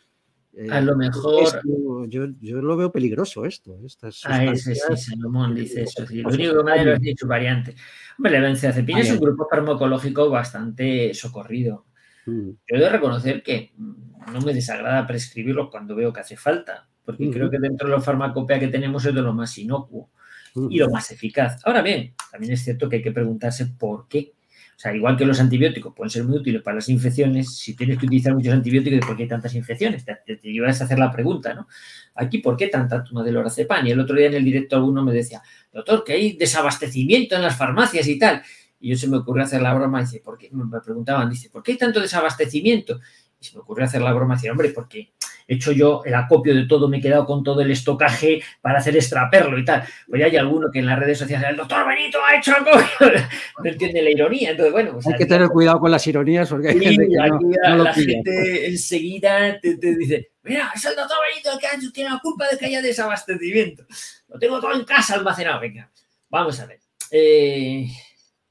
A 0.71 0.81
lo 0.81 0.97
mejor. 0.97 1.63
yo, 2.09 2.27
lo 2.63 2.77
veo 2.77 2.93
peligroso 2.93 3.47
esto. 3.47 3.79
Estas 3.85 4.21
ah, 4.27 4.45
ese 4.45 4.75
sí, 4.75 4.97
Salomón 4.97 5.55
dice 5.55 5.83
eso. 5.83 6.05
Lo 6.11 6.29
único 6.29 6.59
que 6.59 6.65
me 6.65 6.73
ha 6.73 6.97
dicho 6.97 7.27
variante. 7.27 7.75
Hombre, 8.19 8.33
la 8.33 8.41
benzodiazepina 8.41 9.01
es 9.01 9.11
un 9.11 9.21
grupo 9.21 9.49
farmacológico 9.49 10.29
bastante 10.29 11.15
socorrido. 11.15 11.87
Mm. 12.27 12.51
Yo 12.51 12.77
he 12.77 12.79
de 12.79 12.89
reconocer 12.89 13.43
que 13.43 13.73
no 13.77 14.41
me 14.43 14.53
desagrada 14.53 15.07
prescribirlo 15.07 15.71
cuando 15.71 15.97
veo 15.97 16.13
que 16.13 16.21
hace 16.21 16.37
falta, 16.37 16.87
porque 17.05 17.31
creo 17.31 17.51
que 17.51 17.59
dentro 17.59 17.89
de 17.89 17.95
la 17.95 18.01
farmacopea 18.01 18.61
que 18.61 18.69
tenemos 18.69 19.05
es 19.07 19.15
de 19.15 19.23
lo 19.23 19.33
más 19.33 19.57
inocuo 19.59 20.11
y 20.55 20.79
lo 20.79 20.91
más 20.91 21.11
eficaz. 21.11 21.61
Ahora 21.65 21.81
bien, 21.81 22.15
también 22.31 22.53
es 22.53 22.63
cierto 22.63 22.89
que 22.89 22.97
hay 22.97 23.03
que 23.03 23.13
preguntarse 23.13 23.67
por 23.67 24.07
qué. 24.07 24.35
O 24.77 24.79
sea, 24.83 24.95
igual 24.95 25.17
que 25.17 25.25
los 25.25 25.39
antibióticos 25.39 25.95
pueden 25.95 26.11
ser 26.11 26.25
muy 26.25 26.39
útiles 26.39 26.63
para 26.63 26.77
las 26.77 26.89
infecciones, 26.89 27.57
si 27.57 27.77
tienes 27.77 27.99
que 27.99 28.07
utilizar 28.07 28.35
muchos 28.35 28.53
antibióticos, 28.53 29.07
¿por 29.07 29.17
qué 29.17 29.25
hay 29.25 29.29
tantas 29.29 29.55
infecciones? 29.55 30.05
Te, 30.05 30.15
te, 30.15 30.67
a 30.67 30.69
hacer 30.69 30.99
la 30.99 31.11
pregunta, 31.11 31.55
¿no? 31.55 31.69
Aquí, 32.15 32.39
¿por 32.39 32.57
qué 32.57 32.69
tanta 32.69 33.05
toma 33.05 33.23
de 33.23 33.33
lorazepam? 33.33 33.87
Y 33.87 33.91
el 33.91 34.01
otro 34.01 34.17
día 34.17 34.27
en 34.27 34.35
el 34.35 34.45
directo 34.45 34.77
alguno 34.77 35.05
me 35.05 35.13
decía, 35.13 35.43
doctor, 35.73 36.03
que 36.05 36.15
hay 36.15 36.37
desabastecimiento 36.37 37.37
en 37.37 37.43
las 37.43 37.57
farmacias 37.57 38.07
y 38.09 38.19
tal. 38.19 38.43
Y 38.81 38.91
yo 38.91 38.97
se 38.97 39.07
me 39.09 39.19
ocurrió 39.19 39.45
hacer 39.45 39.63
la 39.63 39.73
broma, 39.75 40.01
dice, 40.01 40.21
¿por 40.21 40.37
qué? 40.37 40.51
Me 40.51 40.81
preguntaban, 40.81 41.31
dice, 41.31 41.49
¿por 41.51 41.63
qué 41.63 41.73
hay 41.73 41.79
tanto 41.79 42.01
desabastecimiento? 42.01 43.01
Y 43.41 43.45
se 43.45 43.57
me 43.57 43.63
ocurrió 43.63 43.85
hacer 43.85 44.03
la 44.03 44.13
broma, 44.13 44.35
decir, 44.35 44.51
hombre, 44.51 44.71
porque 44.71 45.13
he 45.47 45.55
hecho 45.55 45.73
yo 45.73 46.03
el 46.05 46.15
acopio 46.15 46.55
de 46.55 46.67
todo, 46.67 46.89
me 46.89 46.99
he 46.99 47.01
quedado 47.01 47.27
con 47.27 47.43
todo 47.43 47.61
el 47.61 47.71
estocaje 47.71 48.43
para 48.61 48.79
hacer 48.79 48.97
extraperlo 48.97 49.59
y 49.59 49.65
tal. 49.65 49.85
Pues 50.09 50.21
ya 50.21 50.27
hay 50.27 50.37
alguno 50.37 50.71
que 50.71 50.79
en 50.79 50.87
las 50.87 50.99
redes 50.99 51.19
sociales, 51.19 51.51
el 51.51 51.57
doctor 51.57 51.87
Benito 51.87 52.19
ha 52.25 52.37
hecho 52.37 52.53
acopio, 52.53 52.85
no 53.63 53.71
entiende 53.71 54.03
la 54.03 54.11
ironía. 54.11 54.51
Entonces, 54.51 54.73
bueno, 54.73 54.93
pues 54.95 55.07
hay 55.07 55.15
que 55.15 55.27
tener 55.27 55.49
cuidado 55.49 55.81
con 55.81 55.91
las 55.91 56.07
ironías 56.07 56.49
porque 56.49 56.69
hay 56.69 56.81
gente 56.81 57.09
que 57.09 57.69
no, 57.69 57.85
la 57.85 57.95
gente 57.95 58.67
enseguida 58.67 59.61
te, 59.61 59.77
dice, 59.77 60.31
mira, 60.43 60.73
es 60.75 60.85
el 60.85 60.97
doctor 60.97 61.19
Benito 61.29 61.59
que 61.59 61.91
tiene 61.93 62.11
la 62.11 62.21
culpa 62.21 62.47
de 62.51 62.59
que 62.59 62.67
haya 62.67 62.83
desabastecimiento. 62.83 63.85
Lo 64.29 64.39
tengo 64.39 64.61
todo 64.61 64.75
en 64.75 64.85
casa 64.85 65.15
almacenado. 65.15 65.61
Venga, 65.61 65.91
vamos 66.29 66.59
a 66.61 66.67
ver. 66.67 66.81
Eh, 67.11 67.87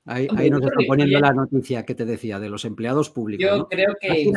Ahí, 0.06 0.50
nos 0.50 0.64
está 0.64 0.80
poniendo 0.88 1.20
la 1.20 1.32
noticia 1.32 1.86
que 1.86 1.94
te 1.94 2.06
decía 2.06 2.40
de 2.40 2.50
los 2.50 2.66
empleados 2.66 3.12
públicos. 3.12 3.46
Yo 3.46 3.68
creo 3.68 3.96
que. 4.00 4.32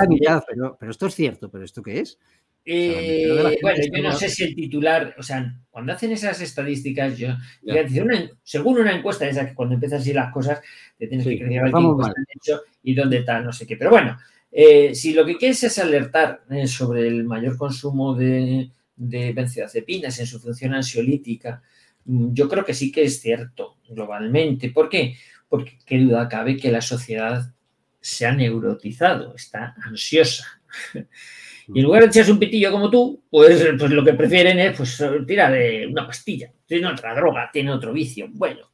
pero, 0.78 0.90
esto 0.90 1.06
es 1.06 1.14
cierto, 1.14 1.50
pero 1.50 1.64
¿esto 1.64 1.82
qué 1.82 2.00
es? 2.00 2.18
Eh, 2.64 3.58
bueno, 3.60 3.78
yo 3.92 4.02
no 4.02 4.12
sé 4.12 4.28
si 4.28 4.44
el 4.44 4.54
titular, 4.54 5.14
o 5.18 5.22
sea, 5.22 5.54
cuando 5.70 5.92
hacen 5.92 6.12
esas 6.12 6.40
estadísticas, 6.40 7.18
yo, 7.18 7.28
según 8.42 8.78
una 8.78 8.96
encuesta, 8.96 9.28
esa 9.28 9.46
que 9.46 9.54
cuando 9.54 9.74
empiezas 9.74 9.96
a 9.96 9.98
decir 10.00 10.14
las 10.14 10.32
cosas, 10.32 10.60
te 10.98 11.06
tienes 11.06 11.26
que 11.26 11.38
creer 11.38 11.64
hecho 12.34 12.62
y 12.82 12.94
dónde 12.94 13.22
tal, 13.22 13.44
no 13.44 13.52
sé 13.52 13.66
qué. 13.66 13.76
Pero 13.76 13.90
bueno, 13.90 14.18
eh, 14.50 14.94
si 14.94 15.12
lo 15.12 15.26
que 15.26 15.36
quieres 15.36 15.62
es 15.64 15.78
alertar 15.78 16.44
eh, 16.50 16.66
sobre 16.66 17.06
el 17.06 17.24
mayor 17.24 17.58
consumo 17.58 18.14
de, 18.14 18.70
de 18.96 19.32
benzodiazepinas 19.32 20.18
en 20.20 20.26
su 20.26 20.40
función 20.40 20.72
ansiolítica, 20.74 21.62
mm, 22.06 22.32
yo 22.32 22.48
creo 22.48 22.64
que 22.64 22.72
sí 22.72 22.90
que 22.90 23.02
es 23.02 23.20
cierto 23.20 23.76
globalmente. 23.88 24.70
¿Por 24.70 24.88
qué? 24.88 25.16
porque 25.54 25.78
qué 25.86 25.98
duda 25.98 26.28
cabe 26.28 26.56
que 26.56 26.72
la 26.72 26.80
sociedad 26.80 27.54
se 28.00 28.26
ha 28.26 28.32
neurotizado, 28.32 29.36
está 29.36 29.74
ansiosa. 29.84 30.44
Y 31.68 31.78
en 31.78 31.84
lugar 31.84 32.02
de 32.02 32.08
echarse 32.08 32.32
un 32.32 32.38
pitillo 32.38 32.70
como 32.70 32.90
tú, 32.90 33.22
pues, 33.30 33.66
pues 33.78 33.90
lo 33.90 34.04
que 34.04 34.14
prefieren 34.14 34.58
es 34.58 34.76
pues 34.76 35.02
tira 35.26 35.50
de 35.50 35.86
una 35.86 36.06
pastilla, 36.06 36.50
tiene 36.66 36.86
otra 36.86 37.14
droga, 37.14 37.50
tiene 37.52 37.72
otro 37.72 37.92
vicio. 37.92 38.28
Bueno, 38.30 38.72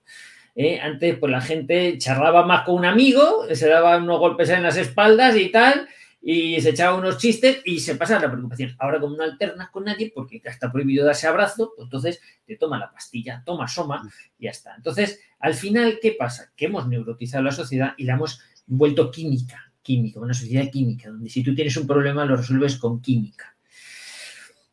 eh, 0.54 0.80
antes 0.80 1.16
pues 1.18 1.30
la 1.30 1.40
gente 1.40 1.96
charlaba 1.98 2.44
más 2.44 2.64
con 2.64 2.76
un 2.76 2.84
amigo, 2.84 3.46
se 3.52 3.68
daba 3.68 3.98
unos 3.98 4.18
golpes 4.18 4.50
en 4.50 4.62
las 4.62 4.76
espaldas 4.76 5.36
y 5.36 5.50
tal, 5.50 5.88
y 6.22 6.60
se 6.60 6.70
echaba 6.70 6.98
unos 6.98 7.18
chistes 7.18 7.62
y 7.64 7.80
se 7.80 7.94
pasa 7.94 8.18
la 8.18 8.30
preocupación. 8.30 8.74
Ahora 8.78 9.00
como 9.00 9.16
no 9.16 9.22
alternas 9.22 9.70
con 9.70 9.84
nadie 9.84 10.12
porque 10.14 10.42
está 10.44 10.70
prohibido 10.70 11.06
darse 11.06 11.26
abrazo, 11.26 11.72
pues 11.74 11.86
entonces 11.86 12.20
te 12.46 12.56
toma 12.56 12.78
la 12.78 12.90
pastilla, 12.90 13.42
toma 13.44 13.68
soma 13.68 14.02
y 14.38 14.44
ya 14.44 14.50
está. 14.50 14.74
Entonces, 14.76 15.20
al 15.38 15.54
final, 15.54 15.98
¿qué 16.02 16.12
pasa? 16.18 16.52
Que 16.56 16.66
hemos 16.66 16.86
neurotizado 16.88 17.42
la 17.44 17.52
sociedad 17.52 17.94
y 17.96 18.04
la 18.04 18.14
hemos 18.14 18.40
vuelto 18.66 19.10
química, 19.10 19.69
química, 19.82 20.20
una 20.20 20.34
sociedad 20.34 20.70
química, 20.70 21.10
donde 21.10 21.30
si 21.30 21.42
tú 21.42 21.54
tienes 21.54 21.76
un 21.76 21.86
problema 21.86 22.24
lo 22.24 22.36
resuelves 22.36 22.76
con 22.76 23.00
química. 23.00 23.56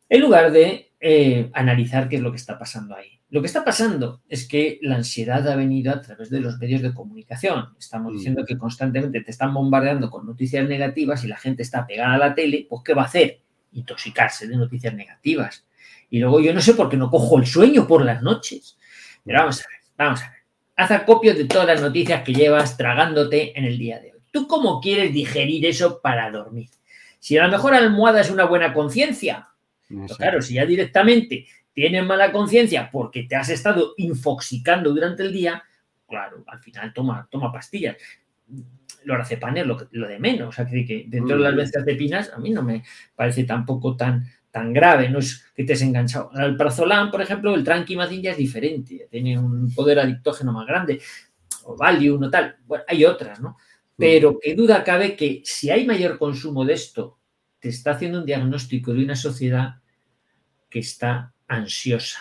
En 0.08 0.20
lugar 0.20 0.50
de 0.52 0.92
eh, 1.00 1.50
analizar 1.52 2.08
qué 2.08 2.16
es 2.16 2.22
lo 2.22 2.30
que 2.30 2.38
está 2.38 2.58
pasando 2.58 2.96
ahí. 2.96 3.18
Lo 3.30 3.42
que 3.42 3.46
está 3.46 3.62
pasando 3.62 4.22
es 4.28 4.48
que 4.48 4.78
la 4.80 4.96
ansiedad 4.96 5.46
ha 5.48 5.54
venido 5.54 5.92
a 5.92 6.00
través 6.00 6.30
de 6.30 6.40
los 6.40 6.58
medios 6.58 6.80
de 6.80 6.94
comunicación. 6.94 7.74
Estamos 7.78 8.12
mm. 8.12 8.16
diciendo 8.16 8.44
que 8.46 8.56
constantemente 8.56 9.20
te 9.20 9.30
están 9.30 9.52
bombardeando 9.52 10.10
con 10.10 10.26
noticias 10.26 10.66
negativas 10.66 11.24
y 11.24 11.28
la 11.28 11.36
gente 11.36 11.62
está 11.62 11.86
pegada 11.86 12.14
a 12.14 12.18
la 12.18 12.34
tele, 12.34 12.66
pues 12.68 12.82
¿qué 12.84 12.94
va 12.94 13.02
a 13.02 13.06
hacer? 13.06 13.42
Intoxicarse 13.72 14.48
de 14.48 14.56
noticias 14.56 14.94
negativas. 14.94 15.66
Y 16.10 16.20
luego 16.20 16.40
yo 16.40 16.54
no 16.54 16.60
sé 16.62 16.72
por 16.72 16.88
qué 16.88 16.96
no 16.96 17.10
cojo 17.10 17.38
el 17.38 17.46
sueño 17.46 17.86
por 17.86 18.02
las 18.02 18.22
noches. 18.22 18.78
Pero 19.24 19.40
vamos 19.40 19.60
a 19.60 19.68
ver, 19.68 19.80
vamos 19.98 20.22
a 20.22 20.30
ver. 20.30 20.38
Haz 20.76 20.90
acopio 20.92 21.34
de 21.34 21.44
todas 21.44 21.66
las 21.66 21.82
noticias 21.82 22.22
que 22.22 22.32
llevas 22.32 22.76
tragándote 22.76 23.58
en 23.58 23.64
el 23.66 23.76
día 23.76 24.00
de 24.00 24.12
hoy. 24.12 24.17
¿Tú 24.30 24.46
cómo 24.46 24.80
quieres 24.80 25.12
digerir 25.12 25.66
eso 25.66 26.00
para 26.00 26.30
dormir? 26.30 26.68
Si 27.18 27.36
a 27.36 27.44
lo 27.44 27.50
mejor 27.50 27.74
almohada 27.74 28.20
es 28.20 28.30
una 28.30 28.44
buena 28.44 28.72
conciencia, 28.72 29.48
claro, 30.16 30.40
si 30.42 30.54
ya 30.54 30.66
directamente 30.66 31.46
tienes 31.72 32.04
mala 32.04 32.32
conciencia 32.32 32.90
porque 32.90 33.24
te 33.24 33.36
has 33.36 33.48
estado 33.48 33.94
infoxicando 33.96 34.92
durante 34.92 35.22
el 35.22 35.32
día, 35.32 35.62
claro, 36.08 36.44
al 36.46 36.60
final 36.60 36.92
toma, 36.92 37.28
toma 37.30 37.52
pastillas. 37.52 37.96
Lorazepam 39.04 39.56
es 39.56 39.66
lo, 39.66 39.88
lo 39.92 40.08
de 40.08 40.18
menos. 40.18 40.48
O 40.48 40.52
sea, 40.52 40.66
que, 40.66 41.04
dentro 41.06 41.36
de 41.36 41.42
las 41.42 41.54
benzodiazepinas 41.54 42.32
a 42.32 42.38
mí 42.38 42.50
no 42.50 42.62
me 42.62 42.82
parece 43.14 43.44
tampoco 43.44 43.96
tan, 43.96 44.24
tan 44.50 44.72
grave, 44.72 45.08
no 45.08 45.18
es 45.18 45.46
que 45.54 45.64
te 45.64 45.74
has 45.74 45.82
enganchado. 45.82 46.30
El 46.34 46.56
prazolam, 46.56 47.10
por 47.10 47.22
ejemplo, 47.22 47.54
el 47.54 47.64
tranquimacin 47.64 48.22
ya 48.22 48.32
es 48.32 48.38
diferente, 48.38 49.06
tiene 49.10 49.38
un 49.38 49.72
poder 49.74 50.00
adictógeno 50.00 50.52
más 50.52 50.66
grande, 50.66 51.00
o 51.64 51.76
Valium 51.76 52.22
o 52.22 52.30
tal. 52.30 52.56
Bueno, 52.66 52.84
hay 52.88 53.04
otras, 53.04 53.40
¿no? 53.40 53.56
Pero 53.98 54.38
qué 54.40 54.54
duda 54.54 54.84
cabe 54.84 55.16
que 55.16 55.42
si 55.44 55.70
hay 55.70 55.84
mayor 55.84 56.18
consumo 56.18 56.64
de 56.64 56.74
esto, 56.74 57.18
te 57.58 57.68
está 57.68 57.92
haciendo 57.92 58.20
un 58.20 58.26
diagnóstico 58.26 58.94
de 58.94 59.02
una 59.02 59.16
sociedad 59.16 59.80
que 60.70 60.78
está 60.78 61.34
ansiosa, 61.48 62.20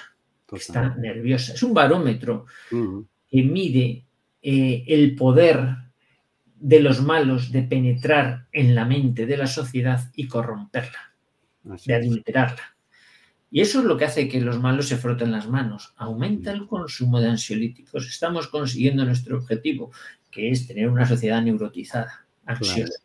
está 0.51 0.95
nerviosa. 0.95 1.53
Es 1.53 1.61
un 1.61 1.75
barómetro 1.75 2.47
que 2.69 3.43
mide 3.43 4.05
eh, 4.41 4.84
el 4.88 5.15
poder 5.15 5.67
de 6.55 6.80
los 6.80 7.01
malos 7.01 7.51
de 7.51 7.61
penetrar 7.61 8.47
en 8.51 8.73
la 8.73 8.86
mente 8.86 9.28
de 9.28 9.38
la 9.38 9.47
sociedad 9.47 10.11
y 10.15 10.28
corromperla, 10.28 11.13
de 11.63 11.93
adulterarla. 11.93 12.75
Y 13.49 13.61
eso 13.61 13.80
es 13.80 13.86
lo 13.86 13.95
que 13.95 14.05
hace 14.05 14.28
que 14.28 14.41
los 14.41 14.59
malos 14.59 14.88
se 14.88 14.97
froten 14.97 15.32
las 15.32 15.47
manos. 15.47 15.93
Aumenta 15.97 16.51
el 16.51 16.67
consumo 16.67 17.21
de 17.21 17.30
ansiolíticos. 17.30 18.07
Estamos 18.07 18.47
consiguiendo 18.47 19.05
nuestro 19.05 19.38
objetivo, 19.38 19.91
que 20.38 20.51
es 20.51 20.67
tener 20.67 20.88
una 20.88 21.07
sociedad 21.07 21.41
neurotizada, 21.41 22.27
ansiosa. 22.45 22.99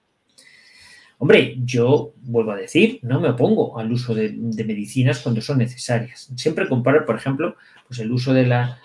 Hombre, 1.17 1.57
yo 1.65 2.13
vuelvo 2.23 2.53
a 2.53 2.57
decir, 2.57 2.99
no 3.03 3.21
me 3.21 3.31
opongo 3.31 3.79
al 3.79 3.91
uso 3.91 4.15
de, 4.15 4.33
medicinas 4.67 5.21
cuando 5.21 5.41
son 5.41 5.59
necesarias. 5.59 6.31
Siempre 6.37 6.69
comparo, 6.69 7.07
por 7.07 7.17
ejemplo, 7.17 7.57
pues 7.87 8.01
el 8.01 8.13
uso 8.13 8.35
de 8.35 8.47
la, 8.47 8.65
a 8.65 8.81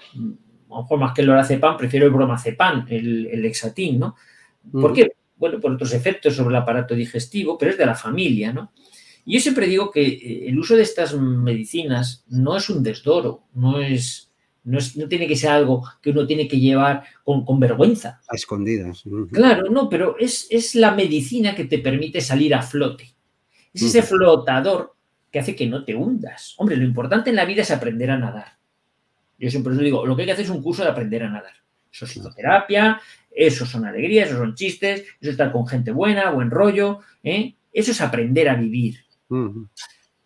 lo 0.69 0.81
mejor 0.83 0.99
más 0.99 1.13
que 1.13 1.21
el 1.21 1.27
lorazepam, 1.27 1.75
prefiero 1.75 2.05
el 2.05 2.13
bromazepam, 2.13 2.85
el, 2.89 3.27
el 3.27 3.45
exatín, 3.45 3.99
¿no? 3.99 4.15
¿Por 4.71 4.93
qué? 4.93 5.11
Bueno, 5.35 5.59
por 5.59 5.73
otros 5.73 5.93
efectos 5.93 6.35
sobre 6.35 6.55
el 6.55 6.61
aparato 6.61 6.95
digestivo, 6.95 7.57
pero 7.57 7.71
es 7.71 7.77
de 7.77 7.85
la 7.85 7.95
familia, 7.95 8.53
¿no? 8.53 8.71
Y 9.25 9.33
yo 9.33 9.39
siempre 9.41 9.67
digo 9.67 9.91
que 9.91 10.07
eh, 10.07 10.47
el 10.47 10.57
uso 10.57 10.77
de 10.77 10.83
estas 10.83 11.13
medicinas 11.13 12.23
no 12.29 12.55
es 12.55 12.69
un 12.69 12.81
desdoro, 12.81 13.43
no 13.53 13.81
es, 13.81 14.26
no, 14.67 15.07
tiene 15.07 15.27
que 15.27 15.35
ser 15.35 15.51
algo 15.51 15.87
que 16.01 16.09
uno 16.09 16.27
tiene 16.27 16.47
que 16.47 16.59
llevar 16.59 17.03
con, 17.23 17.59
vergüenza. 17.59 18.19
A 18.29 18.35
escondidas. 18.35 19.03
Claro, 19.31 19.69
no, 19.69 19.87
pero 19.87 20.17
es, 20.19 20.47
es, 20.49 20.75
la 20.75 20.93
medicina 20.93 21.55
que 21.55 21.65
te 21.65 21.79
permite 21.79 22.19
salir 22.19 22.53
a 22.53 22.61
flote. 22.61 23.15
Es 23.73 23.83
ese 23.83 24.01
flotador 24.01 24.95
que 25.31 25.39
hace 25.39 25.55
que 25.55 25.67
no 25.67 25.85
te 25.85 25.95
hundas. 25.95 26.55
Hombre, 26.57 26.75
lo 26.75 26.83
importante 26.83 27.29
en 27.29 27.37
la 27.37 27.45
vida 27.45 27.61
es 27.61 27.71
aprender 27.71 28.11
a 28.11 28.17
nadar. 28.17 28.57
Yo 29.39 29.49
siempre 29.49 29.73
os 29.73 29.79
digo, 29.79 30.05
lo 30.05 30.15
que 30.15 30.23
hay 30.23 30.25
que 30.25 30.31
hacer 30.33 30.45
es 30.45 30.51
un 30.51 30.63
curso 30.63 30.83
de 30.83 30.89
aprender 30.89 31.23
a 31.23 31.29
nadar. 31.29 31.53
Eso 31.91 32.05
es 32.05 32.11
psicoterapia, 32.11 32.99
eso 33.31 33.65
son 33.65 33.85
alegrías, 33.85 34.29
eso 34.29 34.39
son 34.39 34.55
chistes, 34.55 35.01
eso 35.01 35.15
es 35.21 35.29
estar 35.29 35.51
con 35.51 35.65
gente 35.67 35.91
buena, 35.91 36.31
buen 36.31 36.51
rollo. 36.51 36.99
¿eh? 37.23 37.55
Eso 37.71 37.91
es 37.91 38.01
aprender 38.01 38.49
a 38.49 38.55
vivir. 38.55 39.05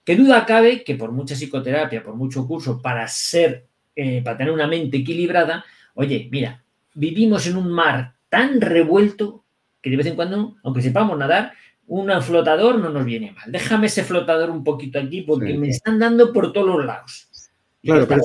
Qué 0.04 0.16
duda 0.16 0.46
cabe 0.46 0.84
que 0.84 0.96
por 0.96 1.12
mucha 1.12 1.36
psicoterapia, 1.36 2.04
por 2.04 2.16
mucho 2.16 2.48
curso, 2.48 2.82
para 2.82 3.08
ser, 3.08 3.68
eh, 3.96 4.22
para 4.24 4.38
tener 4.38 4.54
una 4.54 4.68
mente 4.68 4.98
equilibrada, 4.98 5.66
oye, 5.94 6.28
mira, 6.32 6.64
vivimos 6.94 7.48
en 7.48 7.58
un 7.58 7.72
mar 7.72 8.16
tan 8.30 8.62
revuelto 8.62 9.44
que 9.82 9.90
de 9.90 9.98
vez 9.98 10.06
en 10.08 10.16
cuando, 10.16 10.56
aunque 10.64 10.82
sepamos 10.82 11.18
nadar, 11.18 11.54
un 11.88 12.10
flotador 12.22 12.80
no 12.80 12.90
nos 12.90 13.04
viene 13.04 13.32
mal. 13.32 13.52
Déjame 13.52 13.88
ese 13.88 14.04
flotador 14.04 14.50
un 14.50 14.64
poquito 14.64 15.00
aquí 15.00 15.24
porque 15.24 15.58
me 15.58 15.70
están 15.70 16.00
dando 16.00 16.32
por 16.32 16.54
todos 16.54 16.68
los 16.68 16.86
lados. 16.86 17.30
Claro, 17.84 18.08
pero 18.08 18.22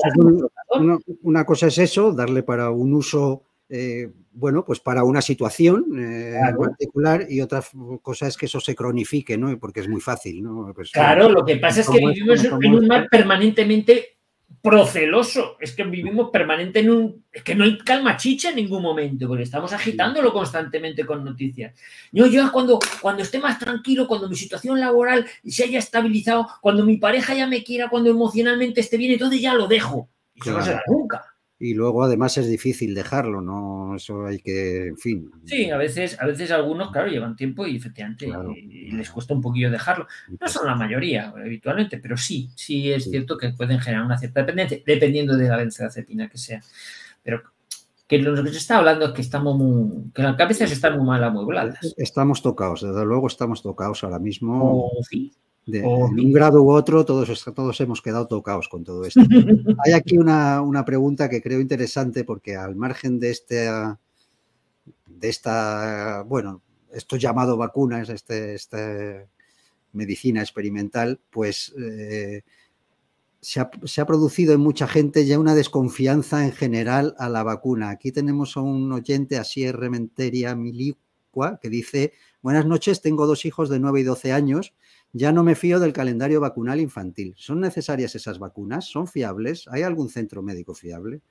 una, 1.23 1.45
cosa 1.45 1.67
es 1.67 1.77
eso, 1.79 2.13
darle 2.13 2.43
para 2.43 2.69
un 2.69 2.93
uso 2.93 3.43
eh, 3.69 4.09
bueno, 4.37 4.63
pues 4.63 4.79
para 4.79 5.03
una 5.03 5.21
situación 5.21 5.85
eh, 5.99 6.39
particular 6.57 7.25
y 7.27 7.41
otra 7.41 7.63
cosa 8.03 8.27
es 8.27 8.37
que 8.37 8.45
eso 8.45 8.59
se 8.59 8.75
cronifique, 8.75 9.35
¿no? 9.37 9.57
Porque 9.59 9.79
es 9.79 9.89
muy 9.89 9.99
fácil, 9.99 10.43
¿no? 10.43 10.71
Pues, 10.75 10.91
claro, 10.91 11.29
lo 11.29 11.43
que 11.43 11.57
pasa 11.57 11.81
es 11.81 11.89
que 11.89 11.97
vivimos 11.97 12.43
en 12.43 12.73
un 12.73 12.87
mar 12.87 13.07
permanentemente 13.09 14.16
proceloso, 14.61 15.55
es 15.59 15.73
que 15.73 15.83
vivimos 15.83 16.29
permanente 16.29 16.79
en 16.79 16.89
un... 16.89 17.25
Es 17.31 17.43
que 17.43 17.55
no 17.55 17.63
hay 17.63 17.77
calma 17.77 18.17
chicha 18.17 18.49
en 18.49 18.57
ningún 18.57 18.81
momento, 18.81 19.27
porque 19.27 19.43
estamos 19.43 19.71
agitándolo 19.71 20.33
constantemente 20.33 21.05
con 21.05 21.23
noticias. 21.23 21.73
Yo, 22.11 22.25
yo 22.25 22.51
cuando, 22.51 22.79
cuando 23.01 23.23
esté 23.23 23.39
más 23.39 23.59
tranquilo, 23.59 24.07
cuando 24.07 24.27
mi 24.27 24.35
situación 24.35 24.79
laboral 24.79 25.25
se 25.45 25.63
haya 25.63 25.79
estabilizado, 25.79 26.47
cuando 26.59 26.83
mi 26.83 26.97
pareja 26.97 27.33
ya 27.33 27.47
me 27.47 27.63
quiera, 27.63 27.89
cuando 27.89 28.09
emocionalmente 28.09 28.81
esté 28.81 28.97
bien, 28.97 29.13
entonces 29.13 29.39
ya 29.39 29.53
lo 29.53 29.67
dejo. 29.67 30.09
Y 30.35 30.41
eso 30.41 30.51
no 30.51 30.63
será 30.63 30.83
nunca. 30.87 31.36
Y 31.59 31.73
luego 31.73 32.03
además 32.03 32.37
es 32.37 32.47
difícil 32.47 32.93
dejarlo, 32.93 33.41
¿no? 33.41 33.95
Eso 33.95 34.25
hay 34.25 34.37
que, 34.39 34.87
en 34.87 34.97
fin. 34.97 35.31
Sí, 35.43 35.71
a 35.71 35.77
veces, 35.77 36.19
a 36.19 36.27
veces 36.27 36.51
algunos, 36.51 36.91
claro, 36.91 37.07
llevan 37.07 37.35
tiempo 37.35 37.65
y 37.65 37.77
efectivamente 37.77 38.27
les 38.91 39.09
cuesta 39.09 39.33
un 39.33 39.41
poquillo 39.41 39.71
dejarlo. 39.71 40.07
No 40.29 40.37
pues 40.37 40.51
son 40.51 40.67
la 40.67 40.75
mayoría 40.75 41.29
habitualmente, 41.29 41.97
pero 41.97 42.15
sí, 42.15 42.51
sí 42.55 42.91
es 42.91 43.09
cierto 43.09 43.37
que 43.37 43.49
pueden 43.49 43.79
generar 43.79 44.05
una 44.05 44.19
cierta 44.19 44.41
dependencia, 44.41 44.79
dependiendo 44.85 45.35
de 45.35 45.49
la 45.49 45.57
benzodiazepina 45.57 46.29
que 46.29 46.37
sea. 46.37 46.61
Pero 47.23 47.41
que 48.07 48.19
lo 48.19 48.43
que 48.43 48.51
se 48.51 48.57
está 48.57 48.77
hablando 48.77 49.07
es 49.07 49.11
que 49.13 49.21
estamos 49.21 49.57
muy, 49.57 50.11
que 50.13 50.21
las 50.21 50.35
cabezas 50.35 50.71
están 50.71 50.95
muy 50.97 51.07
mal 51.07 51.23
amuebladas. 51.23 51.95
Estamos 51.97 52.43
tocados, 52.43 52.81
desde 52.81 53.03
luego 53.03 53.25
estamos 53.25 53.63
tocados 53.63 54.03
ahora 54.03 54.19
mismo. 54.19 54.85
Oh, 54.85 55.03
sí 55.03 55.33
de 55.67 55.85
un 55.85 56.31
grado 56.31 56.63
u 56.63 56.71
otro, 56.71 57.05
todos, 57.05 57.43
todos 57.53 57.81
hemos 57.81 58.01
quedado 58.01 58.25
tocados 58.25 58.69
con 58.69 58.83
todo 58.83 59.03
esto. 59.03 59.19
Hay 59.85 59.93
aquí 59.93 60.17
una, 60.17 60.83
pregunta 60.85 61.29
que 61.29 61.41
creo 61.41 61.59
interesante 61.59 62.23
porque 62.23 62.55
al 62.55 62.75
margen 62.75 63.19
de 63.19 63.31
este, 63.31 63.69
de 65.07 65.29
esta, 65.29 66.23
bueno, 66.23 66.61
esto 66.91 67.17
llamado 67.17 67.57
vacunas, 67.57 68.09
este, 68.09 68.55
este 68.55 69.27
medicina 69.91 70.41
experimental, 70.41 71.19
pues 71.29 71.73
eh, 71.77 72.43
se, 73.41 73.59
ha, 73.59 74.05
producido 74.05 74.53
en 74.53 74.61
mucha 74.61 74.87
gente 74.87 75.25
ya 75.25 75.37
una 75.37 75.53
desconfianza 75.53 76.45
en 76.45 76.53
general 76.53 77.13
a 77.19 77.27
la 77.27 77.43
vacuna. 77.43 77.89
Aquí 77.89 78.13
tenemos 78.13 78.55
a 78.55 78.61
un 78.61 78.91
oyente, 78.93 79.37
así 79.37 79.69
Rementeria 79.69 80.55
Milicua, 80.55 81.59
que 81.61 81.69
dice, 81.69 82.13
buenas 82.41 82.65
noches, 82.65 83.01
tengo 83.01 83.27
dos 83.27 83.45
hijos 83.45 83.69
de 83.69 83.79
9 83.79 83.99
y 83.99 84.03
12 84.03 84.31
años 84.31 84.73
ya 85.17 85.31
no 85.31 85.43
me 85.43 85.55
fío 85.55 85.79
del 85.79 85.93
calendario 85.93 86.39
vacunal 86.39 86.79
infantil. 86.79 87.33
¿Son 87.37 87.59
necesarias 87.59 88.15
esas 88.15 88.39
vacunas? 88.39 88.85
¿Son 88.85 89.07
fiables? 89.07 89.67
¿Hay 89.71 89.81
algún 89.81 90.09
centro 90.09 90.41
médico 90.41 90.73
fiable? 90.73 91.21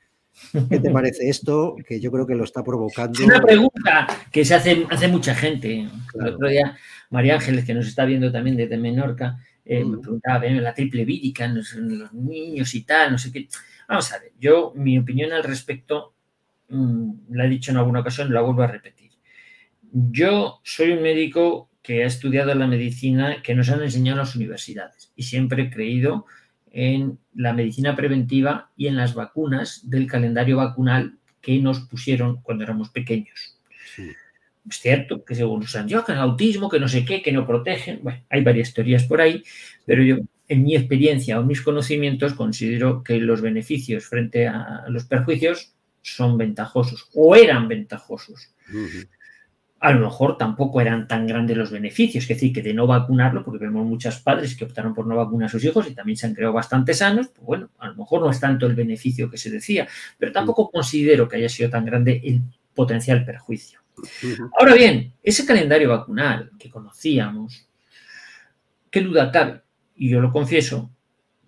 ¿Qué 0.68 0.80
te 0.80 0.90
parece 0.90 1.28
esto? 1.28 1.76
Que 1.86 2.00
yo 2.00 2.10
creo 2.10 2.26
que 2.26 2.34
lo 2.34 2.44
está 2.44 2.62
provocando. 2.62 3.18
Es 3.18 3.26
una 3.26 3.40
pregunta 3.40 4.06
que 4.30 4.44
se 4.44 4.54
hace, 4.54 4.86
hace 4.90 5.08
mucha 5.08 5.34
gente. 5.34 5.88
El 6.14 6.28
otro 6.28 6.48
día, 6.48 6.76
María 7.10 7.34
Ángeles, 7.34 7.64
que 7.64 7.74
nos 7.74 7.86
está 7.86 8.04
viendo 8.04 8.30
también 8.30 8.56
desde 8.56 8.76
Menorca, 8.76 9.38
eh, 9.64 9.84
me 9.84 9.96
mm. 9.96 10.00
preguntaba, 10.00 10.44
la 10.44 10.74
triple 10.74 11.04
vírica, 11.04 11.46
los, 11.48 11.74
niños 12.12 12.74
y 12.74 12.82
tal, 12.82 13.12
no 13.12 13.18
sé 13.18 13.32
qué. 13.32 13.48
Vamos 13.88 14.12
a 14.12 14.18
ver, 14.18 14.32
yo, 14.38 14.72
mi 14.76 14.98
opinión 14.98 15.32
al 15.32 15.44
respecto, 15.44 16.14
mm, 16.68 17.10
la 17.30 17.46
he 17.46 17.48
dicho 17.48 17.70
en 17.70 17.78
alguna 17.78 18.00
ocasión, 18.00 18.32
la 18.32 18.42
vuelvo 18.42 18.62
a 18.62 18.66
repetir. 18.66 19.12
Yo 19.92 20.60
soy 20.62 20.92
un 20.92 21.02
médico 21.02 21.70
que 21.86 22.02
ha 22.02 22.06
estudiado 22.06 22.52
la 22.56 22.66
medicina 22.66 23.42
que 23.44 23.54
nos 23.54 23.70
han 23.70 23.80
enseñado 23.80 24.18
las 24.18 24.34
universidades 24.34 25.12
y 25.14 25.22
siempre 25.22 25.62
he 25.62 25.70
creído 25.70 26.26
en 26.72 27.20
la 27.32 27.52
medicina 27.52 27.94
preventiva 27.94 28.72
y 28.76 28.88
en 28.88 28.96
las 28.96 29.14
vacunas 29.14 29.88
del 29.88 30.08
calendario 30.08 30.56
vacunal 30.56 31.16
que 31.40 31.60
nos 31.60 31.78
pusieron 31.78 32.42
cuando 32.42 32.64
éramos 32.64 32.90
pequeños. 32.90 33.56
Es 34.68 34.80
cierto 34.80 35.24
que 35.24 35.36
según 35.36 35.60
los 35.60 35.76
han 35.76 35.86
que 35.86 35.94
el 35.94 36.18
autismo, 36.18 36.68
que 36.68 36.80
no 36.80 36.88
sé 36.88 37.04
qué, 37.04 37.22
que 37.22 37.30
no 37.30 37.46
protegen. 37.46 38.00
Bueno, 38.02 38.20
hay 38.30 38.42
varias 38.42 38.74
teorías 38.74 39.04
por 39.04 39.20
ahí, 39.20 39.44
pero 39.84 40.02
yo, 40.02 40.16
en 40.48 40.64
mi 40.64 40.74
experiencia 40.74 41.38
o 41.38 41.44
mis 41.44 41.62
conocimientos, 41.62 42.34
considero 42.34 43.04
que 43.04 43.20
los 43.20 43.40
beneficios 43.42 44.06
frente 44.06 44.48
a 44.48 44.86
los 44.88 45.04
perjuicios 45.04 45.72
son 46.02 46.36
ventajosos 46.36 47.08
o 47.14 47.36
eran 47.36 47.68
ventajosos 47.68 48.50
a 49.78 49.92
lo 49.92 50.00
mejor 50.00 50.38
tampoco 50.38 50.80
eran 50.80 51.06
tan 51.06 51.26
grandes 51.26 51.56
los 51.56 51.70
beneficios, 51.70 52.24
es 52.24 52.28
decir, 52.28 52.52
que 52.52 52.62
de 52.62 52.72
no 52.72 52.86
vacunarlo, 52.86 53.44
porque 53.44 53.64
vemos 53.64 53.86
muchos 53.86 54.18
padres 54.20 54.56
que 54.56 54.64
optaron 54.64 54.94
por 54.94 55.06
no 55.06 55.16
vacunar 55.16 55.46
a 55.46 55.50
sus 55.50 55.64
hijos 55.64 55.86
y 55.88 55.94
también 55.94 56.16
se 56.16 56.26
han 56.26 56.34
creado 56.34 56.54
bastante 56.54 56.94
sanos, 56.94 57.28
pues 57.28 57.46
bueno, 57.46 57.70
a 57.78 57.88
lo 57.88 57.94
mejor 57.94 58.22
no 58.22 58.30
es 58.30 58.40
tanto 58.40 58.66
el 58.66 58.74
beneficio 58.74 59.30
que 59.30 59.36
se 59.36 59.50
decía, 59.50 59.86
pero 60.18 60.32
tampoco 60.32 60.70
considero 60.70 61.28
que 61.28 61.36
haya 61.36 61.48
sido 61.48 61.68
tan 61.68 61.84
grande 61.84 62.20
el 62.24 62.40
potencial 62.74 63.24
perjuicio. 63.24 63.80
Ahora 64.58 64.74
bien, 64.74 65.12
ese 65.22 65.46
calendario 65.46 65.90
vacunal 65.90 66.50
que 66.58 66.70
conocíamos, 66.70 67.68
qué 68.90 69.02
duda 69.02 69.30
cabe, 69.30 69.62
y 69.94 70.08
yo 70.10 70.20
lo 70.20 70.32
confieso, 70.32 70.90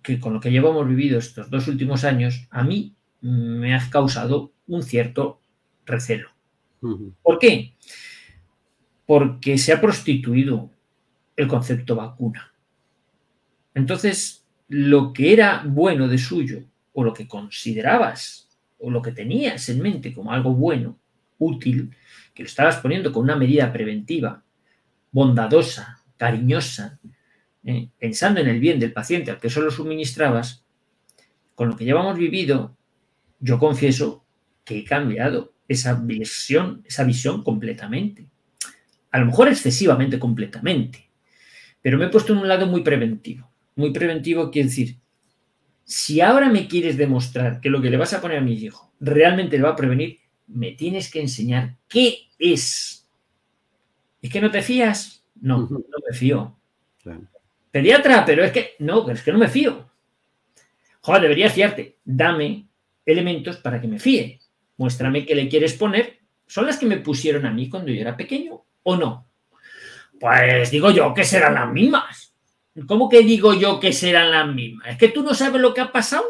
que 0.01 0.19
con 0.19 0.33
lo 0.33 0.39
que 0.39 0.51
llevamos 0.51 0.87
vivido 0.87 1.19
estos 1.19 1.49
dos 1.49 1.67
últimos 1.67 2.03
años, 2.03 2.47
a 2.49 2.63
mí 2.63 2.95
me 3.21 3.75
ha 3.75 3.89
causado 3.89 4.53
un 4.67 4.83
cierto 4.83 5.41
recelo. 5.85 6.29
¿Por 7.21 7.39
qué? 7.39 7.73
Porque 9.09 9.57
se 9.57 9.73
ha 9.73 9.81
prostituido 9.81 10.69
el 11.35 11.47
concepto 11.47 11.95
vacuna. 11.95 12.53
Entonces, 13.73 14.45
lo 14.67 15.13
que 15.13 15.33
era 15.33 15.63
bueno 15.65 16.07
de 16.07 16.19
suyo, 16.19 16.63
o 16.93 17.03
lo 17.03 17.11
que 17.11 17.27
considerabas, 17.27 18.47
o 18.77 18.91
lo 18.91 19.01
que 19.01 19.11
tenías 19.11 19.67
en 19.69 19.81
mente 19.81 20.13
como 20.13 20.31
algo 20.31 20.53
bueno, 20.53 20.99
útil, 21.39 21.89
que 22.35 22.43
lo 22.43 22.47
estabas 22.47 22.75
poniendo 22.75 23.11
con 23.11 23.23
una 23.23 23.35
medida 23.35 23.73
preventiva, 23.73 24.43
bondadosa, 25.11 26.03
cariñosa, 26.15 26.99
eh, 27.63 27.89
pensando 27.97 28.41
en 28.41 28.47
el 28.47 28.59
bien 28.59 28.79
del 28.79 28.93
paciente 28.93 29.31
al 29.31 29.39
que 29.39 29.47
eso 29.47 29.61
lo 29.61 29.71
suministrabas, 29.71 30.63
con 31.55 31.67
lo 31.67 31.75
que 31.75 31.85
llevamos 31.85 32.15
vivido, 32.15 32.77
yo 33.39 33.57
confieso 33.57 34.23
que 34.63 34.77
he 34.77 34.83
cambiado 34.83 35.51
esa 35.67 35.95
visión, 35.95 36.83
esa 36.85 37.03
visión 37.05 37.43
completamente 37.43 38.27
a 39.11 39.19
lo 39.19 39.25
mejor 39.25 39.47
excesivamente 39.47 40.19
completamente, 40.19 41.09
pero 41.81 41.97
me 41.97 42.05
he 42.05 42.09
puesto 42.09 42.33
en 42.33 42.39
un 42.39 42.47
lado 42.47 42.67
muy 42.67 42.81
preventivo. 42.81 43.49
Muy 43.75 43.91
preventivo 43.91 44.51
quiere 44.51 44.69
decir, 44.69 44.97
si 45.83 46.21
ahora 46.21 46.49
me 46.49 46.67
quieres 46.67 46.97
demostrar 46.97 47.61
que 47.61 47.69
lo 47.69 47.81
que 47.81 47.89
le 47.89 47.97
vas 47.97 48.13
a 48.13 48.21
poner 48.21 48.37
a 48.37 48.41
mi 48.41 48.53
hijo 48.53 48.93
realmente 48.99 49.57
le 49.57 49.63
va 49.63 49.69
a 49.69 49.75
prevenir, 49.75 50.19
me 50.47 50.73
tienes 50.73 51.09
que 51.09 51.21
enseñar 51.21 51.77
qué 51.87 52.27
es. 52.37 53.07
¿Es 54.21 54.29
que 54.29 54.41
no 54.41 54.51
te 54.51 54.61
fías? 54.61 55.23
No, 55.41 55.67
no 55.69 55.79
me 55.79 56.15
fío. 56.15 56.57
Pediatra, 57.71 58.25
pero 58.25 58.43
es 58.43 58.51
que 58.51 58.71
no, 58.79 59.09
es 59.09 59.23
que 59.23 59.31
no 59.31 59.39
me 59.39 59.47
fío. 59.47 59.89
Joder, 61.01 61.21
deberías 61.21 61.53
fiarte. 61.53 61.97
Dame 62.03 62.67
elementos 63.05 63.57
para 63.57 63.79
que 63.79 63.87
me 63.87 63.99
fíe. 63.99 64.39
Muéstrame 64.77 65.25
qué 65.25 65.35
le 65.35 65.47
quieres 65.47 65.73
poner. 65.73 66.19
¿Son 66.45 66.65
las 66.65 66.77
que 66.77 66.85
me 66.85 66.97
pusieron 66.97 67.45
a 67.45 67.51
mí 67.51 67.69
cuando 67.69 67.91
yo 67.91 68.01
era 68.01 68.17
pequeño 68.17 68.65
o 68.89 68.97
no? 68.97 69.27
Pues 70.19 70.71
digo 70.71 70.91
yo 70.91 71.13
que 71.13 71.23
serán 71.23 71.55
las 71.55 71.71
mismas. 71.71 72.33
¿Cómo 72.87 73.09
que 73.09 73.21
digo 73.21 73.53
yo 73.53 73.79
que 73.79 73.93
serán 73.93 74.31
las 74.31 74.47
mismas? 74.47 74.89
Es 74.89 74.97
que 74.97 75.09
tú 75.09 75.23
no 75.23 75.33
sabes 75.33 75.61
lo 75.61 75.73
que 75.73 75.81
ha 75.81 75.91
pasado. 75.91 76.25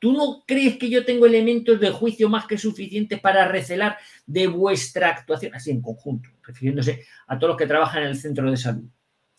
¿Tú 0.00 0.12
no 0.12 0.44
crees 0.46 0.76
que 0.76 0.88
yo 0.88 1.04
tengo 1.04 1.26
elementos 1.26 1.80
de 1.80 1.90
juicio 1.90 2.28
más 2.28 2.46
que 2.46 2.56
suficientes 2.56 3.18
para 3.20 3.48
recelar 3.48 3.98
de 4.26 4.46
vuestra 4.46 5.08
actuación? 5.08 5.54
Así 5.54 5.72
en 5.72 5.82
conjunto, 5.82 6.30
refiriéndose 6.42 7.04
a 7.26 7.36
todos 7.36 7.50
los 7.50 7.56
que 7.58 7.66
trabajan 7.66 8.04
en 8.04 8.10
el 8.10 8.16
centro 8.16 8.48
de 8.48 8.56
salud. 8.56 8.88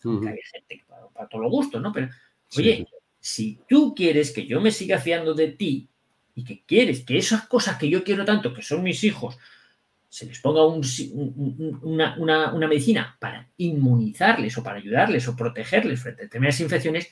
Hay 0.04 0.38
gente 0.52 0.84
para, 0.86 1.08
para 1.08 1.28
todos 1.28 1.44
los 1.44 1.50
gustos, 1.50 1.80
¿no? 1.80 1.92
Pero, 1.92 2.10
oye, 2.58 2.86
si 3.18 3.58
tú 3.68 3.94
quieres 3.94 4.32
que 4.32 4.46
yo 4.46 4.60
me 4.60 4.70
siga 4.70 4.98
fiando 4.98 5.34
de 5.34 5.48
ti 5.48 5.88
y 6.34 6.44
que 6.44 6.62
quieres 6.64 7.04
que 7.04 7.16
esas 7.16 7.46
cosas 7.46 7.78
que 7.78 7.88
yo 7.88 8.04
quiero 8.04 8.24
tanto, 8.24 8.52
que 8.52 8.62
son 8.62 8.82
mis 8.82 9.02
hijos, 9.04 9.38
se 10.10 10.26
les 10.26 10.38
ponga 10.40 10.66
una, 10.66 12.16
una, 12.18 12.68
medicina 12.68 13.16
para 13.18 13.48
inmunizarles 13.56 14.58
o 14.58 14.62
para 14.62 14.76
ayudarles 14.76 15.26
o 15.28 15.36
protegerles 15.36 16.02
frente 16.02 16.22
a 16.22 16.24
determinadas 16.24 16.60
infecciones, 16.60 17.08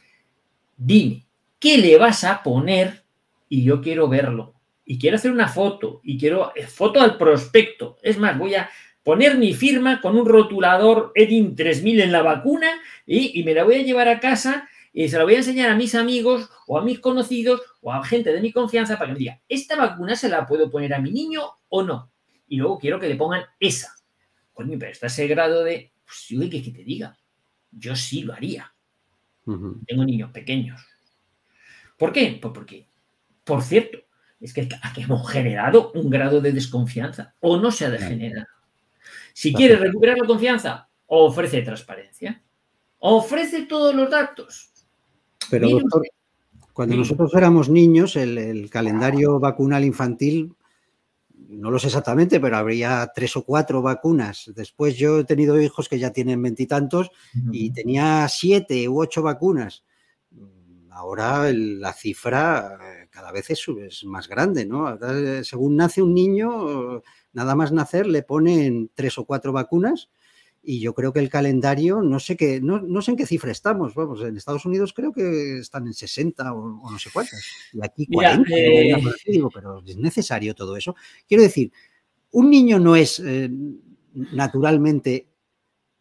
dime, 0.76 1.24
¿qué 1.58 1.78
le 1.78 1.96
vas 1.96 2.24
a 2.24 2.42
poner 2.42 3.08
y 3.48 3.64
yo 3.64 3.80
quiero 3.80 4.08
verlo. 4.08 4.54
Y 4.84 4.98
quiero 4.98 5.16
hacer 5.16 5.30
una 5.30 5.48
foto 5.48 6.00
y 6.02 6.18
quiero 6.18 6.52
eh, 6.54 6.66
foto 6.66 7.00
al 7.00 7.18
prospecto. 7.18 7.98
Es 8.02 8.18
más, 8.18 8.38
voy 8.38 8.54
a 8.54 8.70
poner 9.02 9.36
mi 9.36 9.54
firma 9.54 10.00
con 10.00 10.16
un 10.16 10.26
rotulador 10.26 11.12
Edin 11.14 11.54
3000 11.54 12.00
en 12.00 12.12
la 12.12 12.22
vacuna 12.22 12.68
y, 13.06 13.42
me 13.42 13.54
la 13.54 13.64
voy 13.64 13.76
a 13.76 13.82
llevar 13.82 14.08
a 14.08 14.20
casa 14.20 14.68
y 14.92 15.08
se 15.08 15.18
la 15.18 15.24
voy 15.24 15.34
a 15.34 15.38
enseñar 15.38 15.70
a 15.70 15.76
mis 15.76 15.94
amigos 15.94 16.50
o 16.66 16.78
a 16.78 16.84
mis 16.84 16.98
conocidos 17.00 17.62
o 17.80 17.92
a 17.92 18.04
gente 18.04 18.32
de 18.32 18.40
mi 18.40 18.52
confianza 18.52 18.98
para 18.98 19.08
que 19.08 19.12
me 19.14 19.18
diga, 19.18 19.40
¿esta 19.48 19.76
vacuna 19.76 20.16
se 20.16 20.28
la 20.28 20.46
puedo 20.46 20.70
poner 20.70 20.94
a 20.94 21.00
mi 21.00 21.10
niño 21.10 21.42
o 21.68 21.82
no? 21.82 22.10
Y 22.48 22.56
luego 22.56 22.78
quiero 22.78 22.98
que 22.98 23.08
le 23.08 23.16
pongan 23.16 23.44
esa. 23.60 23.94
Coño, 24.52 24.76
pero 24.78 24.90
está 24.92 25.06
ese 25.06 25.26
grado 25.26 25.62
de, 25.64 25.92
pues 26.04 26.26
yo 26.28 26.40
que, 26.50 26.62
que 26.62 26.70
te 26.70 26.82
diga, 26.82 27.16
yo 27.70 27.94
sí 27.94 28.22
lo 28.22 28.32
haría. 28.32 28.72
Tengo 29.86 30.04
niños 30.04 30.30
pequeños. 30.30 30.80
¿Por 31.96 32.12
qué? 32.12 32.38
Pues 32.40 32.52
porque 32.52 32.88
por 33.48 33.62
cierto, 33.62 33.96
es 34.40 34.52
que 34.52 34.68
aquí 34.82 35.02
hemos 35.02 35.26
generado 35.30 35.90
un 35.92 36.10
grado 36.10 36.42
de 36.42 36.52
desconfianza 36.52 37.34
o 37.40 37.56
no 37.56 37.72
se 37.72 37.86
ha 37.86 37.90
de 37.90 37.98
generar. 37.98 38.46
Si 39.32 39.54
quieres 39.54 39.80
recuperar 39.80 40.18
la 40.18 40.26
confianza, 40.26 40.90
ofrece 41.06 41.62
transparencia, 41.62 42.42
ofrece 42.98 43.62
todos 43.62 43.94
los 43.94 44.10
datos. 44.10 44.70
Pero 45.50 45.70
doctor, 45.70 46.02
cuando 46.74 46.94
nosotros 46.94 47.32
éramos 47.34 47.70
niños, 47.70 48.16
el, 48.16 48.68
calendario 48.68 49.40
vacunal 49.40 49.82
infantil, 49.82 50.54
no 51.48 51.70
lo 51.70 51.78
sé 51.78 51.86
exactamente, 51.86 52.40
pero 52.40 52.58
habría 52.58 53.10
tres 53.14 53.36
o 53.36 53.42
cuatro 53.42 53.80
vacunas. 53.80 54.50
Después 54.54 54.96
yo 54.96 55.20
he 55.20 55.24
tenido 55.24 55.60
hijos 55.60 55.88
que 55.88 55.98
ya 55.98 56.12
tienen 56.12 56.42
veintitantos 56.42 57.10
y, 57.52 57.72
tenía 57.72 58.28
siete 58.28 58.88
u 58.88 59.00
ocho 59.00 59.22
vacunas. 59.22 59.84
Ahora 60.90 61.50
la 61.52 61.92
cifra 61.92 62.78
cada 63.10 63.32
vez 63.32 63.50
es, 63.50 64.04
más 64.04 64.28
grande, 64.28 64.66
¿no? 64.66 64.98
Según 65.42 65.76
nace 65.76 66.02
un 66.02 66.12
niño, 66.12 67.02
nada 67.32 67.54
más 67.54 67.72
nacer 67.72 68.06
le 68.06 68.22
ponen 68.22 68.90
tres 68.94 69.16
o 69.16 69.24
cuatro 69.24 69.52
vacunas 69.52 70.10
y 70.70 70.80
yo 70.80 70.92
creo 70.92 71.14
que 71.14 71.20
el 71.20 71.30
calendario, 71.30 72.02
no 72.02 72.20
sé 72.20 72.36
qué, 72.36 72.60
no, 72.60 73.00
sé 73.00 73.12
en 73.12 73.16
qué 73.16 73.24
cifra 73.24 73.50
estamos, 73.50 73.94
vamos, 73.94 74.20
en 74.20 74.36
Estados 74.36 74.66
Unidos 74.66 74.92
creo 74.92 75.14
que 75.14 75.60
están 75.60 75.86
en 75.86 75.94
60 75.94 76.52
o, 76.52 76.90
no 76.90 76.98
sé 76.98 77.08
cuántas, 77.10 77.42
y 77.72 77.82
aquí 77.82 78.06
40, 78.06 78.54
eh, 78.54 79.02
digo, 79.24 79.48
pero 79.48 79.82
es 79.86 79.96
necesario 79.96 80.54
todo 80.54 80.76
eso. 80.76 80.94
Quiero 81.26 81.42
decir, 81.42 81.72
un 82.32 82.50
niño 82.50 82.78
no 82.78 82.96
es 82.96 83.18
eh, 83.18 83.48
naturalmente 84.12 85.28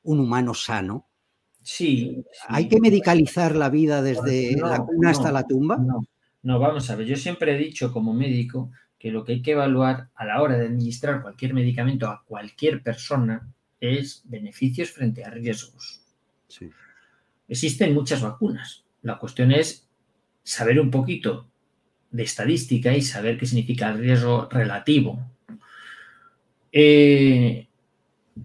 un 0.03 0.19
humano 0.19 0.53
sano. 0.53 1.07
Sí, 1.61 2.26
¿Hay 2.49 2.68
que 2.68 2.81
medicalizar 2.81 3.56
la 3.56 3.69
vida 3.69 4.02
desde 4.02 4.57
la 4.57 4.80
cuna 4.80 5.11
hasta 5.11 5.31
la 5.31 5.44
tumba? 5.44 5.77
No, 6.44 6.60
vamos 6.60 6.89
a 6.89 6.98
ver, 6.98 7.07
yo 7.07 7.15
siempre 7.15 7.56
he 7.56 7.57
dicho 7.57 7.94
como 7.94 8.14
médico 8.14 8.72
que 8.99 9.11
lo 9.11 9.23
que 9.23 9.31
hay 9.31 9.41
que 9.41 9.52
evaluar 9.52 10.10
a 10.14 10.26
la 10.26 10.41
hora 10.41 10.57
de 10.57 10.65
administrar 10.65 11.22
cualquier 11.22 11.53
medicamento 11.53 12.07
a 12.07 12.26
cualquier 12.26 12.84
persona 12.84 13.53
es 13.80 14.24
beneficios 14.26 14.91
frente 14.91 15.24
a 15.24 15.30
riesgos. 15.30 16.02
Existen 17.48 17.94
muchas 17.94 18.22
vacunas. 18.22 18.84
La 19.02 19.18
cuestión 19.18 19.52
es 19.52 19.88
saber 20.44 20.80
un 20.80 20.91
poquito 20.91 21.48
de 22.12 22.24
estadística 22.24 22.95
y 22.95 23.02
saber 23.02 23.38
qué 23.38 23.45
significa 23.45 23.90
el 23.90 23.99
riesgo 23.99 24.48
relativo. 24.49 25.20
Eh, 26.72 27.68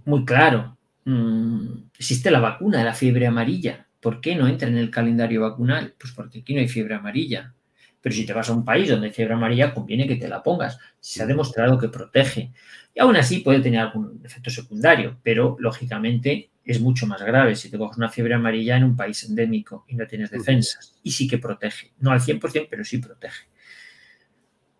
muy 0.05 0.25
claro, 0.25 0.77
mm, 1.05 1.67
existe 1.99 2.31
la 2.31 2.41
vacuna 2.41 2.79
de 2.79 2.85
la 2.85 2.95
fiebre 2.95 3.27
amarilla. 3.27 3.87
¿Por 4.01 4.21
qué 4.21 4.35
no 4.35 4.49
entra 4.49 4.69
en 4.69 4.79
el 4.79 4.91
calendario 4.91 5.43
vacunal? 5.43 5.95
Pues 5.99 6.13
porque 6.13 6.41
aquí 6.41 6.55
no 6.55 6.61
hay 6.61 6.69
fiebre 6.69 6.95
amarilla. 6.95 7.55
Pero 8.03 8.15
si 8.15 8.27
te 8.27 8.33
vas 8.33 8.51
a 8.51 8.53
un 8.53 8.65
país 8.65 8.91
donde 8.91 9.07
hay 9.07 9.12
fiebre 9.12 9.35
amarilla, 9.35 9.73
conviene 9.73 10.07
que 10.07 10.16
te 10.16 10.29
la 10.29 10.43
pongas. 10.43 10.79
Se 11.01 11.23
ha 11.23 11.27
demostrado 11.27 11.79
que 11.79 11.89
protege. 11.89 12.53
Y 12.95 13.01
aún 13.01 13.16
así 13.16 13.39
puede 13.39 13.61
tener 13.61 13.81
algún 13.81 14.20
efecto 14.24 14.51
secundario, 14.51 15.16
pero 15.23 15.57
lógicamente 15.61 16.51
es 16.65 16.81
mucho 16.81 17.07
más 17.07 17.23
grave 17.23 17.57
si 17.57 17.70
te 17.70 17.79
coges 17.79 17.97
una 17.97 18.09
fiebre 18.09 18.35
amarilla 18.35 18.77
en 18.77 18.85
un 18.85 18.97
país 18.97 19.24
endémico 19.24 19.85
y 19.89 19.95
no 19.95 20.07
tienes 20.07 20.31
defensas. 20.31 20.97
Y 21.03 21.12
sí 21.12 21.29
que 21.29 21.39
protege. 21.39 21.93
No 22.01 22.11
al 22.11 22.20
100%, 22.20 22.66
pero 22.69 22.85
sí 22.85 22.99
protege. 22.99 23.47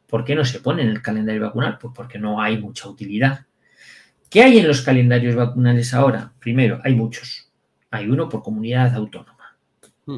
¿Por 0.09 0.25
qué 0.25 0.35
no 0.35 0.45
se 0.45 0.61
pone 0.61 0.83
en 0.83 0.89
el 0.89 1.01
calendario 1.01 1.43
vacunal? 1.43 1.79
Pues 1.79 1.95
porque 1.97 2.19
no 2.19 2.43
hay 2.43 2.59
mucha 2.59 2.89
utilidad. 2.89 3.47
¿Qué 4.29 4.43
hay 4.43 4.59
en 4.59 4.67
los 4.67 4.83
calendarios 4.83 5.35
vacunales 5.35 5.95
ahora? 5.95 6.33
Primero, 6.39 6.81
hay 6.83 6.95
muchos. 6.95 7.51
Hay 7.91 8.09
uno 8.09 8.29
por 8.29 8.43
comunidad 8.43 8.95
autónoma. 8.95 9.57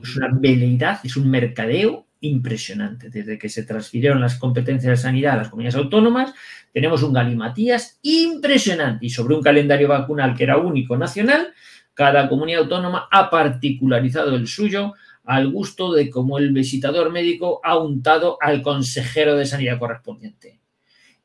Es 0.02 0.16
una 0.16 0.31
veleidad, 0.32 1.01
es 1.05 1.16
un 1.16 1.31
mercadeo 1.31 2.06
impresionante. 2.24 3.10
Desde 3.10 3.38
que 3.38 3.48
se 3.48 3.64
transfirieron 3.64 4.20
las 4.20 4.36
competencias 4.36 4.90
de 4.90 5.02
sanidad 5.02 5.34
a 5.34 5.36
las 5.36 5.48
comunidades 5.48 5.76
autónomas, 5.76 6.34
tenemos 6.72 7.02
un 7.02 7.12
galimatías 7.12 7.98
impresionante. 8.02 9.06
Y 9.06 9.10
sobre 9.10 9.34
un 9.34 9.42
calendario 9.42 9.88
vacunal 9.88 10.34
que 10.34 10.44
era 10.44 10.59
único 10.59 10.96
nacional, 10.96 11.52
cada 11.94 12.28
comunidad 12.28 12.62
autónoma 12.62 13.09
ha 13.10 13.30
particularizado 13.30 14.34
el 14.34 14.48
suyo 14.48 14.94
al 15.24 15.51
gusto 15.51 15.92
de 15.92 16.10
cómo 16.10 16.38
el 16.38 16.52
visitador 16.52 17.10
médico 17.10 17.60
ha 17.64 17.78
untado 17.78 18.36
al 18.40 18.62
consejero 18.62 19.36
de 19.36 19.46
sanidad 19.46 19.78
correspondiente. 19.78 20.60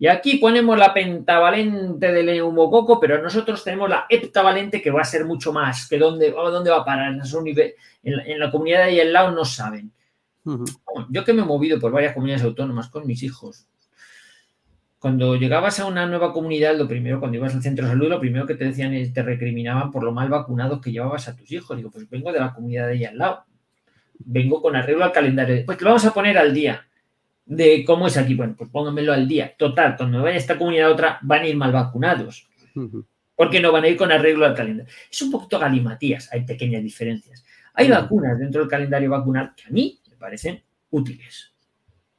Y 0.01 0.07
aquí 0.07 0.38
ponemos 0.38 0.77
la 0.77 0.93
pentavalente 0.93 2.13
del 2.13 2.27
neumococo, 2.27 3.01
pero 3.01 3.21
nosotros 3.21 3.61
tenemos 3.61 3.89
la 3.89 4.05
heptavalente 4.07 4.81
que 4.81 4.91
va 4.91 5.01
a 5.01 5.05
ser 5.05 5.26
mucho 5.26 5.51
más. 5.51 5.89
que 5.89 5.97
¿Dónde, 5.97 6.31
dónde 6.31 6.69
va 6.69 6.77
a 6.77 6.85
parar? 6.85 7.11
En 7.11 8.15
la, 8.15 8.23
en 8.23 8.39
la 8.39 8.49
comunidad 8.49 8.84
ahí 8.84 9.01
al 9.01 9.11
lado 9.11 9.31
no 9.31 9.43
saben. 9.43 9.91
Yo 11.09 11.23
que 11.23 11.33
me 11.33 11.41
he 11.41 11.45
movido 11.45 11.79
por 11.79 11.91
varias 11.91 12.13
comunidades 12.13 12.43
autónomas 12.43 12.89
con 12.89 13.05
mis 13.05 13.23
hijos, 13.23 13.67
cuando 14.99 15.37
llegabas 15.37 15.79
a 15.79 15.85
una 15.85 16.05
nueva 16.05 16.33
comunidad, 16.33 16.77
lo 16.77 16.85
primero, 16.85 17.19
cuando 17.19 17.37
ibas 17.37 17.55
al 17.55 17.63
centro 17.63 17.85
de 17.85 17.91
salud, 17.91 18.09
lo 18.09 18.19
primero 18.19 18.45
que 18.45 18.55
te 18.55 18.65
decían 18.65 18.93
es 18.93 19.13
te 19.13 19.23
recriminaban 19.23 19.91
por 19.91 20.03
lo 20.03 20.11
mal 20.11 20.27
vacunados 20.27 20.81
que 20.81 20.91
llevabas 20.91 21.29
a 21.29 21.37
tus 21.37 21.49
hijos. 21.53 21.77
Digo, 21.77 21.89
pues 21.89 22.09
vengo 22.09 22.33
de 22.33 22.39
la 22.39 22.53
comunidad 22.53 22.87
de 22.87 22.93
ahí 22.93 23.05
al 23.05 23.17
lado. 23.17 23.45
Vengo 24.19 24.61
con 24.61 24.75
arreglo 24.75 25.05
al 25.05 25.13
calendario. 25.13 25.65
Pues 25.65 25.79
lo 25.81 25.87
vamos 25.87 26.05
a 26.05 26.13
poner 26.13 26.37
al 26.37 26.53
día 26.53 26.85
de 27.45 27.85
cómo 27.85 28.07
es 28.07 28.17
aquí. 28.17 28.35
Bueno, 28.35 28.55
pues 28.57 28.69
pónganmelo 28.69 29.13
al 29.13 29.25
día. 29.25 29.53
Total, 29.57 29.95
cuando 29.95 30.17
me 30.17 30.23
vayan 30.23 30.35
a 30.35 30.39
esta 30.39 30.57
comunidad 30.57 30.89
a 30.89 30.91
otra, 30.91 31.19
van 31.21 31.43
a 31.43 31.47
ir 31.47 31.55
mal 31.55 31.71
vacunados. 31.71 32.49
Porque 33.35 33.61
no 33.61 33.71
van 33.71 33.85
a 33.85 33.87
ir 33.87 33.95
con 33.95 34.11
arreglo 34.11 34.45
al 34.45 34.53
calendario. 34.53 34.93
Es 35.09 35.21
un 35.21 35.31
poquito 35.31 35.57
galimatías, 35.59 36.29
hay 36.33 36.43
pequeñas 36.43 36.83
diferencias. 36.83 37.45
Hay 37.73 37.89
vacunas 37.89 38.37
dentro 38.37 38.59
del 38.59 38.69
calendario 38.69 39.09
vacunal 39.09 39.53
que 39.55 39.63
a 39.63 39.69
mí 39.69 39.98
parecen 40.19 40.63
útiles. 40.91 41.53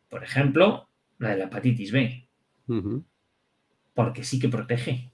Por 0.09 0.25
ejemplo, 0.25 0.89
la 1.19 1.31
de 1.31 1.37
la 1.37 1.45
hepatitis 1.45 1.93
B. 1.93 2.27
Porque 3.95 4.25
sí 4.25 4.39
que 4.39 4.49
protege. 4.49 5.13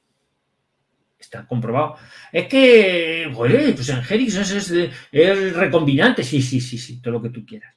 Está 1.19 1.47
comprobado. 1.47 1.97
Es 2.33 2.47
que, 2.47 3.31
pues 3.35 3.89
en 3.89 4.03
Gerix 4.03 4.37
es, 4.37 5.55
recombinante. 5.55 6.23
Sí, 6.23 6.41
sí, 6.41 6.61
sí, 6.61 6.79
sí, 6.79 7.01
todo 7.01 7.13
lo 7.13 7.23
que 7.23 7.31
tú 7.31 7.45
quieras. 7.45 7.75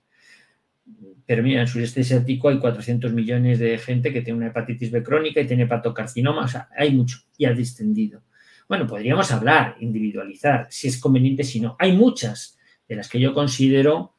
Pero 1.26 1.44
mira, 1.44 1.62
en 1.62 1.68
sureste 1.68 2.02
asiático 2.02 2.50
hay 2.50 2.60
400 2.60 3.14
millones 3.14 3.60
de 3.60 3.78
gente 3.78 4.12
que 4.12 4.22
tiene 4.22 4.38
una 4.38 4.48
hepatitis 4.48 4.92
B 4.92 5.04
crónica 5.04 5.42
y 5.42 5.48
tiene 5.48 5.64
hepatocarcinoma. 5.64 6.46
O 6.46 6.48
sea, 6.48 6.70
hay 6.76 6.92
mucho 6.92 7.20
y 7.38 7.46
ha 7.46 7.54
descendido. 7.54 8.24
Bueno, 8.68 8.86
podríamos 8.86 9.32
hablar, 9.32 9.76
individualizar, 9.80 10.68
si 10.70 10.88
es 10.88 11.00
conveniente, 11.00 11.44
si 11.44 11.60
no. 11.60 11.76
Hay 11.80 11.94
muchas 11.94 12.60
de 12.88 12.96
las 12.96 13.10
que 13.10 13.20
yo 13.20 13.34
considero 13.34 14.16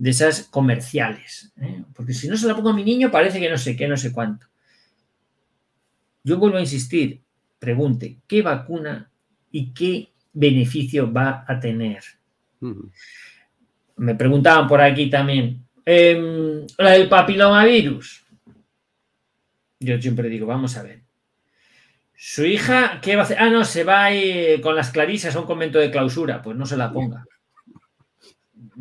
de 0.00 0.08
esas 0.08 0.44
comerciales. 0.44 1.52
¿eh? 1.60 1.84
Porque 1.94 2.14
si 2.14 2.26
no 2.26 2.34
se 2.34 2.46
la 2.46 2.56
pongo 2.56 2.70
a 2.70 2.74
mi 2.74 2.82
niño 2.82 3.10
parece 3.10 3.38
que 3.38 3.50
no 3.50 3.58
sé 3.58 3.76
qué, 3.76 3.86
no 3.86 3.98
sé 3.98 4.12
cuánto. 4.12 4.46
yo 6.24 6.38
vuelvo 6.38 6.56
a 6.56 6.62
insistir, 6.62 7.20
pregunte, 7.58 8.18
¿qué 8.26 8.40
vacuna 8.40 9.10
y 9.50 9.74
qué 9.74 10.12
beneficio 10.32 11.12
va 11.12 11.44
a 11.46 11.60
tener? 11.60 12.02
Me 13.96 14.14
preguntaban 14.14 14.66
por 14.66 14.80
aquí 14.80 15.10
también, 15.10 15.66
em, 15.84 16.66
la 16.78 16.92
del 16.92 17.08
papilomavirus. 17.08 18.24
Yo 19.80 20.00
siempre 20.00 20.30
digo, 20.30 20.46
vamos 20.46 20.78
a 20.78 20.82
ver. 20.82 21.02
Su 22.14 22.46
hija, 22.46 23.00
¿qué 23.02 23.16
va 23.16 23.22
a 23.22 23.24
hacer? 23.24 23.38
Ah, 23.38 23.50
no, 23.50 23.64
se 23.64 23.84
va 23.84 24.08
con 24.62 24.76
las 24.76 24.90
clarisas 24.90 25.36
a 25.36 25.40
un 25.40 25.46
convento 25.46 25.78
de 25.78 25.90
clausura. 25.90 26.40
Pues 26.40 26.56
no 26.56 26.64
se 26.64 26.76
la 26.78 26.90
ponga. 26.90 27.24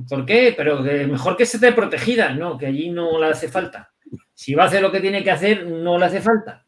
¿Por 0.07 0.25
qué? 0.25 0.53
Pero 0.55 0.81
mejor 0.81 1.35
que 1.35 1.43
esté 1.43 1.71
protegida, 1.71 2.33
no, 2.33 2.57
que 2.57 2.67
allí 2.67 2.89
no 2.89 3.19
le 3.19 3.27
hace 3.27 3.49
falta. 3.49 3.91
Si 4.33 4.53
va 4.53 4.63
a 4.63 4.67
hacer 4.67 4.81
lo 4.81 4.91
que 4.91 5.01
tiene 5.01 5.23
que 5.23 5.31
hacer, 5.31 5.65
no 5.65 5.97
le 5.97 6.05
hace 6.05 6.21
falta. 6.21 6.63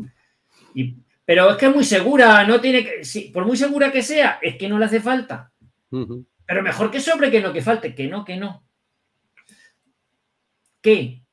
pero 1.25 1.51
es 1.51 1.57
que 1.57 1.67
es 1.67 1.75
muy 1.75 1.83
segura, 1.83 2.43
no 2.43 2.59
tiene 2.59 2.83
que. 2.83 3.31
Por 3.33 3.45
muy 3.45 3.57
segura 3.57 3.91
que 3.91 4.01
sea, 4.01 4.39
es 4.41 4.57
que 4.57 4.67
no 4.67 4.77
le 4.77 4.85
hace 4.85 4.99
falta. 4.99 5.51
Pero 5.89 6.63
mejor 6.63 6.91
que 6.91 6.99
sobre 6.99 7.31
que 7.31 7.41
no 7.41 7.53
que 7.53 7.61
falte, 7.61 7.95
que 7.95 8.07
no, 8.07 8.25
que 8.25 8.37
no. 8.37 8.65
¿Qué 10.81 11.23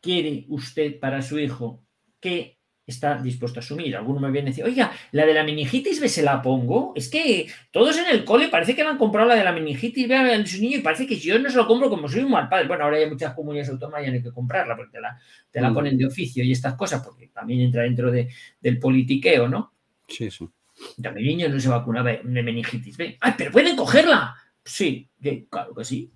quiere 0.00 0.44
usted 0.48 1.00
para 1.00 1.22
su 1.22 1.38
hijo? 1.38 1.84
¿Qué 2.20 2.57
está 2.88 3.18
dispuesto 3.18 3.60
a 3.60 3.62
asumir. 3.62 3.94
Alguno 3.94 4.18
me 4.18 4.30
viene 4.30 4.48
a 4.48 4.50
decir, 4.50 4.64
oiga, 4.64 4.90
la 5.12 5.26
de 5.26 5.34
la 5.34 5.44
meningitis, 5.44 6.00
¿ve 6.00 6.08
se 6.08 6.22
la 6.22 6.40
pongo? 6.40 6.92
Es 6.96 7.08
que 7.08 7.46
todos 7.70 7.98
en 7.98 8.06
el 8.10 8.24
cole 8.24 8.48
parece 8.48 8.74
que 8.74 8.82
me 8.82 8.90
han 8.90 8.98
comprado 8.98 9.28
la 9.28 9.34
de 9.34 9.44
la 9.44 9.52
meningitis, 9.52 10.08
ve 10.08 10.16
a 10.16 10.46
su 10.46 10.60
niño 10.60 10.78
y 10.78 10.80
parece 10.80 11.06
que 11.06 11.16
yo 11.16 11.38
no 11.38 11.50
se 11.50 11.56
lo 11.56 11.66
compro 11.66 11.90
como 11.90 12.08
soy 12.08 12.22
un 12.22 12.30
mal 12.30 12.48
padre. 12.48 12.66
Bueno, 12.66 12.84
ahora 12.84 12.96
hay 12.96 13.08
muchas 13.08 13.34
comunidades 13.34 13.68
autónomas 13.70 14.02
y 14.02 14.10
hay 14.10 14.22
que 14.22 14.32
comprarla 14.32 14.74
porque 14.74 14.92
te 14.92 15.00
la, 15.00 15.18
te 15.50 15.60
la 15.60 15.70
mm. 15.70 15.74
ponen 15.74 15.98
de 15.98 16.06
oficio 16.06 16.42
y 16.42 16.52
estas 16.52 16.74
cosas, 16.74 17.02
porque 17.04 17.28
también 17.28 17.60
entra 17.60 17.82
dentro 17.82 18.10
de, 18.10 18.28
del 18.60 18.78
politiqueo, 18.78 19.48
¿no? 19.48 19.74
Sí, 20.08 20.30
sí. 20.30 20.48
Ya 20.96 21.10
mi 21.10 21.22
niño 21.22 21.48
no 21.48 21.60
se 21.60 21.68
vacunaba 21.68 22.10
de 22.10 22.42
meningitis, 22.42 22.96
ve. 22.96 23.18
¡Ay, 23.20 23.34
pero 23.36 23.50
pueden 23.50 23.76
cogerla! 23.76 24.34
Sí, 24.64 25.08
claro 25.50 25.74
que 25.74 25.84
sí. 25.84 26.10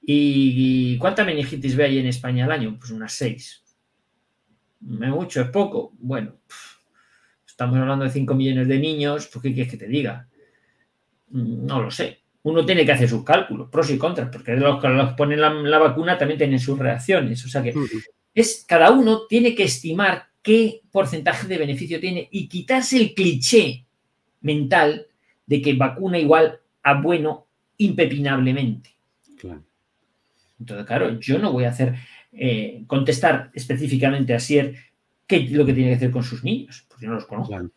¿Y 0.00 0.96
cuánta 0.98 1.24
meningitis 1.24 1.74
ve 1.74 1.84
ahí 1.84 1.98
en 1.98 2.06
España 2.06 2.44
al 2.44 2.52
año? 2.52 2.76
Pues 2.78 2.90
unas 2.92 3.12
seis 3.12 3.62
¿Es 4.80 5.08
mucho? 5.08 5.40
¿Es 5.40 5.48
poco? 5.48 5.92
Bueno, 5.98 6.36
estamos 7.46 7.76
hablando 7.76 8.04
de 8.04 8.10
5 8.10 8.34
millones 8.34 8.68
de 8.68 8.78
niños, 8.78 9.26
¿por 9.26 9.42
qué 9.42 9.52
quieres 9.52 9.70
que 9.70 9.78
te 9.78 9.88
diga? 9.88 10.28
No 11.30 11.82
lo 11.82 11.90
sé. 11.90 12.20
Uno 12.42 12.64
tiene 12.64 12.86
que 12.86 12.92
hacer 12.92 13.08
sus 13.08 13.24
cálculos, 13.24 13.68
pros 13.68 13.90
y 13.90 13.98
contras, 13.98 14.28
porque 14.32 14.54
los 14.54 14.80
que 14.80 14.88
los 14.88 15.12
ponen 15.14 15.40
la, 15.40 15.78
vacuna 15.78 16.16
también 16.16 16.38
tienen 16.38 16.60
sus 16.60 16.78
reacciones. 16.78 17.44
O 17.44 17.48
sea 17.48 17.62
que 17.62 17.74
es, 18.32 18.64
cada 18.66 18.90
uno 18.92 19.26
tiene 19.28 19.54
que 19.54 19.64
estimar 19.64 20.28
qué 20.40 20.82
porcentaje 20.90 21.48
de 21.48 21.58
beneficio 21.58 22.00
tiene 22.00 22.28
y 22.30 22.48
quitarse 22.48 22.96
el 22.96 23.12
cliché 23.12 23.84
mental 24.40 25.06
de 25.44 25.60
que 25.60 25.74
vacuna 25.74 26.18
igual 26.18 26.60
a 26.82 27.00
bueno 27.00 27.48
impepinablemente. 27.76 28.94
Entonces, 30.60 30.86
claro, 30.86 31.18
yo 31.20 31.38
no 31.38 31.52
voy 31.52 31.64
a 31.64 31.70
hacer 31.70 31.94
eh, 32.32 32.84
contestar 32.86 33.50
específicamente 33.54 34.34
a 34.34 34.40
Sier 34.40 34.74
qué 35.26 35.36
es 35.36 35.52
lo 35.52 35.64
que 35.64 35.72
tiene 35.72 35.90
que 35.90 35.96
hacer 35.96 36.10
con 36.10 36.22
sus 36.22 36.44
niños, 36.44 36.84
porque 36.88 37.06
no 37.06 37.14
los 37.14 37.26
conozco. 37.26 37.70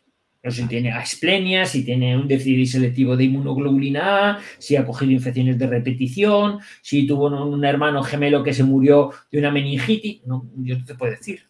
si 0.49 0.67
tiene 0.67 0.91
asplenia, 0.91 1.65
si 1.65 1.83
tiene 1.83 2.17
un 2.17 2.27
déficit 2.27 2.67
selectivo 2.67 3.15
de 3.15 3.25
inmunoglobulina 3.25 4.31
A, 4.31 4.39
si 4.57 4.75
ha 4.75 4.85
cogido 4.85 5.11
infecciones 5.11 5.57
de 5.57 5.67
repetición, 5.67 6.59
si 6.81 7.05
tuvo 7.05 7.27
un, 7.27 7.65
hermano 7.65 8.03
gemelo 8.03 8.43
que 8.43 8.53
se 8.53 8.63
murió 8.63 9.11
de 9.31 9.39
una 9.39 9.51
meningitis, 9.51 10.25
no, 10.25 10.49
yo 10.57 10.77
no 10.77 10.85
te 10.85 10.95
puedo 10.95 11.11
decir. 11.11 11.43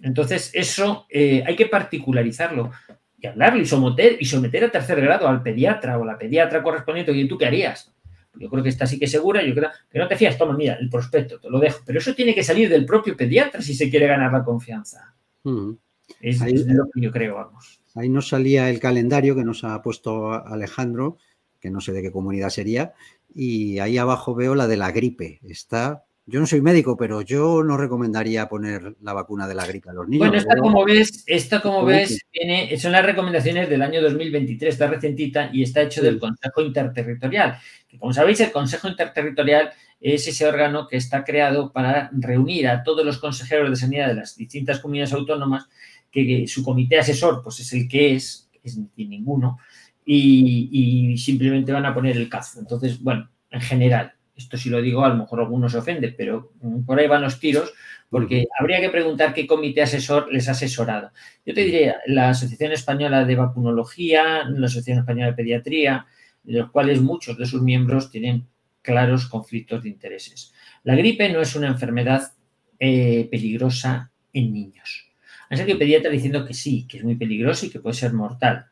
Entonces, 0.00 0.50
eso 0.54 1.06
eh, 1.08 1.42
hay 1.46 1.56
que 1.56 1.66
particularizarlo 1.66 2.72
y 3.18 3.26
hablarlo 3.26 3.62
y 3.62 3.66
someter, 3.66 4.16
y 4.18 4.24
someter 4.24 4.64
a 4.64 4.70
tercer 4.70 5.00
grado 5.00 5.28
al 5.28 5.42
pediatra 5.42 5.96
o 5.98 6.04
la 6.04 6.18
pediatra 6.18 6.62
correspondiente. 6.62 7.12
¿Y 7.12 7.28
tú 7.28 7.38
qué 7.38 7.46
harías? 7.46 7.91
Yo 8.34 8.48
creo 8.48 8.62
que 8.62 8.70
está 8.70 8.86
sí 8.86 8.98
que 8.98 9.06
segura, 9.06 9.44
yo 9.44 9.54
creo 9.54 9.70
que 9.90 9.98
no 9.98 10.08
te 10.08 10.16
fías, 10.16 10.38
toma, 10.38 10.56
mira, 10.56 10.74
el 10.74 10.88
prospecto, 10.88 11.38
te 11.38 11.50
lo 11.50 11.60
dejo. 11.60 11.80
Pero 11.84 11.98
eso 11.98 12.14
tiene 12.14 12.34
que 12.34 12.42
salir 12.42 12.68
del 12.68 12.86
propio 12.86 13.16
pediatra 13.16 13.60
si 13.60 13.74
se 13.74 13.90
quiere 13.90 14.06
ganar 14.06 14.32
la 14.32 14.44
confianza. 14.44 15.14
Mm. 15.44 15.72
Es, 16.20 16.40
lo 16.40 16.88
que 16.92 17.00
yo 17.00 17.10
creo, 17.10 17.34
vamos. 17.34 17.80
Ahí 17.94 18.08
nos 18.08 18.28
salía 18.28 18.70
el 18.70 18.80
calendario 18.80 19.34
que 19.34 19.44
nos 19.44 19.64
ha 19.64 19.80
puesto 19.82 20.32
Alejandro, 20.32 21.18
que 21.60 21.70
no 21.70 21.80
sé 21.80 21.92
de 21.92 22.02
qué 22.02 22.10
comunidad 22.10 22.48
sería, 22.48 22.94
y 23.34 23.78
ahí 23.78 23.98
abajo 23.98 24.34
veo 24.34 24.54
la 24.54 24.66
de 24.66 24.76
la 24.76 24.90
gripe. 24.92 25.40
Está 25.42 26.04
yo 26.32 26.40
no 26.40 26.46
soy 26.46 26.62
médico, 26.62 26.96
pero 26.96 27.20
yo 27.20 27.62
no 27.62 27.76
recomendaría 27.76 28.48
poner 28.48 28.96
la 29.02 29.12
vacuna 29.12 29.46
de 29.46 29.54
la 29.54 29.66
gripe 29.66 29.90
a 29.90 29.92
los 29.92 30.08
niños. 30.08 30.28
Bueno, 30.28 30.38
esta 30.38 30.56
como 30.56 30.82
ves, 30.82 31.24
esta 31.26 31.60
como 31.60 31.84
ves, 31.84 32.20
tiene, 32.30 32.74
son 32.78 32.92
las 32.92 33.04
recomendaciones 33.04 33.68
del 33.68 33.82
año 33.82 34.00
2023, 34.00 34.72
está 34.72 34.86
recentita 34.86 35.50
y 35.52 35.62
está 35.62 35.82
hecho 35.82 36.00
del 36.00 36.18
Consejo 36.18 36.62
Interterritorial. 36.62 37.58
Que 37.86 37.98
como 37.98 38.14
sabéis, 38.14 38.40
el 38.40 38.50
Consejo 38.50 38.88
Interterritorial 38.88 39.72
es 40.00 40.26
ese 40.26 40.46
órgano 40.46 40.88
que 40.88 40.96
está 40.96 41.22
creado 41.22 41.70
para 41.70 42.08
reunir 42.14 42.66
a 42.66 42.82
todos 42.82 43.04
los 43.04 43.18
consejeros 43.18 43.68
de 43.68 43.76
sanidad 43.76 44.08
de 44.08 44.14
las 44.14 44.34
distintas 44.34 44.80
comunidades 44.80 45.12
autónomas, 45.12 45.68
que, 46.10 46.46
su 46.48 46.64
comité 46.64 46.98
asesor 46.98 47.42
pues 47.44 47.60
es 47.60 47.74
el 47.74 47.86
que 47.86 48.14
es, 48.14 48.48
es 48.64 48.78
ninguno, 48.96 49.58
y, 50.02 50.70
y 51.12 51.18
simplemente 51.18 51.72
van 51.72 51.84
a 51.84 51.92
poner 51.92 52.16
el 52.16 52.30
caso. 52.30 52.58
Entonces, 52.58 53.02
bueno, 53.02 53.28
en 53.50 53.60
general, 53.60 54.14
esto 54.36 54.56
si 54.56 54.70
lo 54.70 54.80
digo, 54.80 55.04
a 55.04 55.08
lo 55.08 55.16
mejor 55.16 55.40
algunos 55.40 55.72
se 55.72 55.78
ofende, 55.78 56.08
pero 56.12 56.52
por 56.86 56.98
ahí 56.98 57.06
van 57.06 57.22
los 57.22 57.38
tiros, 57.38 57.72
porque 58.08 58.46
habría 58.58 58.80
que 58.80 58.90
preguntar 58.90 59.34
qué 59.34 59.46
comité 59.46 59.82
asesor 59.82 60.32
les 60.32 60.48
ha 60.48 60.52
asesorado. 60.52 61.12
Yo 61.44 61.54
te 61.54 61.64
diría, 61.64 61.96
la 62.06 62.30
Asociación 62.30 62.72
Española 62.72 63.24
de 63.24 63.36
Vacunología, 63.36 64.44
la 64.44 64.66
Asociación 64.66 64.98
Española 64.98 65.28
de 65.28 65.36
Pediatría, 65.36 66.06
de 66.42 66.58
los 66.60 66.70
cuales 66.70 67.00
muchos 67.00 67.38
de 67.38 67.46
sus 67.46 67.62
miembros 67.62 68.10
tienen 68.10 68.46
claros 68.82 69.26
conflictos 69.26 69.82
de 69.82 69.90
intereses. 69.90 70.52
La 70.82 70.96
gripe 70.96 71.28
no 71.32 71.40
es 71.40 71.54
una 71.54 71.68
enfermedad 71.68 72.32
eh, 72.78 73.28
peligrosa 73.30 74.10
en 74.32 74.52
niños. 74.52 75.10
Han 75.48 75.58
salido 75.58 75.78
pediatras 75.78 76.12
diciendo 76.12 76.44
que 76.44 76.54
sí, 76.54 76.86
que 76.88 76.98
es 76.98 77.04
muy 77.04 77.14
peligroso 77.14 77.66
y 77.66 77.70
que 77.70 77.78
puede 77.78 77.94
ser 77.94 78.12
mortal, 78.12 78.66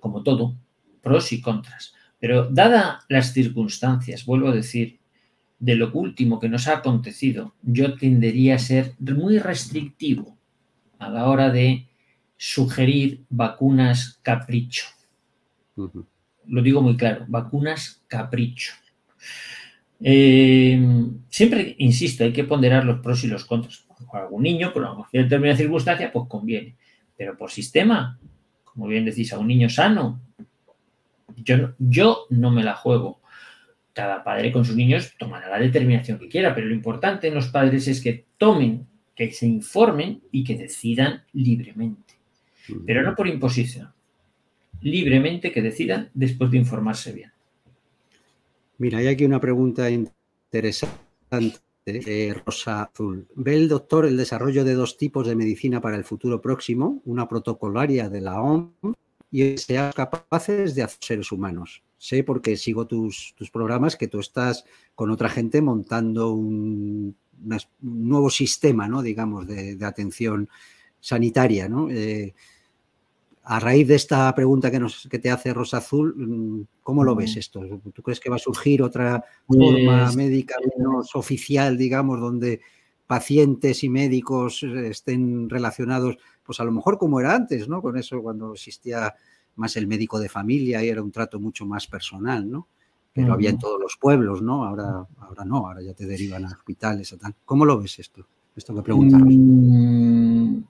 como 0.00 0.22
todo, 0.22 0.56
pros 1.02 1.32
y 1.32 1.40
contras. 1.40 1.94
Pero 2.22 2.48
dada 2.48 3.00
las 3.08 3.32
circunstancias, 3.32 4.24
vuelvo 4.24 4.46
a 4.46 4.54
decir, 4.54 5.00
de 5.58 5.74
lo 5.74 5.90
último 5.92 6.38
que 6.38 6.48
nos 6.48 6.68
ha 6.68 6.76
acontecido, 6.76 7.56
yo 7.62 7.96
tendería 7.96 8.54
a 8.54 8.60
ser 8.60 8.94
muy 9.00 9.40
restrictivo 9.40 10.38
a 11.00 11.10
la 11.10 11.28
hora 11.28 11.50
de 11.50 11.88
sugerir 12.36 13.24
vacunas 13.28 14.20
capricho. 14.22 14.84
Lo 16.46 16.62
digo 16.62 16.80
muy 16.80 16.96
claro, 16.96 17.24
vacunas 17.26 18.04
capricho. 18.06 18.74
Eh, 19.98 20.80
siempre, 21.28 21.74
insisto, 21.78 22.22
hay 22.22 22.32
que 22.32 22.44
ponderar 22.44 22.84
los 22.84 23.00
pros 23.00 23.24
y 23.24 23.26
los 23.26 23.44
contras. 23.46 23.84
Con 24.06 24.20
algún 24.20 24.44
niño, 24.44 24.72
por 24.72 24.82
una 24.82 25.08
determinada 25.12 25.56
circunstancia, 25.56 26.12
pues 26.12 26.26
conviene. 26.28 26.76
Pero 27.16 27.36
por 27.36 27.50
sistema, 27.50 28.20
como 28.62 28.86
bien 28.86 29.04
decís, 29.04 29.32
a 29.32 29.40
un 29.40 29.48
niño 29.48 29.68
sano, 29.68 30.20
yo, 31.36 31.74
yo 31.78 32.26
no 32.30 32.50
me 32.50 32.62
la 32.62 32.74
juego. 32.74 33.20
Cada 33.92 34.24
padre 34.24 34.52
con 34.52 34.64
sus 34.64 34.74
niños 34.74 35.12
tomará 35.18 35.48
la 35.50 35.58
determinación 35.58 36.18
que 36.18 36.28
quiera, 36.28 36.54
pero 36.54 36.66
lo 36.66 36.74
importante 36.74 37.28
en 37.28 37.34
los 37.34 37.48
padres 37.48 37.88
es 37.88 38.00
que 38.00 38.24
tomen, 38.38 38.86
que 39.14 39.30
se 39.32 39.46
informen 39.46 40.22
y 40.30 40.44
que 40.44 40.56
decidan 40.56 41.24
libremente. 41.32 42.14
Pero 42.86 43.02
no 43.02 43.14
por 43.14 43.28
imposición. 43.28 43.92
Libremente 44.80 45.52
que 45.52 45.62
decidan 45.62 46.10
después 46.14 46.50
de 46.50 46.58
informarse 46.58 47.12
bien. 47.12 47.32
Mira, 48.78 48.98
hay 48.98 49.08
aquí 49.08 49.24
una 49.24 49.40
pregunta 49.40 49.90
interesante 49.90 50.88
de 51.84 52.34
Rosa 52.44 52.82
Azul. 52.82 53.26
¿Ve 53.34 53.56
el 53.56 53.68
doctor 53.68 54.06
el 54.06 54.16
desarrollo 54.16 54.64
de 54.64 54.74
dos 54.74 54.96
tipos 54.96 55.26
de 55.26 55.36
medicina 55.36 55.80
para 55.80 55.96
el 55.96 56.04
futuro 56.04 56.40
próximo? 56.40 57.02
Una 57.04 57.28
protocolaria 57.28 58.08
de 58.08 58.20
la 58.20 58.40
OMS 58.40 58.96
y 59.32 59.56
seas 59.56 59.94
capaces 59.94 60.74
de 60.74 60.82
hacer 60.82 60.98
seres 61.00 61.32
humanos. 61.32 61.82
Sé 61.96 62.22
porque 62.22 62.56
sigo 62.56 62.86
tus, 62.86 63.34
programas 63.50 63.96
que 63.96 64.06
tú 64.06 64.20
estás 64.20 64.64
con 64.94 65.10
otra 65.10 65.30
gente 65.30 65.62
montando 65.62 66.32
un, 66.34 67.16
nuevo 67.80 68.28
sistema, 68.30 68.86
¿no? 68.86 69.02
digamos, 69.02 69.46
de, 69.46 69.78
atención 69.82 70.48
sanitaria. 71.00 71.66
¿no? 71.66 71.88
Eh, 71.90 72.34
a 73.44 73.58
raíz 73.58 73.88
de 73.88 73.94
esta 73.94 74.32
pregunta 74.34 74.70
que, 74.70 74.78
nos, 74.78 75.08
que 75.10 75.18
te 75.18 75.30
hace 75.30 75.54
Rosa 75.54 75.78
Azul, 75.78 76.14
mm, 76.14 76.66
¿cómo 76.82 77.02
lo 77.02 77.14
ves 77.14 77.34
mm. 77.34 77.38
esto? 77.38 77.80
¿Tú 77.92 78.02
crees 78.02 78.20
que 78.20 78.30
va 78.30 78.36
a 78.36 78.38
surgir 78.38 78.82
otra 78.82 79.24
forma 79.46 80.04
pues 80.04 80.16
médica 80.16 80.56
menos 80.76 81.16
oficial, 81.16 81.78
digamos, 81.78 82.20
donde 82.20 82.60
pacientes 83.06 83.84
y 83.84 83.88
médicos 83.88 84.62
estén 84.62 85.50
relacionados 85.50 86.16
pues 86.42 86.60
a 86.60 86.64
lo 86.64 86.72
mejor 86.72 86.98
como 86.98 87.20
era 87.20 87.34
antes, 87.34 87.68
¿no? 87.68 87.82
Con 87.82 87.96
eso 87.96 88.22
cuando 88.22 88.52
existía 88.52 89.14
más 89.56 89.76
el 89.76 89.86
médico 89.86 90.18
de 90.18 90.28
familia 90.28 90.82
y 90.82 90.88
era 90.88 91.02
un 91.02 91.12
trato 91.12 91.38
mucho 91.38 91.66
más 91.66 91.86
personal, 91.86 92.50
¿no? 92.50 92.68
Lo 93.14 93.34
había 93.34 93.50
en 93.50 93.58
todos 93.58 93.78
los 93.78 93.98
pueblos, 94.00 94.40
¿no? 94.40 94.64
Ahora, 94.64 95.06
ahora 95.18 95.44
no, 95.44 95.66
ahora 95.66 95.82
ya 95.82 95.92
te 95.92 96.06
derivan 96.06 96.46
a 96.46 96.48
hospitales 96.48 97.12
o 97.12 97.18
tal. 97.18 97.34
¿Cómo 97.44 97.66
lo 97.66 97.78
ves 97.78 97.98
esto? 97.98 98.26
Esto 98.56 98.74
que 98.74 98.82
preguntamos. 98.82 99.28
Mm, 99.30 100.62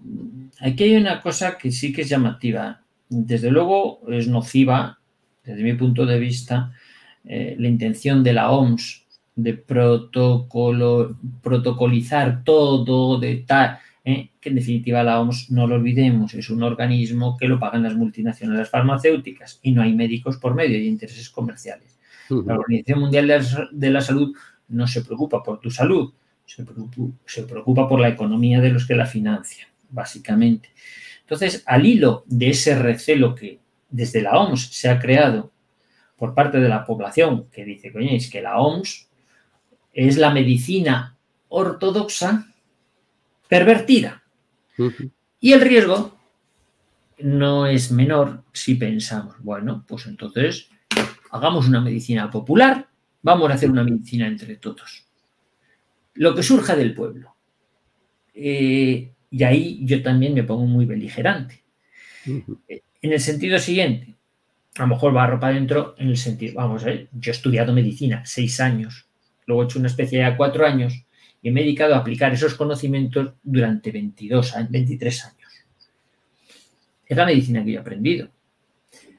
aquí 0.61 0.85
hay 0.85 0.97
una 0.97 1.21
cosa 1.21 1.57
que 1.57 1.71
sí 1.71 1.93
que 1.93 2.03
es 2.03 2.09
llamativa. 2.09 2.83
Desde 3.09 3.51
luego 3.51 4.01
es 4.09 4.27
nociva, 4.27 4.99
desde 5.45 5.63
mi 5.63 5.75
punto 5.75 6.05
de 6.05 6.19
vista, 6.19 6.73
eh, 7.25 7.55
la 7.59 7.69
intención 7.69 8.25
de 8.25 8.33
la 8.33 8.51
OMS 8.51 9.02
de 9.35 9.55
protocolo, 9.55 11.17
protocolizar 11.43 12.45
todo, 12.45 13.19
de 13.19 13.37
tal, 13.47 13.79
eh, 14.05 14.31
que 14.41 14.49
en 14.49 14.57
definitiva 14.57 15.03
la 15.03 15.21
OMS, 15.21 15.51
no 15.51 15.67
lo 15.67 15.77
olvidemos, 15.77 16.35
es 16.35 16.51
un 16.51 16.63
organismo 16.63 17.37
que 17.37 17.49
lo 17.49 17.59
pagan 17.59 17.85
las 17.85 17.95
multinacionales 17.95 18.69
farmacéuticas 18.69 19.61
y 19.63 19.73
no 19.73 19.83
hay 19.83 19.95
médicos 19.95 20.39
por 20.39 20.55
medio, 20.55 20.77
hay 20.77 20.89
intereses 20.89 21.31
comerciales. 21.31 21.99
La 22.29 22.55
Organización 22.55 23.01
Mundial 23.01 23.71
de 23.73 23.91
la 23.91 24.01
Salud 24.01 24.35
no 24.69 24.87
se 24.87 25.03
preocupa 25.03 25.43
por 25.43 25.61
tu 25.61 25.71
salud, 25.71 26.13
se 26.47 26.65
preocupa, 27.45 27.89
por 27.89 28.01
la 28.01 28.09
economía 28.09 28.61
de 28.61 28.71
los 28.71 28.87
que 28.87 28.95
la 28.95 29.07
financian, 29.07 29.69
básicamente. 29.91 30.71
Entonces, 31.21 31.63
al 31.67 31.87
hilo 31.87 32.25
de 32.27 32.51
ese 32.51 32.79
recelo 32.79 33.35
que 33.35 33.61
desde 33.91 34.23
la 34.23 34.39
OMS 34.39 34.69
se 34.73 34.89
ha 34.89 34.99
creado 34.99 35.53
por 36.17 36.35
parte 36.35 36.59
de 36.59 36.69
la 36.69 36.85
población, 36.85 37.47
que 37.53 37.65
dice, 37.65 37.93
coño, 37.93 38.11
es 38.11 38.31
que 38.31 38.43
la 38.43 38.59
OMS 38.59 39.09
es 39.93 40.17
la 40.17 40.31
medicina 40.31 41.17
ortodoxa 41.49 42.47
pervertida. 43.49 44.23
Y 45.41 45.53
el 45.53 45.61
riesgo 45.61 46.19
no 47.19 47.67
es 47.67 47.93
menor 47.93 48.45
si 48.53 48.75
pensamos, 48.75 49.37
bueno, 49.41 49.85
pues 49.87 50.07
entonces 50.07 50.71
hagamos 51.31 51.69
una 51.69 51.81
medicina 51.81 52.31
popular, 52.31 52.89
vamos 53.23 53.51
a 53.51 53.55
hacer 53.55 53.71
una 53.71 53.85
medicina 53.85 54.27
entre 54.27 54.57
todos. 54.57 55.07
Lo 56.15 56.35
que 56.35 56.43
surja 56.43 56.77
del 56.77 56.95
pueblo. 56.95 57.35
Eh, 58.35 59.13
y 59.31 59.45
ahí 59.45 59.81
yo 59.85 60.03
también 60.03 60.35
me 60.35 60.43
pongo 60.43 60.67
muy 60.67 60.85
beligerante. 60.85 61.63
En 62.25 63.13
el 63.13 63.21
sentido 63.21 63.59
siguiente, 63.59 64.15
a 64.77 64.83
lo 64.83 64.89
mejor 64.89 65.17
va 65.17 65.27
ropa 65.27 65.49
adentro 65.49 65.95
en 65.99 66.09
el 66.09 66.17
sentido, 66.17 66.55
vamos 66.55 66.83
a 66.83 66.87
ver, 66.87 67.09
yo 67.13 67.33
he 67.33 67.35
estudiado 67.35 67.73
medicina 67.73 68.23
seis 68.25 68.61
años, 68.61 69.07
luego 69.47 69.63
he 69.63 69.65
hecho 69.67 69.79
una 69.79 69.89
especialidad 69.89 70.37
cuatro 70.37 70.67
años 70.67 71.05
y 71.43 71.51
me 71.51 71.61
he 71.61 71.65
dedicado 71.65 71.95
a 71.95 71.99
aplicar 71.99 72.33
esos 72.33 72.55
conocimientos 72.55 73.33
durante 73.43 73.91
22 73.91 74.55
años, 74.55 74.71
23 74.71 75.25
años. 75.25 75.51
Es 77.07 77.17
la 77.17 77.27
medicina 77.27 77.65
que 77.65 77.73
yo 77.73 77.79
he 77.79 77.81
aprendido. 77.81 78.29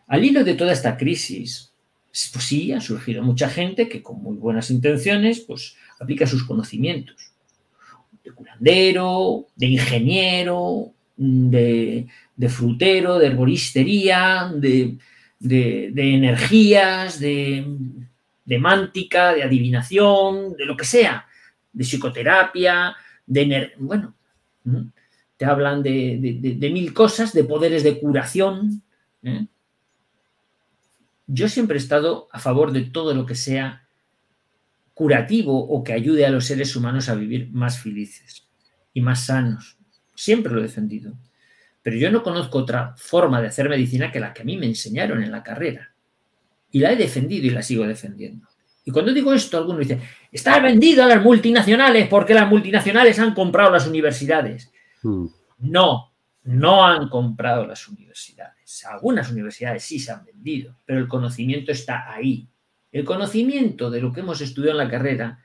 Al 0.07 0.23
hilo 0.23 0.43
de 0.43 0.55
toda 0.55 0.71
esta 0.71 0.97
crisis, 0.97 1.71
pues 2.11 2.45
sí, 2.45 2.71
ha 2.71 2.79
surgido 2.79 3.23
mucha 3.23 3.49
gente 3.49 3.89
que 3.89 4.01
con 4.01 4.21
muy 4.21 4.37
buenas 4.37 4.69
intenciones, 4.71 5.41
pues 5.41 5.75
aplica 5.99 6.27
sus 6.27 6.43
conocimientos 6.43 7.33
de 8.23 8.31
curandero, 8.31 9.47
de 9.55 9.67
ingeniero, 9.67 10.93
de, 11.17 12.07
frutero, 12.49 13.19
de 13.19 13.27
herboristería, 13.27 14.51
de, 14.55 14.97
energías, 15.95 17.19
de, 17.19 17.65
de 18.45 18.59
mántica, 18.59 19.33
de 19.33 19.43
adivinación, 19.43 20.55
de 20.55 20.65
lo 20.65 20.75
que 20.75 20.85
sea, 20.85 21.27
de 21.71 21.83
psicoterapia, 21.83 22.95
de... 23.25 23.73
Bueno, 23.77 24.15
te 25.37 25.45
hablan 25.45 25.83
de, 25.83 26.69
mil 26.71 26.93
cosas, 26.93 27.33
de 27.33 27.43
poderes 27.43 27.83
de 27.83 27.99
curación. 27.99 28.81
¿eh? 29.23 29.47
Yo 31.27 31.49
siempre 31.49 31.77
he 31.77 31.79
estado 31.79 32.27
a 32.31 32.39
favor 32.39 32.71
de 32.71 32.81
todo 32.83 33.13
lo 33.13 33.25
que 33.25 33.35
sea 33.35 33.87
curativo 34.93 35.57
o 35.57 35.83
que 35.83 35.93
ayude 35.93 36.25
a 36.25 36.29
los 36.29 36.45
seres 36.45 36.75
humanos 36.75 37.09
a 37.09 37.15
vivir 37.15 37.49
más 37.51 37.79
felices 37.79 38.47
y 38.93 39.01
más 39.01 39.25
sanos. 39.25 39.77
Siempre 40.15 40.53
lo 40.53 40.59
he 40.59 40.63
defendido. 40.63 41.17
Pero 41.81 41.97
yo 41.97 42.11
no 42.11 42.23
conozco 42.23 42.59
otra 42.59 42.93
forma 42.95 43.41
de 43.41 43.47
hacer 43.47 43.67
medicina 43.67 44.11
que 44.11 44.19
la 44.19 44.33
que 44.33 44.43
a 44.43 44.45
mí 44.45 44.57
me 44.57 44.67
enseñaron 44.67 45.23
en 45.23 45.31
la 45.31 45.43
carrera. 45.43 45.92
Y 46.73 46.79
la 46.79 46.91
he 46.91 46.95
defendido 46.95 47.45
y 47.45 47.51
la 47.51 47.61
sigo 47.61 47.85
defendiendo. 47.85 48.47
Y 48.83 48.91
cuando 48.91 49.13
digo 49.13 49.31
esto, 49.31 49.57
algunos 49.57 49.79
dicen, 49.79 50.01
está 50.31 50.59
vendido 50.59 51.03
a 51.03 51.07
las 51.07 51.23
multinacionales 51.23 52.07
porque 52.07 52.33
las 52.33 52.49
multinacionales 52.49 53.17
han 53.19 53.35
comprado 53.35 53.71
las 53.71 53.87
universidades. 53.87 54.71
Hmm. 55.03 55.27
No, 55.59 56.11
no 56.45 56.83
han 56.83 57.09
comprado 57.09 57.67
las 57.67 57.87
universidades. 57.87 58.85
Algunas 58.89 59.31
universidades 59.31 59.83
sí 59.83 59.99
se 59.99 60.11
han 60.11 60.25
vendido, 60.25 60.75
pero 60.83 60.99
el 60.99 61.07
conocimiento 61.07 61.71
está 61.71 62.11
ahí. 62.11 62.49
El 62.91 63.05
conocimiento 63.05 63.91
de 63.91 64.01
lo 64.01 64.11
que 64.11 64.21
hemos 64.21 64.41
estudiado 64.41 64.79
en 64.79 64.85
la 64.85 64.91
carrera 64.91 65.39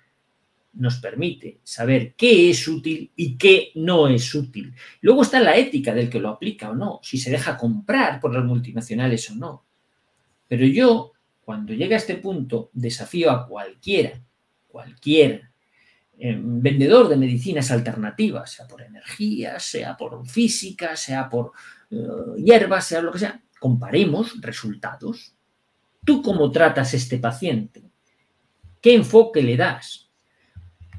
nos 0.73 0.97
permite 0.97 1.61
saber 1.63 2.15
qué 2.15 2.49
es 2.51 2.67
útil 2.67 3.13
y 3.17 3.37
qué 3.37 3.73
no 3.75 4.09
es 4.09 4.35
útil. 4.35 4.75
Luego 5.03 5.23
está 5.23 5.41
la 5.41 5.57
ética 5.57 5.95
del 5.95 6.09
que 6.09 6.21
lo 6.21 6.31
aplica 6.31 6.71
o 6.71 6.75
no, 6.75 7.01
si 7.03 7.19
se 7.19 7.31
deja 7.31 7.59
comprar 7.59 8.19
por 8.19 8.33
las 8.33 8.45
multinacionales 8.45 9.31
o 9.31 9.35
no. 9.35 9.67
Pero 10.47 10.65
yo 10.67 11.13
cuando 11.49 11.73
llega 11.73 11.97
a 11.97 11.99
este 11.99 12.17
punto, 12.17 12.69
desafío 12.75 13.31
a 13.31 13.47
cualquiera, 13.47 14.21
cualquier 14.67 15.49
eh, 16.19 16.39
vendedor 16.39 17.09
de 17.09 17.17
medicinas 17.17 17.71
alternativas, 17.71 18.53
sea 18.53 18.69
por 18.69 18.83
energía, 18.83 19.59
sea 19.59 19.97
por 19.97 20.29
física, 20.29 20.95
sea 20.95 21.27
por 21.31 21.53
eh, 21.91 21.97
hierbas, 22.37 22.89
sea 22.89 23.01
lo 23.01 23.11
que 23.11 23.21
sea, 23.21 23.41
comparemos 23.59 24.39
resultados. 24.43 25.33
¿Tú 26.05 26.21
cómo 26.21 26.51
tratas 26.51 26.93
este 26.93 27.17
paciente? 27.17 27.83
¿Qué 28.83 28.95
enfoque 28.95 29.43
le 29.43 29.57
das? 29.57 30.11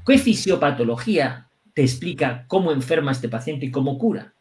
¿Qué 0.04 0.18
fisiopatología 0.18 1.48
te 1.74 1.82
explica 1.82 2.44
cómo 2.48 2.72
enferma 2.72 3.12
este 3.12 3.28
paciente 3.28 3.66
y 3.66 3.70
cómo 3.70 3.96
cura? 3.96 4.34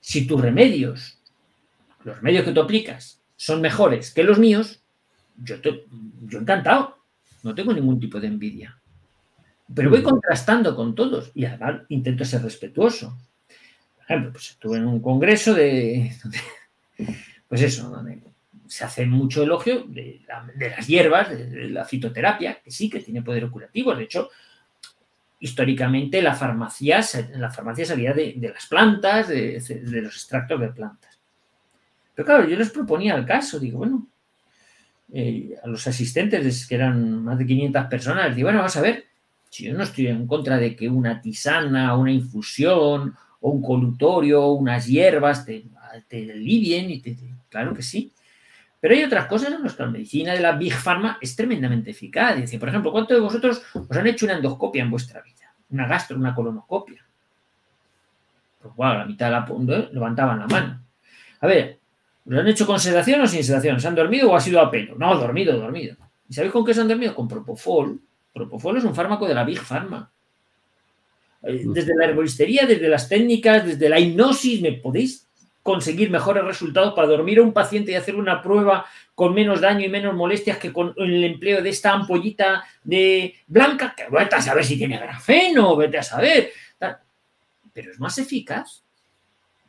Si 0.00 0.26
tus 0.26 0.40
remedios, 0.40 1.20
los 2.02 2.16
remedios 2.16 2.44
que 2.44 2.50
tú 2.50 2.60
aplicas, 2.60 3.20
son 3.40 3.62
mejores 3.62 4.12
que 4.12 4.22
los 4.22 4.38
míos, 4.38 4.82
yo, 5.42 5.56
yo 5.62 6.38
encantado, 6.38 6.98
no 7.42 7.54
tengo 7.54 7.72
ningún 7.72 7.98
tipo 7.98 8.20
de 8.20 8.26
envidia. 8.26 8.78
Pero 9.74 9.88
voy 9.88 10.02
contrastando 10.02 10.76
con 10.76 10.94
todos 10.94 11.32
y 11.34 11.46
además 11.46 11.80
intento 11.88 12.22
ser 12.26 12.42
respetuoso. 12.42 13.16
Por 13.96 14.04
ejemplo, 14.04 14.32
pues 14.32 14.50
estuve 14.50 14.76
en 14.76 14.86
un 14.86 15.00
congreso 15.00 15.54
de, 15.54 16.14
pues 17.48 17.62
eso, 17.62 17.88
donde 17.88 18.20
se 18.66 18.84
hace 18.84 19.06
mucho 19.06 19.42
elogio 19.42 19.84
de, 19.84 20.20
las 20.58 20.86
hierbas, 20.86 21.30
de, 21.30 21.70
la 21.70 21.86
fitoterapia, 21.86 22.60
que 22.62 22.70
sí 22.70 22.90
que 22.90 23.00
tiene 23.00 23.22
poder 23.22 23.48
curativo. 23.48 23.94
De 23.94 24.04
hecho, 24.04 24.28
históricamente 25.38 26.20
la 26.20 26.34
farmacia, 26.34 27.00
la 27.36 27.48
farmacia 27.48 27.86
salía 27.86 28.12
de, 28.12 28.36
las 28.52 28.66
plantas, 28.66 29.28
de, 29.28 29.62
los 30.02 30.14
extractos 30.14 30.60
de 30.60 30.68
plantas. 30.68 31.09
Pero 32.20 32.26
claro, 32.36 32.48
yo 32.50 32.58
les 32.58 32.68
proponía 32.68 33.14
el 33.14 33.24
caso, 33.24 33.58
digo, 33.58 33.78
bueno, 33.78 34.06
eh, 35.10 35.54
a 35.64 35.66
los 35.66 35.86
asistentes, 35.86 36.66
que 36.66 36.74
eran 36.74 37.24
más 37.24 37.38
de 37.38 37.46
500 37.46 37.86
personas, 37.86 38.36
digo, 38.36 38.48
bueno, 38.48 38.60
vas 38.60 38.76
a 38.76 38.82
ver, 38.82 39.06
si 39.48 39.64
yo 39.64 39.72
no 39.72 39.84
estoy 39.84 40.08
en 40.08 40.26
contra 40.26 40.58
de 40.58 40.76
que 40.76 40.86
una 40.86 41.22
tisana, 41.22 41.96
una 41.96 42.12
infusión, 42.12 43.16
o 43.40 43.50
un 43.50 43.62
colutorio, 43.62 44.48
unas 44.48 44.86
hierbas 44.86 45.46
te, 45.46 45.64
te 46.08 46.30
alivien, 46.30 46.90
y 46.90 47.00
te, 47.00 47.16
claro 47.48 47.72
que 47.72 47.80
sí. 47.80 48.12
Pero 48.82 48.92
hay 48.92 49.02
otras 49.02 49.24
cosas 49.24 49.54
en 49.54 49.62
las 49.62 49.80
medicina 49.90 50.34
de 50.34 50.40
la 50.40 50.52
Big 50.52 50.74
Pharma 50.74 51.16
es 51.22 51.34
tremendamente 51.34 51.92
eficaz. 51.92 52.36
Dice, 52.36 52.58
por 52.58 52.68
ejemplo, 52.68 52.92
¿cuántos 52.92 53.16
de 53.16 53.22
vosotros 53.22 53.62
os 53.72 53.96
han 53.96 54.06
hecho 54.06 54.26
una 54.26 54.34
endoscopia 54.34 54.82
en 54.82 54.90
vuestra 54.90 55.22
vida? 55.22 55.54
Una 55.70 55.88
gastro, 55.88 56.18
una 56.18 56.34
colonoscopia. 56.34 57.02
Pues 58.60 58.76
bueno, 58.76 58.98
la 58.98 59.06
mitad 59.06 59.26
de 59.26 59.66
la 59.66 59.88
levantaban 59.90 60.40
la 60.40 60.46
mano. 60.48 60.82
A 61.40 61.46
ver, 61.46 61.79
¿Lo 62.26 62.40
han 62.40 62.48
hecho 62.48 62.66
con 62.66 62.78
sedación 62.78 63.20
o 63.22 63.26
sin 63.26 63.42
sedación? 63.42 63.80
¿Se 63.80 63.88
han 63.88 63.94
dormido 63.94 64.30
o 64.30 64.36
ha 64.36 64.40
sido 64.40 64.60
a 64.60 64.70
pelo? 64.70 64.94
No, 64.96 65.16
dormido, 65.16 65.58
dormido. 65.58 65.96
¿Y 66.28 66.34
sabéis 66.34 66.52
con 66.52 66.64
qué 66.64 66.74
se 66.74 66.80
han 66.80 66.88
dormido? 66.88 67.14
Con 67.14 67.26
Propofol. 67.26 68.00
Propofol 68.32 68.76
es 68.76 68.84
un 68.84 68.94
fármaco 68.94 69.26
de 69.26 69.34
la 69.34 69.44
Big 69.44 69.60
Pharma. 69.60 70.10
Eh, 71.42 71.64
desde 71.66 71.96
la 71.96 72.04
herboristería, 72.04 72.66
desde 72.66 72.88
las 72.88 73.08
técnicas, 73.08 73.64
desde 73.64 73.88
la 73.88 73.98
hipnosis, 73.98 74.60
me 74.60 74.72
podéis 74.72 75.26
conseguir 75.62 76.10
mejores 76.10 76.44
resultados 76.44 76.94
para 76.94 77.08
dormir 77.08 77.38
a 77.38 77.42
un 77.42 77.52
paciente 77.52 77.92
y 77.92 77.94
hacer 77.94 78.14
una 78.14 78.42
prueba 78.42 78.86
con 79.14 79.34
menos 79.34 79.60
daño 79.60 79.84
y 79.84 79.88
menos 79.88 80.14
molestias 80.14 80.58
que 80.58 80.72
con 80.72 80.94
el 80.96 81.24
empleo 81.24 81.62
de 81.62 81.68
esta 81.68 81.92
ampollita 81.92 82.64
de 82.82 83.34
blanca, 83.46 83.94
que 83.96 84.08
vete 84.10 84.36
a 84.36 84.42
saber 84.42 84.64
si 84.64 84.78
tiene 84.78 84.98
grafeno, 84.98 85.76
vete 85.76 85.98
a 85.98 86.02
saber. 86.02 86.50
Pero 87.72 87.92
es 87.92 88.00
más 88.00 88.16
eficaz. 88.18 88.82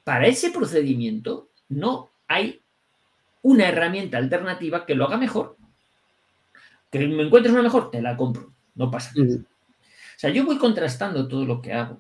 Para 0.04 0.28
ese 0.28 0.52
procedimiento 0.52 1.50
no 1.70 2.11
hay 2.32 2.62
una 3.42 3.68
herramienta 3.68 4.18
alternativa 4.18 4.86
que 4.86 4.96
lo 4.96 5.06
haga 5.06 5.18
mejor. 5.18 5.58
Que 6.90 7.08
me 7.08 7.24
encuentres 7.24 7.54
una 7.54 7.64
mejor, 7.64 7.92
te 7.92 8.02
la 8.02 8.16
compro. 8.16 8.54
No 8.76 8.90
pasa 8.92 9.12
nada. 9.16 9.40
O 9.40 10.20
sea, 10.22 10.30
yo 10.30 10.46
voy 10.46 10.58
contrastando 10.58 11.28
todo 11.28 11.46
lo 11.46 11.62
que 11.62 11.74
hago. 11.74 12.00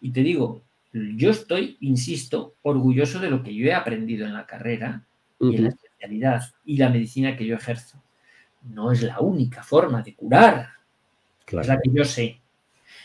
Y 0.00 0.10
te 0.10 0.22
digo, 0.22 0.62
yo 0.92 1.30
estoy, 1.30 1.76
insisto, 1.80 2.54
orgulloso 2.62 3.18
de 3.20 3.30
lo 3.30 3.42
que 3.42 3.54
yo 3.54 3.66
he 3.66 3.74
aprendido 3.74 4.26
en 4.26 4.34
la 4.34 4.46
carrera 4.46 5.04
y 5.38 5.56
en 5.56 5.64
la 5.64 5.68
especialidad 5.70 6.42
y 6.64 6.76
la 6.76 6.88
medicina 6.88 7.36
que 7.36 7.46
yo 7.46 7.56
ejerzo. 7.56 8.02
No 8.62 8.92
es 8.92 9.02
la 9.02 9.20
única 9.20 9.62
forma 9.62 10.02
de 10.02 10.14
curar. 10.14 10.70
Es 11.46 11.66
la 11.66 11.78
que 11.80 11.90
yo 11.92 12.04
sé. 12.04 12.40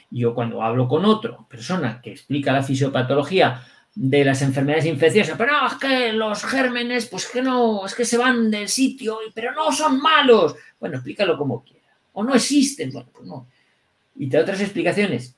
Yo 0.09 0.34
cuando 0.34 0.61
hablo 0.61 0.88
con 0.88 1.03
otra 1.05 1.38
persona 1.49 2.01
que 2.01 2.11
explica 2.11 2.53
la 2.53 2.63
fisiopatología 2.63 3.61
de 3.99 4.23
las 4.23 4.43
enfermedades 4.43 4.85
infecciosas, 4.85 5.35
pero 5.35 5.53
no, 5.53 5.67
es 5.67 5.73
que 5.73 6.13
los 6.13 6.45
gérmenes, 6.45 7.07
pues 7.07 7.25
que 7.25 7.41
no, 7.41 7.83
es 7.83 7.95
que 7.95 8.05
se 8.05 8.19
van 8.19 8.51
del 8.51 8.69
sitio, 8.69 9.17
pero 9.33 9.53
no 9.53 9.71
son 9.71 9.99
malos. 9.99 10.55
Bueno, 10.79 10.97
explícalo 10.97 11.35
como 11.35 11.63
quiera. 11.63 11.97
O 12.13 12.23
no 12.23 12.35
existen, 12.35 12.91
bueno, 12.91 13.09
pues 13.11 13.25
no. 13.25 13.47
Y 14.15 14.29
te 14.29 14.37
da 14.37 14.43
otras 14.43 14.61
explicaciones 14.61 15.35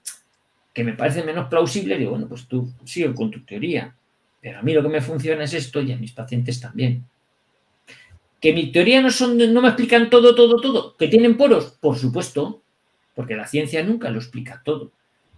que 0.74 0.84
me 0.84 0.92
parecen 0.92 1.26
menos 1.26 1.48
plausibles, 1.48 2.00
digo, 2.00 2.12
bueno, 2.12 2.28
pues 2.28 2.48
tú 2.48 2.70
sigue 2.84 3.14
con 3.16 3.32
tu 3.32 3.46
teoría. 3.46 3.96
Pero 4.42 4.60
a 4.60 4.62
mí 4.62 4.74
lo 4.74 4.84
que 4.84 4.90
me 4.90 5.02
funciona 5.02 5.46
es 5.46 5.54
esto 5.54 5.82
y 5.82 5.94
a 5.94 5.98
mis 5.98 6.12
pacientes 6.12 6.60
también. 6.60 7.06
¿Que 8.42 8.52
mi 8.52 8.74
teoría 8.74 9.02
no, 9.02 9.10
son, 9.10 9.38
no 9.54 9.62
me 9.62 9.70
explican 9.70 10.10
todo, 10.10 10.36
todo, 10.36 10.60
todo? 10.60 10.98
¿Que 10.98 11.08
tienen 11.08 11.38
poros? 11.38 11.78
Por 11.80 11.98
supuesto, 11.98 12.62
porque 13.16 13.38
la 13.38 13.48
ciencia 13.48 13.82
nunca 13.86 14.10
lo 14.10 14.20
explica 14.20 14.62
todo. 14.66 14.92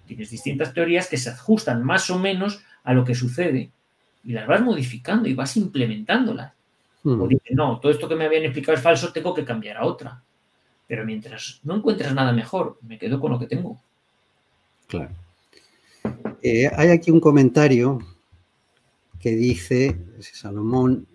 Tienes 0.08 0.32
distintas 0.32 0.74
teorías 0.74 1.08
que 1.08 1.18
se 1.18 1.30
ajustan 1.30 1.84
más 1.84 2.10
o 2.10 2.18
menos 2.18 2.64
a 2.84 2.94
lo 2.94 3.04
que 3.04 3.16
sucede 3.16 3.72
y 4.24 4.34
las 4.34 4.48
vas 4.48 4.62
modificando 4.62 5.28
y 5.28 5.34
vas 5.34 5.58
implementándolas. 5.58 6.54
Hmm. 7.04 7.22
O 7.22 7.28
dices, 7.28 7.52
no, 7.52 7.80
todo 7.80 7.92
esto 7.92 8.08
que 8.08 8.16
me 8.16 8.26
habían 8.26 8.44
explicado 8.44 8.78
es 8.78 8.84
falso, 8.84 9.12
tengo 9.12 9.34
que 9.34 9.46
cambiar 9.46 9.78
a 9.78 9.86
otra. 9.86 10.22
Pero 10.88 11.06
mientras 11.06 11.60
no 11.64 11.76
encuentras 11.76 12.14
nada 12.14 12.32
mejor, 12.32 12.78
me 12.82 12.98
quedo 12.98 13.20
con 13.20 13.32
lo 13.32 13.40
que 13.40 13.48
tengo. 13.48 13.80
Claro. 14.88 15.12
Eh, 16.42 16.70
hay 16.76 16.90
aquí 16.90 17.12
un 17.12 17.20
comentario 17.20 18.00
que 19.20 19.36
dice 19.36 19.98
Salomón 20.20 21.08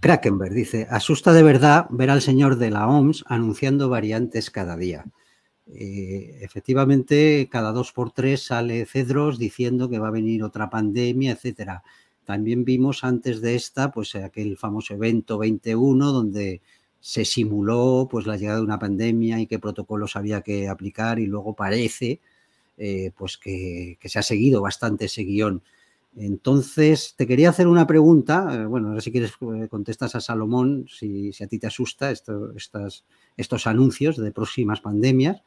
Krakenberg, 0.00 0.52
dice, 0.52 0.88
asusta 0.90 1.32
de 1.32 1.44
verdad 1.44 1.86
ver 1.88 2.10
al 2.10 2.20
señor 2.20 2.56
de 2.56 2.70
la 2.70 2.88
OMS 2.88 3.24
anunciando 3.28 3.88
variantes 3.88 4.50
cada 4.50 4.76
día. 4.76 5.04
Eh, 5.66 6.38
efectivamente, 6.42 7.48
cada 7.50 7.72
dos 7.72 7.92
por 7.92 8.10
tres 8.12 8.44
sale 8.46 8.86
Cedros 8.86 9.38
diciendo 9.38 9.88
que 9.88 9.98
va 9.98 10.08
a 10.08 10.10
venir 10.12 10.42
otra 10.42 10.70
pandemia, 10.70 11.32
etcétera. 11.32 11.82
También 12.24 12.64
vimos 12.64 13.04
antes 13.04 13.40
de 13.40 13.54
esta, 13.54 13.90
pues 13.90 14.14
aquel 14.14 14.56
famoso 14.56 14.94
evento 14.94 15.38
21, 15.38 16.12
donde 16.12 16.60
se 17.00 17.24
simuló 17.24 18.06
pues 18.10 18.26
la 18.26 18.36
llegada 18.36 18.58
de 18.58 18.64
una 18.64 18.78
pandemia 18.78 19.40
y 19.40 19.46
qué 19.46 19.58
protocolos 19.58 20.14
había 20.16 20.42
que 20.42 20.68
aplicar 20.68 21.18
y 21.18 21.26
luego 21.26 21.54
parece 21.54 22.20
eh, 22.78 23.10
pues 23.16 23.38
que, 23.38 23.98
que, 24.00 24.08
se 24.08 24.20
ha 24.20 24.22
seguido 24.22 24.62
bastante 24.62 25.06
ese 25.06 25.22
guion. 25.24 25.62
Entonces, 26.14 27.14
te 27.16 27.26
quería 27.26 27.50
hacer 27.50 27.66
una 27.66 27.86
pregunta. 27.86 28.54
Eh, 28.54 28.66
bueno, 28.66 28.88
ahora 28.88 29.00
si 29.00 29.10
quieres 29.10 29.32
eh, 29.40 29.68
contestas 29.68 30.14
a 30.14 30.20
Salomón, 30.20 30.86
si, 30.88 31.30
a 31.42 31.46
ti 31.46 31.58
te 31.58 31.66
asusta 31.66 32.10
estos 32.10 33.66
anuncios 33.66 34.16
de 34.16 34.32
próximas 34.32 34.80
pandemias. 34.80 35.42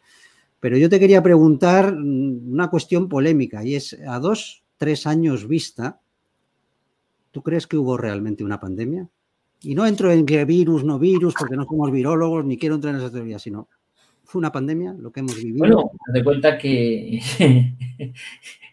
Pero 0.59 0.77
yo 0.77 0.89
te 0.89 0.99
quería 0.99 1.21
preguntar 1.21 1.95
mm, 1.95 2.51
una 2.51 2.69
cuestión 2.69 3.07
polémica 3.07 3.63
y 3.63 3.75
es, 3.75 3.95
a 4.07 4.19
dos, 4.19 4.63
tres 4.77 5.05
años 5.05 5.47
vista, 5.47 6.01
¿tú 7.31 7.43
crees 7.43 7.67
que 7.67 7.77
hubo 7.77 7.97
realmente 7.97 8.43
una 8.43 8.59
pandemia? 8.59 9.07
Y 9.61 9.75
no 9.75 9.85
entro 9.85 10.11
en 10.11 10.25
que 10.25 10.43
virus, 10.45 10.83
no 10.83 10.99
virus, 10.99 11.35
porque 11.37 11.55
no 11.55 11.65
somos 11.65 11.91
virólogos, 11.91 12.45
ni 12.45 12.57
quiero 12.57 12.75
entrar 12.75 12.95
en 12.95 13.01
esa 13.01 13.11
teoría, 13.11 13.39
sino 13.39 13.67
fue 14.35 14.39
una 14.39 14.51
pandemia 14.51 14.93
lo 14.99 15.13
que 15.13 15.21
hemos 15.21 15.37
vivido. 15.37 15.59
Bueno, 15.59 15.91
de 16.07 16.21
cuenta 16.21 16.57
que, 16.57 17.21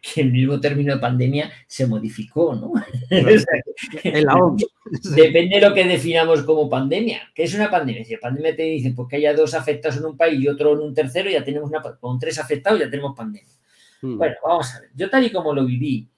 que 0.02 0.20
el 0.20 0.32
mismo 0.32 0.58
término 0.58 0.92
de 0.92 1.00
pandemia 1.00 1.52
se 1.68 1.86
modificó, 1.86 2.56
¿no? 2.56 2.72
en 3.10 4.24
la 4.24 4.34
OMS. 4.34 4.66
Depende 5.14 5.60
de 5.60 5.68
lo 5.68 5.72
que 5.72 5.84
definamos 5.84 6.42
como 6.42 6.68
pandemia. 6.68 7.30
¿Qué 7.32 7.44
es 7.44 7.54
una 7.54 7.70
pandemia? 7.70 8.04
Si 8.04 8.14
la 8.14 8.18
pandemia 8.18 8.56
te 8.56 8.64
dice 8.64 8.90
pues, 8.90 9.06
que 9.08 9.16
haya 9.18 9.34
dos 9.34 9.54
afectados 9.54 9.98
en 9.98 10.06
un 10.06 10.16
país 10.16 10.40
y 10.40 10.48
otro 10.48 10.72
en 10.72 10.80
un 10.80 10.94
tercero, 10.94 11.30
ya 11.30 11.44
tenemos 11.44 11.70
una 11.70 11.80
con 11.80 12.18
tres 12.18 12.40
afectados 12.40 12.80
ya 12.80 12.90
tenemos 12.90 13.14
pandemia. 13.16 13.54
Hmm. 14.00 14.18
Bueno, 14.18 14.34
vamos 14.42 14.74
a 14.74 14.80
ver. 14.80 14.90
Yo 14.96 15.08
tal 15.08 15.24
y 15.24 15.30
como 15.30 15.54
lo 15.54 15.64
viví, 15.64 16.10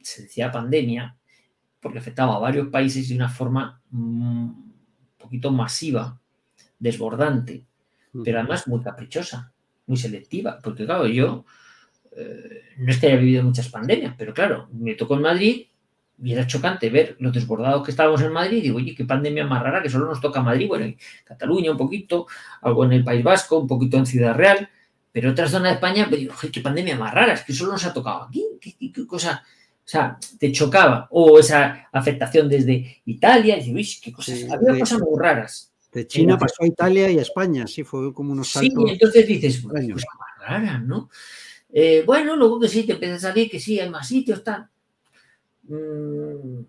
se 0.00 0.22
decía 0.22 0.50
pandemia, 0.50 1.16
porque 1.78 1.98
afectaba 1.98 2.34
a 2.34 2.40
varios 2.40 2.66
países 2.66 3.08
de 3.08 3.14
una 3.14 3.28
forma 3.28 3.80
mm, 3.92 4.42
un 4.42 4.74
poquito 5.16 5.52
masiva, 5.52 6.20
desbordante 6.80 7.68
pero 8.24 8.38
además 8.38 8.66
muy 8.68 8.80
caprichosa, 8.80 9.52
muy 9.86 9.96
selectiva, 9.96 10.58
porque 10.62 10.84
claro, 10.84 11.06
yo 11.06 11.44
eh, 12.16 12.62
no 12.78 12.90
es 12.90 12.98
que 12.98 13.06
haya 13.06 13.16
vivido 13.16 13.42
muchas 13.42 13.68
pandemias, 13.68 14.14
pero 14.16 14.34
claro, 14.34 14.68
me 14.72 14.94
tocó 14.94 15.14
en 15.14 15.22
Madrid 15.22 15.66
y 16.20 16.32
era 16.32 16.46
chocante 16.46 16.90
ver 16.90 17.16
los 17.20 17.32
desbordados 17.32 17.84
que 17.84 17.92
estábamos 17.92 18.20
en 18.22 18.32
Madrid 18.32 18.58
y 18.58 18.62
digo, 18.62 18.78
oye, 18.78 18.94
qué 18.94 19.04
pandemia 19.04 19.46
más 19.46 19.62
rara 19.62 19.82
que 19.82 19.88
solo 19.88 20.06
nos 20.06 20.20
toca 20.20 20.42
Madrid, 20.42 20.66
bueno, 20.66 20.84
en 20.84 20.96
Cataluña 21.24 21.70
un 21.70 21.76
poquito, 21.76 22.26
algo 22.62 22.84
en 22.84 22.92
el 22.92 23.04
País 23.04 23.22
Vasco, 23.22 23.58
un 23.58 23.68
poquito 23.68 23.96
en 23.96 24.06
Ciudad 24.06 24.34
Real, 24.34 24.68
pero 25.12 25.30
otras 25.30 25.50
zonas 25.50 25.70
de 25.70 25.74
España, 25.74 26.06
pero 26.08 26.20
digo, 26.20 26.34
qué 26.52 26.60
pandemia 26.60 26.96
más 26.96 27.14
rara, 27.14 27.34
es 27.34 27.42
que 27.42 27.52
solo 27.52 27.72
nos 27.72 27.84
ha 27.86 27.92
tocado 27.92 28.24
aquí, 28.24 28.44
qué, 28.60 29.06
cosa, 29.06 29.42
o 29.44 29.88
sea, 29.88 30.18
te 30.38 30.50
chocaba, 30.50 31.06
o 31.10 31.38
esa 31.38 31.88
afectación 31.92 32.48
desde 32.48 33.00
Italia, 33.04 33.56
y 33.58 33.72
digo, 33.72 33.78
qué 34.02 34.12
cosas, 34.12 34.44
había 34.50 34.78
cosas 34.78 35.00
muy 35.00 35.18
raras. 35.18 35.72
De 35.98 36.06
China 36.06 36.38
pasó 36.38 36.62
a 36.62 36.66
Italia 36.68 37.10
y 37.10 37.18
a 37.18 37.22
España, 37.22 37.66
sí, 37.66 37.82
fue 37.82 38.14
como 38.14 38.30
unos 38.30 38.52
saltos. 38.52 38.84
Sí, 38.84 38.92
entonces 38.92 39.26
dices, 39.26 39.62
pues, 39.68 39.88
más 39.88 40.48
rara, 40.48 40.78
¿no? 40.78 41.10
Eh, 41.72 42.04
bueno, 42.06 42.36
luego 42.36 42.60
que 42.60 42.68
sí, 42.68 42.84
te 42.84 42.92
empieza 42.92 43.16
a 43.16 43.18
salir 43.18 43.50
que 43.50 43.58
sí, 43.58 43.80
hay 43.80 43.90
más 43.90 44.06
sitios, 44.06 44.44
tal. 44.44 44.68
Mm, 45.64 46.60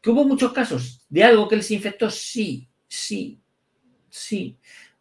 que 0.00 0.10
hubo 0.10 0.24
muchos 0.24 0.50
casos 0.54 1.04
de 1.10 1.22
algo 1.22 1.46
que 1.46 1.56
les 1.56 1.70
infectó, 1.72 2.08
sí, 2.08 2.66
sí, 2.88 3.38
sí. 4.08 4.56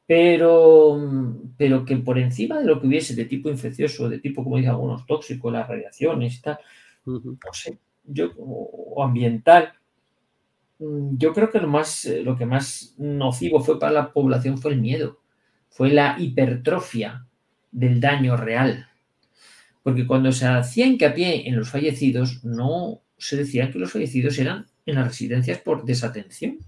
Pero, 0.06 0.99
pero 1.56 1.85
que 1.85 1.95
por 1.95 2.19
encima 2.19 2.60
de 2.60 2.65
lo 2.65 2.81
que 2.81 2.88
hubiese 2.88 3.15
de 3.15 3.23
tipo 3.23 3.48
infeccioso, 3.48 4.10
de 4.10 4.19
tipo, 4.19 4.44
como 4.44 4.57
dicen 4.57 4.72
algunos, 4.72 5.06
tóxico, 5.06 5.49
las 5.49 5.69
radiaciones 5.69 6.35
y 6.35 6.41
tal, 6.41 6.60
no 7.06 7.38
sé, 7.53 7.80
yo, 8.03 8.34
o 8.38 9.02
ambiental, 9.02 9.73
yo 11.18 11.34
creo 11.34 11.50
que 11.50 11.60
lo, 11.60 11.68
más, 11.68 12.06
eh, 12.06 12.24
lo 12.24 12.38
que 12.38 12.46
más 12.46 12.96
nocivo 12.98 13.62
fue 13.62 13.80
para 13.80 13.92
la 13.92 14.12
población 14.12 14.58
fue 14.58 14.74
el 14.74 14.82
miedo, 14.82 15.22
fue 15.70 15.92
la 15.92 16.16
hipertrofia 16.20 17.28
del 17.72 18.00
daño 18.00 18.38
real. 18.38 18.88
Porque 19.82 20.08
cuando 20.08 20.32
se 20.32 20.46
hacía 20.46 20.88
hincapié 20.88 21.48
en 21.48 21.56
los 21.58 21.70
fallecidos, 21.70 22.44
no 22.44 23.02
se 23.18 23.38
decía 23.38 23.72
que 23.72 23.80
los 23.80 23.92
fallecidos 23.92 24.38
eran 24.40 24.66
en 24.86 24.96
las 24.96 25.08
residencias 25.08 25.60
por 25.60 25.86
desatención. 25.86 26.60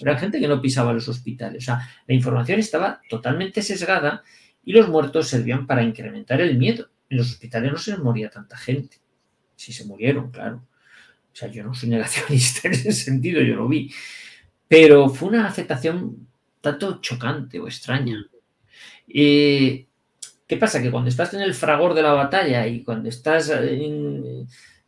Era 0.00 0.18
gente 0.18 0.40
que 0.40 0.48
no 0.48 0.60
pisaba 0.60 0.92
los 0.92 1.08
hospitales. 1.08 1.64
O 1.64 1.66
sea, 1.66 1.88
la 2.06 2.14
información 2.14 2.58
estaba 2.58 3.00
totalmente 3.08 3.62
sesgada 3.62 4.22
y 4.64 4.72
los 4.72 4.88
muertos 4.88 5.28
servían 5.28 5.66
para 5.66 5.82
incrementar 5.82 6.40
el 6.40 6.56
miedo. 6.56 6.88
En 7.08 7.18
los 7.18 7.30
hospitales 7.30 7.72
no 7.72 7.78
se 7.78 7.96
moría 7.96 8.30
tanta 8.30 8.56
gente. 8.56 8.98
Si 9.54 9.72
se 9.72 9.84
murieron, 9.84 10.30
claro. 10.30 10.66
O 11.36 11.38
sea, 11.38 11.50
yo 11.50 11.62
no 11.62 11.74
soy 11.74 11.88
negacionista 11.90 12.66
en 12.68 12.74
ese 12.74 12.92
sentido, 12.92 13.42
yo 13.42 13.56
lo 13.56 13.68
vi. 13.68 13.92
Pero 14.66 15.10
fue 15.10 15.28
una 15.28 15.46
aceptación 15.46 16.26
tanto 16.62 16.98
chocante 17.02 17.60
o 17.60 17.66
extraña. 17.66 18.26
¿Qué 19.06 20.56
pasa? 20.58 20.80
Que 20.80 20.90
cuando 20.90 21.10
estás 21.10 21.34
en 21.34 21.42
el 21.42 21.52
fragor 21.52 21.92
de 21.92 22.02
la 22.02 22.14
batalla 22.14 22.66
y 22.66 22.82
cuando 22.82 23.10
estás 23.10 23.52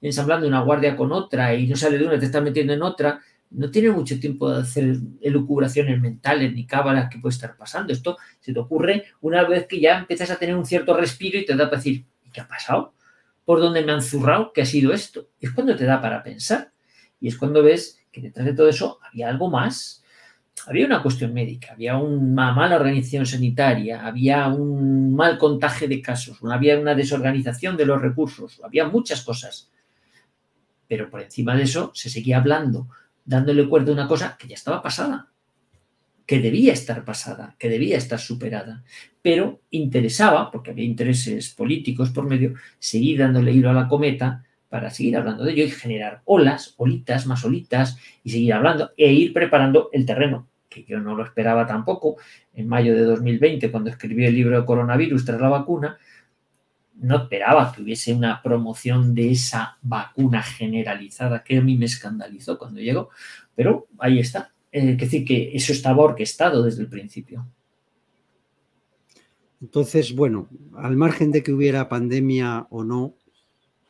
ensamblando 0.00 0.48
una 0.48 0.62
guardia 0.62 0.96
con 0.96 1.12
otra 1.12 1.54
y 1.54 1.66
no 1.66 1.76
sale 1.76 1.98
de 1.98 2.06
una 2.06 2.18
te 2.18 2.24
estás 2.24 2.42
metiendo 2.42 2.72
en 2.72 2.82
otra, 2.82 3.20
no 3.50 3.70
tienes 3.70 3.92
mucho 3.92 4.18
tiempo 4.18 4.50
de 4.50 4.62
hacer 4.62 4.96
elucubraciones 5.20 6.00
mentales 6.00 6.54
ni 6.54 6.66
cábalas 6.66 7.10
que 7.10 7.18
puede 7.18 7.34
estar 7.34 7.56
pasando. 7.58 7.92
Esto 7.92 8.16
se 8.40 8.54
te 8.54 8.58
ocurre 8.58 9.04
una 9.20 9.46
vez 9.46 9.66
que 9.66 9.80
ya 9.80 9.98
empiezas 9.98 10.30
a 10.30 10.36
tener 10.36 10.56
un 10.56 10.64
cierto 10.64 10.96
respiro 10.96 11.38
y 11.38 11.44
te 11.44 11.54
da 11.54 11.66
para 11.66 11.76
decir, 11.76 12.06
¿qué 12.32 12.40
ha 12.40 12.48
pasado? 12.48 12.94
Por 13.48 13.60
donde 13.60 13.82
me 13.82 13.92
han 13.92 14.02
zurrado 14.02 14.52
que 14.52 14.60
ha 14.60 14.66
sido 14.66 14.92
esto. 14.92 15.30
Es 15.40 15.52
cuando 15.52 15.74
te 15.74 15.86
da 15.86 16.02
para 16.02 16.22
pensar. 16.22 16.70
Y 17.18 17.28
es 17.28 17.38
cuando 17.38 17.62
ves 17.62 17.98
que 18.12 18.20
detrás 18.20 18.44
de 18.44 18.52
todo 18.52 18.68
eso 18.68 19.00
había 19.02 19.30
algo 19.30 19.48
más. 19.48 20.04
Había 20.66 20.84
una 20.84 21.02
cuestión 21.02 21.32
médica, 21.32 21.72
había 21.72 21.96
una 21.96 22.52
mala 22.52 22.76
organización 22.76 23.24
sanitaria, 23.24 24.06
había 24.06 24.48
un 24.48 25.14
mal 25.14 25.38
contagio 25.38 25.88
de 25.88 26.02
casos, 26.02 26.36
había 26.42 26.78
una 26.78 26.94
desorganización 26.94 27.78
de 27.78 27.86
los 27.86 28.02
recursos, 28.02 28.60
había 28.62 28.86
muchas 28.86 29.22
cosas. 29.22 29.70
Pero 30.86 31.08
por 31.08 31.22
encima 31.22 31.56
de 31.56 31.62
eso 31.62 31.90
se 31.94 32.10
seguía 32.10 32.36
hablando, 32.36 32.88
dándole 33.24 33.66
cuerda 33.66 33.92
a 33.92 33.94
una 33.94 34.08
cosa 34.08 34.36
que 34.38 34.46
ya 34.46 34.56
estaba 34.56 34.82
pasada 34.82 35.30
que 36.28 36.40
debía 36.40 36.74
estar 36.74 37.06
pasada, 37.06 37.56
que 37.58 37.70
debía 37.70 37.96
estar 37.96 38.18
superada, 38.18 38.84
pero 39.22 39.62
interesaba, 39.70 40.50
porque 40.50 40.72
había 40.72 40.84
intereses 40.84 41.48
políticos 41.48 42.10
por 42.10 42.26
medio, 42.26 42.52
seguir 42.78 43.20
dándole 43.20 43.50
hilo 43.50 43.70
a 43.70 43.72
la 43.72 43.88
cometa 43.88 44.44
para 44.68 44.90
seguir 44.90 45.16
hablando 45.16 45.42
de 45.42 45.52
ello 45.52 45.64
y 45.64 45.70
generar 45.70 46.20
olas, 46.26 46.74
olitas, 46.76 47.26
más 47.26 47.46
olitas, 47.46 47.96
y 48.22 48.28
seguir 48.28 48.52
hablando 48.52 48.90
e 48.98 49.10
ir 49.10 49.32
preparando 49.32 49.88
el 49.90 50.04
terreno, 50.04 50.46
que 50.68 50.84
yo 50.84 51.00
no 51.00 51.14
lo 51.14 51.24
esperaba 51.24 51.66
tampoco. 51.66 52.16
En 52.52 52.68
mayo 52.68 52.94
de 52.94 53.04
2020, 53.04 53.70
cuando 53.70 53.88
escribí 53.88 54.26
el 54.26 54.34
libro 54.34 54.60
de 54.60 54.66
coronavirus 54.66 55.24
tras 55.24 55.40
la 55.40 55.48
vacuna, 55.48 55.96
no 56.96 57.22
esperaba 57.22 57.72
que 57.72 57.80
hubiese 57.80 58.12
una 58.12 58.42
promoción 58.42 59.14
de 59.14 59.30
esa 59.30 59.78
vacuna 59.80 60.42
generalizada 60.42 61.42
que 61.42 61.56
a 61.56 61.62
mí 61.62 61.78
me 61.78 61.86
escandalizó 61.86 62.58
cuando 62.58 62.80
llegó, 62.80 63.08
pero 63.54 63.86
ahí 63.98 64.18
está, 64.18 64.52
es 64.70 64.98
decir, 64.98 65.24
que 65.24 65.50
eso 65.54 65.72
estaba 65.72 66.02
orquestado 66.02 66.62
desde 66.62 66.82
el 66.82 66.88
principio. 66.88 67.46
Entonces, 69.60 70.14
bueno, 70.14 70.48
al 70.76 70.96
margen 70.96 71.32
de 71.32 71.42
que 71.42 71.52
hubiera 71.52 71.88
pandemia 71.88 72.66
o 72.70 72.84
no, 72.84 73.14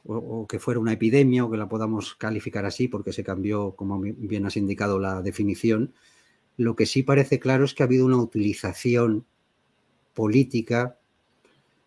o, 0.04 0.46
que 0.46 0.58
fuera 0.58 0.80
una 0.80 0.94
epidemia 0.94 1.44
o 1.44 1.50
que 1.50 1.58
la 1.58 1.68
podamos 1.68 2.14
calificar 2.14 2.64
así, 2.64 2.88
porque 2.88 3.12
se 3.12 3.24
cambió, 3.24 3.72
como 3.72 4.00
bien 4.00 4.46
has 4.46 4.56
indicado, 4.56 4.98
la 4.98 5.20
definición, 5.20 5.92
lo 6.56 6.74
que 6.74 6.86
sí 6.86 7.02
parece 7.02 7.38
claro 7.38 7.64
es 7.64 7.74
que 7.74 7.82
ha 7.82 7.86
habido 7.86 8.06
una 8.06 8.16
utilización 8.16 9.26
política 10.14 10.98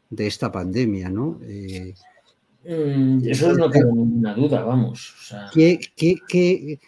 de 0.09 0.27
esta 0.27 0.51
pandemia, 0.51 1.09
¿no? 1.09 1.39
Eh, 1.43 1.95
mm, 2.65 3.27
eso 3.27 3.53
no 3.53 3.69
tengo 3.69 3.95
ninguna 3.95 4.35
duda, 4.35 4.63
vamos. 4.63 5.15
¿qué, 5.53 5.79
qué, 5.95 6.79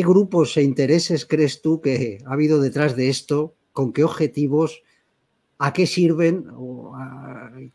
grupos 0.00 0.56
e 0.56 0.62
intereses 0.62 1.26
crees 1.26 1.60
tú 1.60 1.80
que 1.80 2.18
ha 2.24 2.32
habido 2.32 2.60
detrás 2.60 2.96
de 2.96 3.08
esto? 3.08 3.54
¿Con 3.72 3.92
qué 3.92 4.04
objetivos? 4.04 4.82
¿A 5.58 5.72
qué 5.72 5.86
sirven? 5.86 6.46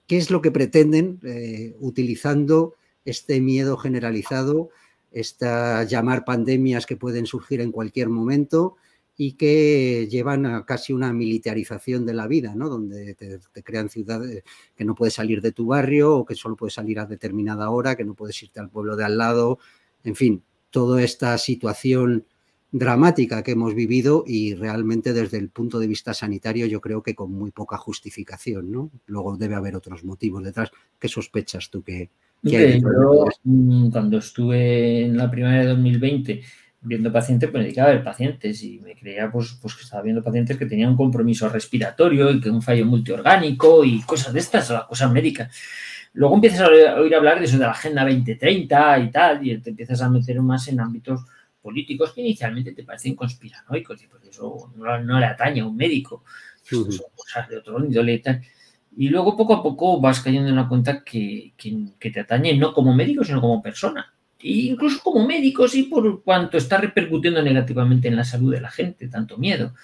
¿Qué 0.07 0.18
es 0.18 0.31
lo 0.31 0.41
que 0.41 0.52
pretenden 0.52 1.19
eh, 1.23 1.76
utilizando 1.80 2.73
este 3.06 3.39
miedo 3.39 3.77
generalizado, 3.77 4.69
esta 5.11 5.84
llamar 5.84 6.26
pandemias 6.26 6.85
que 6.85 6.98
pueden 6.98 7.26
surgir 7.26 7.61
en 7.61 7.72
cualquier 7.72 8.10
momento 8.10 8.76
y 9.15 9.34
que 9.34 10.07
llevan 10.10 10.45
a 10.45 10.65
casi 10.65 10.94
una 10.94 11.11
militarización 11.11 12.06
de 12.06 12.14
la 12.14 12.27
vida, 12.27 12.53
¿no? 12.53 12.69
Donde 12.69 13.15
te, 13.15 13.64
crean 13.64 13.89
ciudades 13.89 14.44
que 14.76 14.85
no 14.85 14.94
puedes 14.94 15.15
salir 15.15 15.41
de 15.41 15.52
tu 15.52 15.65
barrio 15.65 16.15
o 16.15 16.26
que 16.26 16.35
solo 16.35 16.56
puedes 16.56 16.76
salir 16.76 16.99
a 16.99 17.06
determinada 17.06 17.69
hora, 17.72 17.95
que 17.95 18.03
no 18.03 18.14
puedes 18.14 18.41
irte 18.44 18.60
al 18.60 18.69
pueblo 18.69 18.95
de 18.95 19.06
al 19.06 19.18
lado, 19.18 19.57
en 20.03 20.15
fin, 20.15 20.44
toda 20.69 21.02
esta 21.02 21.38
situación 21.38 22.26
dramática 22.72 23.44
que 23.44 23.52
hemos 23.52 23.73
vivido 23.73 24.23
y 24.27 24.53
realmente 24.56 25.14
desde 25.14 25.38
el 25.38 25.49
punto 25.49 25.80
de 25.80 25.88
vista 25.88 26.14
sanitario 26.14 26.65
yo 26.65 26.81
creo 26.81 27.02
que 27.02 27.15
con 27.15 27.31
muy 27.31 27.52
poca 27.52 27.77
justificación, 27.77 28.72
¿no? 28.72 28.91
Luego 29.06 29.38
debe 29.38 29.56
haber 29.56 29.76
otros 29.76 30.03
motivos 30.03 30.44
detrás. 30.44 30.72
¿Qué 30.99 31.07
sospechas 31.07 31.69
tú 31.69 31.81
que, 31.81 32.10
yo, 32.44 33.27
mm, 33.44 33.89
cuando 33.89 34.18
estuve 34.18 35.06
en 35.06 35.18
la 35.18 35.30
primavera 35.31 35.64
de 35.64 35.69
2020 35.69 36.41
viendo 36.81 37.11
pacientes, 37.11 37.49
pues 37.49 37.60
me 37.60 37.65
dedicaba 37.65 37.89
a 37.89 37.94
ver 37.94 38.03
pacientes 38.03 38.64
y 38.64 38.80
me 38.80 38.95
creía 38.95 39.31
pues, 39.31 39.57
pues 39.61 39.76
que 39.76 39.84
estaba 39.84 40.03
viendo 40.03 40.23
pacientes 40.23 40.57
que 40.57 40.65
tenían 40.65 40.91
un 40.91 40.98
compromiso 40.98 41.49
respiratorio 41.49 42.31
y 42.31 42.39
que 42.39 42.49
un 42.49 42.61
fallo 42.61 42.85
multiorgánico 42.85 43.84
y 43.84 44.02
cosas 44.02 44.34
de 44.34 44.39
estas, 44.39 44.72
cosas 44.88 45.11
médicas. 45.11 45.53
Luego 46.18 46.34
empiezas 46.34 46.61
a 46.61 46.95
oír 46.95 47.14
hablar 47.14 47.38
de 47.38 47.45
eso 47.45 47.60
de 47.60 47.65
la 47.65 47.72
Agenda 47.72 48.03
2030 48.03 48.99
y 49.02 49.11
tal, 49.11 49.45
y 49.45 49.56
te 49.60 49.69
empiezas 49.69 50.02
a 50.02 50.10
meter 50.10 50.41
más 50.41 50.68
en 50.68 50.80
ámbitos 50.80 51.22
políticos 51.61 52.11
que 52.11 52.22
inicialmente 52.22 52.72
te 52.72 52.84
parecen 52.84 53.15
conspiranoicos, 53.15 54.02
y 54.02 54.07
porque 54.07 54.30
eso 54.30 54.73
no, 54.77 55.19
le 55.19 55.26
atañe 55.27 55.61
a 55.61 55.68
un 55.68 55.77
médico, 55.77 56.23
son 56.64 56.88
cosas 57.15 57.48
de 57.49 57.57
otro 57.57 57.85
índole 57.85 58.14
y 58.15 58.19
tal. 58.19 58.41
Y 58.98 59.10
luego 59.10 59.38
poco 59.38 59.53
a 59.53 59.61
poco 59.61 60.02
vas 60.02 60.19
cayendo 60.19 60.49
en 60.49 60.56
la 60.56 60.68
cuenta 60.68 61.03
que, 61.03 61.53
te 61.56 62.19
atañe 62.19 62.57
no 62.57 62.73
como 62.73 62.95
médico, 62.95 63.23
sino 63.23 63.39
como 63.39 63.61
persona. 63.61 64.11
E 64.39 64.72
incluso 64.72 64.99
como 65.03 65.23
médico, 65.23 65.68
sí, 65.68 65.84
por 65.84 66.23
cuanto 66.23 66.57
está 66.57 66.80
repercutiendo 66.80 67.44
negativamente 67.44 68.07
en 68.07 68.15
la 68.15 68.23
salud 68.23 68.52
de 68.52 68.61
la 68.61 68.72
gente, 68.72 69.07
tanto 69.07 69.38
miedo. 69.38 69.76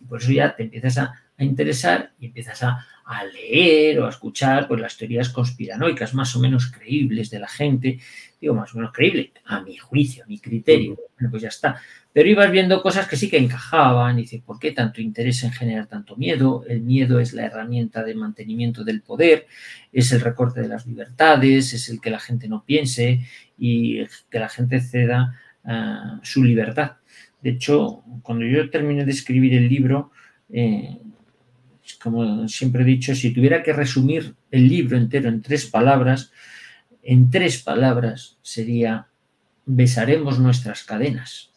Y 0.00 0.04
por 0.04 0.20
eso 0.20 0.32
ya 0.32 0.54
te 0.54 0.64
empiezas 0.64 0.98
a, 0.98 1.14
a 1.36 1.44
interesar 1.44 2.12
y 2.18 2.26
empiezas 2.26 2.62
a, 2.62 2.86
a 3.08 3.24
leer 3.24 4.00
o 4.00 4.06
a 4.06 4.10
escuchar 4.10 4.68
pues, 4.68 4.80
las 4.82 4.98
teorías 4.98 5.30
conspiranoicas 5.30 6.12
más 6.12 6.36
o 6.36 6.40
menos 6.40 6.70
creíbles 6.70 7.30
de 7.30 7.38
la 7.38 7.48
gente, 7.48 7.98
digo 8.38 8.54
más 8.54 8.74
o 8.74 8.76
menos 8.76 8.92
creíble, 8.92 9.32
a 9.46 9.62
mi 9.62 9.78
juicio, 9.78 10.24
a 10.24 10.26
mi 10.26 10.38
criterio, 10.38 10.98
bueno, 11.14 11.30
pues 11.30 11.42
ya 11.42 11.48
está. 11.48 11.80
Pero 12.12 12.28
ibas 12.28 12.50
viendo 12.50 12.82
cosas 12.82 13.08
que 13.08 13.16
sí 13.16 13.30
que 13.30 13.38
encajaban, 13.38 14.18
y 14.18 14.22
dices, 14.22 14.42
¿por 14.42 14.58
qué 14.58 14.72
tanto 14.72 15.00
interés 15.00 15.42
en 15.42 15.52
generar 15.52 15.86
tanto 15.86 16.16
miedo? 16.16 16.64
El 16.68 16.82
miedo 16.82 17.18
es 17.18 17.32
la 17.32 17.46
herramienta 17.46 18.04
de 18.04 18.14
mantenimiento 18.14 18.84
del 18.84 19.00
poder, 19.00 19.46
es 19.90 20.12
el 20.12 20.20
recorte 20.20 20.60
de 20.60 20.68
las 20.68 20.86
libertades, 20.86 21.72
es 21.72 21.88
el 21.88 22.02
que 22.02 22.10
la 22.10 22.20
gente 22.20 22.46
no 22.46 22.62
piense 22.62 23.24
y 23.56 24.04
que 24.30 24.38
la 24.38 24.50
gente 24.50 24.80
ceda 24.80 25.34
ah, 25.64 26.20
su 26.22 26.44
libertad. 26.44 26.97
De 27.40 27.50
hecho, 27.50 28.02
cuando 28.22 28.44
yo 28.44 28.68
terminé 28.70 29.04
de 29.04 29.12
escribir 29.12 29.54
el 29.54 29.68
libro, 29.68 30.10
eh, 30.50 30.98
como 32.02 32.48
siempre 32.48 32.82
he 32.82 32.86
dicho, 32.86 33.14
si 33.14 33.32
tuviera 33.32 33.62
que 33.62 33.72
resumir 33.72 34.34
el 34.50 34.68
libro 34.68 34.96
entero 34.96 35.28
en 35.28 35.42
tres 35.42 35.66
palabras, 35.66 36.32
en 37.02 37.30
tres 37.30 37.62
palabras 37.62 38.38
sería, 38.42 39.06
besaremos 39.64 40.38
nuestras 40.38 40.82
cadenas, 40.84 41.50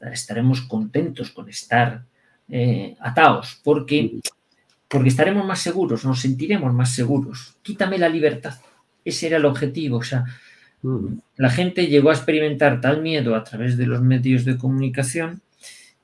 estaremos 0.00 0.62
contentos 0.62 1.30
con 1.30 1.48
estar 1.48 2.04
eh, 2.48 2.96
atados, 3.00 3.60
porque, 3.64 4.20
porque 4.88 5.08
estaremos 5.08 5.44
más 5.44 5.60
seguros, 5.60 6.04
nos 6.04 6.20
sentiremos 6.20 6.72
más 6.72 6.92
seguros. 6.92 7.56
Quítame 7.62 7.98
la 7.98 8.08
libertad. 8.08 8.54
Ese 9.04 9.26
era 9.26 9.36
el 9.36 9.44
objetivo. 9.44 9.98
O 9.98 10.02
sea, 10.02 10.24
la 11.36 11.50
gente 11.50 11.86
llegó 11.86 12.10
a 12.10 12.14
experimentar 12.14 12.80
tal 12.80 13.02
miedo 13.02 13.34
a 13.34 13.44
través 13.44 13.76
de 13.76 13.86
los 13.86 14.00
medios 14.00 14.44
de 14.44 14.56
comunicación 14.56 15.42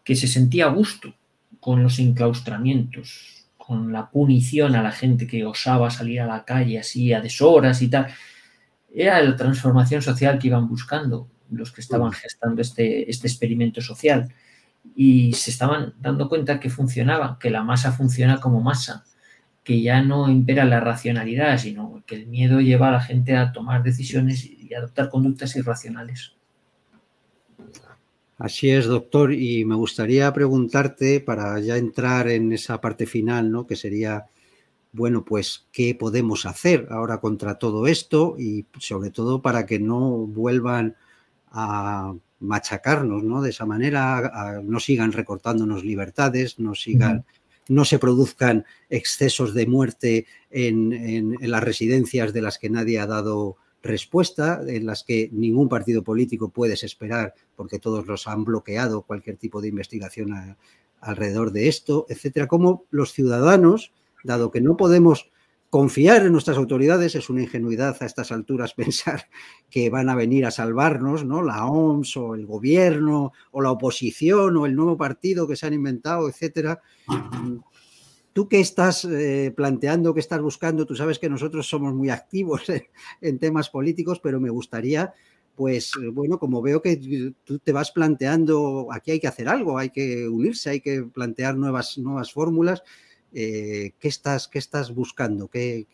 que 0.04 0.16
se 0.16 0.26
sentía 0.26 0.66
a 0.66 0.70
gusto 0.70 1.14
con 1.60 1.82
los 1.82 1.98
enclaustramientos, 1.98 3.46
con 3.56 3.92
la 3.92 4.10
punición 4.10 4.74
a 4.74 4.82
la 4.82 4.90
gente 4.92 5.26
que 5.26 5.44
osaba 5.44 5.90
salir 5.90 6.20
a 6.20 6.26
la 6.26 6.44
calle 6.44 6.78
así 6.78 7.12
a 7.12 7.20
deshoras 7.20 7.80
y 7.82 7.88
tal. 7.88 8.08
Era 8.94 9.22
la 9.22 9.36
transformación 9.36 10.02
social 10.02 10.38
que 10.38 10.48
iban 10.48 10.68
buscando 10.68 11.28
los 11.50 11.70
que 11.70 11.80
estaban 11.80 12.12
gestando 12.12 12.60
este, 12.60 13.08
este 13.10 13.28
experimento 13.28 13.80
social 13.80 14.32
y 14.96 15.32
se 15.34 15.50
estaban 15.50 15.94
dando 16.00 16.28
cuenta 16.28 16.58
que 16.58 16.70
funcionaba, 16.70 17.38
que 17.38 17.50
la 17.50 17.62
masa 17.62 17.92
funciona 17.92 18.40
como 18.40 18.60
masa, 18.60 19.04
que 19.64 19.80
ya 19.80 20.02
no 20.02 20.28
impera 20.28 20.64
la 20.64 20.80
racionalidad, 20.80 21.58
sino 21.58 22.02
que 22.06 22.16
el 22.16 22.26
miedo 22.26 22.60
lleva 22.60 22.88
a 22.88 22.92
la 22.92 23.00
gente 23.00 23.36
a 23.36 23.52
tomar 23.52 23.82
decisiones 23.82 24.44
y 24.44 24.74
adoptar 24.74 25.08
conductas 25.08 25.54
irracionales. 25.56 26.32
Así 28.38 28.70
es, 28.70 28.86
doctor, 28.86 29.32
y 29.32 29.64
me 29.64 29.76
gustaría 29.76 30.32
preguntarte 30.32 31.20
para 31.20 31.60
ya 31.60 31.76
entrar 31.76 32.28
en 32.28 32.52
esa 32.52 32.80
parte 32.80 33.06
final, 33.06 33.52
¿no? 33.52 33.68
Que 33.68 33.76
sería, 33.76 34.26
bueno, 34.92 35.24
pues, 35.24 35.68
¿qué 35.70 35.94
podemos 35.94 36.44
hacer 36.44 36.88
ahora 36.90 37.18
contra 37.18 37.54
todo 37.60 37.86
esto? 37.86 38.34
Y 38.36 38.66
sobre 38.78 39.10
todo 39.10 39.42
para 39.42 39.64
que 39.64 39.78
no 39.78 40.26
vuelvan 40.26 40.96
a 41.52 42.14
machacarnos, 42.40 43.22
¿no? 43.22 43.42
De 43.42 43.50
esa 43.50 43.64
manera, 43.64 44.60
no 44.64 44.80
sigan 44.80 45.12
recortándonos 45.12 45.84
libertades, 45.84 46.58
no 46.58 46.74
sigan, 46.74 47.24
no 47.68 47.84
se 47.84 47.98
produzcan 47.98 48.64
excesos 48.90 49.54
de 49.54 49.66
muerte 49.66 50.26
en 50.50 51.36
las 51.40 51.62
residencias 51.62 52.32
de 52.32 52.42
las 52.42 52.58
que 52.58 52.70
nadie 52.70 52.98
ha 52.98 53.06
dado 53.06 53.56
respuesta 53.82 54.62
en 54.66 54.86
las 54.86 55.02
que 55.02 55.28
ningún 55.32 55.68
partido 55.68 56.02
político 56.02 56.48
puedes 56.48 56.84
esperar 56.84 57.34
porque 57.56 57.78
todos 57.78 58.06
los 58.06 58.28
han 58.28 58.44
bloqueado 58.44 59.02
cualquier 59.02 59.36
tipo 59.36 59.60
de 59.60 59.68
investigación 59.68 60.56
alrededor 61.00 61.50
de 61.50 61.68
esto, 61.68 62.06
etcétera. 62.08 62.46
Como 62.46 62.84
los 62.90 63.12
ciudadanos, 63.12 63.92
dado 64.22 64.50
que 64.50 64.60
no 64.60 64.76
podemos 64.76 65.30
confiar 65.72 66.26
en 66.26 66.32
nuestras 66.32 66.58
autoridades, 66.58 67.14
es 67.14 67.30
una 67.30 67.40
ingenuidad 67.40 67.96
a 67.98 68.04
estas 68.04 68.30
alturas 68.30 68.74
pensar 68.76 69.30
que 69.70 69.88
van 69.88 70.10
a 70.10 70.14
venir 70.14 70.44
a 70.44 70.50
salvarnos, 70.50 71.24
¿no? 71.24 71.40
La 71.40 71.64
OMS 71.64 72.14
o 72.18 72.34
el 72.34 72.44
gobierno 72.44 73.32
o 73.52 73.62
la 73.62 73.70
oposición 73.70 74.54
o 74.58 74.66
el 74.66 74.76
nuevo 74.76 74.98
partido 74.98 75.48
que 75.48 75.56
se 75.56 75.66
han 75.66 75.72
inventado, 75.72 76.28
etcétera. 76.28 76.82
¿Tú 78.34 78.48
qué 78.48 78.60
estás 78.60 79.06
eh, 79.06 79.50
planteando, 79.56 80.12
qué 80.12 80.20
estás 80.20 80.42
buscando? 80.42 80.84
Tú 80.84 80.94
sabes 80.94 81.18
que 81.18 81.30
nosotros 81.30 81.66
somos 81.66 81.94
muy 81.94 82.10
activos 82.10 82.64
en, 83.22 83.38
temas 83.38 83.70
políticos, 83.70 84.20
pero 84.22 84.40
me 84.40 84.50
gustaría, 84.50 85.14
pues, 85.56 85.92
eh, 86.02 86.08
bueno, 86.08 86.38
como 86.38 86.60
veo 86.60 86.82
que 86.82 87.32
tú 87.44 87.58
te 87.60 87.72
vas 87.72 87.92
planteando, 87.92 88.88
aquí 88.92 89.12
hay 89.12 89.20
que 89.20 89.28
hacer 89.28 89.48
algo, 89.48 89.78
hay 89.78 89.88
que 89.88 90.28
unirse, 90.28 90.68
hay 90.68 90.80
que 90.82 91.02
plantear 91.02 91.56
nuevas, 91.56 91.96
nuevas 91.96 92.30
fórmulas. 92.30 92.82
Eh, 93.32 93.92
¿qué, 93.98 94.08
estás, 94.08 94.48
¿Qué 94.48 94.58
estás 94.58 94.94
buscando? 94.94 95.48
¿Qué, 95.48 95.86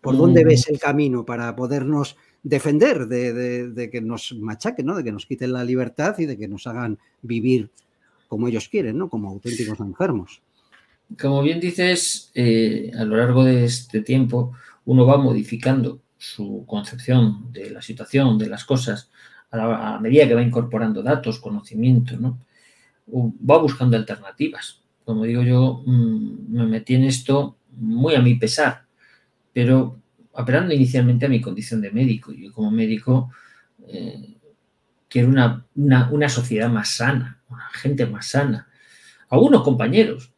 ¿Por 0.00 0.16
dónde 0.16 0.44
ves 0.44 0.66
mm. 0.68 0.74
el 0.74 0.80
camino 0.80 1.24
para 1.24 1.54
podernos 1.54 2.16
defender 2.42 3.06
de, 3.06 3.70
de, 3.70 3.90
que 3.90 4.00
nos 4.00 4.32
machaquen, 4.32 4.86
¿no? 4.86 4.96
de 4.96 5.04
que 5.04 5.12
nos 5.12 5.26
quiten 5.26 5.52
la 5.52 5.64
libertad 5.64 6.18
y 6.18 6.26
de 6.26 6.38
que 6.38 6.48
nos 6.48 6.66
hagan 6.66 6.98
vivir 7.20 7.70
como 8.28 8.48
ellos 8.48 8.68
quieren, 8.68 8.96
¿no? 8.96 9.08
como 9.08 9.28
auténticos 9.28 9.80
enfermos? 9.80 10.42
como 11.16 11.42
bien 11.42 11.60
dices, 11.60 12.30
eh, 12.34 12.90
a 12.96 13.04
lo 13.04 13.16
largo 13.16 13.44
de 13.44 13.64
este 13.64 14.02
tiempo 14.02 14.52
uno 14.84 15.06
va 15.06 15.16
modificando 15.16 16.00
su 16.16 16.64
concepción 16.66 17.52
de 17.52 17.70
la 17.70 17.80
situación, 17.80 18.38
de 18.38 18.48
las 18.48 18.64
cosas, 18.64 19.10
a, 19.50 19.98
medida 20.00 20.26
que 20.26 20.34
va 20.34 20.42
incorporando 20.42 21.02
datos, 21.02 21.38
conocimiento, 21.38 22.16
¿no? 22.18 22.38
Va 23.08 23.58
buscando 23.58 23.96
alternativas. 23.96 24.82
Como 25.08 25.24
digo 25.24 25.42
yo, 25.42 25.82
mm, 25.86 26.52
me 26.54 26.66
metí 26.66 26.94
en 26.94 27.04
esto 27.04 27.56
muy 27.70 28.14
a 28.14 28.20
mi 28.20 28.34
pesar, 28.34 28.84
pero 29.54 30.02
apelando 30.34 30.74
inicialmente 30.74 31.24
a 31.24 31.30
mi 31.30 31.40
condición 31.40 31.80
de 31.80 31.90
médico. 31.90 32.30
Yo 32.30 32.52
como 32.52 32.70
médico 32.70 33.32
eh, 33.86 34.36
quiero 35.08 35.28
una, 35.28 35.64
una 35.74 36.28
sociedad 36.28 36.68
más 36.68 36.90
sana, 36.90 37.40
una 37.48 37.70
gente 37.72 38.04
más 38.04 38.26
sana. 38.26 38.68
Algunos 39.30 39.62
compañeros, 39.62 40.30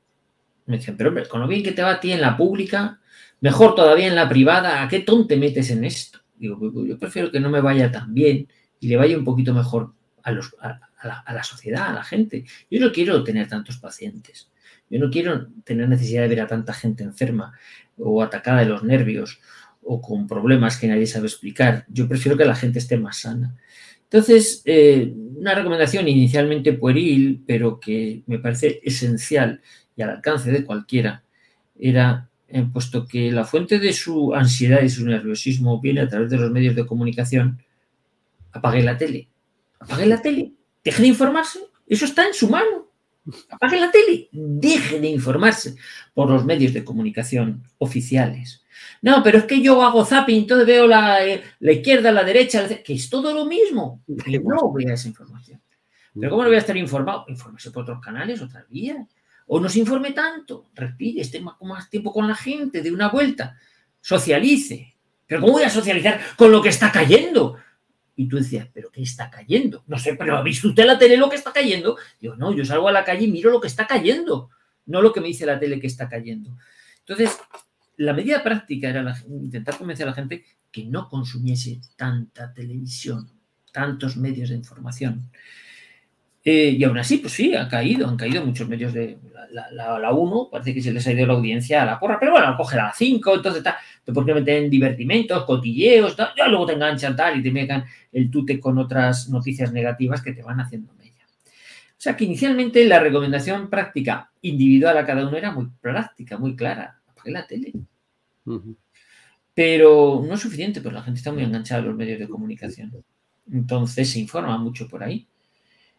Me 0.67 0.77
decían, 0.77 0.97
pero 0.97 1.09
hombre, 1.09 1.27
con 1.27 1.41
lo 1.41 1.49
bien 1.49 1.65
que 1.65 1.73
te 1.73 1.83
va 1.83 1.95
a 1.95 2.01
ti 2.01 2.13
en 2.13 2.21
la 2.21 2.37
pública, 2.37 3.01
mejor 3.41 3.75
todavía 3.75 4.07
en 4.07 4.15
la 4.15 4.29
privada, 4.29 4.85
¿a 4.85 4.89
qué 4.89 5.01
ton 5.01 5.27
te 5.27 5.37
metes 5.37 5.73
en 5.73 5.83
esto? 5.83 6.21
Digo, 6.37 6.57
pues, 6.61 6.71
pues, 6.73 6.89
yo 6.91 6.97
prefiero 6.97 7.33
que 7.33 7.41
no 7.41 7.51
me 7.51 7.61
vaya 7.61 7.91
tan 7.91 8.15
bien 8.15 8.47
y 8.79 8.87
le 8.87 8.97
vaya 8.97 9.19
un 9.19 9.25
poquito 9.25 9.53
mejor 9.53 9.95
a, 10.23 10.31
la, 10.31 11.43
sociedad, 11.43 11.89
a 11.89 11.93
la 11.93 12.05
gente. 12.05 12.45
Yo 12.71 12.79
no 12.79 12.93
quiero 12.93 13.25
tener 13.25 13.49
tantos 13.49 13.79
pacientes. 13.79 14.49
Yo 14.91 14.99
no 14.99 15.11
quiero 15.11 15.47
tener 15.65 15.89
necesidad 15.89 16.23
de 16.23 16.29
ver 16.29 16.41
a 16.41 16.47
tanta 16.47 16.75
gente 16.75 17.05
enferma 17.05 17.55
o 17.97 18.23
atacada 18.23 18.61
de 18.61 18.67
los 18.67 18.83
nervios 18.83 19.41
o 19.83 20.01
con 20.01 20.27
problemas 20.27 20.77
que 20.77 20.89
nadie 20.89 21.07
sabe 21.07 21.27
explicar. 21.27 21.87
Yo 21.89 22.09
prefiero 22.09 22.37
que 22.37 22.45
la 22.45 22.57
gente 22.57 22.81
esté 22.81 22.97
más 22.99 23.19
sana. 23.19 23.57
Entonces, 24.03 24.63
eh, 24.65 25.15
una 25.37 25.55
recomendación 25.55 26.09
inicialmente 26.09 26.73
pueril, 26.73 27.43
pero 27.47 27.79
que 27.79 28.23
me 28.27 28.41
parece 28.41 28.81
esencial 28.83 29.61
y 29.97 30.03
al 30.03 30.11
alcance 30.11 30.51
de 30.51 30.65
cualquiera, 30.65 31.23
era, 31.79 32.29
eh, 32.49 32.67
puesto 32.73 33.07
que 33.07 33.31
la 33.31 33.45
fuente 33.45 33.79
de 33.79 33.93
su 33.93 34.35
ansiedad 34.35 34.83
y 34.83 34.89
su 34.89 35.07
nerviosismo 35.07 35.81
viene 35.81 36.01
a 36.01 36.09
través 36.09 36.29
de 36.31 36.39
los 36.39 36.51
medios 36.51 36.75
de 36.75 36.87
comunicación, 36.87 37.63
apague 38.51 38.83
la 38.83 38.99
tele. 38.99 39.29
Apague 39.79 40.07
la 40.07 40.21
tele. 40.21 40.53
Deje 40.83 41.03
de 41.03 41.09
informarse. 41.09 41.61
Eso 41.87 42.05
está 42.05 42.27
en 42.27 42.35
su 42.35 42.49
mano. 42.49 42.90
Apague 43.51 43.79
la 43.79 43.91
tele. 43.91 44.29
Deje 44.33 44.99
de 45.01 45.09
informarse 45.09 45.77
por 46.15 46.31
los 46.31 46.45
medios 46.45 46.73
de 46.73 46.85
comunicación 46.85 47.63
oficiales. 47.79 48.65
No, 49.03 49.23
pero 49.23 49.39
es 49.39 49.45
que 49.45 49.61
yo 49.61 49.83
hago 49.83 50.05
zapping, 50.05 50.41
entonces 50.41 50.67
veo 50.67 50.87
la, 50.87 51.27
eh, 51.27 51.43
la 51.61 51.73
izquierda, 51.73 52.13
la 52.13 52.25
derecha, 52.25 52.67
que 52.83 52.95
es 52.95 53.09
todo 53.09 53.33
lo 53.33 53.45
mismo. 53.47 54.03
No 54.07 54.69
voy 54.71 54.87
a 54.87 54.95
esa 54.95 55.09
información. 55.09 55.61
Pero 56.19 56.31
¿cómo 56.31 56.43
no 56.43 56.49
voy 56.49 56.57
a 56.57 56.61
estar 56.61 56.77
informado? 56.77 57.25
Infórmese 57.29 57.71
por 57.71 57.83
otros 57.83 58.01
canales, 58.01 58.43
otras 58.43 58.69
vías. 58.69 59.07
O 59.47 59.61
no 59.61 59.69
se 59.69 59.81
informe 59.81 60.13
tanto, 60.13 60.71
respire, 60.75 61.21
esté 61.21 61.41
más, 61.41 61.57
más 61.63 61.91
tiempo 61.91 62.13
con 62.13 62.29
la 62.29 62.35
gente, 62.35 62.83
de 62.83 62.93
una 62.93 63.09
vuelta, 63.09 63.57
socialice. 64.01 64.95
Pero 65.27 65.41
¿cómo 65.41 65.55
voy 65.55 65.63
a 65.63 65.71
socializar 65.71 66.21
con 66.37 66.51
lo 66.51 66.63
que 66.63 66.69
está 66.69 66.91
cayendo? 66.93 67.57
Y 68.21 68.29
tú 68.29 68.37
decías, 68.37 68.69
¿pero 68.71 68.91
qué 68.91 69.01
está 69.01 69.31
cayendo? 69.31 69.83
No 69.87 69.99
sé, 69.99 70.15
pero 70.15 70.37
¿ha 70.37 70.43
visto 70.43 70.69
usted 70.69 70.85
la 70.85 70.99
tele 70.99 71.17
lo 71.17 71.31
que 71.31 71.37
está 71.37 71.55
cayendo? 71.55 71.97
Yo 72.21 72.37
no, 72.37 72.55
yo 72.55 72.67
salgo 72.67 72.87
a 72.87 72.93
la 72.93 73.03
calle 73.03 73.25
y 73.25 73.33
miro 73.33 73.51
lo 73.51 73.63
que 73.63 73.67
está 73.67 73.87
cayendo, 73.87 74.51
no 74.85 75.01
lo 75.01 75.11
que 75.11 75.23
me 75.23 75.29
dice 75.29 75.47
la 75.47 75.59
tele 75.59 75.81
que 75.81 75.87
está 75.87 76.07
cayendo. 76.07 76.55
Entonces, 76.99 77.39
la 77.97 78.13
medida 78.13 78.43
práctica 78.43 78.91
era 78.91 79.17
intentar 79.27 79.79
convencer 79.79 80.07
a 80.07 80.11
la 80.11 80.15
gente 80.15 80.45
que 80.71 80.85
no 80.85 81.09
consumiese 81.09 81.81
tanta 81.97 82.53
televisión, 82.53 83.27
tantos 83.73 84.19
medios 84.19 84.51
de 84.51 84.57
información. 84.57 85.31
Eh, 86.45 86.77
y 86.79 86.85
aún 86.85 86.99
así, 86.99 87.17
pues 87.17 87.33
sí, 87.33 87.55
ha 87.55 87.69
caído, 87.69 88.07
han 88.07 88.19
caído 88.19 88.45
muchos 88.45 88.69
medios 88.69 88.93
de 88.93 89.19
la 89.51 90.13
1, 90.13 90.49
parece 90.53 90.75
que 90.75 90.83
se 90.83 90.93
les 90.93 91.07
ha 91.07 91.13
ido 91.13 91.27
la 91.27 91.33
audiencia 91.33 91.83
a 91.83 91.87
la 91.87 91.99
porra, 91.99 92.19
pero 92.21 92.33
bueno, 92.33 92.55
coge 92.59 92.77
la 92.77 92.93
5, 92.95 93.37
entonces 93.37 93.61
está, 93.61 93.79
te 94.11 94.15
puedes 94.15 94.35
meter 94.35 94.65
en 94.65 94.71
divertimentos, 94.71 95.45
cotilleos, 95.45 96.17
ya 96.17 96.49
luego 96.49 96.67
te 96.67 96.73
enganchan 96.75 97.17
tal 97.17 97.39
y 97.39 97.43
te 97.43 97.51
metan 97.51 97.85
el 98.13 98.31
tute 98.31 98.59
con 98.59 98.79
otras 98.79 99.29
noticias 99.29 99.73
negativas 99.73 100.23
que 100.23 100.33
te 100.33 100.43
van 100.43 100.61
haciendo 100.61 100.93
media. 100.95 101.27
O 101.27 102.03
sea 102.03 102.17
que 102.17 102.25
inicialmente 102.25 102.85
la 102.87 102.99
recomendación 102.99 103.69
práctica 103.69 104.31
individual 104.43 104.99
a 104.99 105.07
cada 105.07 105.27
uno 105.27 105.37
era 105.37 105.53
muy 105.53 105.69
práctica, 105.81 106.39
muy 106.39 106.57
clara. 106.57 107.01
Apague 107.07 107.31
la 107.31 107.47
tele, 107.47 107.73
pero 109.55 110.25
no 110.27 110.35
es 110.35 110.41
suficiente, 110.41 110.81
porque 110.81 110.95
la 110.95 111.03
gente 111.03 111.19
está 111.19 111.33
muy 111.33 111.43
enganchada 111.43 111.83
a 111.83 111.85
los 111.85 111.97
medios 111.97 112.19
de 112.19 112.29
comunicación. 112.29 113.05
Entonces 113.53 114.11
se 114.11 114.19
informa 114.19 114.57
mucho 114.59 114.89
por 114.89 115.03
ahí. 115.03 115.27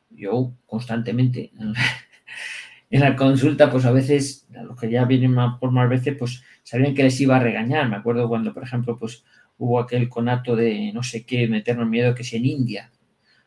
Yo 0.09 0.53
constantemente 0.65 1.51
en 2.91 3.01
la 3.01 3.15
consulta, 3.15 3.72
pues 3.72 3.85
a 3.85 3.91
veces, 3.91 4.47
a 4.55 4.63
los 4.63 4.80
que 4.80 4.91
ya 4.91 5.05
vienen 5.05 5.35
por 5.59 5.72
más 5.72 5.89
veces, 5.89 6.15
pues 6.19 6.43
sabían 6.63 6.93
que 6.93 7.03
les 7.03 7.19
iba 7.19 7.38
a 7.38 7.39
regañar. 7.39 7.89
Me 7.89 7.95
acuerdo 7.95 8.27
cuando, 8.27 8.53
por 8.53 8.63
ejemplo, 8.63 8.97
pues 8.99 9.23
hubo 9.57 9.80
aquel 9.80 10.09
conato 10.09 10.55
de 10.55 10.91
no 10.93 11.01
sé 11.01 11.26
qué, 11.26 11.47
meternos 11.47 11.88
miedo 11.88 12.13
que 12.13 12.23
si 12.23 12.38
en 12.38 12.45
India. 12.45 12.91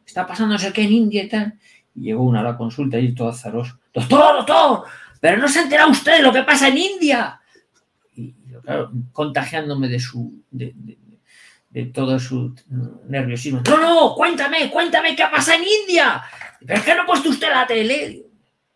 Está 0.04 0.26
pasando 0.26 0.54
no 0.54 0.58
sé 0.58 0.72
qué 0.72 0.82
en 0.82 0.92
India 0.92 1.22
y 1.22 1.28
tal. 1.28 1.54
Y 1.94 2.02
llegó 2.02 2.24
una 2.24 2.40
a 2.40 2.42
la 2.44 2.56
consulta 2.56 2.98
y 2.98 3.14
todo 3.14 3.28
azaroso. 3.28 3.78
Doctor, 3.92 4.38
doctor, 4.38 4.84
pero 5.20 5.38
no 5.38 5.46
se 5.46 5.60
entera 5.60 5.86
usted 5.86 6.16
de 6.16 6.22
lo 6.22 6.32
que 6.32 6.42
pasa 6.42 6.68
en 6.68 6.78
India 6.78 7.40
claro, 8.64 8.90
contagiándome 9.12 9.88
de 9.88 10.00
su, 10.00 10.42
de, 10.50 10.74
todo 11.92 12.18
su 12.18 12.54
nerviosismo. 13.08 13.62
No, 13.68 13.78
no, 13.78 14.14
cuéntame, 14.14 14.70
cuéntame 14.70 15.16
qué 15.16 15.24
pasa 15.30 15.54
en 15.56 15.64
India. 15.64 16.22
Pero 16.60 16.78
es 16.78 16.84
que 16.84 16.94
no 16.94 17.02
ha 17.02 17.06
puesto 17.06 17.30
usted 17.30 17.50
la 17.50 17.66
tele. 17.66 18.23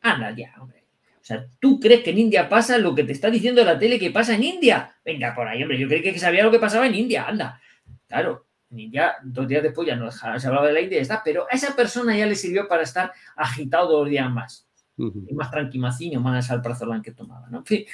Anda 0.00 0.30
ya, 0.32 0.54
hombre. 0.60 0.84
O 1.20 1.24
sea, 1.28 1.46
¿tú 1.60 1.78
crees 1.78 2.02
que 2.02 2.10
en 2.10 2.18
India 2.18 2.48
pasa 2.48 2.78
lo 2.78 2.94
que 2.94 3.04
te 3.04 3.12
está 3.12 3.30
diciendo 3.30 3.62
la 3.64 3.78
tele 3.78 3.98
que 3.98 4.10
pasa 4.10 4.34
en 4.34 4.44
India? 4.44 4.96
Venga, 5.04 5.34
por 5.34 5.46
ahí, 5.46 5.62
hombre. 5.62 5.78
Yo 5.78 5.86
creí 5.88 6.02
que 6.02 6.18
sabía 6.18 6.44
lo 6.44 6.50
que 6.50 6.58
pasaba 6.58 6.86
en 6.86 6.94
India. 6.94 7.26
Anda. 7.26 7.60
Claro, 8.06 8.46
en 8.70 8.78
India, 8.80 9.16
dos 9.22 9.46
días 9.48 9.62
después 9.62 9.86
ya 9.86 9.96
no 9.96 10.10
se 10.10 10.46
hablaba 10.46 10.66
de 10.66 10.72
la 10.72 10.80
India 10.80 10.98
y 10.98 11.02
está, 11.02 11.22
pero 11.22 11.46
a 11.50 11.54
esa 11.54 11.74
persona 11.76 12.16
ya 12.16 12.26
le 12.26 12.34
sirvió 12.34 12.68
para 12.68 12.82
estar 12.82 13.12
agitado 13.36 13.98
dos 13.98 14.08
días 14.08 14.30
más. 14.30 14.66
Y 14.96 15.32
más 15.34 15.50
tranquimacinio, 15.50 16.20
más 16.20 16.50
al 16.50 16.60
prazolán 16.60 17.02
que 17.02 17.12
tomaba, 17.12 17.48
¿no? 17.50 17.58
En 17.58 17.66
fin, 17.66 17.84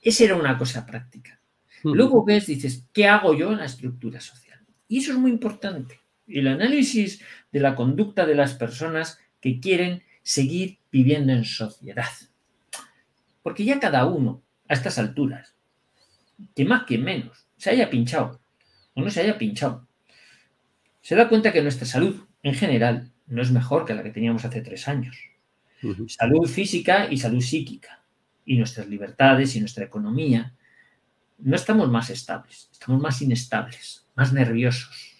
esa 0.00 0.24
era 0.24 0.36
una 0.36 0.56
cosa 0.56 0.86
práctica. 0.86 1.40
Luego 1.82 2.24
ves, 2.24 2.46
dices, 2.46 2.86
¿qué 2.92 3.08
hago 3.08 3.34
yo 3.34 3.50
en 3.52 3.58
la 3.58 3.64
estructura 3.64 4.20
social? 4.20 4.60
Y 4.86 4.98
eso 4.98 5.12
es 5.12 5.18
muy 5.18 5.30
importante. 5.30 6.00
El 6.28 6.46
análisis 6.46 7.22
de 7.50 7.60
la 7.60 7.74
conducta 7.74 8.26
de 8.26 8.36
las 8.36 8.54
personas 8.54 9.18
que 9.40 9.58
quieren 9.58 10.02
seguir 10.26 10.80
viviendo 10.90 11.32
en 11.32 11.44
sociedad. 11.44 12.10
Porque 13.44 13.64
ya 13.64 13.78
cada 13.78 14.06
uno, 14.06 14.42
a 14.68 14.74
estas 14.74 14.98
alturas, 14.98 15.54
que 16.52 16.64
más 16.64 16.82
que 16.82 16.98
menos, 16.98 17.46
se 17.56 17.70
haya 17.70 17.88
pinchado 17.88 18.40
o 18.94 19.02
no 19.02 19.08
se 19.08 19.20
haya 19.20 19.38
pinchado, 19.38 19.86
se 21.00 21.14
da 21.14 21.28
cuenta 21.28 21.52
que 21.52 21.62
nuestra 21.62 21.86
salud 21.86 22.26
en 22.42 22.54
general 22.54 23.12
no 23.28 23.40
es 23.40 23.52
mejor 23.52 23.84
que 23.84 23.94
la 23.94 24.02
que 24.02 24.10
teníamos 24.10 24.44
hace 24.44 24.62
tres 24.62 24.88
años. 24.88 25.16
Salud 26.08 26.48
física 26.48 27.06
y 27.08 27.18
salud 27.18 27.40
psíquica 27.40 28.02
y 28.44 28.56
nuestras 28.58 28.88
libertades 28.88 29.54
y 29.54 29.60
nuestra 29.60 29.84
economía, 29.84 30.56
no 31.38 31.54
estamos 31.54 31.88
más 31.88 32.10
estables, 32.10 32.68
estamos 32.72 33.00
más 33.00 33.22
inestables, 33.22 34.04
más 34.16 34.32
nerviosos, 34.32 35.14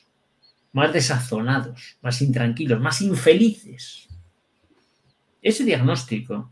más 0.73 0.93
desazonados, 0.93 1.97
más 2.03 2.21
intranquilos, 2.23 2.81
más 2.81 3.01
infelices. 3.03 4.09
Ese 5.47 5.65
diagnóstico 5.65 6.51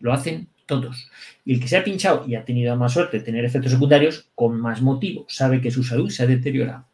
lo 0.00 0.12
hacen 0.12 0.48
todos. 0.66 1.10
Y 1.44 1.54
el 1.54 1.60
que 1.60 1.68
se 1.68 1.76
ha 1.76 1.84
pinchado 1.84 2.24
y 2.26 2.34
ha 2.34 2.44
tenido 2.44 2.74
más 2.76 2.92
suerte 2.92 3.18
de 3.18 3.24
tener 3.24 3.44
efectos 3.44 3.72
secundarios, 3.72 4.30
con 4.34 4.60
más 4.60 4.80
motivo, 4.80 5.26
sabe 5.28 5.60
que 5.60 5.70
su 5.70 5.84
salud 5.84 6.10
se 6.10 6.22
ha 6.22 6.26
deteriorado. 6.26 6.86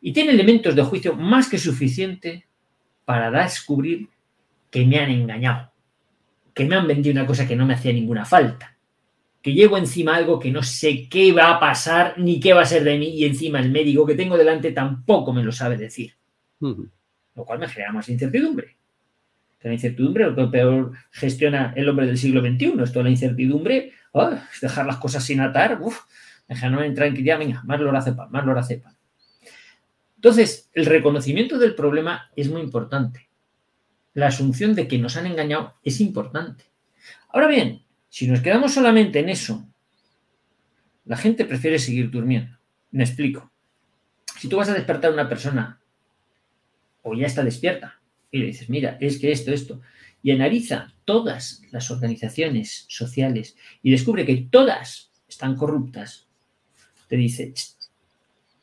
Y 0.00 0.12
tiene 0.12 0.32
elementos 0.32 0.74
de 0.74 0.82
juicio 0.82 1.14
más 1.14 1.48
que 1.48 1.58
suficiente 1.58 2.46
para 3.04 3.30
descubrir 3.30 4.08
que 4.70 4.84
me 4.86 4.98
han 4.98 5.10
engañado 5.10 5.72
que 6.54 6.64
me 6.64 6.76
han 6.76 6.86
vendido 6.86 7.12
una 7.12 7.26
cosa 7.26 7.46
que 7.46 7.56
no 7.56 7.66
me 7.66 7.74
hacía 7.74 7.92
ninguna 7.92 8.24
falta, 8.24 8.76
que 9.40 9.52
llevo 9.52 9.76
encima 9.76 10.16
algo 10.16 10.38
que 10.38 10.50
no 10.50 10.62
sé 10.62 11.08
qué 11.08 11.32
va 11.32 11.50
a 11.50 11.60
pasar 11.60 12.14
ni 12.18 12.38
qué 12.38 12.52
va 12.52 12.62
a 12.62 12.66
ser 12.66 12.84
de 12.84 12.98
mí 12.98 13.08
y 13.08 13.24
encima 13.24 13.58
el 13.58 13.70
médico 13.70 14.06
que 14.06 14.14
tengo 14.14 14.36
delante 14.36 14.72
tampoco 14.72 15.32
me 15.32 15.42
lo 15.42 15.52
sabe 15.52 15.76
decir. 15.76 16.14
Lo 17.34 17.44
cual 17.44 17.58
me 17.58 17.68
genera 17.68 17.92
más 17.92 18.08
incertidumbre. 18.08 18.76
La 19.62 19.72
incertidumbre 19.72 20.24
lo 20.24 20.34
que 20.34 20.46
peor 20.46 20.92
gestiona 21.10 21.72
el 21.76 21.88
hombre 21.88 22.06
del 22.06 22.18
siglo 22.18 22.40
XXI. 22.40 22.82
Esto 22.82 23.02
la 23.02 23.10
incertidumbre, 23.10 23.92
es 24.52 24.60
dejar 24.60 24.86
las 24.86 24.96
cosas 24.96 25.24
sin 25.24 25.40
atar, 25.40 25.78
uff, 25.80 26.00
no 26.70 26.82
en 26.82 26.94
tranquilidad, 26.94 27.38
venga, 27.38 27.62
más 27.64 27.80
lorazepam, 27.80 28.30
más 28.30 28.44
lorazepam. 28.44 28.94
Entonces, 30.16 30.70
el 30.74 30.86
reconocimiento 30.86 31.58
del 31.58 31.74
problema 31.74 32.30
es 32.36 32.48
muy 32.48 32.60
importante 32.60 33.28
la 34.14 34.26
asunción 34.26 34.74
de 34.74 34.88
que 34.88 34.98
nos 34.98 35.16
han 35.16 35.26
engañado 35.26 35.74
es 35.82 36.00
importante. 36.00 36.64
Ahora 37.28 37.46
bien, 37.46 37.82
si 38.08 38.26
nos 38.26 38.40
quedamos 38.40 38.74
solamente 38.74 39.20
en 39.20 39.28
eso, 39.28 39.66
la 41.04 41.16
gente 41.16 41.44
prefiere 41.44 41.78
seguir 41.78 42.10
durmiendo. 42.10 42.58
Me 42.90 43.04
explico. 43.04 43.50
Si 44.38 44.48
tú 44.48 44.56
vas 44.56 44.68
a 44.68 44.74
despertar 44.74 45.10
a 45.10 45.14
una 45.14 45.28
persona 45.28 45.80
o 47.02 47.14
ya 47.14 47.26
está 47.26 47.42
despierta 47.42 48.00
y 48.32 48.38
le 48.38 48.46
dices, 48.46 48.68
mira, 48.68 48.96
es 49.00 49.18
que 49.18 49.30
esto, 49.30 49.52
esto, 49.52 49.80
y 50.22 50.30
analiza 50.30 50.94
todas 51.04 51.62
las 51.70 51.90
organizaciones 51.90 52.86
sociales 52.88 53.56
y 53.82 53.90
descubre 53.90 54.24
que 54.24 54.48
todas 54.50 55.10
están 55.28 55.56
corruptas, 55.56 56.26
te 57.08 57.16
dice, 57.16 57.52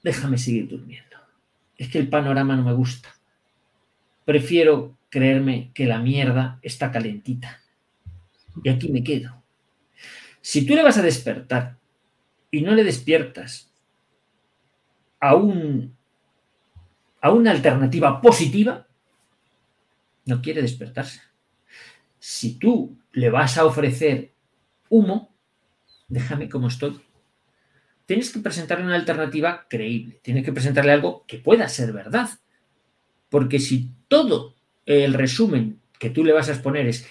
déjame 0.03 0.37
seguir 0.37 0.67
durmiendo. 0.67 1.17
Es 1.77 1.89
que 1.89 1.99
el 1.99 2.09
panorama 2.09 2.55
no 2.55 2.63
me 2.63 2.73
gusta. 2.73 3.09
Prefiero 4.25 4.97
creerme 5.09 5.71
que 5.73 5.85
la 5.85 5.99
mierda 5.99 6.59
está 6.61 6.91
calentita. 6.91 7.61
Y 8.63 8.69
aquí 8.69 8.89
me 8.89 9.03
quedo. 9.03 9.41
Si 10.41 10.65
tú 10.65 10.75
le 10.75 10.83
vas 10.83 10.97
a 10.97 11.03
despertar 11.03 11.77
y 12.49 12.61
no 12.61 12.73
le 12.73 12.83
despiertas 12.83 13.71
a, 15.19 15.35
un, 15.35 15.95
a 17.21 17.31
una 17.31 17.51
alternativa 17.51 18.21
positiva, 18.21 18.87
no 20.29 20.41
quiere 20.41 20.61
despertarse. 20.61 21.21
si 22.19 22.59
tú 22.59 22.97
le 23.11 23.29
vas 23.29 23.57
a 23.57 23.65
ofrecer 23.65 24.33
humo, 24.89 25.33
déjame 26.07 26.49
como 26.49 26.67
estoy. 26.67 26.99
Tienes 28.05 28.31
que 28.31 28.39
presentarle 28.39 28.85
una 28.85 28.95
alternativa 28.95 29.67
creíble, 29.69 30.19
tienes 30.23 30.43
que 30.43 30.51
presentarle 30.51 30.91
algo 30.91 31.25
que 31.27 31.37
pueda 31.37 31.67
ser 31.69 31.93
verdad. 31.93 32.29
Porque 33.29 33.59
si 33.59 33.91
todo 34.07 34.55
el 34.85 35.13
resumen 35.13 35.79
que 35.99 36.09
tú 36.09 36.23
le 36.23 36.33
vas 36.33 36.49
a 36.49 36.53
exponer 36.53 36.87
es 36.87 37.07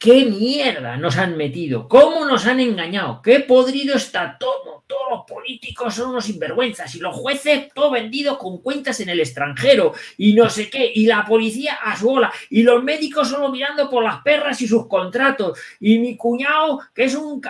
qué 0.00 0.24
mierda 0.24 0.96
nos 0.96 1.18
han 1.18 1.36
metido, 1.36 1.86
cómo 1.86 2.24
nos 2.24 2.46
han 2.46 2.58
engañado, 2.58 3.20
qué 3.20 3.40
podrido 3.40 3.96
está 3.96 4.38
todo, 4.38 4.82
todos 4.86 5.10
los 5.10 5.24
políticos 5.26 5.94
son 5.94 6.08
unos 6.10 6.24
sinvergüenzas 6.24 6.94
y 6.94 7.00
los 7.00 7.14
jueces 7.14 7.68
todo 7.74 7.90
vendido 7.90 8.38
con 8.38 8.62
cuentas 8.62 8.98
en 9.00 9.10
el 9.10 9.20
extranjero 9.20 9.92
y 10.16 10.32
no 10.32 10.48
sé 10.48 10.70
qué, 10.70 10.90
y 10.92 11.04
la 11.04 11.26
policía 11.26 11.74
a 11.74 11.98
su 11.98 12.06
bola, 12.06 12.32
y 12.48 12.62
los 12.62 12.82
médicos 12.82 13.28
solo 13.28 13.50
mirando 13.50 13.90
por 13.90 14.02
las 14.02 14.22
perras 14.22 14.58
y 14.62 14.66
sus 14.66 14.88
contratos, 14.88 15.58
y 15.78 15.98
mi 15.98 16.16
cuñado 16.16 16.80
que 16.94 17.04
es 17.04 17.14
un... 17.14 17.42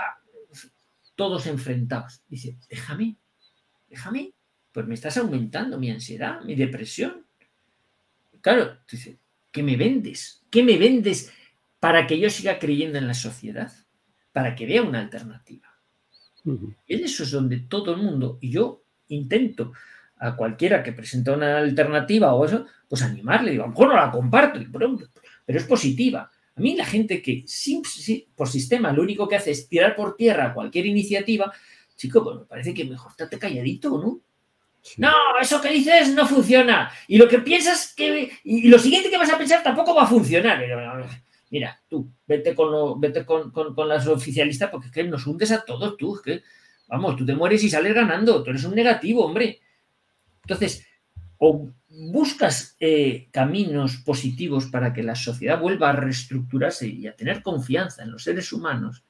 Todos 1.15 1.47
enfrentados. 1.47 2.21
Dice, 2.29 2.57
déjame, 2.69 3.15
déjame, 3.89 4.33
pues 4.73 4.87
me 4.87 4.95
estás 4.95 5.19
aumentando 5.19 5.79
mi 5.79 5.91
ansiedad, 5.91 6.41
mi 6.41 6.57
depresión. 6.57 7.25
Claro, 8.41 8.79
dice, 8.91 9.19
¿qué 9.53 9.63
me 9.63 9.77
vendes? 9.77 10.43
¿Qué 10.51 10.65
me 10.65 10.79
vendes 10.79 11.33
para 11.81 12.07
que 12.07 12.19
yo 12.19 12.31
siga 12.31 12.59
creyendo 12.59 12.99
en 12.99 13.09
la 13.09 13.15
sociedad? 13.15 13.73
Para 14.33 14.55
que 14.55 14.67
vea 14.67 14.83
una 14.83 15.01
alternativa. 15.01 15.69
Y 16.87 17.03
eso 17.03 17.25
es 17.25 17.31
donde 17.31 17.61
todo 17.61 17.95
el 17.95 18.03
mundo, 18.03 18.39
y 18.41 18.51
yo 18.51 18.85
intento 19.09 19.73
a 20.19 20.37
cualquiera 20.37 20.83
que 20.83 20.93
presenta 20.93 21.33
una 21.33 21.59
alternativa 21.59 22.35
o 22.35 22.45
eso, 22.45 22.67
pues 22.89 23.03
animarle, 23.03 23.53
digo, 23.53 23.65
a 23.65 23.67
lo 23.67 23.73
mejor 23.73 23.89
no 23.89 23.97
la 23.97 24.11
comparto, 24.11 24.61
pero, 24.73 24.99
es 25.47 25.65
positiva. 25.65 26.31
A 26.55 26.61
mí 26.61 26.77
la 26.77 26.85
gente 26.85 27.23
que 27.23 27.45
por 28.35 28.49
sistema 28.49 28.93
lo 28.93 29.03
único 29.03 29.27
que 29.27 29.37
hace 29.37 29.51
es 29.51 29.69
tirar 29.69 29.97
por 29.97 30.17
tierra 30.17 30.53
cualquier 30.53 30.87
iniciativa, 30.87 31.53
chico, 31.97 32.23
pues 32.23 32.39
me 32.39 32.45
parece 32.45 32.75
que 32.75 32.85
mejor 32.85 33.11
estate 33.11 33.39
calladito, 33.39 33.91
¿no? 33.91 34.21
No, 34.97 35.13
eso 35.41 35.61
que 35.61 35.71
dices 35.71 36.15
no 36.15 36.27
funciona. 36.27 36.91
Y 37.07 37.19
lo 37.19 37.29
que 37.29 37.39
piensas 37.41 37.93
que. 37.95 38.33
Y 38.45 38.69
lo 38.69 38.79
siguiente 38.79 39.11
que 39.11 39.19
vas 39.19 39.31
a 39.31 39.37
pensar 39.37 39.63
tampoco 39.63 39.95
va 39.95 40.05
a 40.05 40.07
funcionar. 40.07 40.59
Mira, 41.51 41.83
tú, 41.89 42.09
vete 42.27 42.55
con, 42.55 42.71
lo, 42.71 42.97
vete 42.97 43.25
con, 43.27 43.53
las 43.89 44.07
oficialistas 44.07 44.71
porque 44.71 44.87
es 44.87 44.93
que 44.93 45.05
nos 45.05 45.27
hundes 45.27 45.51
a 45.51 45.65
todos 45.65 45.97
tú. 45.97 46.15
Es 46.17 46.23
que, 46.23 46.43
vamos, 46.89 47.17
tú 47.17 47.27
te 47.27 47.35
mueres 47.35 47.63
y 47.65 47.71
sales 47.71 47.93
ganando. 47.93 48.43
Tú 48.43 48.51
eres 48.51 48.65
un 48.65 48.75
negativo, 48.75 49.25
hombre. 49.25 49.61
Entonces, 50.43 50.87
o 51.39 51.69
buscas 51.89 52.77
eh, 52.79 53.29
caminos 53.33 53.97
positivos 53.97 54.67
para 54.67 54.93
que 54.93 55.03
la 55.03 55.17
sociedad 55.17 55.61
vuelva 55.61 55.91
a 55.91 55.93
reestructurarse 55.93 56.87
y 56.87 57.07
a 57.09 57.17
tener 57.17 57.43
confianza 57.43 58.05
en 58.05 58.13
los 58.13 58.23
seres 58.23 58.53
humanos, 58.53 59.03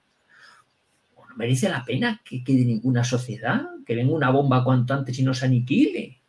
no 1.28 1.36
merece 1.36 1.68
la 1.68 1.84
pena 1.84 2.20
que 2.24 2.42
quede 2.42 2.64
ninguna 2.64 3.04
sociedad, 3.04 3.62
que 3.86 3.94
venga 3.94 4.12
una 4.12 4.30
bomba 4.30 4.64
cuanto 4.64 4.94
antes 4.94 5.18
y 5.18 5.22
nos 5.22 5.42
aniquile. 5.42 6.20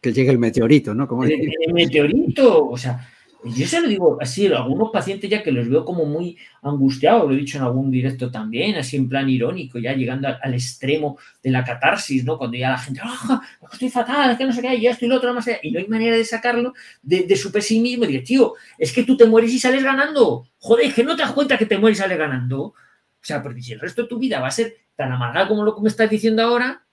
Que 0.00 0.12
llegue 0.12 0.30
el 0.30 0.38
meteorito, 0.38 0.94
¿no? 0.94 1.08
Como 1.08 1.24
el, 1.24 1.32
el, 1.32 1.72
meteorito, 1.72 2.68
o 2.68 2.76
sea, 2.78 3.08
yo 3.54 3.66
se 3.66 3.80
lo 3.80 3.88
digo 3.88 4.18
así, 4.20 4.46
a 4.46 4.58
algunos 4.58 4.90
pacientes 4.90 5.28
ya 5.28 5.42
que 5.42 5.52
los 5.52 5.68
veo 5.68 5.84
como 5.84 6.04
muy 6.04 6.36
angustiados, 6.62 7.28
lo 7.28 7.34
he 7.34 7.36
dicho 7.36 7.58
en 7.58 7.64
algún 7.64 7.90
directo 7.90 8.30
también, 8.30 8.76
así 8.76 8.96
en 8.96 9.08
plan 9.08 9.28
irónico, 9.28 9.78
ya 9.78 9.92
llegando 9.92 10.28
al, 10.28 10.54
extremo 10.54 11.18
de 11.42 11.50
la 11.50 11.64
catarsis, 11.64 12.24
¿no? 12.24 12.38
Cuando 12.38 12.56
ya 12.56 12.70
la 12.70 12.78
gente, 12.78 13.00
¡ah! 13.04 13.42
estoy 13.72 13.90
fatal, 13.90 14.30
es 14.30 14.38
que 14.38 14.44
no 14.44 14.52
sé 14.52 14.62
qué, 14.62 14.74
y 14.74 14.86
esto 14.86 15.04
y 15.04 15.08
lo 15.08 15.16
otro, 15.16 15.34
más 15.34 15.48
y 15.62 15.70
no 15.70 15.78
hay 15.78 15.88
manera 15.88 16.16
de 16.16 16.24
sacarlo 16.24 16.72
de, 17.02 17.36
su 17.36 17.52
pesimismo 17.52 18.04
y 18.04 18.08
decir, 18.08 18.24
tío, 18.24 18.54
es 18.78 18.92
que 18.92 19.02
tú 19.02 19.16
te 19.16 19.26
mueres 19.26 19.52
y 19.52 19.58
sales 19.58 19.84
ganando. 19.84 20.46
Joder, 20.58 20.86
es 20.86 20.94
que 20.94 21.04
no 21.04 21.14
te 21.16 21.22
das 21.22 21.32
cuenta 21.32 21.58
que 21.58 21.66
te 21.66 21.78
mueres 21.78 21.98
y 21.98 22.02
sales 22.02 22.18
ganando. 22.18 22.60
O 22.62 22.74
sea, 23.20 23.42
porque 23.42 23.62
si 23.62 23.72
el 23.72 23.80
resto 23.80 24.02
de 24.02 24.08
tu 24.08 24.18
vida 24.18 24.40
va 24.40 24.48
a 24.48 24.52
ser 24.52 24.76
tan 24.94 25.12
amargada 25.12 25.48
como 25.48 25.64
lo 25.64 25.74
que 25.74 25.82
me 25.82 25.88
estás 25.88 26.08
diciendo 26.08 26.42
ahora, 26.42 26.85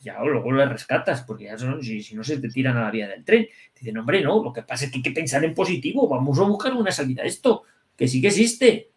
ya 0.00 0.22
luego 0.22 0.52
lo 0.52 0.66
rescatas, 0.66 1.22
porque 1.22 1.44
ya 1.44 1.58
son, 1.58 1.82
si, 1.82 2.14
no 2.14 2.22
se 2.22 2.38
te 2.38 2.48
tiran 2.48 2.76
a 2.76 2.82
la 2.82 2.90
vía 2.90 3.08
del 3.08 3.24
tren. 3.24 3.46
Dicen, 3.78 3.96
hombre, 3.98 4.22
no, 4.22 4.42
lo 4.42 4.52
que 4.52 4.62
pasa 4.62 4.84
es 4.84 4.90
que 4.90 4.98
hay 4.98 5.02
que 5.02 5.10
pensar 5.10 5.44
en 5.44 5.54
positivo, 5.54 6.08
vamos 6.08 6.38
a 6.38 6.42
buscar 6.42 6.72
una 6.74 6.92
salida 6.92 7.22
a 7.22 7.26
esto, 7.26 7.64
que 7.96 8.06
sí 8.06 8.20
que 8.20 8.28
existe. 8.28 8.90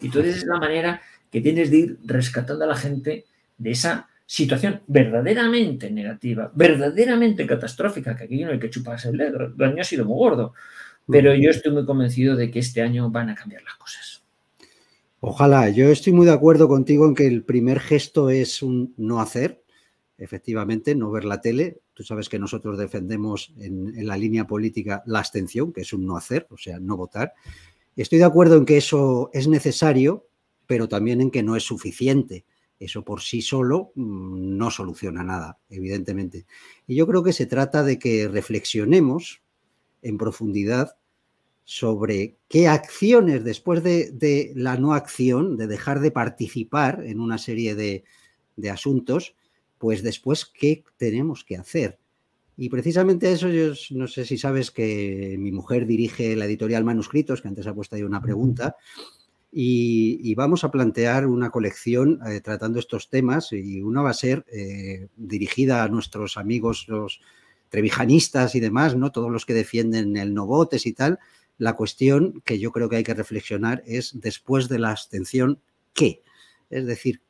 Y 0.00 0.06
entonces 0.06 0.38
es 0.38 0.44
la 0.44 0.58
manera 0.58 1.00
que 1.30 1.40
tienes 1.40 1.70
de 1.70 1.76
ir 1.76 1.98
rescatando 2.04 2.64
a 2.64 2.68
la 2.68 2.76
gente 2.76 3.24
de 3.56 3.70
esa 3.70 4.08
situación 4.26 4.82
verdaderamente 4.86 5.90
negativa, 5.90 6.50
verdaderamente 6.54 7.46
catastrófica, 7.46 8.16
que 8.16 8.24
aquí 8.24 8.44
no 8.44 8.50
hay 8.50 8.58
que 8.58 8.70
chuparse 8.70 9.10
el 9.10 9.18
dedo, 9.18 9.46
el 9.46 9.56
daño 9.56 9.80
ha 9.80 9.84
sido 9.84 10.04
muy 10.04 10.16
gordo. 10.16 10.54
Pero 11.08 11.34
yo 11.34 11.50
estoy 11.50 11.72
muy 11.72 11.84
convencido 11.84 12.36
de 12.36 12.50
que 12.50 12.60
este 12.60 12.80
año 12.80 13.10
van 13.10 13.30
a 13.30 13.34
cambiar 13.34 13.62
las 13.62 13.74
cosas. 13.74 14.22
Ojalá, 15.20 15.68
yo 15.68 15.88
estoy 15.88 16.12
muy 16.12 16.26
de 16.26 16.32
acuerdo 16.32 16.68
contigo 16.68 17.06
en 17.06 17.14
que 17.14 17.26
el 17.26 17.44
primer 17.44 17.80
gesto 17.80 18.30
es 18.30 18.62
un 18.62 18.94
no 18.96 19.20
hacer, 19.20 19.61
efectivamente, 20.22 20.94
no 20.94 21.10
ver 21.10 21.24
la 21.24 21.40
tele. 21.40 21.80
Tú 21.94 22.04
sabes 22.04 22.28
que 22.28 22.38
nosotros 22.38 22.78
defendemos 22.78 23.52
en, 23.58 24.06
la 24.06 24.16
línea 24.16 24.46
política 24.46 25.02
la 25.06 25.18
abstención, 25.18 25.72
que 25.72 25.80
es 25.80 25.92
un 25.92 26.06
no 26.06 26.16
hacer, 26.16 26.46
o 26.50 26.56
sea, 26.56 26.78
no 26.78 26.96
votar. 26.96 27.32
Estoy 27.96 28.18
de 28.18 28.24
acuerdo 28.24 28.56
en 28.56 28.64
que 28.64 28.76
eso 28.76 29.30
es 29.32 29.48
necesario, 29.48 30.28
pero 30.66 30.88
también 30.88 31.20
en 31.20 31.30
que 31.30 31.42
no 31.42 31.56
es 31.56 31.64
suficiente. 31.64 32.44
Eso 32.78 33.04
por 33.04 33.20
sí 33.20 33.42
solo 33.42 33.92
mm, 33.96 34.56
no 34.56 34.70
soluciona 34.70 35.24
nada, 35.24 35.58
evidentemente. 35.68 36.46
Y 36.86 36.94
yo 36.94 37.06
creo 37.06 37.24
que 37.24 37.32
se 37.32 37.46
trata 37.46 37.82
de 37.82 37.98
que 37.98 38.28
reflexionemos 38.28 39.42
en 40.02 40.18
profundidad 40.18 40.96
sobre 41.64 42.36
qué 42.48 42.68
acciones 42.68 43.44
después 43.44 43.82
de, 43.82 44.52
la 44.54 44.76
no 44.76 44.94
acción, 44.94 45.56
de 45.56 45.66
dejar 45.66 46.00
de 46.00 46.10
participar 46.10 47.02
en 47.04 47.18
una 47.18 47.38
serie 47.38 47.74
de, 47.74 48.04
de 48.56 48.70
asuntos, 48.70 49.34
pues 49.82 50.04
después, 50.04 50.46
¿qué 50.46 50.84
tenemos 50.96 51.42
que 51.42 51.56
hacer? 51.56 51.98
Y 52.56 52.68
precisamente 52.68 53.32
eso, 53.32 53.48
yo 53.48 53.72
no 53.90 54.06
sé 54.06 54.24
si 54.24 54.38
sabes 54.38 54.70
que 54.70 55.34
mi 55.40 55.50
mujer 55.50 55.86
dirige 55.86 56.36
la 56.36 56.44
editorial 56.44 56.84
Manuscritos, 56.84 57.42
que 57.42 57.48
antes 57.48 57.66
ha 57.66 57.74
puesto 57.74 57.96
ahí 57.96 58.04
una 58.04 58.22
pregunta, 58.22 58.76
y, 59.50 60.32
vamos 60.36 60.62
a 60.62 60.70
plantear 60.70 61.26
una 61.26 61.50
colección 61.50 62.20
eh, 62.28 62.40
tratando 62.40 62.78
estos 62.78 63.10
temas, 63.10 63.52
y 63.52 63.82
una 63.82 64.02
va 64.02 64.10
a 64.10 64.14
ser 64.14 64.44
eh, 64.52 65.08
dirigida 65.16 65.82
a 65.82 65.88
nuestros 65.88 66.36
amigos, 66.36 66.86
los 66.86 67.20
trevijanistas 67.68 68.54
y 68.54 68.60
demás, 68.60 68.94
¿no? 68.94 69.10
Todos 69.10 69.32
los 69.32 69.44
que 69.44 69.54
defienden 69.54 70.16
el 70.16 70.32
no 70.32 70.46
votes 70.46 70.86
y 70.86 70.92
tal. 70.92 71.18
La 71.58 71.72
cuestión 71.72 72.40
que 72.44 72.60
yo 72.60 72.70
creo 72.70 72.88
que 72.88 72.96
hay 72.98 73.04
que 73.04 73.14
reflexionar 73.14 73.82
es, 73.84 74.20
después 74.20 74.68
de 74.68 74.78
la 74.78 74.92
abstención, 74.92 75.60
¿qué? 75.92 76.22
Es 76.70 76.86
decir, 76.86 77.20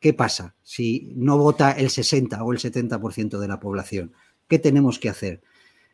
¿Qué 0.00 0.12
pasa 0.12 0.54
si 0.62 1.12
no 1.16 1.38
vota 1.38 1.72
el 1.72 1.90
60 1.90 2.42
o 2.42 2.52
el 2.52 2.58
70% 2.58 3.38
de 3.38 3.48
la 3.48 3.60
población? 3.60 4.12
¿Qué 4.48 4.58
tenemos 4.58 4.98
que 4.98 5.08
hacer? 5.08 5.42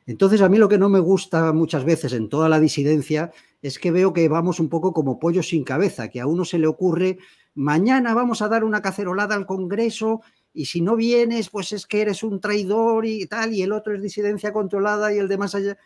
Entonces, 0.07 0.41
a 0.41 0.49
mí 0.49 0.59
lo 0.59 0.69
que 0.69 0.79
no 0.79 0.89
me 0.89 0.99
gusta 0.99 1.53
muchas 1.53 1.85
veces 1.85 2.12
en 2.12 2.29
toda 2.29 2.49
la 2.49 2.59
disidencia 2.59 3.31
es 3.62 3.79
que 3.79 3.93
veo 3.93 4.12
que 4.12 4.29
vamos 4.29 4.59
un 4.59 4.69
poco 4.69 4.93
como 4.93 5.20
pollos 5.20 5.49
sin 5.49 5.62
cabeza, 5.62 6.09
que 6.09 6.20
a 6.20 6.27
uno 6.27 6.45
se 6.45 6.59
le 6.59 6.66
ocurre, 6.66 7.19
mañana 7.55 8.12
vamos 8.12 8.43
a 8.43 8.49
dar 8.49 8.65
una 8.65 8.83
cacerolada 8.83 9.37
al 9.37 9.47
Congreso 9.47 10.23
y 10.53 10.66
si 10.66 10.81
no 10.81 10.97
vienes, 10.97 11.49
pues 11.51 11.73
es 11.73 11.87
que 11.87 12.03
eres 12.03 12.24
un 12.24 12.41
traidor 12.41 13.07
y 13.07 13.27
tal, 13.27 13.55
y 13.55 13.62
el 13.62 13.73
otro 13.73 13.95
es 13.95 14.03
disidencia 14.03 14.53
controlada 14.53 15.15
y 15.15 15.19
el 15.19 15.29
de 15.29 15.39
más 15.39 15.55
allá. 15.55 15.79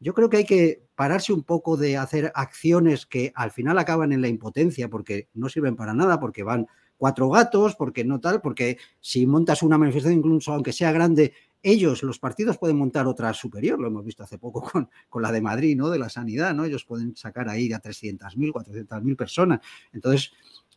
Yo 0.00 0.14
creo 0.14 0.28
que 0.28 0.38
hay 0.38 0.44
que 0.44 0.82
pararse 0.96 1.32
un 1.32 1.44
poco 1.44 1.76
de 1.76 1.96
hacer 1.96 2.32
acciones 2.34 3.06
que 3.06 3.32
al 3.34 3.52
final 3.52 3.78
acaban 3.78 4.12
en 4.12 4.20
la 4.20 4.28
impotencia 4.28 4.88
porque 4.88 5.28
no 5.34 5.48
sirven 5.48 5.76
para 5.76 5.94
nada, 5.94 6.18
porque 6.18 6.42
van 6.42 6.66
cuatro 7.00 7.30
gatos, 7.30 7.76
porque 7.76 8.04
no 8.04 8.20
tal, 8.20 8.42
porque 8.42 8.76
si 9.00 9.26
montas 9.26 9.62
una 9.62 9.78
manifestación, 9.78 10.18
incluso 10.18 10.52
aunque 10.52 10.70
sea 10.70 10.92
grande, 10.92 11.32
ellos, 11.62 12.02
los 12.02 12.18
partidos, 12.18 12.58
pueden 12.58 12.76
montar 12.76 13.06
otra 13.06 13.32
superior, 13.32 13.80
lo 13.80 13.86
hemos 13.86 14.04
visto 14.04 14.22
hace 14.22 14.36
poco 14.36 14.60
con, 14.70 14.90
con 15.08 15.22
la 15.22 15.32
de 15.32 15.40
Madrid, 15.40 15.78
¿no? 15.78 15.88
De 15.88 15.98
la 15.98 16.10
sanidad, 16.10 16.54
¿no? 16.54 16.66
Ellos 16.66 16.84
pueden 16.84 17.16
sacar 17.16 17.48
ahí 17.48 17.72
a 17.72 17.80
300.000, 17.80 18.52
400.000 18.52 19.16
personas. 19.16 19.60
Entonces, 19.94 20.32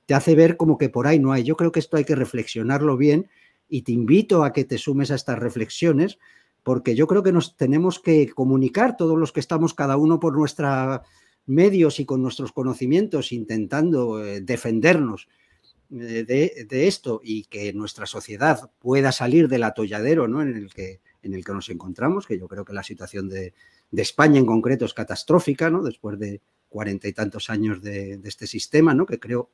te 0.05 0.13
hace 0.13 0.33
ver 0.33 0.55
como 0.55 0.77
que 0.77 0.87
por 0.87 1.07
ahí 1.07 1.19
no 1.19 1.33
hay. 1.33 1.43
Yo 1.43 1.57
creo 1.57 1.73
que 1.73 1.81
esto 1.81 1.97
hay 1.97 2.05
que 2.05 2.15
reflexionarlo 2.15 2.95
bien 2.95 3.27
y 3.67 3.81
te 3.81 3.91
invito 3.91 4.45
a 4.45 4.53
que 4.53 4.63
te 4.63 4.77
sumes 4.77 5.11
a 5.11 5.15
estas 5.15 5.39
reflexiones, 5.39 6.19
porque 6.63 6.95
yo 6.95 7.05
creo 7.05 7.21
que 7.21 7.33
nos 7.33 7.57
tenemos 7.57 7.99
que 7.99 8.29
comunicar 8.29 8.95
todos 8.95 9.19
los 9.19 9.33
que 9.33 9.41
estamos 9.41 9.73
cada 9.73 9.97
uno 9.97 10.21
por 10.21 10.37
nuestros 10.37 11.01
medios 11.45 11.99
y 11.99 12.05
con 12.05 12.21
nuestros 12.21 12.53
conocimientos 12.53 13.33
intentando 13.33 14.23
eh, 14.23 14.39
defendernos 14.39 15.27
eh, 15.91 16.65
de, 16.67 16.87
esto 16.87 17.21
y 17.23 17.45
que 17.45 17.73
nuestra 17.73 18.05
sociedad 18.05 18.71
pueda 18.79 19.11
salir 19.11 19.47
del 19.47 19.63
atolladero 19.63 20.27
¿no? 20.27 20.41
en, 20.41 20.55
el 20.55 20.73
que, 20.73 21.01
en 21.21 21.33
el 21.33 21.43
que 21.43 21.53
nos 21.53 21.69
encontramos, 21.69 22.25
que 22.25 22.39
yo 22.39 22.47
creo 22.47 22.65
que 22.65 22.73
la 22.73 22.83
situación 22.83 23.29
de, 23.29 23.53
España 23.91 24.39
en 24.39 24.45
concreto 24.45 24.85
es 24.85 24.93
catastrófica, 24.93 25.69
¿no? 25.69 25.83
después 25.83 26.17
de 26.17 26.41
cuarenta 26.67 27.07
y 27.07 27.13
tantos 27.13 27.51
años 27.51 27.81
de, 27.81 28.19
este 28.23 28.47
sistema, 28.47 28.95
¿no? 28.95 29.05
que 29.05 29.19
creo 29.19 29.51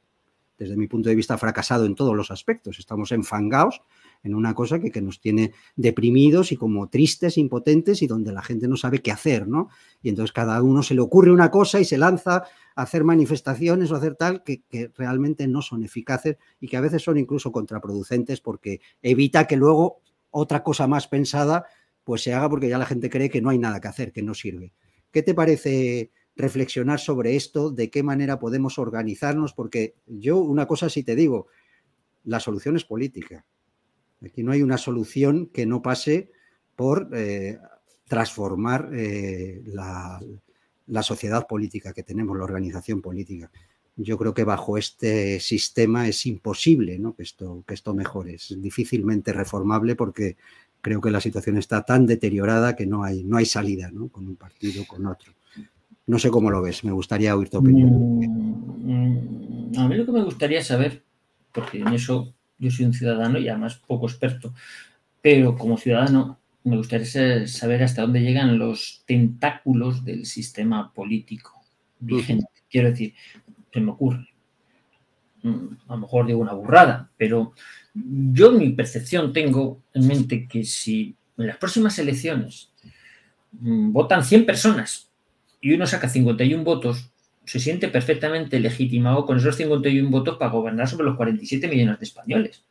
desde 0.60 0.76
mi 0.76 0.88
punto 0.88 1.08
de 1.08 1.16
vista, 1.16 1.38
fracasado 1.38 1.86
en 1.86 1.96
todos 1.96 2.16
los 2.16 2.32
aspectos. 2.32 2.80
Estamos 2.80 3.14
enfangados 3.14 3.82
en 4.24 4.36
una 4.36 4.54
cosa 4.54 4.80
que, 4.80 5.00
nos 5.02 5.22
tiene 5.22 5.54
deprimidos 5.78 6.52
y 6.52 6.58
como 6.58 6.90
tristes, 6.90 7.38
impotentes 7.38 8.02
y 8.02 8.08
donde 8.08 8.34
la 8.34 8.44
gente 8.44 8.68
no 8.68 8.76
sabe 8.76 9.00
qué 9.00 9.14
hacer, 9.14 9.48
¿no? 9.48 9.70
Y 10.04 10.10
entonces 10.10 10.34
cada 10.34 10.62
uno 10.62 10.84
se 10.84 10.94
le 10.94 11.00
ocurre 11.00 11.32
una 11.32 11.50
cosa 11.50 11.80
y 11.80 11.86
se 11.86 11.98
lanza 11.98 12.44
a 12.76 12.82
hacer 12.82 13.06
manifestaciones 13.06 13.90
o 13.90 13.96
hacer 13.96 14.16
tal 14.16 14.44
que, 14.44 14.64
que 14.64 14.92
realmente 14.98 15.48
no 15.48 15.62
son 15.62 15.84
eficaces 15.84 16.36
y 16.60 16.68
que 16.68 16.76
a 16.76 16.82
veces 16.82 17.02
son 17.02 17.18
incluso 17.18 17.54
contraproducentes 17.54 18.42
porque 18.42 18.82
evita 19.02 19.48
que 19.48 19.56
luego 19.56 20.02
otra 20.30 20.62
cosa 20.62 20.86
más 20.86 21.08
pensada 21.08 21.66
pues 22.04 22.22
se 22.22 22.34
haga 22.34 22.50
porque 22.50 22.68
ya 22.68 22.78
la 22.78 22.86
gente 22.86 23.10
cree 23.10 23.30
que 23.30 23.42
no 23.42 23.50
hay 23.50 23.60
nada 23.60 23.80
que 23.80 23.88
hacer, 23.88 24.12
que 24.12 24.24
no 24.24 24.34
sirve. 24.34 24.74
¿Qué 25.12 25.24
te 25.24 25.34
parece 25.34 26.12
reflexionar 26.40 27.00
sobre 27.00 27.36
esto? 27.36 27.70
¿De 27.70 27.90
qué 27.90 28.02
manera 28.02 28.40
podemos 28.40 28.80
organizarnos? 28.80 29.54
Porque 29.54 29.96
yo 30.08 30.38
una 30.38 30.66
cosa 30.66 30.90
sí 30.90 31.04
te 31.04 31.16
digo, 31.16 31.48
la 32.24 32.40
solución 32.40 32.76
es 32.76 32.86
política. 32.86 33.46
Aquí 34.24 34.44
no 34.44 34.52
hay 34.52 34.62
una 34.62 34.78
solución 34.78 35.48
que 35.48 35.66
no 35.66 35.82
pase 35.82 36.32
por 36.76 37.10
eh, 37.14 37.60
transformar 38.08 38.90
eh, 38.94 39.62
la, 39.66 40.20
la, 40.88 41.04
sociedad 41.04 41.46
política 41.48 41.94
que 41.94 42.04
tenemos, 42.04 42.38
la 42.38 42.44
organización 42.44 43.02
política. 43.02 43.52
Yo 43.96 44.18
creo 44.18 44.34
que 44.34 44.46
bajo 44.46 44.78
este 44.78 45.40
sistema 45.42 46.08
es 46.08 46.26
imposible 46.26 47.00
¿no? 47.00 47.16
que, 47.16 47.24
esto, 47.24 47.64
que 47.68 47.74
esto 47.74 47.94
mejore. 47.94 48.36
Es 48.36 48.56
difícilmente 48.62 49.34
reformable 49.34 49.96
porque 49.96 50.38
creo 50.82 51.02
que 51.02 51.12
la 51.12 51.20
situación 51.20 51.58
está 51.58 51.84
tan 51.84 52.06
deteriorada 52.06 52.76
que 52.76 52.86
no 52.86 53.04
hay, 53.04 53.24
no 53.24 53.38
hay 53.38 53.46
salida 53.46 53.92
¿no? 53.92 54.08
con 54.08 54.26
un 54.28 54.38
partido, 54.38 54.86
con 54.88 55.06
otro. 55.06 55.34
No 56.10 56.18
sé 56.18 56.32
cómo 56.32 56.50
lo 56.50 56.60
ves, 56.64 56.84
me 56.84 56.92
gustaría 56.92 57.36
oír 57.36 57.52
tu 57.52 57.60
opinión. 57.60 58.18
Mm, 58.18 59.78
a 59.78 59.88
mí 59.88 59.96
lo 59.96 60.08
que 60.08 60.12
me 60.12 60.24
gustaría 60.24 60.64
saber, 60.64 61.04
porque 61.52 61.78
en 61.78 61.90
eso 61.90 62.34
yo 62.58 62.72
soy 62.72 62.88
un 62.88 62.96
ciudadano 62.96 63.38
y 63.38 63.48
además 63.48 63.76
poco 63.86 64.08
experto, 64.08 64.56
pero 65.22 65.56
como 65.56 65.78
ciudadano 65.78 66.40
me 66.64 66.78
gustaría 66.78 67.46
saber 67.48 67.84
hasta 67.84 68.02
dónde 68.02 68.22
llegan 68.22 68.58
los 68.58 69.04
tentáculos 69.06 70.04
del 70.04 70.26
sistema 70.26 70.92
político 70.92 71.62
vigente. 72.00 72.48
Quiero 72.72 72.90
decir, 72.90 73.14
se 73.72 73.80
me 73.80 73.92
ocurre. 73.92 74.28
Mm, 75.44 75.68
a 75.90 75.94
lo 75.94 76.00
mejor 76.00 76.26
digo 76.26 76.40
una 76.40 76.54
burrada, 76.54 77.12
pero 77.18 77.54
yo 77.94 78.52
mi 78.52 78.72
percepción 78.72 79.32
tengo 79.32 79.84
en 79.94 80.08
mente 80.08 80.48
que 80.48 80.64
si 80.64 81.16
en 81.38 81.46
las 81.46 81.58
próximas 81.58 82.00
elecciones 82.00 82.72
mm, 83.52 83.92
votan 83.92 84.26
100 84.26 84.48
personas 84.48 85.09
y 85.62 85.74
uno 85.74 85.86
saca 85.88 86.10
51 86.10 86.64
votos, 86.64 87.12
se 87.46 87.60
siente 87.60 87.88
perfectamente 87.88 88.60
legitimado 88.60 89.26
con 89.26 89.38
esos 89.38 89.56
51 89.56 90.10
votos 90.10 90.38
para 90.38 90.52
gobernar 90.52 90.88
sobre 90.88 91.06
los 91.06 91.18
47 91.18 91.68
millones 91.68 92.00
de 92.00 92.06
españoles. 92.06 92.64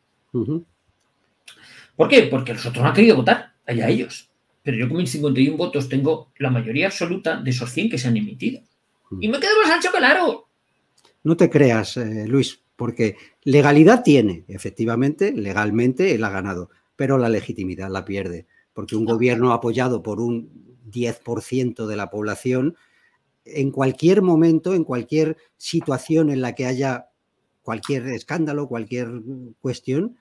¿Por 1.96 2.08
qué? 2.08 2.22
Porque 2.30 2.54
los 2.54 2.64
otros 2.64 2.82
no 2.82 2.88
han 2.88 2.94
querido 2.94 3.16
votar, 3.16 3.54
allá 3.66 3.88
ellos. 3.88 4.30
Pero 4.62 4.76
yo 4.76 4.88
con 4.88 4.98
mis 4.98 5.10
51 5.10 5.56
votos 5.56 5.88
tengo 5.88 6.32
la 6.38 6.50
mayoría 6.50 6.86
absoluta 6.86 7.40
de 7.40 7.50
esos 7.50 7.70
100 7.70 7.90
que 7.90 7.98
se 7.98 8.08
han 8.08 8.16
emitido. 8.16 8.60
Y 9.20 9.28
me 9.28 9.40
quedo 9.40 9.50
más 9.62 9.72
ancho 9.72 9.90
claro. 9.90 10.48
No 11.24 11.36
te 11.36 11.50
creas, 11.50 11.96
eh, 11.96 12.26
Luis, 12.28 12.60
porque 12.76 13.16
legalidad 13.42 14.02
tiene, 14.04 14.44
efectivamente, 14.46 15.32
legalmente 15.32 16.14
él 16.14 16.22
ha 16.22 16.30
ganado, 16.30 16.70
pero 16.94 17.18
la 17.18 17.28
legitimidad 17.28 17.90
la 17.90 18.04
pierde, 18.04 18.46
porque 18.72 18.94
un 18.94 19.04
gobierno 19.04 19.52
apoyado 19.52 20.02
por 20.02 20.20
un 20.20 20.67
10% 20.90 21.86
de 21.86 21.96
la 21.96 22.10
población, 22.10 22.76
en 23.44 23.70
cualquier 23.70 24.22
momento, 24.22 24.74
en 24.74 24.84
cualquier 24.84 25.36
situación 25.56 26.30
en 26.30 26.40
la 26.40 26.54
que 26.54 26.66
haya 26.66 27.08
cualquier 27.62 28.06
escándalo, 28.08 28.68
cualquier 28.68 29.08
cuestión, 29.60 30.16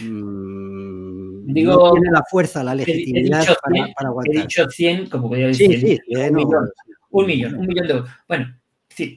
mmm, 0.00 1.46
Digo, 1.46 1.72
no 1.72 1.92
tiene 1.92 2.10
la 2.10 2.24
fuerza, 2.28 2.64
la 2.64 2.74
legitimidad 2.74 3.42
100, 3.42 3.56
para, 3.62 3.94
para, 3.94 4.08
aguantar. 4.08 4.36
He 4.36 4.40
dicho 4.40 4.68
100, 4.68 5.08
como 5.08 5.28
podría 5.28 5.46
decir, 5.46 5.80
sí, 5.80 5.96
sí, 6.06 6.16
un, 6.16 6.32
no, 6.32 6.32
millón, 6.32 6.70
un, 7.10 7.26
millón, 7.26 7.54
un 7.54 7.66
millón 7.66 7.86
de 7.86 7.92
euros. 7.94 8.10
Bueno, 8.26 8.58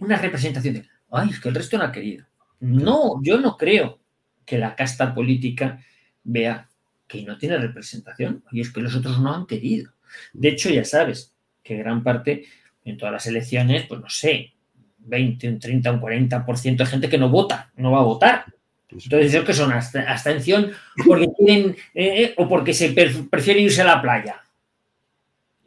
una 0.01 0.17
representación 0.17 0.75
de, 0.75 0.85
ay, 1.11 1.29
es 1.31 1.39
que 1.39 1.49
el 1.49 1.55
resto 1.55 1.77
no 1.77 1.85
ha 1.85 1.91
querido. 1.91 2.25
No, 2.59 3.21
yo 3.23 3.39
no 3.39 3.57
creo 3.57 3.99
que 4.45 4.57
la 4.57 4.75
casta 4.75 5.13
política 5.13 5.79
vea 6.23 6.69
que 7.07 7.23
no 7.23 7.37
tiene 7.37 7.57
representación 7.57 8.43
y 8.51 8.61
es 8.61 8.71
que 8.71 8.81
los 8.81 8.95
otros 8.95 9.19
no 9.19 9.33
han 9.33 9.47
querido. 9.47 9.91
De 10.33 10.49
hecho, 10.49 10.69
ya 10.69 10.83
sabes 10.85 11.33
que 11.63 11.77
gran 11.77 12.03
parte 12.03 12.45
en 12.85 12.97
todas 12.97 13.13
las 13.13 13.27
elecciones, 13.27 13.85
pues 13.87 14.01
no 14.01 14.09
sé, 14.09 14.53
20, 14.99 15.49
un 15.49 15.59
30, 15.59 15.91
un 15.91 16.01
40% 16.01 16.77
de 16.77 16.85
gente 16.85 17.09
que 17.09 17.17
no 17.17 17.29
vota, 17.29 17.71
no 17.75 17.91
va 17.91 17.99
a 17.99 18.03
votar. 18.03 18.45
Entonces, 18.89 19.33
¿eso 19.33 19.45
que 19.45 19.53
son? 19.53 19.71
Abstención 19.71 20.71
porque 21.05 21.27
quieren 21.37 21.75
eh, 21.93 22.23
eh, 22.23 22.33
o 22.37 22.47
porque 22.47 22.73
se 22.73 22.89
prefieren 22.89 23.63
irse 23.63 23.81
a 23.81 23.85
la 23.85 24.01
playa. 24.01 24.41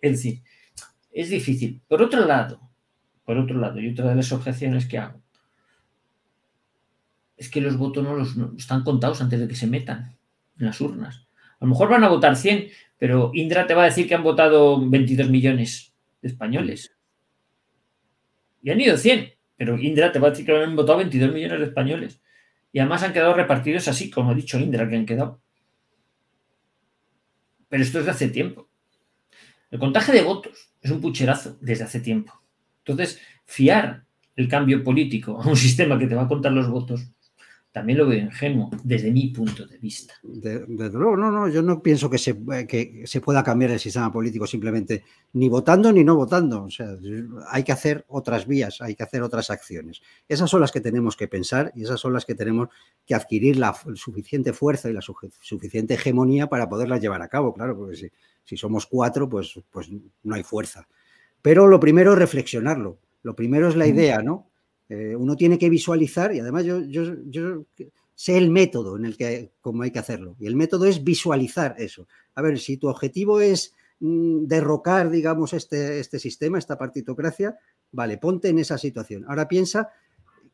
Es 0.00 0.12
decir, 0.12 0.40
es 1.12 1.30
difícil. 1.30 1.80
Por 1.86 2.02
otro 2.02 2.24
lado, 2.26 2.60
por 3.24 3.38
otro 3.38 3.58
lado, 3.58 3.80
y 3.80 3.90
otra 3.90 4.08
de 4.08 4.16
las 4.16 4.32
objeciones 4.32 4.86
que 4.86 4.98
hago, 4.98 5.20
es 7.36 7.48
que 7.48 7.60
los 7.60 7.76
votos 7.76 8.04
no 8.04 8.16
los 8.16 8.36
están 8.58 8.82
contados 8.82 9.20
antes 9.20 9.38
de 9.38 9.48
que 9.48 9.54
se 9.54 9.66
metan 9.66 10.16
en 10.58 10.66
las 10.66 10.80
urnas. 10.80 11.26
A 11.60 11.64
lo 11.64 11.68
mejor 11.68 11.88
van 11.88 12.04
a 12.04 12.08
votar 12.08 12.36
100, 12.36 12.68
pero 13.02 13.32
Indra 13.34 13.66
te 13.66 13.74
va 13.74 13.82
a 13.82 13.86
decir 13.86 14.06
que 14.06 14.14
han 14.14 14.22
votado 14.22 14.78
22 14.88 15.28
millones 15.28 15.92
de 16.20 16.28
españoles. 16.28 16.94
Y 18.62 18.70
han 18.70 18.80
ido 18.80 18.96
100, 18.96 19.32
pero 19.56 19.76
Indra 19.76 20.12
te 20.12 20.20
va 20.20 20.28
a 20.28 20.30
decir 20.30 20.46
que 20.46 20.56
han 20.56 20.76
votado 20.76 20.98
22 20.98 21.32
millones 21.32 21.58
de 21.58 21.64
españoles. 21.64 22.20
Y 22.72 22.78
además 22.78 23.02
han 23.02 23.12
quedado 23.12 23.34
repartidos 23.34 23.88
así, 23.88 24.08
como 24.08 24.30
ha 24.30 24.34
dicho 24.34 24.56
Indra, 24.56 24.88
que 24.88 24.94
han 24.94 25.04
quedado. 25.04 25.40
Pero 27.68 27.82
esto 27.82 27.98
es 27.98 28.04
de 28.04 28.12
hace 28.12 28.28
tiempo. 28.28 28.68
El 29.72 29.80
contaje 29.80 30.12
de 30.12 30.22
votos 30.22 30.72
es 30.80 30.92
un 30.92 31.00
pucherazo 31.00 31.58
desde 31.60 31.82
hace 31.82 31.98
tiempo. 31.98 32.40
Entonces, 32.84 33.20
fiar 33.46 34.04
el 34.36 34.46
cambio 34.46 34.84
político 34.84 35.42
a 35.42 35.48
un 35.48 35.56
sistema 35.66 35.98
que 35.98 36.06
te 36.06 36.14
va 36.14 36.22
a 36.22 36.28
contar 36.28 36.52
los 36.52 36.68
votos 36.68 37.04
también 37.72 37.98
lo 37.98 38.06
veo 38.06 38.18
ingenuo 38.18 38.70
desde 38.84 39.10
mi 39.10 39.28
punto 39.28 39.66
de 39.66 39.78
vista. 39.78 40.14
Desde 40.22 40.66
luego, 40.90 41.16
no, 41.16 41.32
no, 41.32 41.48
yo 41.48 41.62
no 41.62 41.82
pienso 41.82 42.10
que 42.10 42.18
se, 42.18 42.36
que 42.68 43.02
se 43.06 43.20
pueda 43.22 43.42
cambiar 43.42 43.70
el 43.70 43.80
sistema 43.80 44.12
político 44.12 44.46
simplemente 44.46 45.04
ni 45.32 45.48
votando 45.48 45.90
ni 45.90 46.04
no 46.04 46.14
votando. 46.14 46.64
O 46.64 46.70
sea, 46.70 46.94
hay 47.48 47.64
que 47.64 47.72
hacer 47.72 48.04
otras 48.08 48.46
vías, 48.46 48.82
hay 48.82 48.94
que 48.94 49.02
hacer 49.02 49.22
otras 49.22 49.48
acciones. 49.48 50.02
Esas 50.28 50.50
son 50.50 50.60
las 50.60 50.70
que 50.70 50.82
tenemos 50.82 51.16
que 51.16 51.28
pensar 51.28 51.72
y 51.74 51.84
esas 51.84 51.98
son 51.98 52.12
las 52.12 52.26
que 52.26 52.34
tenemos 52.34 52.68
que 53.06 53.14
adquirir 53.14 53.56
la 53.56 53.74
suficiente 53.94 54.52
fuerza 54.52 54.90
y 54.90 54.92
la 54.92 55.00
suficiente 55.00 55.94
hegemonía 55.94 56.48
para 56.48 56.68
poderlas 56.68 57.00
llevar 57.00 57.22
a 57.22 57.28
cabo, 57.28 57.54
claro, 57.54 57.74
porque 57.74 57.96
si, 57.96 58.10
si 58.44 58.58
somos 58.58 58.86
cuatro, 58.86 59.30
pues, 59.30 59.58
pues 59.70 59.88
no 60.22 60.34
hay 60.34 60.42
fuerza. 60.42 60.86
Pero 61.40 61.66
lo 61.66 61.80
primero 61.80 62.12
es 62.12 62.18
reflexionarlo. 62.18 62.98
Lo 63.22 63.34
primero 63.34 63.68
es 63.68 63.76
la 63.76 63.86
idea, 63.86 64.20
¿no? 64.20 64.51
Eh, 64.94 65.16
uno 65.16 65.36
tiene 65.36 65.58
que 65.58 65.70
visualizar 65.70 66.34
y 66.34 66.40
además 66.40 66.64
yo, 66.64 66.82
yo, 66.82 67.64
sé 68.14 68.36
el 68.36 68.50
método 68.50 68.98
en 68.98 69.06
el 69.06 69.16
que 69.16 69.50
cómo 69.62 69.84
hay 69.84 69.90
que 69.90 70.00
hacerlo. 70.00 70.36
Y 70.38 70.46
el 70.46 70.54
método 70.54 70.84
es 70.84 71.02
visualizar 71.02 71.74
eso. 71.78 72.06
A 72.34 72.42
ver, 72.42 72.58
si 72.58 72.76
tu 72.76 72.88
objetivo 72.88 73.40
es 73.40 73.74
mm, 74.00 74.44
derrocar, 74.44 75.08
digamos, 75.08 75.54
este, 75.54 75.98
este 75.98 76.18
sistema, 76.18 76.58
esta 76.58 76.76
partitocracia, 76.76 77.56
vale, 77.90 78.18
ponte 78.18 78.50
en 78.50 78.58
esa 78.58 78.76
situación. 78.76 79.24
Ahora 79.28 79.48
piensa 79.48 79.88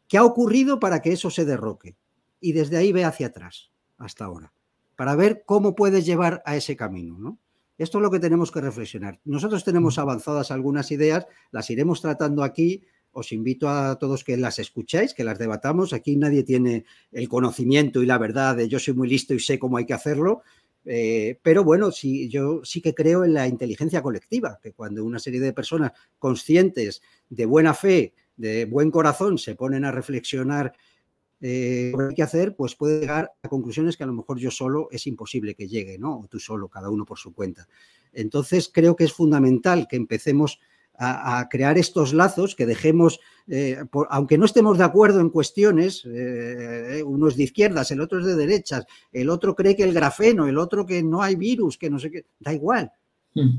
qué 0.06 0.18
ha 0.18 0.24
ocurrido 0.24 0.78
para 0.78 1.02
que 1.02 1.10
eso 1.10 1.30
se 1.30 1.44
derroque. 1.44 1.96
Y 2.40 2.52
desde 2.52 2.76
ahí 2.76 2.92
ve 2.92 3.04
hacia 3.04 3.26
atrás, 3.26 3.72
hasta 3.96 4.24
ahora, 4.26 4.52
para 4.94 5.16
ver 5.16 5.42
cómo 5.44 5.74
puedes 5.74 6.06
llevar 6.06 6.44
a 6.46 6.54
ese 6.54 6.76
camino, 6.76 7.18
¿no? 7.18 7.40
Esto 7.76 7.98
es 7.98 8.02
lo 8.02 8.10
que 8.10 8.20
tenemos 8.20 8.52
que 8.52 8.60
reflexionar. 8.60 9.20
Nosotros 9.24 9.64
tenemos 9.64 9.98
avanzadas 9.98 10.52
algunas 10.52 10.92
ideas, 10.92 11.26
las 11.50 11.70
iremos 11.70 12.00
tratando 12.00 12.44
aquí, 12.44 12.84
os 13.12 13.32
invito 13.32 13.68
a 13.68 13.98
todos 13.98 14.24
que 14.24 14.36
las 14.36 14.58
escuchéis, 14.58 15.14
que 15.14 15.24
las 15.24 15.38
debatamos. 15.38 15.92
Aquí 15.92 16.16
nadie 16.16 16.42
tiene 16.42 16.84
el 17.12 17.28
conocimiento 17.28 18.02
y 18.02 18.06
la 18.06 18.18
verdad 18.18 18.56
de 18.56 18.68
yo 18.68 18.78
soy 18.78 18.94
muy 18.94 19.08
listo 19.08 19.34
y 19.34 19.40
sé 19.40 19.58
cómo 19.58 19.76
hay 19.76 19.86
que 19.86 19.94
hacerlo. 19.94 20.42
Eh, 20.84 21.38
pero 21.42 21.64
bueno, 21.64 21.90
sí, 21.90 22.28
yo 22.28 22.62
sí 22.64 22.80
que 22.80 22.94
creo 22.94 23.24
en 23.24 23.34
la 23.34 23.46
inteligencia 23.46 24.00
colectiva, 24.00 24.58
que 24.62 24.72
cuando 24.72 25.04
una 25.04 25.18
serie 25.18 25.40
de 25.40 25.52
personas 25.52 25.92
conscientes, 26.18 27.02
de 27.28 27.44
buena 27.44 27.74
fe, 27.74 28.14
de 28.36 28.64
buen 28.64 28.90
corazón, 28.90 29.36
se 29.36 29.54
ponen 29.54 29.84
a 29.84 29.92
reflexionar 29.92 30.72
eh, 31.40 31.92
qué 31.94 32.02
hay 32.08 32.14
que 32.14 32.22
hacer, 32.22 32.56
pues 32.56 32.74
puede 32.74 33.00
llegar 33.00 33.32
a 33.42 33.48
conclusiones 33.48 33.96
que 33.96 34.04
a 34.04 34.06
lo 34.06 34.12
mejor 34.12 34.38
yo 34.38 34.50
solo 34.50 34.88
es 34.90 35.06
imposible 35.06 35.54
que 35.54 35.68
llegue, 35.68 35.98
¿no? 35.98 36.20
O 36.20 36.26
tú 36.28 36.38
solo, 36.38 36.68
cada 36.68 36.88
uno 36.90 37.04
por 37.04 37.18
su 37.18 37.32
cuenta. 37.34 37.68
Entonces 38.12 38.70
creo 38.72 38.96
que 38.96 39.04
es 39.04 39.12
fundamental 39.12 39.86
que 39.88 39.96
empecemos 39.96 40.60
a, 40.98 41.48
crear 41.48 41.78
estos 41.78 42.12
lazos, 42.12 42.54
que 42.54 42.66
dejemos, 42.66 43.20
eh, 43.46 43.78
aunque 44.10 44.36
no 44.36 44.44
estemos 44.44 44.78
de 44.78 44.84
acuerdo 44.84 45.20
en 45.20 45.30
cuestiones, 45.30 46.04
eh, 46.06 47.02
uno 47.06 47.28
es 47.28 47.36
de 47.36 47.44
izquierdas, 47.44 47.90
el 47.90 48.00
otro 48.00 48.18
es 48.18 48.26
de 48.26 48.36
derechas, 48.36 48.84
el 49.12 49.30
otro 49.30 49.54
cree 49.54 49.76
que 49.76 49.84
el 49.84 49.94
grafeno, 49.94 50.46
el 50.46 50.58
otro 50.58 50.84
que 50.84 51.02
no 51.02 51.22
hay 51.22 51.36
virus, 51.36 51.78
que 51.78 51.90
no 51.90 51.98
sé 51.98 52.10
qué, 52.10 52.26
da 52.40 52.52
igual. 52.52 52.92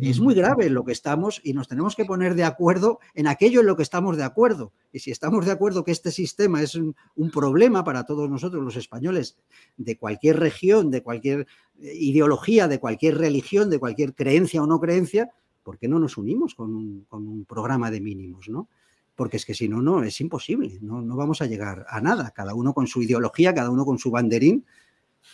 Es 0.02 0.20
muy 0.20 0.36
grave 0.36 0.70
lo 0.70 0.84
que 0.84 0.92
estamos 0.92 1.40
y 1.42 1.54
nos 1.54 1.70
tenemos 1.70 1.96
que 1.96 2.04
poner 2.04 2.36
de 2.36 2.44
acuerdo 2.44 3.00
en 3.14 3.28
aquello 3.28 3.62
en 3.62 3.68
lo 3.68 3.78
que 3.78 3.84
estamos 3.84 4.18
de 4.18 4.24
acuerdo. 4.24 4.74
Y 4.92 5.00
si 5.00 5.12
estamos 5.12 5.46
de 5.46 5.52
acuerdo 5.52 5.86
que 5.86 5.92
este 5.92 6.12
sistema 6.12 6.62
es 6.62 6.76
un, 6.76 6.96
problema 7.32 7.84
para 7.86 8.04
todos 8.04 8.30
nosotros 8.30 8.62
los 8.64 8.76
españoles, 8.76 9.38
de 9.78 9.98
cualquier 9.98 10.40
región, 10.40 10.92
de 10.92 11.02
cualquier 11.02 11.48
eh, 11.80 11.94
ideología, 11.96 12.68
de 12.68 12.80
cualquier 12.80 13.18
religión, 13.18 13.70
de 13.70 13.80
cualquier 13.80 14.14
creencia 14.16 14.62
o 14.62 14.68
no 14.68 14.82
creencia, 14.82 15.30
¿por 15.70 15.78
qué 15.78 15.88
no 15.88 16.00
nos 16.00 16.18
unimos 16.18 16.56
con 16.56 16.74
un, 16.74 17.46
programa 17.48 17.92
de 17.92 18.02
mínimos? 18.02 18.50
¿no? 18.50 18.68
Porque 19.14 19.38
es 19.38 19.46
que 19.46 19.54
si 19.54 19.70
no, 19.70 19.84
no, 19.84 20.02
es 20.02 20.20
imposible, 20.20 20.80
no, 20.82 21.00
no 21.00 21.16
vamos 21.16 21.44
a 21.44 21.46
llegar 21.46 21.86
a 21.88 22.02
nada, 22.02 22.32
cada 22.32 22.56
uno 22.56 22.74
con 22.74 22.88
su 22.88 23.04
ideología, 23.04 23.54
cada 23.54 23.70
uno 23.70 23.86
con 23.86 24.00
su 24.00 24.10
banderín. 24.10 24.66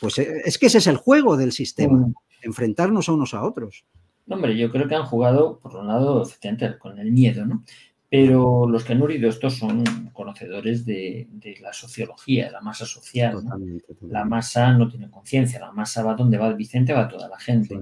Pues 0.01 0.19
eh, 0.19 0.41
es 0.43 0.57
que 0.57 0.65
ese 0.65 0.79
es 0.79 0.87
el 0.87 0.97
juego 0.97 1.37
del 1.37 1.53
sistema, 1.53 2.05
enfrentarnos 2.41 3.07
a 3.07 3.13
unos 3.13 3.33
a 3.33 3.45
otros. 3.45 3.85
hombre, 4.27 4.57
yo 4.57 4.69
creo 4.69 4.89
que 4.89 4.95
han 4.95 5.05
jugado, 5.05 5.57
por 5.59 5.73
un 5.77 5.87
lado, 5.87 6.23
efectivamente, 6.23 6.77
con 6.79 6.99
el 6.99 7.13
miedo, 7.13 7.45
¿no? 7.45 7.63
Pero 8.09 8.67
los 8.67 8.83
que 8.83 8.91
han 8.91 9.03
herido 9.03 9.29
esto 9.29 9.49
son 9.49 9.85
conocedores 10.11 10.85
de, 10.85 11.29
la 11.61 11.71
sociología, 11.71 12.47
de 12.47 12.51
la 12.51 12.59
masa 12.59 12.85
social. 12.85 13.41
La 14.01 14.25
masa 14.25 14.73
no 14.73 14.89
tiene 14.89 15.09
conciencia, 15.09 15.61
la 15.61 15.71
masa 15.71 16.03
va 16.03 16.13
donde 16.13 16.37
va 16.37 16.51
Vicente, 16.51 16.91
va 16.91 17.07
toda 17.07 17.29
la 17.29 17.39
gente. 17.39 17.79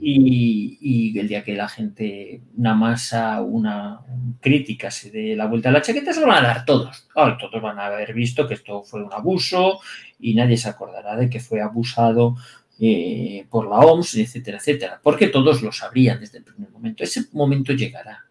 Y, 0.00 1.18
el 1.18 1.26
día 1.26 1.42
que 1.42 1.54
la 1.54 1.68
gente, 1.68 2.42
una 2.56 2.74
masa, 2.74 3.42
una 3.42 4.00
crítica 4.40 4.90
se 4.90 5.10
dé 5.10 5.34
la 5.34 5.46
vuelta 5.46 5.70
a 5.70 5.72
la 5.72 5.82
chaqueta, 5.82 6.12
se 6.12 6.20
lo 6.20 6.28
van 6.28 6.44
a 6.44 6.48
dar 6.48 6.64
todos. 6.64 7.08
todos 7.12 7.62
van 7.62 7.78
a 7.78 7.86
haber 7.86 8.14
visto 8.14 8.46
que 8.46 8.54
esto 8.54 8.82
fue 8.82 9.02
un 9.02 9.12
abuso 9.12 9.80
y 10.20 10.34
nadie 10.34 10.56
se 10.56 10.68
acordará 10.68 11.16
de 11.16 11.28
que 11.28 11.40
fue 11.40 11.60
abusado 11.60 12.36
eh, 12.78 13.46
por 13.50 13.68
la 13.68 13.78
OMS, 13.78 14.14
etcétera, 14.16 14.58
etcétera. 14.58 15.00
Porque 15.02 15.28
todos 15.28 15.62
lo 15.62 15.72
sabrían 15.72 16.20
desde 16.20 16.38
el 16.38 16.44
primer 16.44 16.70
momento. 16.70 17.02
Ese 17.02 17.24
momento 17.32 17.72
llegará 17.72 18.28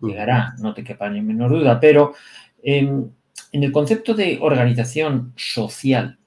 llegará, 0.00 0.54
no 0.58 0.74
te 0.74 0.84
quepa 0.84 1.08
ni 1.08 1.22
menor 1.22 1.50
duda, 1.50 1.80
pero 1.80 2.14
en, 2.62 3.12
el 3.52 3.72
concepto 3.72 4.14
de 4.14 4.38
organización 4.40 5.32
social, 5.36 6.18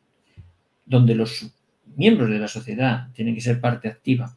donde 0.86 1.14
los 1.14 1.52
miembros 1.96 2.30
de 2.30 2.40
la 2.40 2.48
sociedad 2.48 3.10
tienen 3.14 3.36
que 3.36 3.42
ser 3.42 3.62
parte 3.62 3.88
activa, 3.88 4.34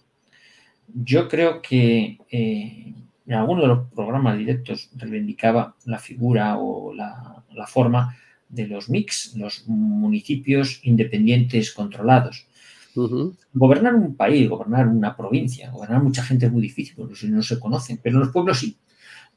yo 0.95 1.29
creo 1.29 1.63
que 1.63 2.19
eh, 2.31 2.95
en 3.27 3.35
alguno 3.35 3.63
de 3.63 3.69
los 3.69 3.89
programas 3.91 4.39
directos 4.39 4.91
reivindicaba 4.97 5.77
la 5.87 5.99
figura 5.99 6.59
o 6.59 6.93
la, 6.95 7.45
forma 7.67 8.17
de 8.49 8.67
los 8.67 8.89
MIX, 8.89 9.37
los 9.37 9.67
municipios 9.67 10.81
independientes 10.83 11.73
controlados. 11.73 12.47
Gobernar 13.55 13.95
un 13.95 14.17
país, 14.17 14.49
gobernar 14.49 14.87
una 14.89 15.17
provincia, 15.17 15.71
gobernar 15.71 16.03
mucha 16.03 16.23
gente 16.23 16.47
es 16.47 16.53
muy 16.53 16.61
difícil, 16.61 16.95
porque 16.97 17.15
no 17.29 17.43
se 17.43 17.59
conocen, 17.59 18.01
pero 18.03 18.19
los 18.19 18.29
pueblos 18.31 18.59
sí. 18.59 18.77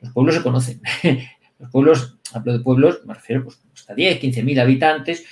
Los 0.02 0.11
pueblos 0.11 0.36
se 0.36 0.44
conocen. 0.44 0.82
Los 1.57 1.72
pueblos, 1.72 2.18
hablo 2.34 2.52
de 2.52 2.60
pueblos, 2.60 2.99
me 3.06 3.14
refiero 3.14 3.45
pues, 3.45 3.61
hasta 3.73 3.95
10, 3.95 4.19
15 4.19 4.44
mil 4.44 4.60
habitantes, 4.60 5.23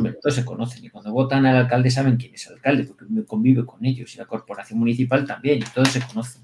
pues 0.00 0.20
todos 0.20 0.34
se 0.34 0.44
conocen. 0.44 0.84
Y 0.84 0.90
cuando 0.90 1.12
votan 1.12 1.44
al 1.46 1.56
alcalde 1.56 1.90
saben 1.90 2.16
quién 2.16 2.34
es 2.34 2.46
el 2.46 2.54
alcalde, 2.54 2.84
porque 2.84 3.04
convive 3.26 3.66
con 3.66 3.84
ellos. 3.84 4.14
Y 4.14 4.18
la 4.18 4.26
corporación 4.26 4.78
municipal 4.78 5.24
también, 5.24 5.58
y 5.58 5.64
todos 5.74 5.88
se 5.88 6.00
conocen. 6.00 6.42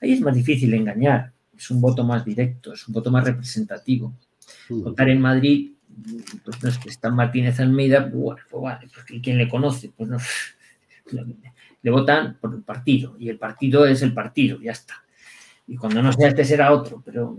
Ahí 0.00 0.12
es 0.12 0.20
más 0.20 0.34
difícil 0.34 0.72
engañar. 0.74 1.32
Es 1.56 1.70
un 1.70 1.80
voto 1.80 2.04
más 2.04 2.24
directo, 2.24 2.72
es 2.72 2.86
un 2.88 2.94
voto 2.94 3.10
más 3.10 3.24
representativo. 3.24 4.14
Votar 4.68 5.08
en 5.10 5.20
Madrid, 5.20 5.72
pues 6.44 6.62
no 6.62 6.68
es 6.68 6.78
que 6.78 6.88
está 6.88 7.10
Martínez 7.10 7.60
Almeida, 7.60 8.00
bueno, 8.00 8.40
pues 8.50 8.62
vale, 8.62 8.88
porque 8.94 9.20
¿quién 9.20 9.38
le 9.38 9.48
conoce? 9.48 9.92
Pues 9.96 10.08
no. 10.08 10.18
Le 11.82 11.90
votan 11.90 12.38
por 12.40 12.54
el 12.54 12.62
partido, 12.62 13.16
y 13.18 13.28
el 13.28 13.38
partido 13.38 13.84
es 13.86 14.02
el 14.02 14.14
partido, 14.14 14.60
ya 14.62 14.70
está 14.70 15.02
y 15.66 15.76
cuando 15.76 16.02
no 16.02 16.12
sea 16.12 16.28
este 16.28 16.44
será 16.44 16.72
otro, 16.72 17.02
pero 17.04 17.38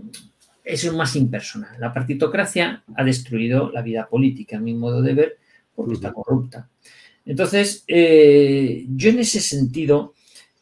eso 0.64 0.88
es 0.88 0.94
más 0.94 1.14
impersonal. 1.14 1.76
La 1.78 1.92
partitocracia 1.92 2.82
ha 2.96 3.04
destruido 3.04 3.70
la 3.70 3.82
vida 3.82 4.08
política, 4.08 4.56
a 4.56 4.60
mi 4.60 4.74
modo 4.74 5.02
de 5.02 5.14
ver, 5.14 5.38
porque 5.74 5.94
está 5.94 6.12
corrupta. 6.12 6.70
Entonces, 7.26 7.84
eh, 7.86 8.86
yo 8.88 9.10
en 9.10 9.18
ese 9.18 9.40
sentido 9.40 10.14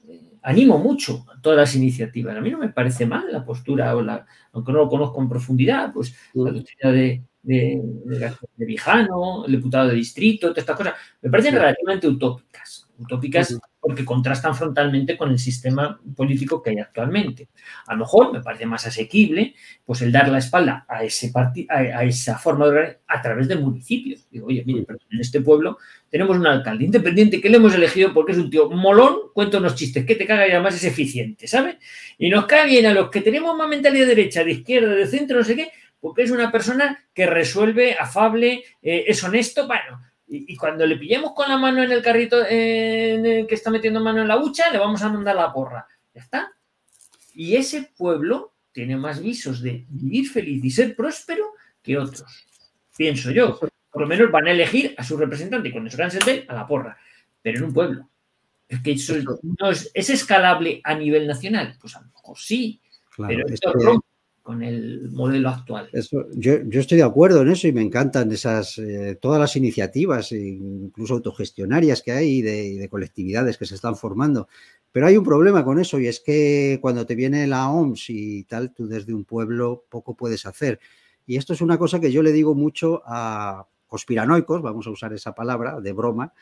eh, 0.09 0.21
animo 0.43 0.79
mucho 0.79 1.25
a 1.33 1.41
todas 1.41 1.59
las 1.59 1.75
iniciativas. 1.77 2.37
A 2.37 2.41
mí 2.41 2.51
no 2.51 2.59
me 2.59 2.71
parece 2.71 3.07
mal 3.07 3.27
la 3.31 3.45
postura, 3.45 3.95
o 3.97 4.03
la, 4.03 4.27
aunque 4.53 4.73
no 4.73 4.79
lo 4.79 4.89
conozco 4.89 5.23
en 5.23 5.29
profundidad, 5.29 5.93
pues 5.93 6.15
la 6.35 6.51
doctrina 6.51 6.93
de, 6.93 7.23
de, 7.43 7.81
de, 8.57 8.65
Vijano, 8.67 9.45
el 9.47 9.53
diputado 9.53 9.89
de 9.89 9.95
distrito, 9.95 10.49
todas 10.49 10.59
estas 10.59 10.77
cosas, 10.77 10.95
me 11.21 11.31
parecen 11.31 11.55
relativamente 11.55 12.09
utópicas. 12.09 12.89
Utópicas 12.99 13.57
porque 13.83 14.05
contrastan 14.05 14.55
frontalmente 14.55 15.19
con 15.19 15.33
el 15.33 15.41
sistema 15.41 16.01
político 16.15 16.63
que 16.63 16.71
hay 16.71 16.79
actualmente. 16.79 17.49
A 17.89 17.95
lo 17.95 18.05
mejor 18.05 18.33
me 18.33 18.41
parece 18.41 18.65
más 18.65 18.87
asequible 18.87 19.57
pues 19.85 20.03
el 20.03 20.13
dar 20.13 20.29
la 20.29 20.39
espalda 20.39 20.87
a, 20.89 21.03
ese 21.03 21.33
a, 21.69 22.05
esa 22.05 22.39
forma 22.39 22.67
de 22.67 22.71
organizar 22.71 23.01
a 23.09 23.21
través 23.21 23.49
de 23.49 23.57
municipios. 23.57 24.29
Digo, 24.31 24.47
oye, 24.47 24.63
mire, 24.65 24.85
pero 24.87 25.01
en 25.11 25.21
este 25.21 25.41
pueblo 25.41 25.79
tenemos 26.09 26.37
un 26.37 26.47
alcalde 26.47 26.85
independiente 26.85 27.41
que 27.41 27.51
le 27.51 27.57
hemos 27.57 27.75
elegido 27.75 28.15
porque 28.15 28.31
es 28.31 28.39
un 28.39 28.51
tío 28.51 28.71
molón, 28.71 29.17
cuenta 29.35 29.59
unos 29.59 29.75
chistes 29.75 30.07
que 30.07 30.15
te 30.15 30.27
caga 30.27 30.47
y 30.47 30.53
además 30.53 30.77
es 30.77 30.85
eficiente, 30.85 31.49
¿sabes? 31.49 31.75
Y 32.19 32.31
nos 32.31 32.47
cae 32.47 32.67
bien 32.69 32.87
a 32.87 32.95
los 32.95 33.11
que 33.11 33.21
tenemos 33.21 33.57
más 33.59 33.69
mentalidad 33.69 34.07
derecha, 34.07 34.45
de 34.45 34.53
izquierda, 34.53 34.95
de 34.95 35.09
centro, 35.09 35.39
no 35.39 35.45
sé 35.45 35.57
qué, 35.57 35.73
porque 35.99 36.23
es 36.23 36.31
una 36.31 36.53
persona 36.53 37.05
que 37.13 37.27
resuelve, 37.27 37.97
afable, 37.99 38.63
eh, 38.81 39.05
es 39.09 39.25
honesto, 39.25 39.67
bueno, 39.67 40.01
y, 40.27 40.57
cuando 40.57 40.87
le 40.87 40.97
pillemos 40.97 41.33
con 41.33 41.49
la 41.49 41.59
mano 41.59 41.83
en 41.83 41.93
el 41.93 42.03
carrito 42.03 42.45
en 42.49 43.27
el 43.27 43.47
que 43.47 43.55
está 43.55 43.71
metiendo 43.71 44.01
mano 44.01 44.23
en 44.23 44.29
la 44.29 44.39
hucha, 44.39 44.71
le 44.71 44.79
vamos 44.79 45.03
a 45.03 45.11
mandar 45.11 45.37
la 45.37 45.53
porra. 45.53 45.87
Ya 46.15 46.23
está. 46.23 46.53
Y 47.35 47.57
ese 47.57 47.91
pueblo 47.97 48.55
tiene 48.73 48.97
más 48.97 49.21
visos 49.21 49.61
de 49.61 49.85
vivir 49.89 50.29
feliz 50.29 50.65
y 50.65 50.71
ser 50.71 50.97
próspero 50.97 51.53
que 51.83 51.99
otros. 51.99 52.47
Pienso 52.97 53.31
yo. 53.31 53.59
Por 53.59 54.03
lo 54.03 54.07
menos 54.07 54.31
van 54.31 54.47
a 54.47 54.53
elegir 54.53 54.95
a 54.97 55.05
su 55.05 55.17
representante 55.19 55.69
y 55.69 55.73
cuando 55.73 55.91
se 55.91 55.99
cansen 55.99 56.25
de 56.25 56.47
a 56.49 56.55
la 56.55 56.67
porra. 56.67 56.97
Pero 57.43 57.59
en 57.59 57.65
un 57.65 57.75
pueblo. 57.75 58.09
Es 58.69 58.81
que 58.81 58.93
eso 58.93 59.15
no 59.59 59.71
es, 59.71 59.91
escalable 59.95 60.81
a 60.83 60.95
nivel 60.95 61.27
nacional. 61.27 61.77
Pues 61.79 61.95
a 61.95 62.01
lo 62.01 62.07
mejor 62.07 62.39
sí. 62.39 62.81
pero 63.17 63.47
esto 63.49 64.03
con 64.43 64.63
el 64.63 65.11
modelo 65.13 65.49
actual. 65.51 65.89
yo, 66.35 66.55
estoy 66.73 66.99
de 66.99 67.05
acuerdo 67.05 67.43
en 67.43 67.51
eso 67.51 67.69
y 67.69 67.73
me 67.73 67.83
encantan 67.83 68.31
esas 68.33 68.77
eh, 68.79 69.17
todas 69.21 69.41
las 69.41 69.55
iniciativas, 69.55 70.33
incluso 70.33 71.15
autogestionarias 71.15 72.03
que 72.03 72.13
hay 72.13 72.43
de, 72.43 72.79
de, 72.79 72.89
colectividades 72.89 73.57
que 73.57 73.67
se 73.67 73.77
están 73.77 73.97
formando. 73.97 74.49
Pero 74.91 75.07
hay 75.07 75.17
un 75.17 75.25
problema 75.25 75.65
con 75.65 75.79
eso 75.79 75.99
y 76.01 76.09
es 76.09 76.21
que 76.21 76.79
cuando 76.83 77.07
te 77.07 77.15
viene 77.15 77.47
la 77.47 77.71
OMS 77.71 78.11
y 78.11 78.45
tal, 78.45 78.75
tú 78.75 78.89
desde 78.89 79.15
un 79.15 79.25
pueblo 79.25 79.85
poco 79.89 80.17
puedes 80.17 80.45
hacer. 80.45 80.81
Y 81.25 81.37
esto 81.37 81.53
es 81.53 81.61
una 81.61 81.79
cosa 81.79 82.01
que 82.01 82.11
yo 82.11 82.23
le 82.23 82.33
digo 82.33 82.55
mucho 82.55 83.03
a 83.07 83.69
conspiranoicos, 83.87 84.61
vamos 84.61 84.87
a 84.87 84.91
usar 84.91 85.13
esa 85.13 85.35
palabra 85.35 85.81
de 85.81 85.93
broma, 85.93 86.33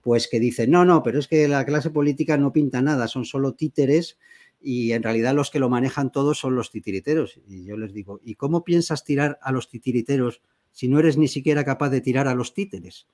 pues 0.00 0.28
que 0.28 0.40
dicen, 0.40 0.70
no, 0.70 0.84
no, 0.84 1.02
pero 1.02 1.18
es 1.18 1.28
que 1.28 1.46
la 1.46 1.66
clase 1.66 1.90
política 1.90 2.38
no 2.38 2.52
pinta 2.52 2.80
nada, 2.80 3.06
son 3.06 3.24
solo 3.24 3.52
títeres 3.52 4.18
y 4.60 4.92
en 4.92 5.02
realidad 5.02 5.34
los 5.34 5.50
que 5.50 5.58
lo 5.58 5.68
manejan 5.68 6.12
todos 6.12 6.38
son 6.38 6.54
los 6.54 6.70
titiriteros. 6.70 7.40
Y 7.46 7.64
yo 7.64 7.76
les 7.76 7.92
digo, 7.92 8.20
¿y 8.22 8.34
cómo 8.34 8.62
piensas 8.64 9.04
tirar 9.04 9.38
a 9.42 9.52
los 9.52 9.68
titiriteros 9.68 10.42
si 10.70 10.88
no 10.88 10.98
eres 10.98 11.16
ni 11.16 11.28
siquiera 11.28 11.64
capaz 11.64 11.90
de 11.90 12.00
tirar 12.00 12.28
a 12.28 12.34
los 12.34 12.52
títeres? 12.52 13.06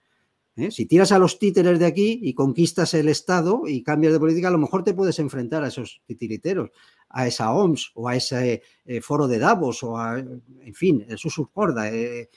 ¿Eh? 0.56 0.70
Si 0.70 0.86
tiras 0.86 1.12
a 1.12 1.18
los 1.18 1.38
títeres 1.38 1.78
de 1.78 1.84
aquí 1.84 2.18
y 2.22 2.32
conquistas 2.32 2.94
el 2.94 3.08
Estado 3.08 3.62
y 3.66 3.82
cambias 3.82 4.14
de 4.14 4.18
política, 4.18 4.48
a 4.48 4.52
lo 4.52 4.58
mejor 4.58 4.82
te 4.82 4.94
puedes 4.94 5.18
enfrentar 5.18 5.62
a 5.62 5.68
esos 5.68 6.02
titiriteros, 6.06 6.70
a 7.10 7.26
esa 7.26 7.52
OMS 7.52 7.92
o 7.94 8.08
a 8.08 8.16
ese 8.16 8.62
eh, 8.86 9.00
foro 9.02 9.28
de 9.28 9.38
Davos 9.38 9.82
o 9.82 9.98
a, 9.98 10.18
en 10.18 10.74
fin, 10.74 11.04
el 11.08 11.18
Susurcorda, 11.18 11.90
eh, 11.92 12.30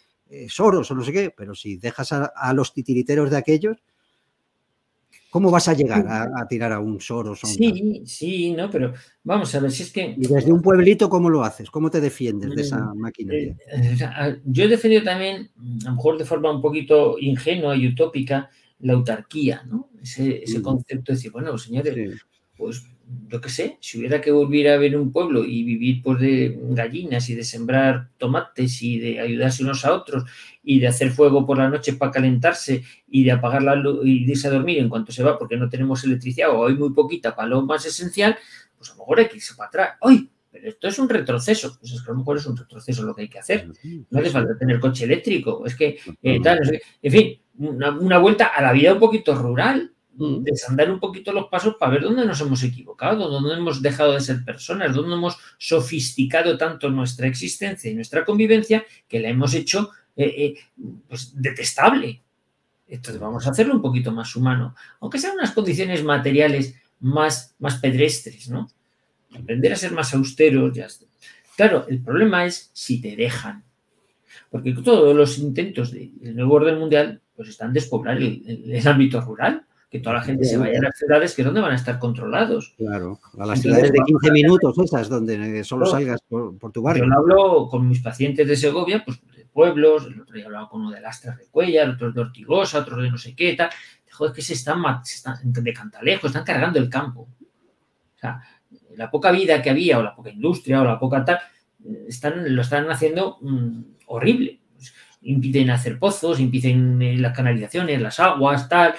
Soros 0.48 0.92
o 0.92 0.96
no 0.96 1.04
sé 1.04 1.12
qué, 1.12 1.34
pero 1.36 1.56
si 1.56 1.78
dejas 1.78 2.12
a 2.12 2.54
los 2.54 2.72
titiriteros 2.74 3.32
de 3.32 3.38
aquellos, 3.38 3.78
¿Cómo 5.30 5.52
vas 5.52 5.68
a 5.68 5.74
llegar 5.74 6.06
a, 6.08 6.48
tirar 6.48 6.72
a 6.72 6.80
un 6.80 7.00
Soros? 7.00 7.42
sí, 7.42 8.02
sí, 8.06 8.52
no, 8.52 8.70
pero 8.70 8.94
vamos 9.24 9.54
a 9.54 9.60
ver 9.60 9.72
si 9.72 9.84
es 9.84 9.92
que. 9.92 10.16
Y 10.18 10.28
desde 10.28 10.52
un 10.52 10.62
pueblito, 10.62 11.08
¿cómo 11.08 11.30
lo 11.30 11.44
haces? 11.44 11.70
¿Cómo 11.70 11.92
te 11.92 12.02
defiendes 12.02 12.56
de 12.56 12.62
esa 12.64 12.80
mm, 12.80 12.98
maquinaria? 12.98 13.56
Eh, 13.72 14.42
yo 14.46 14.64
he 14.64 14.68
defendido 14.68 15.04
también, 15.04 15.52
a 15.86 15.90
lo 15.90 15.96
mejor 15.96 16.18
de 16.18 16.26
forma 16.26 16.52
un 16.52 16.62
poquito 16.62 17.18
ingenua 17.20 17.76
y 17.76 17.88
utópica, 17.88 18.50
la 18.80 18.94
autarquía, 18.94 19.64
¿no? 19.68 19.90
Ese, 20.02 20.44
mm. 20.48 20.62
concepto 20.62 21.12
de 21.12 21.18
decir, 21.18 21.32
bueno, 21.32 21.58
señores, 21.58 22.22
pues 22.58 22.84
yo 23.28 23.42
qué 23.42 23.50
sé, 23.50 23.78
si 23.80 23.98
hubiera 23.98 24.22
que 24.22 24.32
volver 24.32 24.70
a 24.70 24.78
ver 24.78 24.96
un 24.98 25.12
pueblo 25.12 25.44
y 25.44 25.64
vivir 25.64 26.02
pues 26.04 26.20
de 26.20 26.60
gallinas 26.70 27.30
y 27.30 27.36
de 27.36 27.44
sembrar 27.44 28.10
tomates 28.18 28.82
y 28.84 29.00
de 29.00 29.20
ayudarse 29.20 29.64
unos 29.64 29.84
a 29.86 29.94
otros 29.94 30.26
y 30.64 30.80
de 30.80 30.88
hacer 30.88 31.12
fuego 31.12 31.46
por 31.46 31.58
la 31.58 31.70
noche 31.70 31.94
para 31.94 32.12
calentarse 32.12 32.84
y 33.08 33.24
de 33.24 33.32
apagar 33.32 33.64
la 33.64 33.76
luz 33.76 34.06
y 34.06 34.30
irse 34.30 34.48
a 34.48 34.52
dormir 34.52 34.80
en 34.80 34.90
cuanto 34.90 35.12
se 35.12 35.24
va 35.24 35.40
porque 35.40 35.58
no 35.58 35.70
tenemos 35.70 36.04
electricidad 36.04 36.52
o 36.52 36.68
hay 36.68 36.76
muy 36.76 36.92
poquita 36.92 37.36
para 37.36 37.48
lo 37.48 37.64
más 37.64 37.86
esencial, 37.86 38.38
pues 38.78 38.92
a 38.92 38.94
lo 38.94 39.00
mejor 39.00 39.20
hay 39.20 39.28
que 39.28 39.38
irse 39.38 39.56
para 39.56 39.68
atrás. 39.68 39.90
¡Ay! 40.02 40.30
Pero 40.52 40.70
esto 40.70 40.88
es 40.88 41.00
un 41.00 41.10
retroceso. 41.10 41.78
Pues 41.80 41.94
es 41.94 42.02
que 42.02 42.10
a 42.10 42.14
lo 42.14 42.20
mejor 42.20 42.38
es 42.38 42.46
un 42.46 42.58
retroceso 42.58 43.04
lo 43.04 43.16
que 43.16 43.24
hay 43.24 43.30
que 43.30 43.40
hacer. 43.40 43.72
No 44.10 44.20
hace 44.20 44.30
falta 44.32 44.58
tener 44.58 44.80
coche 44.80 45.06
eléctrico. 45.06 45.64
Es 45.66 45.76
que, 45.76 46.00
eh, 46.24 46.42
tal, 46.42 46.60
en 47.02 47.12
fin, 47.12 47.42
una, 47.60 47.92
una 47.92 48.18
vuelta 48.18 48.48
a 48.48 48.62
la 48.62 48.74
vida 48.74 48.94
un 48.94 49.00
poquito 49.00 49.36
rural. 49.36 49.94
Desandar 50.42 50.92
un 50.92 51.00
poquito 51.00 51.32
los 51.32 51.48
pasos 51.48 51.76
para 51.80 51.94
ver 51.94 52.04
dónde 52.04 52.26
nos 52.26 52.42
hemos 52.42 52.62
equivocado, 52.64 53.30
dónde 53.30 53.54
hemos 53.54 53.82
dejado 53.82 54.14
de 54.14 54.22
ser 54.22 54.44
personas, 54.44 54.94
dónde 54.94 55.16
hemos 55.16 55.38
sofisticado 55.58 56.58
tanto 56.58 56.90
nuestra 56.90 57.28
existencia 57.28 57.90
y 57.90 57.96
nuestra 57.96 58.26
convivencia 58.26 58.86
que 59.08 59.20
la 59.20 59.30
hemos 59.30 59.54
hecho 59.54 59.92
eh, 60.16 60.26
eh, 60.38 60.56
pues, 61.08 61.34
detestable. 61.42 62.22
Entonces 62.88 63.22
vamos 63.22 63.48
a 63.48 63.52
hacerlo 63.52 63.76
un 63.76 63.82
poquito 63.82 64.12
más 64.12 64.36
humano, 64.36 64.76
aunque 65.00 65.20
sean 65.20 65.36
unas 65.36 65.52
condiciones 65.52 66.04
materiales 66.04 66.76
más, 67.00 67.56
más 67.60 67.76
pedestres, 67.78 68.50
¿no? 68.50 68.68
Aprender 69.34 69.72
a 69.72 69.76
ser 69.76 69.92
más 69.92 70.14
austeros. 70.14 70.74
Ya 70.74 70.88
Claro, 71.56 71.86
el 71.88 72.02
problema 72.02 72.46
es 72.46 72.72
si 72.74 73.02
te 73.02 73.16
dejan. 73.16 73.64
Porque 74.50 74.74
todos 74.74 75.16
los 75.16 75.38
intentos 75.38 75.92
del 75.92 76.36
nuevo 76.36 76.56
orden 76.56 76.80
mundial 76.80 77.22
pues 77.36 77.50
están 77.50 77.72
despoblar 77.72 78.18
el, 78.18 78.82
ámbito 78.86 79.22
rural 79.22 79.66
que 79.90 80.00
toda 80.00 80.18
la 80.18 80.22
gente 80.22 80.46
se 80.46 80.58
vaya 80.58 80.78
a 80.78 80.84
las 80.84 80.98
ciudades 80.98 81.34
que 81.34 81.44
donde 81.44 81.62
van 81.62 81.72
a 81.72 81.76
estar 81.76 81.98
controlados. 81.98 82.76
Claro, 82.78 83.20
a 83.40 83.46
las 83.46 83.60
ciudades 83.60 83.92
de 83.92 84.00
15 84.06 84.32
minutos 84.32 84.78
esas, 84.78 85.10
donde 85.10 85.64
solo 85.64 85.88
salgas 85.88 86.22
por, 86.28 86.72
tu 86.72 86.84
barrio. 86.84 87.06
Yo 87.08 87.14
hablo 87.14 87.68
con 87.70 87.88
mis 87.88 88.00
pacientes 88.00 88.48
de 88.48 88.56
Segovia, 88.56 89.04
pues 89.04 89.20
de 89.36 89.46
pueblos, 89.46 90.06
el 90.06 90.22
otro 90.22 90.36
día 90.36 90.46
hablaba 90.46 90.70
con 90.70 90.82
uno 90.82 90.92
de 90.92 91.02
Lastras 91.02 91.40
de 91.40 91.48
Cuellar, 91.48 91.90
otros 91.90 92.14
de 92.14 92.22
Ortigosa, 92.22 92.80
otros 92.80 93.02
de 93.02 93.10
no 93.10 93.18
sé 93.18 93.36
qué, 93.36 93.54
tal. 93.54 93.72
Joder, 94.12 94.34
que 94.34 94.44
se 94.44 94.54
están, 94.54 94.84
se 95.04 95.16
están 95.16 95.38
de 95.44 95.74
Cantalejo, 95.74 96.28
están 96.28 96.44
cargando 96.44 96.78
el 96.78 96.90
campo. 96.90 97.22
O 97.22 98.20
sea, 98.20 98.42
la 98.96 99.10
poca 99.10 99.32
vida 99.32 99.60
que 99.62 99.72
había, 99.72 99.98
o 99.98 100.04
la 100.04 100.16
poca 100.16 100.30
industria, 100.30 100.82
o 100.82 100.86
la 100.86 101.00
poca 101.00 101.26
tal, 101.26 101.40
están, 102.08 102.56
lo 102.56 102.62
están 102.62 102.92
haciendo 102.92 103.38
mm, 103.42 103.82
horrible. 104.08 104.60
Pues, 104.76 104.94
impiden 105.24 105.72
hacer 105.72 105.98
pozos, 105.98 106.40
impiden 106.40 107.02
eh, 107.02 107.18
las 107.18 107.36
canalizaciones, 107.36 108.00
las 108.00 108.20
aguas, 108.20 108.70
tal. 108.70 108.94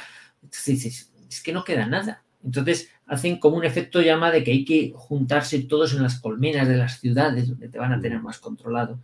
Es 1.28 1.42
que 1.42 1.52
no 1.52 1.64
queda 1.64 1.86
nada. 1.86 2.24
Entonces 2.44 2.90
hacen 3.06 3.38
como 3.38 3.56
un 3.56 3.64
efecto 3.64 4.00
llama 4.00 4.30
de 4.30 4.44
que 4.44 4.52
hay 4.52 4.64
que 4.64 4.92
juntarse 4.94 5.60
todos 5.60 5.94
en 5.94 6.02
las 6.02 6.20
colmenas 6.20 6.68
de 6.68 6.76
las 6.76 7.00
ciudades 7.00 7.48
donde 7.48 7.68
te 7.68 7.78
van 7.78 7.92
a 7.92 8.00
tener 8.00 8.20
más 8.20 8.38
controlado. 8.38 9.00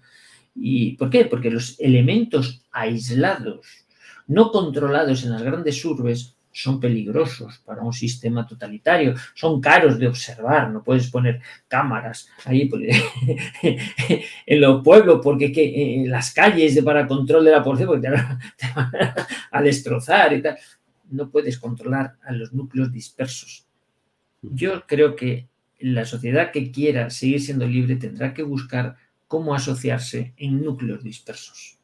¿Y 0.55 0.97
por 0.97 1.11
qué? 1.11 1.27
Porque 1.27 1.51
los 1.51 1.79
elementos 1.81 2.63
aislados, 2.71 3.67
no 4.27 4.51
controlados 4.51 5.25
en 5.25 5.33
las 5.33 5.43
grandes 5.43 5.85
urbes, 5.85 6.37
son 6.57 6.81
peligrosos 6.81 7.59
para 7.67 7.83
un 7.83 7.93
sistema 7.93 8.47
totalitario, 8.47 9.15
son 9.35 9.61
caros 9.61 9.99
de 9.99 10.09
observar, 10.09 10.71
no 10.71 10.83
puedes 10.83 11.11
poner 11.11 11.43
cámaras 11.69 12.31
ahí 12.47 12.71
en 14.47 14.61
los 14.63 14.83
pueblos 14.83 15.21
porque 15.23 15.53
que, 15.53 15.97
en 15.97 16.11
las 16.11 16.33
calles 16.33 16.83
para 16.83 17.07
control 17.07 17.45
de 17.45 17.51
la 17.51 17.63
policía 17.63 17.87
porque 17.87 18.09
te 18.09 18.11
van, 18.11 18.39
a 19.51 19.63
destrozar 19.63 20.33
y 20.33 20.41
tal. 20.41 20.57
No 21.11 21.31
puedes 21.31 21.59
controlar 21.59 22.17
a 22.23 22.33
los 22.33 22.53
núcleos 22.53 22.93
dispersos. 22.93 23.67
Yo 24.43 24.87
creo 24.87 25.17
que 25.17 25.49
la 25.79 26.05
sociedad 26.05 26.53
que 26.53 26.71
quiera 26.71 27.11
seguir 27.11 27.41
siendo 27.41 27.67
libre 27.67 27.97
tendrá 27.97 28.33
que 28.33 28.43
buscar 28.43 28.97
cómo 29.29 29.55
asociarse 29.55 30.35
en 30.37 30.63
núcleos 30.63 31.03
dispersos. 31.03 31.79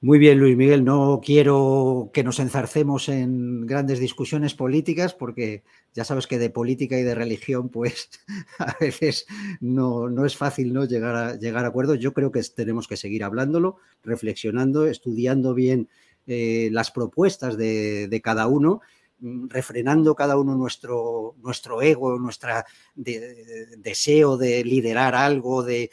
Muy 0.00 0.18
bien, 0.18 0.38
Luis 0.38 0.56
Miguel, 0.56 0.84
no 0.84 1.20
quiero 1.24 2.10
que 2.12 2.22
nos 2.22 2.38
enzarcemos 2.38 3.08
en 3.08 3.66
grandes 3.66 3.98
discusiones 3.98 4.54
políticas 4.54 5.14
porque 5.14 5.62
ya 5.94 6.04
sabes 6.04 6.26
que 6.26 6.38
de 6.38 6.50
política 6.50 6.98
y 6.98 7.02
de 7.02 7.14
religión 7.14 7.70
pues 7.70 8.10
a 8.58 8.76
veces 8.78 9.26
no, 9.60 10.08
no 10.10 10.26
es 10.26 10.36
fácil 10.36 10.72
¿no? 10.72 10.84
Llegar, 10.84 11.16
a, 11.16 11.36
llegar 11.36 11.64
a 11.64 11.68
acuerdos. 11.68 11.98
Yo 11.98 12.12
creo 12.12 12.30
que 12.30 12.42
tenemos 12.54 12.86
que 12.86 12.96
seguir 12.96 13.24
hablándolo, 13.24 13.78
reflexionando, 14.04 14.86
estudiando 14.86 15.54
bien 15.54 15.88
eh, 16.26 16.68
las 16.72 16.90
propuestas 16.90 17.56
de, 17.56 18.20
cada 18.22 18.46
uno 18.46 18.80
Mm, 19.18 19.48
refrenando 19.48 20.14
cada 20.14 20.36
uno 20.38 20.54
nuestro, 20.54 21.36
nuestro 21.42 21.80
ego, 21.80 22.18
nuestro 22.18 22.50
deseo 22.94 24.36
de 24.36 24.62
liderar 24.62 25.14
algo, 25.14 25.62
de, 25.62 25.90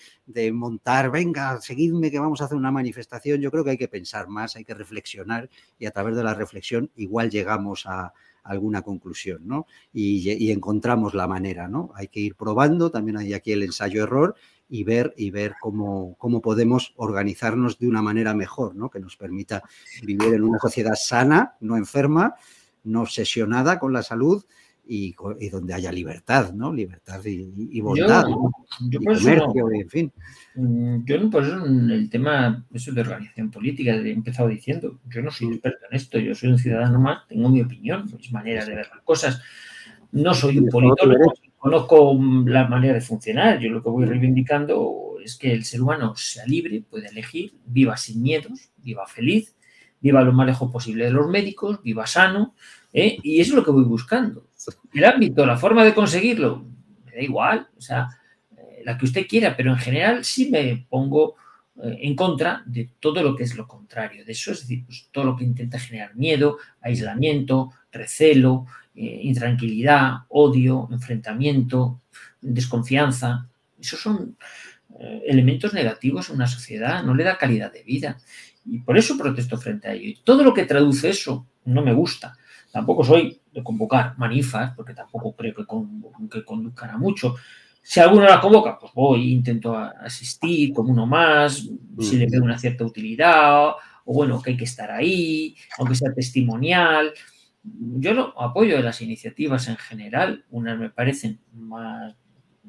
montar, 0.52 1.10
venga, 1.10 1.62
seguidme 1.62 2.12
que 2.12 2.20
vamos 2.20 2.42
a 2.42 2.46
hacer 2.46 2.58
una 2.58 2.72
manifestación. 2.72 3.40
Yo 3.40 3.50
creo 3.50 3.64
que 3.64 3.72
hay 3.72 3.78
que 3.78 3.88
pensar 3.88 4.28
más, 4.28 4.58
hay 4.58 4.66
que 4.66 4.74
reflexionar 4.74 5.50
y 5.80 5.86
a 5.86 5.92
través 5.92 6.18
de 6.18 6.24
la 6.24 6.34
reflexión 6.34 6.92
igual 6.96 7.30
llegamos 7.30 7.86
a, 7.86 8.14
alguna 8.44 8.82
conclusión, 8.82 9.48
¿no? 9.48 9.68
Y, 9.94 10.52
encontramos 10.52 11.14
la 11.14 11.28
manera, 11.28 11.70
¿no? 11.70 11.92
Hay 11.96 12.10
que 12.10 12.20
ir 12.20 12.36
probando, 12.36 12.92
también 12.92 13.18
hay 13.18 13.34
aquí 13.34 13.54
el 13.54 13.64
ensayo-error 13.64 14.36
y 14.70 14.84
ver, 14.84 15.14
y 15.18 15.32
ver 15.32 15.56
cómo, 15.62 16.16
cómo 16.18 16.42
podemos 16.42 16.94
organizarnos 16.96 17.78
de 17.78 17.88
una 17.88 18.02
manera 18.02 18.34
mejor, 18.34 18.76
¿no? 18.76 18.90
Que 18.90 19.00
nos 19.00 19.18
permita 19.18 19.62
vivir 20.02 20.34
en 20.34 20.44
una 20.44 20.60
sociedad 20.60 20.96
sana, 20.96 21.56
no 21.60 21.78
enferma, 21.78 22.36
no 22.84 23.02
obsesionada 23.02 23.80
con 23.80 23.94
la 23.94 24.04
salud 24.04 24.44
y, 24.86 25.16
donde 25.50 25.74
haya 25.74 25.92
libertad, 25.92 26.54
¿no? 26.54 26.74
Libertad 26.74 27.22
y, 27.26 27.80
bondad, 27.80 28.26
yo, 28.90 29.00
comercio, 29.00 29.72
en 29.72 29.90
fin. 29.90 30.12
Mm, 30.56 31.06
yo 31.06 31.30
por 31.30 31.44
eso 31.44 31.66
en 31.66 31.90
el 31.90 32.10
tema 32.10 32.66
eso 32.74 32.92
de 32.92 33.02
organización 33.02 33.50
política 33.50 33.96
he 33.96 34.12
empezado 34.12 34.50
diciendo, 34.50 35.00
yo 35.08 35.22
no 35.22 35.32
soy 35.32 35.54
experto 35.54 35.86
en 35.90 35.96
esto, 35.96 36.20
yo 36.20 36.36
soy 36.36 36.50
un 36.50 36.60
ciudadano 36.60 37.00
más, 37.00 37.28
tengo 37.28 37.50
mi 37.50 37.62
opinión, 37.62 38.10
mis 38.18 38.32
maneras 38.32 38.68
de 38.68 38.76
ver 38.76 38.88
las 38.94 39.02
cosas. 39.04 39.42
No 40.12 40.34
soy 40.34 40.60
un 40.60 40.68
politólogo, 40.68 41.34
conozco 41.64 42.20
la 42.46 42.68
manera 42.68 42.94
de 42.94 43.00
funcionar, 43.00 43.58
yo 43.58 43.70
lo 43.70 43.82
que 43.82 43.90
voy 43.90 44.04
reivindicando 44.04 45.16
es 45.24 45.38
que 45.38 45.54
el 45.54 45.64
ser 45.64 45.82
humano 45.82 46.14
sea 46.14 46.46
libre, 46.46 46.84
puede 46.90 47.08
elegir, 47.08 47.54
viva 47.66 47.96
sin 47.96 48.22
miedos, 48.22 48.70
viva 48.76 49.08
feliz, 49.08 49.56
viva 50.02 50.22
lo 50.24 50.34
más 50.34 50.46
lejos 50.46 50.70
posible 50.70 51.06
de 51.06 51.12
los 51.12 51.30
médicos, 51.30 51.82
viva 51.82 52.06
sano, 52.06 52.54
¿eh? 52.92 53.18
y 53.24 53.40
eso 53.40 53.52
es 53.52 53.56
lo 53.56 53.64
que 53.64 53.72
voy 53.72 53.86
buscando. 53.86 54.50
El 54.94 55.06
ámbito, 55.06 55.46
la 55.46 55.56
forma 55.56 55.86
de 55.86 55.94
conseguirlo, 55.94 56.66
me 57.06 57.14
da 57.14 57.22
igual, 57.22 57.70
o 57.78 57.82
sea, 57.82 58.10
eh, 58.58 58.82
la 58.84 58.98
que 58.98 59.06
usted 59.06 59.26
quiera, 59.26 59.56
pero 59.56 59.72
en 59.72 59.78
general 59.78 60.26
sí 60.26 60.50
me 60.50 60.86
pongo 60.90 61.36
eh, 61.82 61.98
en 62.02 62.14
contra 62.14 62.62
de 62.66 62.90
todo 63.00 63.24
lo 63.24 63.38
que 63.38 63.44
es 63.44 63.56
lo 63.56 63.70
contrario 63.70 64.26
de 64.26 64.34
eso, 64.34 64.52
es 64.52 64.60
decir, 64.60 64.84
pues, 64.86 65.08
todo 65.14 65.24
lo 65.24 65.38
que 65.38 65.46
intenta 65.46 65.80
generar 65.80 66.14
miedo, 66.14 66.58
aislamiento, 66.82 67.72
recelo, 67.90 68.66
intranquilidad, 68.96 70.20
odio, 70.30 70.88
enfrentamiento, 70.92 72.02
desconfianza. 72.42 73.48
Esos 73.80 74.00
son 74.00 74.38
elementos 75.26 75.74
negativos 75.74 76.30
en 76.30 76.36
una 76.36 76.48
sociedad, 76.48 77.04
no 77.04 77.16
le 77.16 77.24
da 77.24 77.38
calidad 77.38 77.72
de 77.72 77.84
vida. 77.84 78.18
Y 78.66 78.80
por 78.80 78.98
eso 78.98 79.18
protesto 79.18 79.58
frente 79.58 79.88
a 79.88 79.94
ello. 79.94 80.10
Y 80.10 80.20
todo 80.24 80.44
lo 80.44 80.54
que 80.54 80.66
traduce 80.66 81.10
eso 81.10 81.48
no 81.66 81.82
me 81.82 81.94
gusta. 81.94 82.38
Tampoco 82.72 83.04
soy 83.04 83.40
de 83.52 83.64
convocar 83.64 84.18
manifas, 84.18 84.74
porque 84.76 84.94
tampoco 84.94 85.36
creo 85.36 85.54
que, 85.54 85.66
que 86.32 86.46
conduzcan 86.46 86.90
a 86.92 86.98
mucho. 86.98 87.36
Si 87.82 88.00
alguno 88.00 88.26
la 88.26 88.40
convoca, 88.40 88.80
pues 88.80 88.94
voy, 88.94 89.32
intento 89.32 89.76
asistir 89.76 90.74
como 90.74 90.92
uno 90.92 91.06
más, 91.06 91.70
si 92.00 92.18
le 92.18 92.28
veo 92.30 92.42
una 92.42 92.58
cierta 92.58 92.86
utilidad, 92.86 93.74
o 94.06 94.14
bueno, 94.14 94.42
que 94.42 94.52
hay 94.52 94.58
que 94.58 94.64
estar 94.64 94.90
ahí, 94.90 95.56
aunque 95.78 95.96
sea 95.96 96.14
testimonial. 96.14 97.14
Yo 97.64 98.40
apoyo 98.40 98.76
de 98.76 98.84
las 98.84 99.02
iniciativas 99.02 99.68
en 99.68 99.78
general, 99.78 100.46
unas 100.52 100.78
me 100.78 100.90
parecen 100.90 101.40
más 101.54 102.16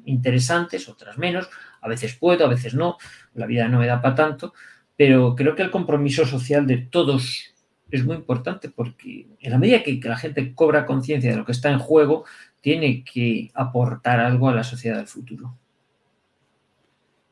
interesantes, 0.05 0.89
otras 0.89 1.19
menos, 1.19 1.49
a 1.81 1.89
veces 1.89 2.15
puedo, 2.15 2.45
a 2.45 2.49
veces 2.49 2.75
no, 2.75 2.97
la 3.35 3.47
vida 3.47 3.69
no 3.69 3.81
me 3.81 3.87
da 3.87 4.01
para 4.01 4.15
tanto, 4.15 4.55
pero 4.97 5.35
creo 5.35 5.55
que 5.55 5.63
el 5.63 5.71
compromiso 5.71 6.25
social 6.27 6.67
de 6.67 6.79
todos 6.79 7.55
es 7.91 8.05
muy 8.05 8.17
importante 8.17 8.71
porque 8.71 9.27
en 9.41 9.51
la 9.51 9.59
medida 9.59 9.83
que, 9.83 10.01
la 10.03 10.17
gente 10.17 10.55
cobra 10.55 10.87
conciencia 10.87 11.31
de 11.31 11.37
lo 11.37 11.45
que 11.45 11.53
está 11.53 11.71
en 11.71 11.79
juego, 11.79 12.25
tiene 12.61 13.05
que 13.05 13.51
aportar 13.55 14.21
algo 14.21 14.49
a 14.49 14.55
la 14.55 14.65
sociedad 14.65 14.97
del 14.97 15.07
futuro. 15.07 15.57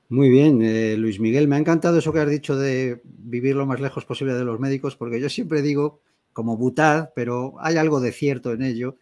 Muy 0.08 0.28
bien, 0.28 0.60
eh, 0.62 0.96
Luis 0.98 1.18
Miguel, 1.20 1.48
me 1.48 1.56
ha 1.56 1.58
encantado 1.58 1.98
eso 1.98 2.12
que 2.12 2.20
has 2.20 2.28
dicho 2.28 2.54
de 2.54 3.00
vivir 3.04 3.56
lo 3.56 3.66
más 3.66 3.80
lejos 3.80 4.04
posible 4.04 4.34
de 4.34 4.44
los 4.44 4.60
médicos, 4.60 4.94
porque 4.94 5.20
yo 5.20 5.30
siempre 5.30 5.62
digo, 5.62 6.00
como 6.32 6.56
butad, 6.56 7.10
pero 7.14 7.54
hay 7.60 7.76
algo 7.76 8.00
de 8.00 8.12
cierto 8.12 8.52
en 8.52 8.62
ello, 8.62 8.96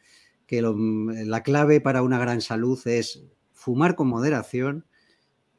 que 0.46 0.62
la 0.62 1.42
clave 1.42 1.80
para 1.80 2.02
una 2.02 2.18
gran 2.18 2.40
salud 2.40 2.80
es 2.86 3.24
fumar 3.52 3.94
con 3.94 4.08
moderación, 4.08 4.84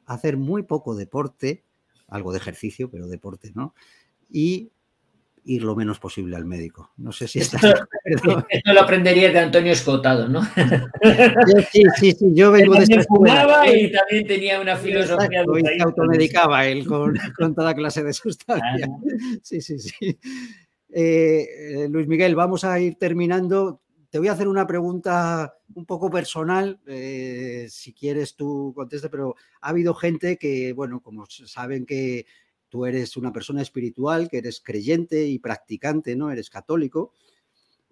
hacer 0.05 0.37
muy 0.37 0.63
poco 0.63 0.95
deporte, 0.95 1.63
algo 2.07 2.33
de 2.33 2.39
ejercicio, 2.39 2.89
pero 2.91 3.07
deporte, 3.07 3.51
¿no? 3.55 3.73
Y 4.29 4.71
ir 5.43 5.63
lo 5.63 5.75
menos 5.75 5.99
posible 5.99 6.35
al 6.35 6.45
médico. 6.45 6.91
No 6.97 7.11
sé 7.11 7.27
si 7.27 7.39
está. 7.39 7.57
Esto, 8.03 8.43
lo 8.65 8.81
aprendería 8.81 9.31
de 9.31 9.39
Antonio 9.39 9.71
Escotado, 9.71 10.27
¿no? 10.27 10.43
sí, 11.71 11.83
sí, 11.97 12.11
sí, 12.11 12.31
yo 12.33 12.51
vengo 12.51 12.75
de 12.75 12.83
esta 12.83 13.03
fumaba 13.03 13.67
y 13.67 13.91
también 13.91 14.27
tenía 14.27 14.59
una 14.59 14.75
filosofía. 14.75 15.43
y 15.43 15.77
se 15.77 15.83
automedicaba 15.83 16.65
él 16.65 16.85
con, 16.85 17.15
toda 17.55 17.73
clase 17.73 18.03
de 18.03 18.13
sustancias. 18.13 18.89
Sí, 19.41 19.61
sí, 19.61 19.79
sí. 19.79 20.19
Eh, 20.93 21.83
eh, 21.83 21.87
Luis 21.89 22.07
Miguel, 22.07 22.35
vamos 22.35 22.65
a 22.65 22.79
ir 22.79 22.95
terminando. 22.95 23.81
Te 24.09 24.19
voy 24.19 24.27
a 24.27 24.33
hacer 24.33 24.49
una 24.49 24.67
pregunta 24.67 25.57
un 25.73 25.85
poco 25.85 26.09
personal, 26.09 26.81
eh, 26.85 27.67
si 27.69 27.93
quieres 27.93 28.35
tú 28.35 28.73
conteste, 28.75 29.07
pero 29.07 29.35
ha 29.61 29.69
habido 29.69 29.93
gente 29.93 30.37
que, 30.37 30.73
bueno, 30.73 31.01
como 31.01 31.25
saben 31.27 31.85
que 31.85 32.25
tú 32.67 32.85
eres 32.85 33.15
una 33.15 33.31
persona 33.31 33.61
espiritual, 33.61 34.29
que 34.29 34.39
eres 34.39 34.59
creyente 34.59 35.25
y 35.27 35.39
practicante, 35.39 36.15
¿no? 36.17 36.29
Eres 36.29 36.49
católico. 36.49 37.13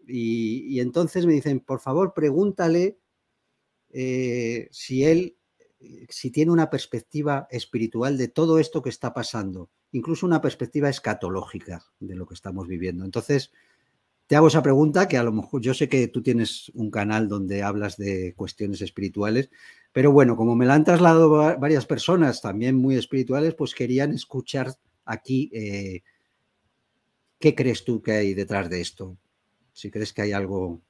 Y, 0.06 0.80
entonces 0.82 1.26
me 1.26 1.34
dicen, 1.34 1.62
por 1.62 1.80
favor, 1.80 2.14
pregúntale 2.14 2.98
si 3.92 5.04
él, 5.06 5.38
si 6.10 6.32
tiene 6.32 6.52
una 6.52 6.70
perspectiva 6.70 7.48
espiritual 7.50 8.18
de 8.18 8.28
todo 8.28 8.60
esto 8.60 8.82
que 8.82 8.90
está 8.90 9.14
pasando, 9.14 9.70
incluso 9.92 10.26
una 10.26 10.42
perspectiva 10.42 10.90
escatológica 10.90 11.84
de 12.00 12.16
lo 12.16 12.26
que 12.26 12.34
estamos 12.34 12.68
viviendo. 12.68 13.06
Entonces, 13.06 13.52
te 14.28 14.36
hago 14.36 14.48
esa 14.48 14.62
pregunta 14.62 15.08
que 15.08 15.18
a 15.18 15.24
lo 15.24 15.32
mejor 15.32 15.62
yo 15.62 15.74
sé 15.74 15.88
que 15.88 16.08
tú 16.08 16.22
tienes 16.22 16.70
un 16.76 16.92
canal 16.92 17.28
donde 17.28 17.64
hablas 17.64 17.98
de 17.98 18.34
cuestiones 18.36 18.82
espirituales, 18.82 19.50
pero 19.92 20.12
bueno, 20.12 20.36
como 20.36 20.56
me 20.56 20.66
la 20.66 20.76
han 20.76 20.84
trasladado 20.84 21.30
varias 21.58 21.86
personas 21.86 22.42
también 22.42 22.76
muy 22.76 22.96
espirituales, 22.96 23.56
pues 23.56 23.74
querían 23.74 24.14
escuchar 24.14 24.74
aquí 25.06 25.50
eh, 25.54 26.04
qué 27.40 27.56
crees 27.56 27.86
tú 27.86 28.02
que 28.02 28.12
hay 28.12 28.34
detrás 28.34 28.70
de 28.70 28.82
esto. 28.82 29.18
Si 29.74 29.90
crees 29.90 30.14
que 30.14 30.24
hay 30.24 30.34
algo. 30.34 30.82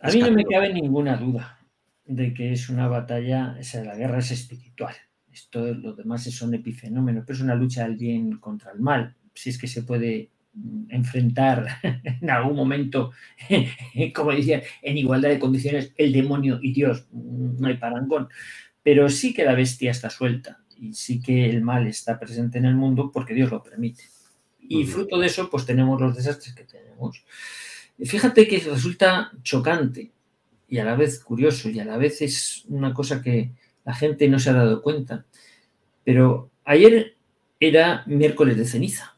A 0.00 0.10
mí 0.10 0.20
no 0.20 0.30
me 0.30 0.44
cabe 0.44 0.72
ninguna 0.72 1.16
duda 1.16 1.63
de 2.06 2.34
que 2.34 2.52
es 2.52 2.68
una 2.68 2.88
batalla, 2.88 3.56
o 3.58 3.62
sea, 3.62 3.84
la 3.84 3.96
guerra 3.96 4.18
es 4.18 4.30
espiritual. 4.30 4.94
Esto, 5.32 5.74
lo 5.74 5.94
demás 5.94 6.24
son 6.24 6.54
epifenómenos, 6.54 7.24
pero 7.26 7.36
es 7.36 7.42
una 7.42 7.54
lucha 7.54 7.84
del 7.84 7.96
bien 7.96 8.38
contra 8.38 8.72
el 8.72 8.80
mal. 8.80 9.16
Si 9.34 9.50
es 9.50 9.58
que 9.58 9.66
se 9.66 9.82
puede 9.82 10.30
enfrentar 10.88 11.66
en 11.82 12.30
algún 12.30 12.56
momento, 12.56 13.12
como 14.14 14.32
decía, 14.32 14.62
en 14.82 14.98
igualdad 14.98 15.30
de 15.30 15.38
condiciones 15.38 15.92
el 15.96 16.12
demonio 16.12 16.58
y 16.62 16.72
Dios, 16.72 17.06
no 17.12 17.66
hay 17.66 17.76
parangón. 17.76 18.28
Pero 18.82 19.08
sí 19.08 19.32
que 19.32 19.44
la 19.44 19.54
bestia 19.54 19.90
está 19.90 20.10
suelta 20.10 20.60
y 20.76 20.92
sí 20.92 21.20
que 21.20 21.48
el 21.48 21.62
mal 21.62 21.86
está 21.86 22.18
presente 22.18 22.58
en 22.58 22.66
el 22.66 22.76
mundo 22.76 23.10
porque 23.12 23.34
Dios 23.34 23.50
lo 23.50 23.62
permite. 23.62 24.04
Y 24.60 24.84
fruto 24.84 25.18
de 25.18 25.26
eso, 25.26 25.50
pues 25.50 25.66
tenemos 25.66 26.00
los 26.00 26.16
desastres 26.16 26.54
que 26.54 26.64
tenemos. 26.64 27.24
Fíjate 27.98 28.48
que 28.48 28.58
resulta 28.60 29.32
chocante 29.42 30.13
y 30.68 30.78
a 30.78 30.84
la 30.84 30.96
vez 30.96 31.22
curioso 31.22 31.68
y 31.68 31.78
a 31.80 31.84
la 31.84 31.96
vez 31.96 32.22
es 32.22 32.64
una 32.68 32.92
cosa 32.94 33.22
que 33.22 33.52
la 33.84 33.94
gente 33.94 34.28
no 34.28 34.38
se 34.38 34.50
ha 34.50 34.54
dado 34.54 34.82
cuenta. 34.82 35.26
Pero 36.04 36.50
ayer 36.64 37.16
era 37.60 38.04
miércoles 38.06 38.56
de 38.56 38.66
ceniza. 38.66 39.16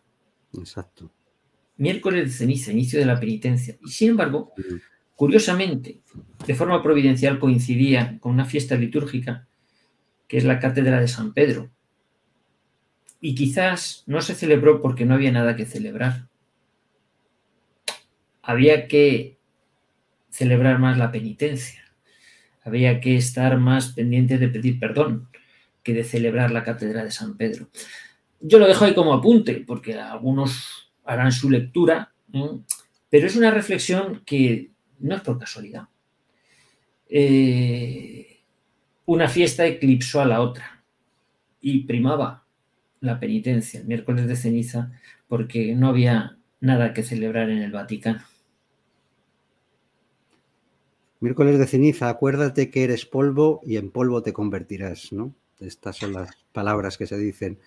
Exacto 0.56 1.10
miércoles 1.76 2.24
de 2.24 2.30
ceniza, 2.30 2.72
inicio 2.72 2.98
de 2.98 3.06
la 3.06 3.20
penitencia. 3.20 3.76
Y 3.84 3.90
sin 3.90 4.10
embargo, 4.10 4.52
curiosamente, 5.14 6.00
de 6.46 6.54
forma 6.54 6.82
providencial 6.82 7.38
coincidía 7.38 8.18
con 8.20 8.32
una 8.32 8.44
fiesta 8.44 8.76
litúrgica 8.76 9.46
que 10.28 10.38
es 10.38 10.44
la 10.44 10.58
cátedra 10.58 11.00
de 11.00 11.08
San 11.08 11.32
Pedro. 11.32 11.70
Y 13.20 13.34
quizás 13.34 14.02
no 14.06 14.20
se 14.20 14.34
celebró 14.34 14.80
porque 14.82 15.04
no 15.04 15.14
había 15.14 15.32
nada 15.32 15.56
que 15.56 15.66
celebrar. 15.66 16.28
Había 18.42 18.88
que 18.88 19.35
celebrar 20.30 20.78
más 20.78 20.98
la 20.98 21.10
penitencia. 21.12 21.82
Había 22.64 23.00
que 23.00 23.16
estar 23.16 23.58
más 23.58 23.92
pendiente 23.92 24.38
de 24.38 24.48
pedir 24.48 24.78
perdón 24.80 25.28
que 25.82 25.94
de 25.94 26.04
celebrar 26.04 26.50
la 26.50 26.64
cátedra 26.64 27.04
de 27.04 27.10
San 27.10 27.36
Pedro. 27.36 27.68
Yo 28.40 28.58
lo 28.58 28.66
dejo 28.66 28.84
ahí 28.84 28.94
como 28.94 29.14
apunte, 29.14 29.64
porque 29.66 29.94
algunos 29.94 30.92
harán 31.04 31.32
su 31.32 31.48
lectura, 31.48 32.12
pero 33.08 33.26
es 33.26 33.36
una 33.36 33.50
reflexión 33.50 34.22
que 34.26 34.72
no 34.98 35.14
es 35.14 35.22
por 35.22 35.38
casualidad. 35.38 35.88
Eh, 37.08 38.40
una 39.04 39.28
fiesta 39.28 39.64
eclipsó 39.64 40.20
a 40.20 40.26
la 40.26 40.40
otra 40.40 40.82
y 41.60 41.84
primaba 41.84 42.44
la 43.00 43.20
penitencia, 43.20 43.80
el 43.80 43.86
miércoles 43.86 44.26
de 44.26 44.36
ceniza, 44.36 44.90
porque 45.28 45.74
no 45.74 45.88
había 45.88 46.36
nada 46.60 46.92
que 46.92 47.04
celebrar 47.04 47.50
en 47.50 47.58
el 47.58 47.70
Vaticano. 47.70 48.22
Miércoles 51.26 51.58
de 51.58 51.66
ceniza, 51.66 52.08
acuérdate 52.08 52.70
que 52.70 52.84
eres 52.84 53.04
polvo 53.04 53.60
y 53.64 53.78
en 53.78 53.90
polvo 53.90 54.22
te 54.22 54.32
convertirás, 54.32 55.12
¿no? 55.12 55.34
Estas 55.58 55.96
son 55.96 56.12
las 56.12 56.30
palabras 56.52 56.96
que 56.96 57.08
se 57.08 57.18
dicen 57.18 57.58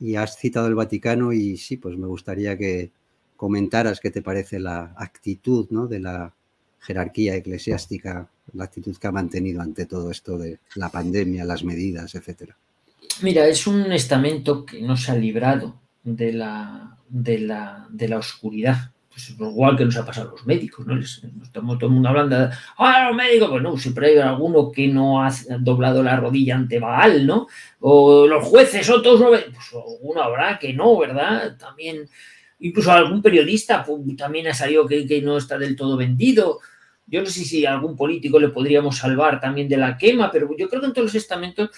y 0.00 0.16
has 0.16 0.36
citado 0.36 0.66
el 0.66 0.74
Vaticano 0.74 1.32
y 1.32 1.56
sí, 1.56 1.76
pues 1.76 1.96
me 1.96 2.08
gustaría 2.08 2.58
que 2.58 2.90
comentaras 3.36 4.00
qué 4.00 4.10
te 4.10 4.20
parece 4.20 4.58
la 4.58 4.94
actitud 4.96 5.68
¿no? 5.70 5.86
de 5.86 6.00
la 6.00 6.34
jerarquía 6.80 7.36
eclesiástica, 7.36 8.28
la 8.52 8.64
actitud 8.64 8.96
que 8.96 9.06
ha 9.06 9.12
mantenido 9.12 9.62
ante 9.62 9.86
todo 9.86 10.10
esto 10.10 10.36
de 10.36 10.58
la 10.74 10.88
pandemia, 10.88 11.44
las 11.44 11.62
medidas, 11.62 12.16
etcétera. 12.16 12.56
Mira, 13.22 13.46
es 13.46 13.68
un 13.68 13.92
estamento 13.92 14.66
que 14.66 14.82
no 14.82 14.96
se 14.96 15.12
ha 15.12 15.14
librado 15.14 15.80
de 16.02 16.32
la, 16.32 16.98
de 17.08 17.38
la, 17.38 17.86
de 17.90 18.08
la 18.08 18.18
oscuridad. 18.18 18.90
Pues 19.14 19.30
igual 19.30 19.76
que 19.76 19.84
nos 19.84 19.96
ha 19.96 20.04
pasado 20.04 20.30
a 20.30 20.32
los 20.32 20.44
médicos, 20.44 20.84
¿no? 20.84 20.98
Estamos 20.98 21.78
todo 21.78 21.86
el 21.86 21.94
mundo 21.94 22.08
hablando 22.08 22.36
de, 22.36 22.50
¡ah, 22.78 23.06
los 23.06 23.16
médicos! 23.16 23.48
Pues 23.48 23.62
no, 23.62 23.76
siempre 23.76 24.08
hay 24.08 24.18
alguno 24.18 24.72
que 24.72 24.88
no 24.88 25.22
ha 25.22 25.32
doblado 25.60 26.02
la 26.02 26.16
rodilla 26.16 26.56
ante 26.56 26.80
Baal, 26.80 27.24
¿no? 27.24 27.46
O 27.78 28.26
los 28.26 28.44
jueces, 28.44 28.90
otros 28.90 29.20
no. 29.20 29.28
Pues 29.28 29.44
alguno 29.72 30.20
habrá 30.20 30.58
que 30.58 30.72
no, 30.72 30.98
¿verdad? 30.98 31.56
También, 31.56 32.08
incluso 32.58 32.90
algún 32.90 33.22
periodista 33.22 33.86
también 34.18 34.48
ha 34.48 34.54
salido 34.54 34.84
que, 34.84 35.06
que, 35.06 35.22
no 35.22 35.36
está 35.36 35.58
del 35.58 35.76
todo 35.76 35.96
vendido. 35.96 36.58
Yo 37.06 37.20
no 37.20 37.26
sé 37.26 37.44
si 37.44 37.64
a 37.66 37.74
algún 37.74 37.94
político 37.94 38.40
le 38.40 38.48
podríamos 38.48 38.96
salvar 38.96 39.40
también 39.40 39.68
de 39.68 39.76
la 39.76 39.96
quema, 39.96 40.28
pero 40.32 40.48
yo 40.56 40.68
creo 40.68 40.80
que 40.80 40.88
en 40.88 40.92
todos 40.92 41.06
los 41.06 41.14
estamentos 41.14 41.70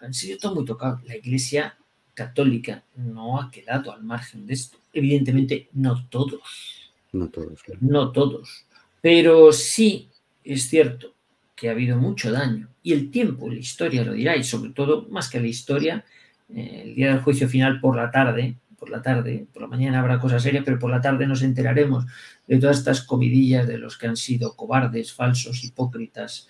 han 0.00 0.12
sido 0.12 0.38
todo 0.38 0.56
muy 0.56 0.64
tocados. 0.64 1.04
La 1.04 1.14
iglesia 1.14 1.78
católica 2.14 2.82
no 2.96 3.40
ha 3.40 3.48
quedado 3.48 3.92
al 3.92 4.02
margen 4.02 4.44
de 4.44 4.54
esto. 4.54 4.78
Evidentemente, 4.98 5.68
no 5.74 6.08
todos. 6.08 6.92
No 7.12 7.28
todos. 7.28 7.62
No 7.80 8.10
todos. 8.10 8.66
Pero 9.00 9.52
sí 9.52 10.10
es 10.42 10.68
cierto 10.68 11.14
que 11.54 11.68
ha 11.68 11.72
habido 11.72 11.96
mucho 11.96 12.32
daño. 12.32 12.68
Y 12.82 12.92
el 12.92 13.10
tiempo, 13.10 13.48
la 13.48 13.58
historia 13.58 14.04
lo 14.04 14.12
dirá, 14.12 14.36
y 14.36 14.42
sobre 14.42 14.70
todo, 14.70 15.06
más 15.08 15.28
que 15.28 15.40
la 15.40 15.46
historia, 15.46 16.04
eh, 16.52 16.82
el 16.84 16.94
día 16.96 17.10
del 17.10 17.20
juicio 17.20 17.48
final 17.48 17.80
por 17.80 17.94
la 17.96 18.10
tarde, 18.10 18.56
por 18.76 18.90
la 18.90 19.00
tarde, 19.02 19.46
por 19.52 19.62
la 19.62 19.68
mañana 19.68 20.00
habrá 20.00 20.18
cosas 20.18 20.42
serias, 20.42 20.64
pero 20.64 20.78
por 20.78 20.90
la 20.90 21.00
tarde 21.00 21.26
nos 21.26 21.42
enteraremos 21.42 22.04
de 22.46 22.58
todas 22.58 22.78
estas 22.78 23.02
comidillas 23.02 23.68
de 23.68 23.78
los 23.78 23.96
que 23.96 24.08
han 24.08 24.16
sido 24.16 24.56
cobardes, 24.56 25.12
falsos, 25.12 25.62
hipócritas 25.62 26.48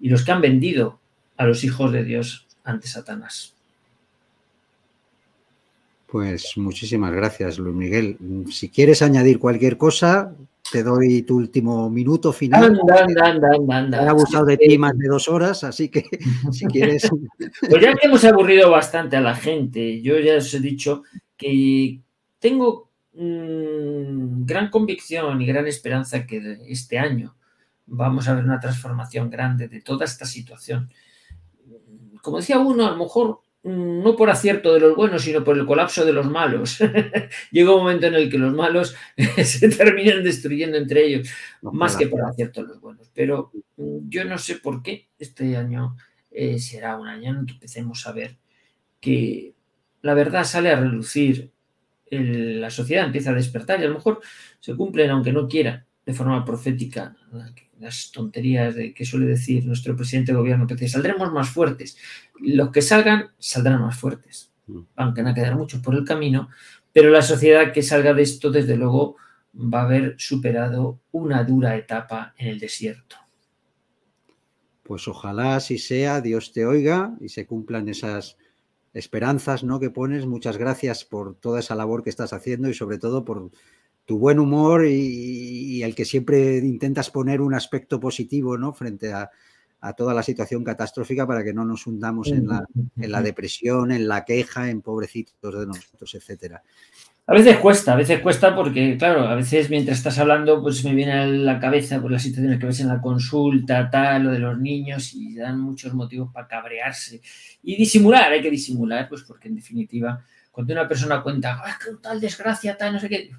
y 0.00 0.08
los 0.08 0.24
que 0.24 0.32
han 0.32 0.40
vendido 0.40 1.00
a 1.36 1.46
los 1.46 1.62
hijos 1.62 1.92
de 1.92 2.04
Dios 2.04 2.46
ante 2.64 2.88
Satanás. 2.88 3.53
Pues 6.06 6.52
muchísimas 6.56 7.12
gracias, 7.12 7.58
Luis 7.58 7.74
Miguel. 7.74 8.18
Si 8.50 8.68
quieres 8.68 9.02
añadir 9.02 9.38
cualquier 9.38 9.76
cosa, 9.76 10.34
te 10.70 10.82
doy 10.82 11.22
tu 11.22 11.36
último 11.36 11.90
minuto 11.90 12.32
final. 12.32 12.80
Anda, 12.80 13.28
anda, 13.28 13.48
anda. 13.70 14.04
He 14.04 14.08
abusado 14.08 14.46
de 14.46 14.56
ti 14.56 14.78
más 14.78 14.96
de 14.96 15.08
dos 15.08 15.28
horas, 15.28 15.64
así 15.64 15.88
que 15.88 16.04
si 16.50 16.66
quieres. 16.66 17.08
Pues 17.68 17.82
ya 17.82 17.94
que 17.94 18.06
hemos 18.06 18.24
aburrido 18.24 18.70
bastante 18.70 19.16
a 19.16 19.20
la 19.20 19.34
gente, 19.34 20.00
yo 20.02 20.18
ya 20.18 20.36
os 20.36 20.52
he 20.54 20.60
dicho 20.60 21.02
que 21.36 22.00
tengo 22.38 22.90
mmm, 23.12 24.44
gran 24.44 24.70
convicción 24.70 25.40
y 25.40 25.46
gran 25.46 25.66
esperanza 25.66 26.26
que 26.26 26.58
este 26.68 26.98
año 26.98 27.36
vamos 27.86 28.28
a 28.28 28.34
ver 28.34 28.44
una 28.44 28.60
transformación 28.60 29.30
grande 29.30 29.68
de 29.68 29.80
toda 29.80 30.04
esta 30.04 30.24
situación. 30.24 30.90
Como 32.22 32.38
decía 32.38 32.58
uno, 32.58 32.86
a 32.86 32.90
lo 32.90 32.96
mejor 32.96 33.40
mm, 33.40 33.43
no 33.64 34.14
por 34.14 34.28
acierto 34.28 34.74
de 34.74 34.80
los 34.80 34.94
buenos, 34.94 35.22
sino 35.22 35.42
por 35.42 35.56
el 35.56 35.64
colapso 35.64 36.04
de 36.04 36.12
los 36.12 36.26
malos. 36.26 36.78
Llega 37.50 37.74
un 37.74 37.78
momento 37.78 38.06
en 38.06 38.14
el 38.14 38.30
que 38.30 38.38
los 38.38 38.52
malos 38.52 38.94
se 39.42 39.68
terminan 39.70 40.22
destruyendo 40.22 40.76
entre 40.76 41.06
ellos, 41.06 41.30
más 41.62 41.96
que 41.96 42.06
por 42.06 42.20
acierto 42.22 42.62
de 42.62 42.68
los 42.68 42.80
buenos. 42.80 43.10
Pero 43.14 43.50
mm, 43.76 44.08
yo 44.08 44.24
no 44.26 44.36
sé 44.36 44.56
por 44.56 44.82
qué 44.82 45.08
este 45.18 45.56
año 45.56 45.96
eh, 46.30 46.58
será 46.58 46.98
un 46.98 47.08
año 47.08 47.30
en 47.30 47.46
que 47.46 47.54
empecemos 47.54 48.06
a 48.06 48.12
ver 48.12 48.36
que 49.00 49.54
la 50.02 50.12
verdad 50.12 50.44
sale 50.44 50.70
a 50.70 50.76
relucir, 50.76 51.50
la 52.10 52.70
sociedad 52.70 53.06
empieza 53.06 53.30
a 53.30 53.34
despertar 53.34 53.80
y 53.80 53.84
a 53.84 53.88
lo 53.88 53.94
mejor 53.94 54.20
se 54.60 54.76
cumplen, 54.76 55.10
aunque 55.10 55.32
no 55.32 55.48
quiera, 55.48 55.86
de 56.04 56.12
forma 56.12 56.44
profética, 56.44 57.16
las 57.78 58.10
tonterías 58.12 58.74
de 58.74 58.92
que 58.92 59.04
suele 59.04 59.26
decir 59.26 59.64
nuestro 59.64 59.96
presidente 59.96 60.32
de 60.32 60.38
gobierno, 60.38 60.66
que 60.66 60.74
dice, 60.74 60.88
saldremos 60.88 61.32
más 61.32 61.48
fuertes. 61.48 61.96
Los 62.40 62.70
que 62.70 62.82
salgan, 62.82 63.30
saldrán 63.38 63.80
más 63.80 63.96
fuertes, 63.96 64.52
mm. 64.66 64.80
aunque 64.96 65.22
no 65.22 65.30
a 65.30 65.34
quedar 65.34 65.56
muchos 65.56 65.80
por 65.80 65.94
el 65.94 66.04
camino, 66.04 66.48
pero 66.92 67.10
la 67.10 67.22
sociedad 67.22 67.72
que 67.72 67.82
salga 67.82 68.12
de 68.12 68.22
esto, 68.22 68.50
desde 68.50 68.76
luego, 68.76 69.16
va 69.54 69.80
a 69.80 69.84
haber 69.84 70.14
superado 70.18 71.00
una 71.12 71.42
dura 71.44 71.76
etapa 71.76 72.34
en 72.36 72.48
el 72.48 72.58
desierto. 72.58 73.16
Pues 74.82 75.08
ojalá 75.08 75.56
así 75.56 75.78
sea, 75.78 76.20
Dios 76.20 76.52
te 76.52 76.66
oiga 76.66 77.16
y 77.20 77.30
se 77.30 77.46
cumplan 77.46 77.88
esas 77.88 78.36
esperanzas 78.92 79.64
¿no? 79.64 79.80
que 79.80 79.90
pones. 79.90 80.26
Muchas 80.26 80.58
gracias 80.58 81.04
por 81.04 81.34
toda 81.34 81.60
esa 81.60 81.74
labor 81.74 82.04
que 82.04 82.10
estás 82.10 82.32
haciendo 82.32 82.68
y 82.68 82.74
sobre 82.74 82.98
todo 82.98 83.24
por 83.24 83.50
tu 84.04 84.18
buen 84.18 84.38
humor 84.38 84.86
y, 84.86 85.82
el 85.82 85.94
que 85.94 86.04
siempre 86.04 86.58
intentas 86.58 87.10
poner 87.10 87.40
un 87.40 87.54
aspecto 87.54 88.00
positivo 88.00 88.56
¿no? 88.56 88.72
frente 88.72 89.12
a, 89.12 89.30
toda 89.98 90.14
la 90.14 90.22
situación 90.22 90.64
catastrófica 90.64 91.26
para 91.26 91.44
que 91.44 91.52
no 91.52 91.62
nos 91.62 91.86
hundamos 91.86 92.28
en 92.28 92.46
la, 92.46 93.20
depresión, 93.20 93.92
en 93.92 94.08
la 94.08 94.24
queja, 94.24 94.70
en 94.70 94.80
pobrecitos 94.80 95.60
de 95.60 95.66
nosotros, 95.66 96.14
etcétera. 96.14 96.62
A 97.26 97.34
veces 97.34 97.58
cuesta, 97.58 97.92
a 97.92 97.96
veces 97.96 98.20
cuesta 98.20 98.54
porque, 98.54 98.96
claro, 98.96 99.28
a 99.28 99.34
veces 99.34 99.68
mientras 99.68 99.98
estás 99.98 100.18
hablando, 100.18 100.62
pues 100.62 100.82
me 100.84 100.94
viene 100.94 101.12
a 101.12 101.26
la 101.26 101.60
cabeza 101.60 102.00
por 102.00 102.10
las 102.10 102.22
situaciones 102.22 102.58
que 102.58 102.64
ves 102.64 102.80
en 102.80 102.88
la 102.88 103.00
consulta, 103.02 103.90
tal, 103.90 104.24
lo 104.24 104.30
de 104.30 104.38
los 104.38 104.58
niños, 104.58 105.12
y 105.14 105.34
dan 105.34 105.60
muchos 105.60 105.92
motivos 105.92 106.30
para 106.32 106.48
cabrearse. 106.48 107.20
Y 107.62 107.76
disimular, 107.76 108.32
hay 108.32 108.40
que 108.40 108.50
disimular, 108.50 109.06
pues 109.06 109.22
porque 109.22 109.48
en 109.48 109.56
definitiva, 109.56 110.22
cuando 110.50 110.72
una 110.72 110.88
persona 110.88 111.22
cuenta, 111.22 111.62
¡ah, 111.62 111.78
qué 111.82 111.92
tal 112.02 112.20
desgracia, 112.20 112.76
tal, 112.76 112.94
no 112.94 113.00
sé 113.00 113.08
qué! 113.10 113.30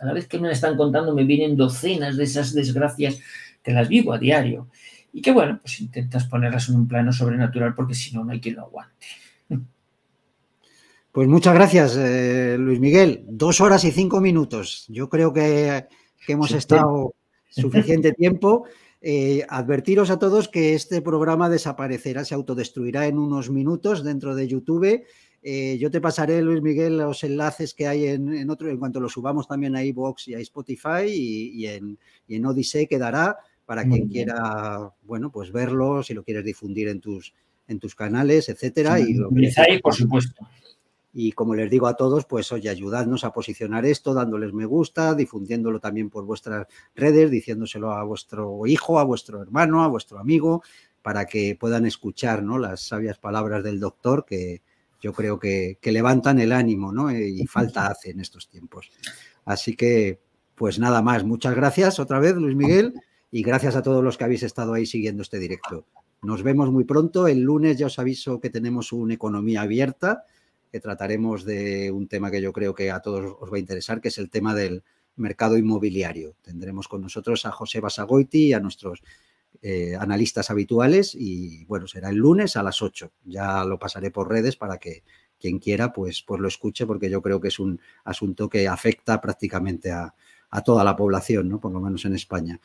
A 0.00 0.06
la 0.06 0.12
vez 0.12 0.26
que 0.26 0.38
me 0.38 0.50
están 0.50 0.76
contando, 0.76 1.14
me 1.14 1.24
vienen 1.24 1.56
docenas 1.56 2.16
de 2.16 2.24
esas 2.24 2.54
desgracias 2.54 3.18
que 3.62 3.72
las 3.72 3.88
vivo 3.88 4.12
a 4.12 4.18
diario. 4.18 4.68
Y 5.12 5.22
que 5.22 5.32
bueno, 5.32 5.58
pues 5.60 5.80
intentas 5.80 6.24
ponerlas 6.26 6.68
en 6.68 6.76
un 6.76 6.88
plano 6.88 7.12
sobrenatural 7.12 7.74
porque 7.74 7.94
si 7.94 8.14
no, 8.14 8.24
no 8.24 8.32
hay 8.32 8.40
quien 8.40 8.56
lo 8.56 8.62
aguante. 8.62 9.06
Pues 11.12 11.26
muchas 11.26 11.54
gracias, 11.54 11.96
eh, 11.96 12.56
Luis 12.56 12.78
Miguel. 12.78 13.24
Dos 13.26 13.60
horas 13.60 13.82
y 13.82 13.90
cinco 13.90 14.20
minutos. 14.20 14.84
Yo 14.88 15.08
creo 15.08 15.32
que, 15.32 15.86
hemos 16.28 16.52
estado 16.52 17.14
suficiente 17.50 18.12
tiempo. 18.12 18.64
Eh, 19.02 19.44
advertiros 19.48 20.10
a 20.10 20.18
todos 20.20 20.48
que 20.48 20.74
este 20.74 21.02
programa 21.02 21.48
desaparecerá, 21.48 22.24
se 22.24 22.34
autodestruirá 22.34 23.06
en 23.06 23.18
unos 23.18 23.50
minutos 23.50 24.04
dentro 24.04 24.36
de 24.36 24.46
YouTube. 24.46 25.02
Eh, 25.42 25.78
yo 25.78 25.90
te 25.90 26.00
pasaré, 26.00 26.42
Luis 26.42 26.60
Miguel, 26.60 26.98
los 26.98 27.24
enlaces 27.24 27.72
que 27.72 27.86
hay 27.86 28.06
en, 28.06 28.50
otro, 28.50 28.68
en 28.68 28.78
cuanto 28.78 29.00
lo 29.00 29.08
subamos 29.08 29.48
también 29.48 29.74
a 29.74 29.82
iVoox 29.84 30.28
y 30.28 30.34
a 30.34 30.38
Spotify 30.40 31.06
y, 31.06 31.66
en, 31.66 31.98
y 32.28 32.36
en 32.36 32.46
Odyssey 32.46 32.86
quedará 32.86 33.38
para 33.64 33.84
quien 33.84 34.08
quiera, 34.08 34.92
bueno, 35.02 35.30
pues 35.30 35.52
verlo, 35.52 36.02
si 36.02 36.12
lo 36.12 36.24
quieres 36.24 36.44
difundir 36.44 36.88
en 36.88 37.00
tus, 37.00 37.32
en 37.68 37.78
tus 37.78 37.94
canales, 37.94 38.48
etcétera. 38.48 38.98
y 38.98 39.14
lo 39.14 39.30
ahí, 39.56 39.78
por 39.80 39.94
supuesto. 39.94 40.44
Y 41.12 41.32
como 41.32 41.54
les 41.54 41.70
digo 41.70 41.86
a 41.86 41.94
todos, 41.94 42.24
pues 42.24 42.50
oye, 42.52 42.68
ayudadnos 42.68 43.24
a 43.24 43.32
posicionar 43.32 43.86
esto, 43.86 44.12
dándoles 44.12 44.52
me 44.52 44.64
gusta, 44.64 45.14
difundiéndolo 45.14 45.80
también 45.80 46.10
por 46.10 46.24
vuestras 46.24 46.66
redes, 46.94 47.30
diciéndoselo 47.30 47.92
a 47.92 48.02
vuestro 48.04 48.66
hijo, 48.66 48.98
a 48.98 49.04
vuestro 49.04 49.40
hermano, 49.40 49.82
a 49.82 49.88
vuestro 49.88 50.18
amigo, 50.18 50.62
para 51.02 51.26
que 51.26 51.56
puedan 51.58 51.86
escuchar 51.86 52.42
¿no? 52.42 52.58
las 52.58 52.82
sabias 52.82 53.18
palabras 53.18 53.64
del 53.64 53.80
doctor 53.80 54.24
que 54.24 54.62
yo 55.00 55.12
creo 55.12 55.38
que, 55.38 55.78
levantan 55.82 56.38
el 56.38 56.52
ánimo 56.52 56.92
¿no? 56.92 57.10
y 57.10 57.46
falta 57.46 57.86
hace 57.86 58.10
en 58.10 58.20
estos 58.20 58.48
tiempos. 58.48 58.90
Así 59.44 59.74
que, 59.74 60.20
pues 60.54 60.78
nada 60.78 61.02
más, 61.02 61.24
muchas 61.24 61.54
gracias 61.54 61.98
otra 61.98 62.18
vez, 62.18 62.34
Luis 62.34 62.54
Miguel, 62.54 62.94
y 63.30 63.42
gracias 63.42 63.76
a 63.76 63.82
todos 63.82 64.04
los 64.04 64.18
que 64.18 64.24
habéis 64.24 64.42
estado 64.42 64.74
ahí 64.74 64.86
siguiendo 64.86 65.22
este 65.22 65.38
directo. 65.38 65.86
Nos 66.22 66.42
vemos 66.42 66.70
muy 66.70 66.84
pronto. 66.84 67.26
El 67.26 67.40
lunes 67.40 67.78
ya 67.78 67.86
os 67.86 67.98
aviso 67.98 68.40
que 68.40 68.50
tenemos 68.50 68.92
una 68.92 69.14
economía 69.14 69.62
abierta 69.62 70.24
que 70.70 70.80
trataremos 70.80 71.44
de 71.44 71.90
un 71.90 72.06
tema 72.06 72.30
que 72.30 72.40
yo 72.40 72.52
creo 72.52 72.74
que 72.74 72.90
a 72.90 73.00
todos 73.00 73.36
os 73.40 73.50
va 73.52 73.56
a 73.56 73.60
interesar, 73.60 74.00
que 74.00 74.08
es 74.08 74.18
el 74.18 74.30
tema 74.30 74.54
del 74.54 74.84
mercado 75.16 75.56
inmobiliario. 75.56 76.36
Tendremos 76.42 76.88
con 76.88 77.00
nosotros 77.00 77.44
a 77.46 77.50
José 77.50 77.80
Basagoiti 77.80 78.48
y 78.48 78.52
a 78.52 78.60
nuestros 78.60 79.02
eh, 79.62 79.94
analistas 79.98 80.50
habituales 80.50 81.14
y 81.14 81.64
bueno, 81.66 81.86
será 81.86 82.10
el 82.10 82.16
lunes 82.16 82.56
a 82.56 82.62
las 82.62 82.82
8. 82.82 83.12
Ya 83.24 83.64
lo 83.64 83.78
pasaré 83.78 84.10
por 84.10 84.28
redes 84.28 84.56
para 84.56 84.78
que 84.78 85.02
quien 85.38 85.58
quiera 85.58 85.92
pues, 85.92 86.22
pues 86.22 86.40
lo 86.40 86.48
escuche 86.48 86.86
porque 86.86 87.10
yo 87.10 87.22
creo 87.22 87.40
que 87.40 87.48
es 87.48 87.58
un 87.58 87.80
asunto 88.04 88.48
que 88.48 88.68
afecta 88.68 89.20
prácticamente 89.20 89.90
a, 89.90 90.14
a 90.50 90.62
toda 90.62 90.84
la 90.84 90.96
población, 90.96 91.48
¿no? 91.48 91.60
por 91.60 91.72
lo 91.72 91.80
menos 91.80 92.04
en 92.04 92.14
España. 92.14 92.60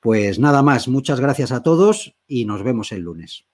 Pues 0.00 0.38
nada 0.38 0.62
más, 0.62 0.88
muchas 0.88 1.20
gracias 1.20 1.52
a 1.52 1.62
todos 1.62 2.16
y 2.26 2.44
nos 2.44 2.62
vemos 2.62 2.92
el 2.92 3.02
lunes. 3.02 3.46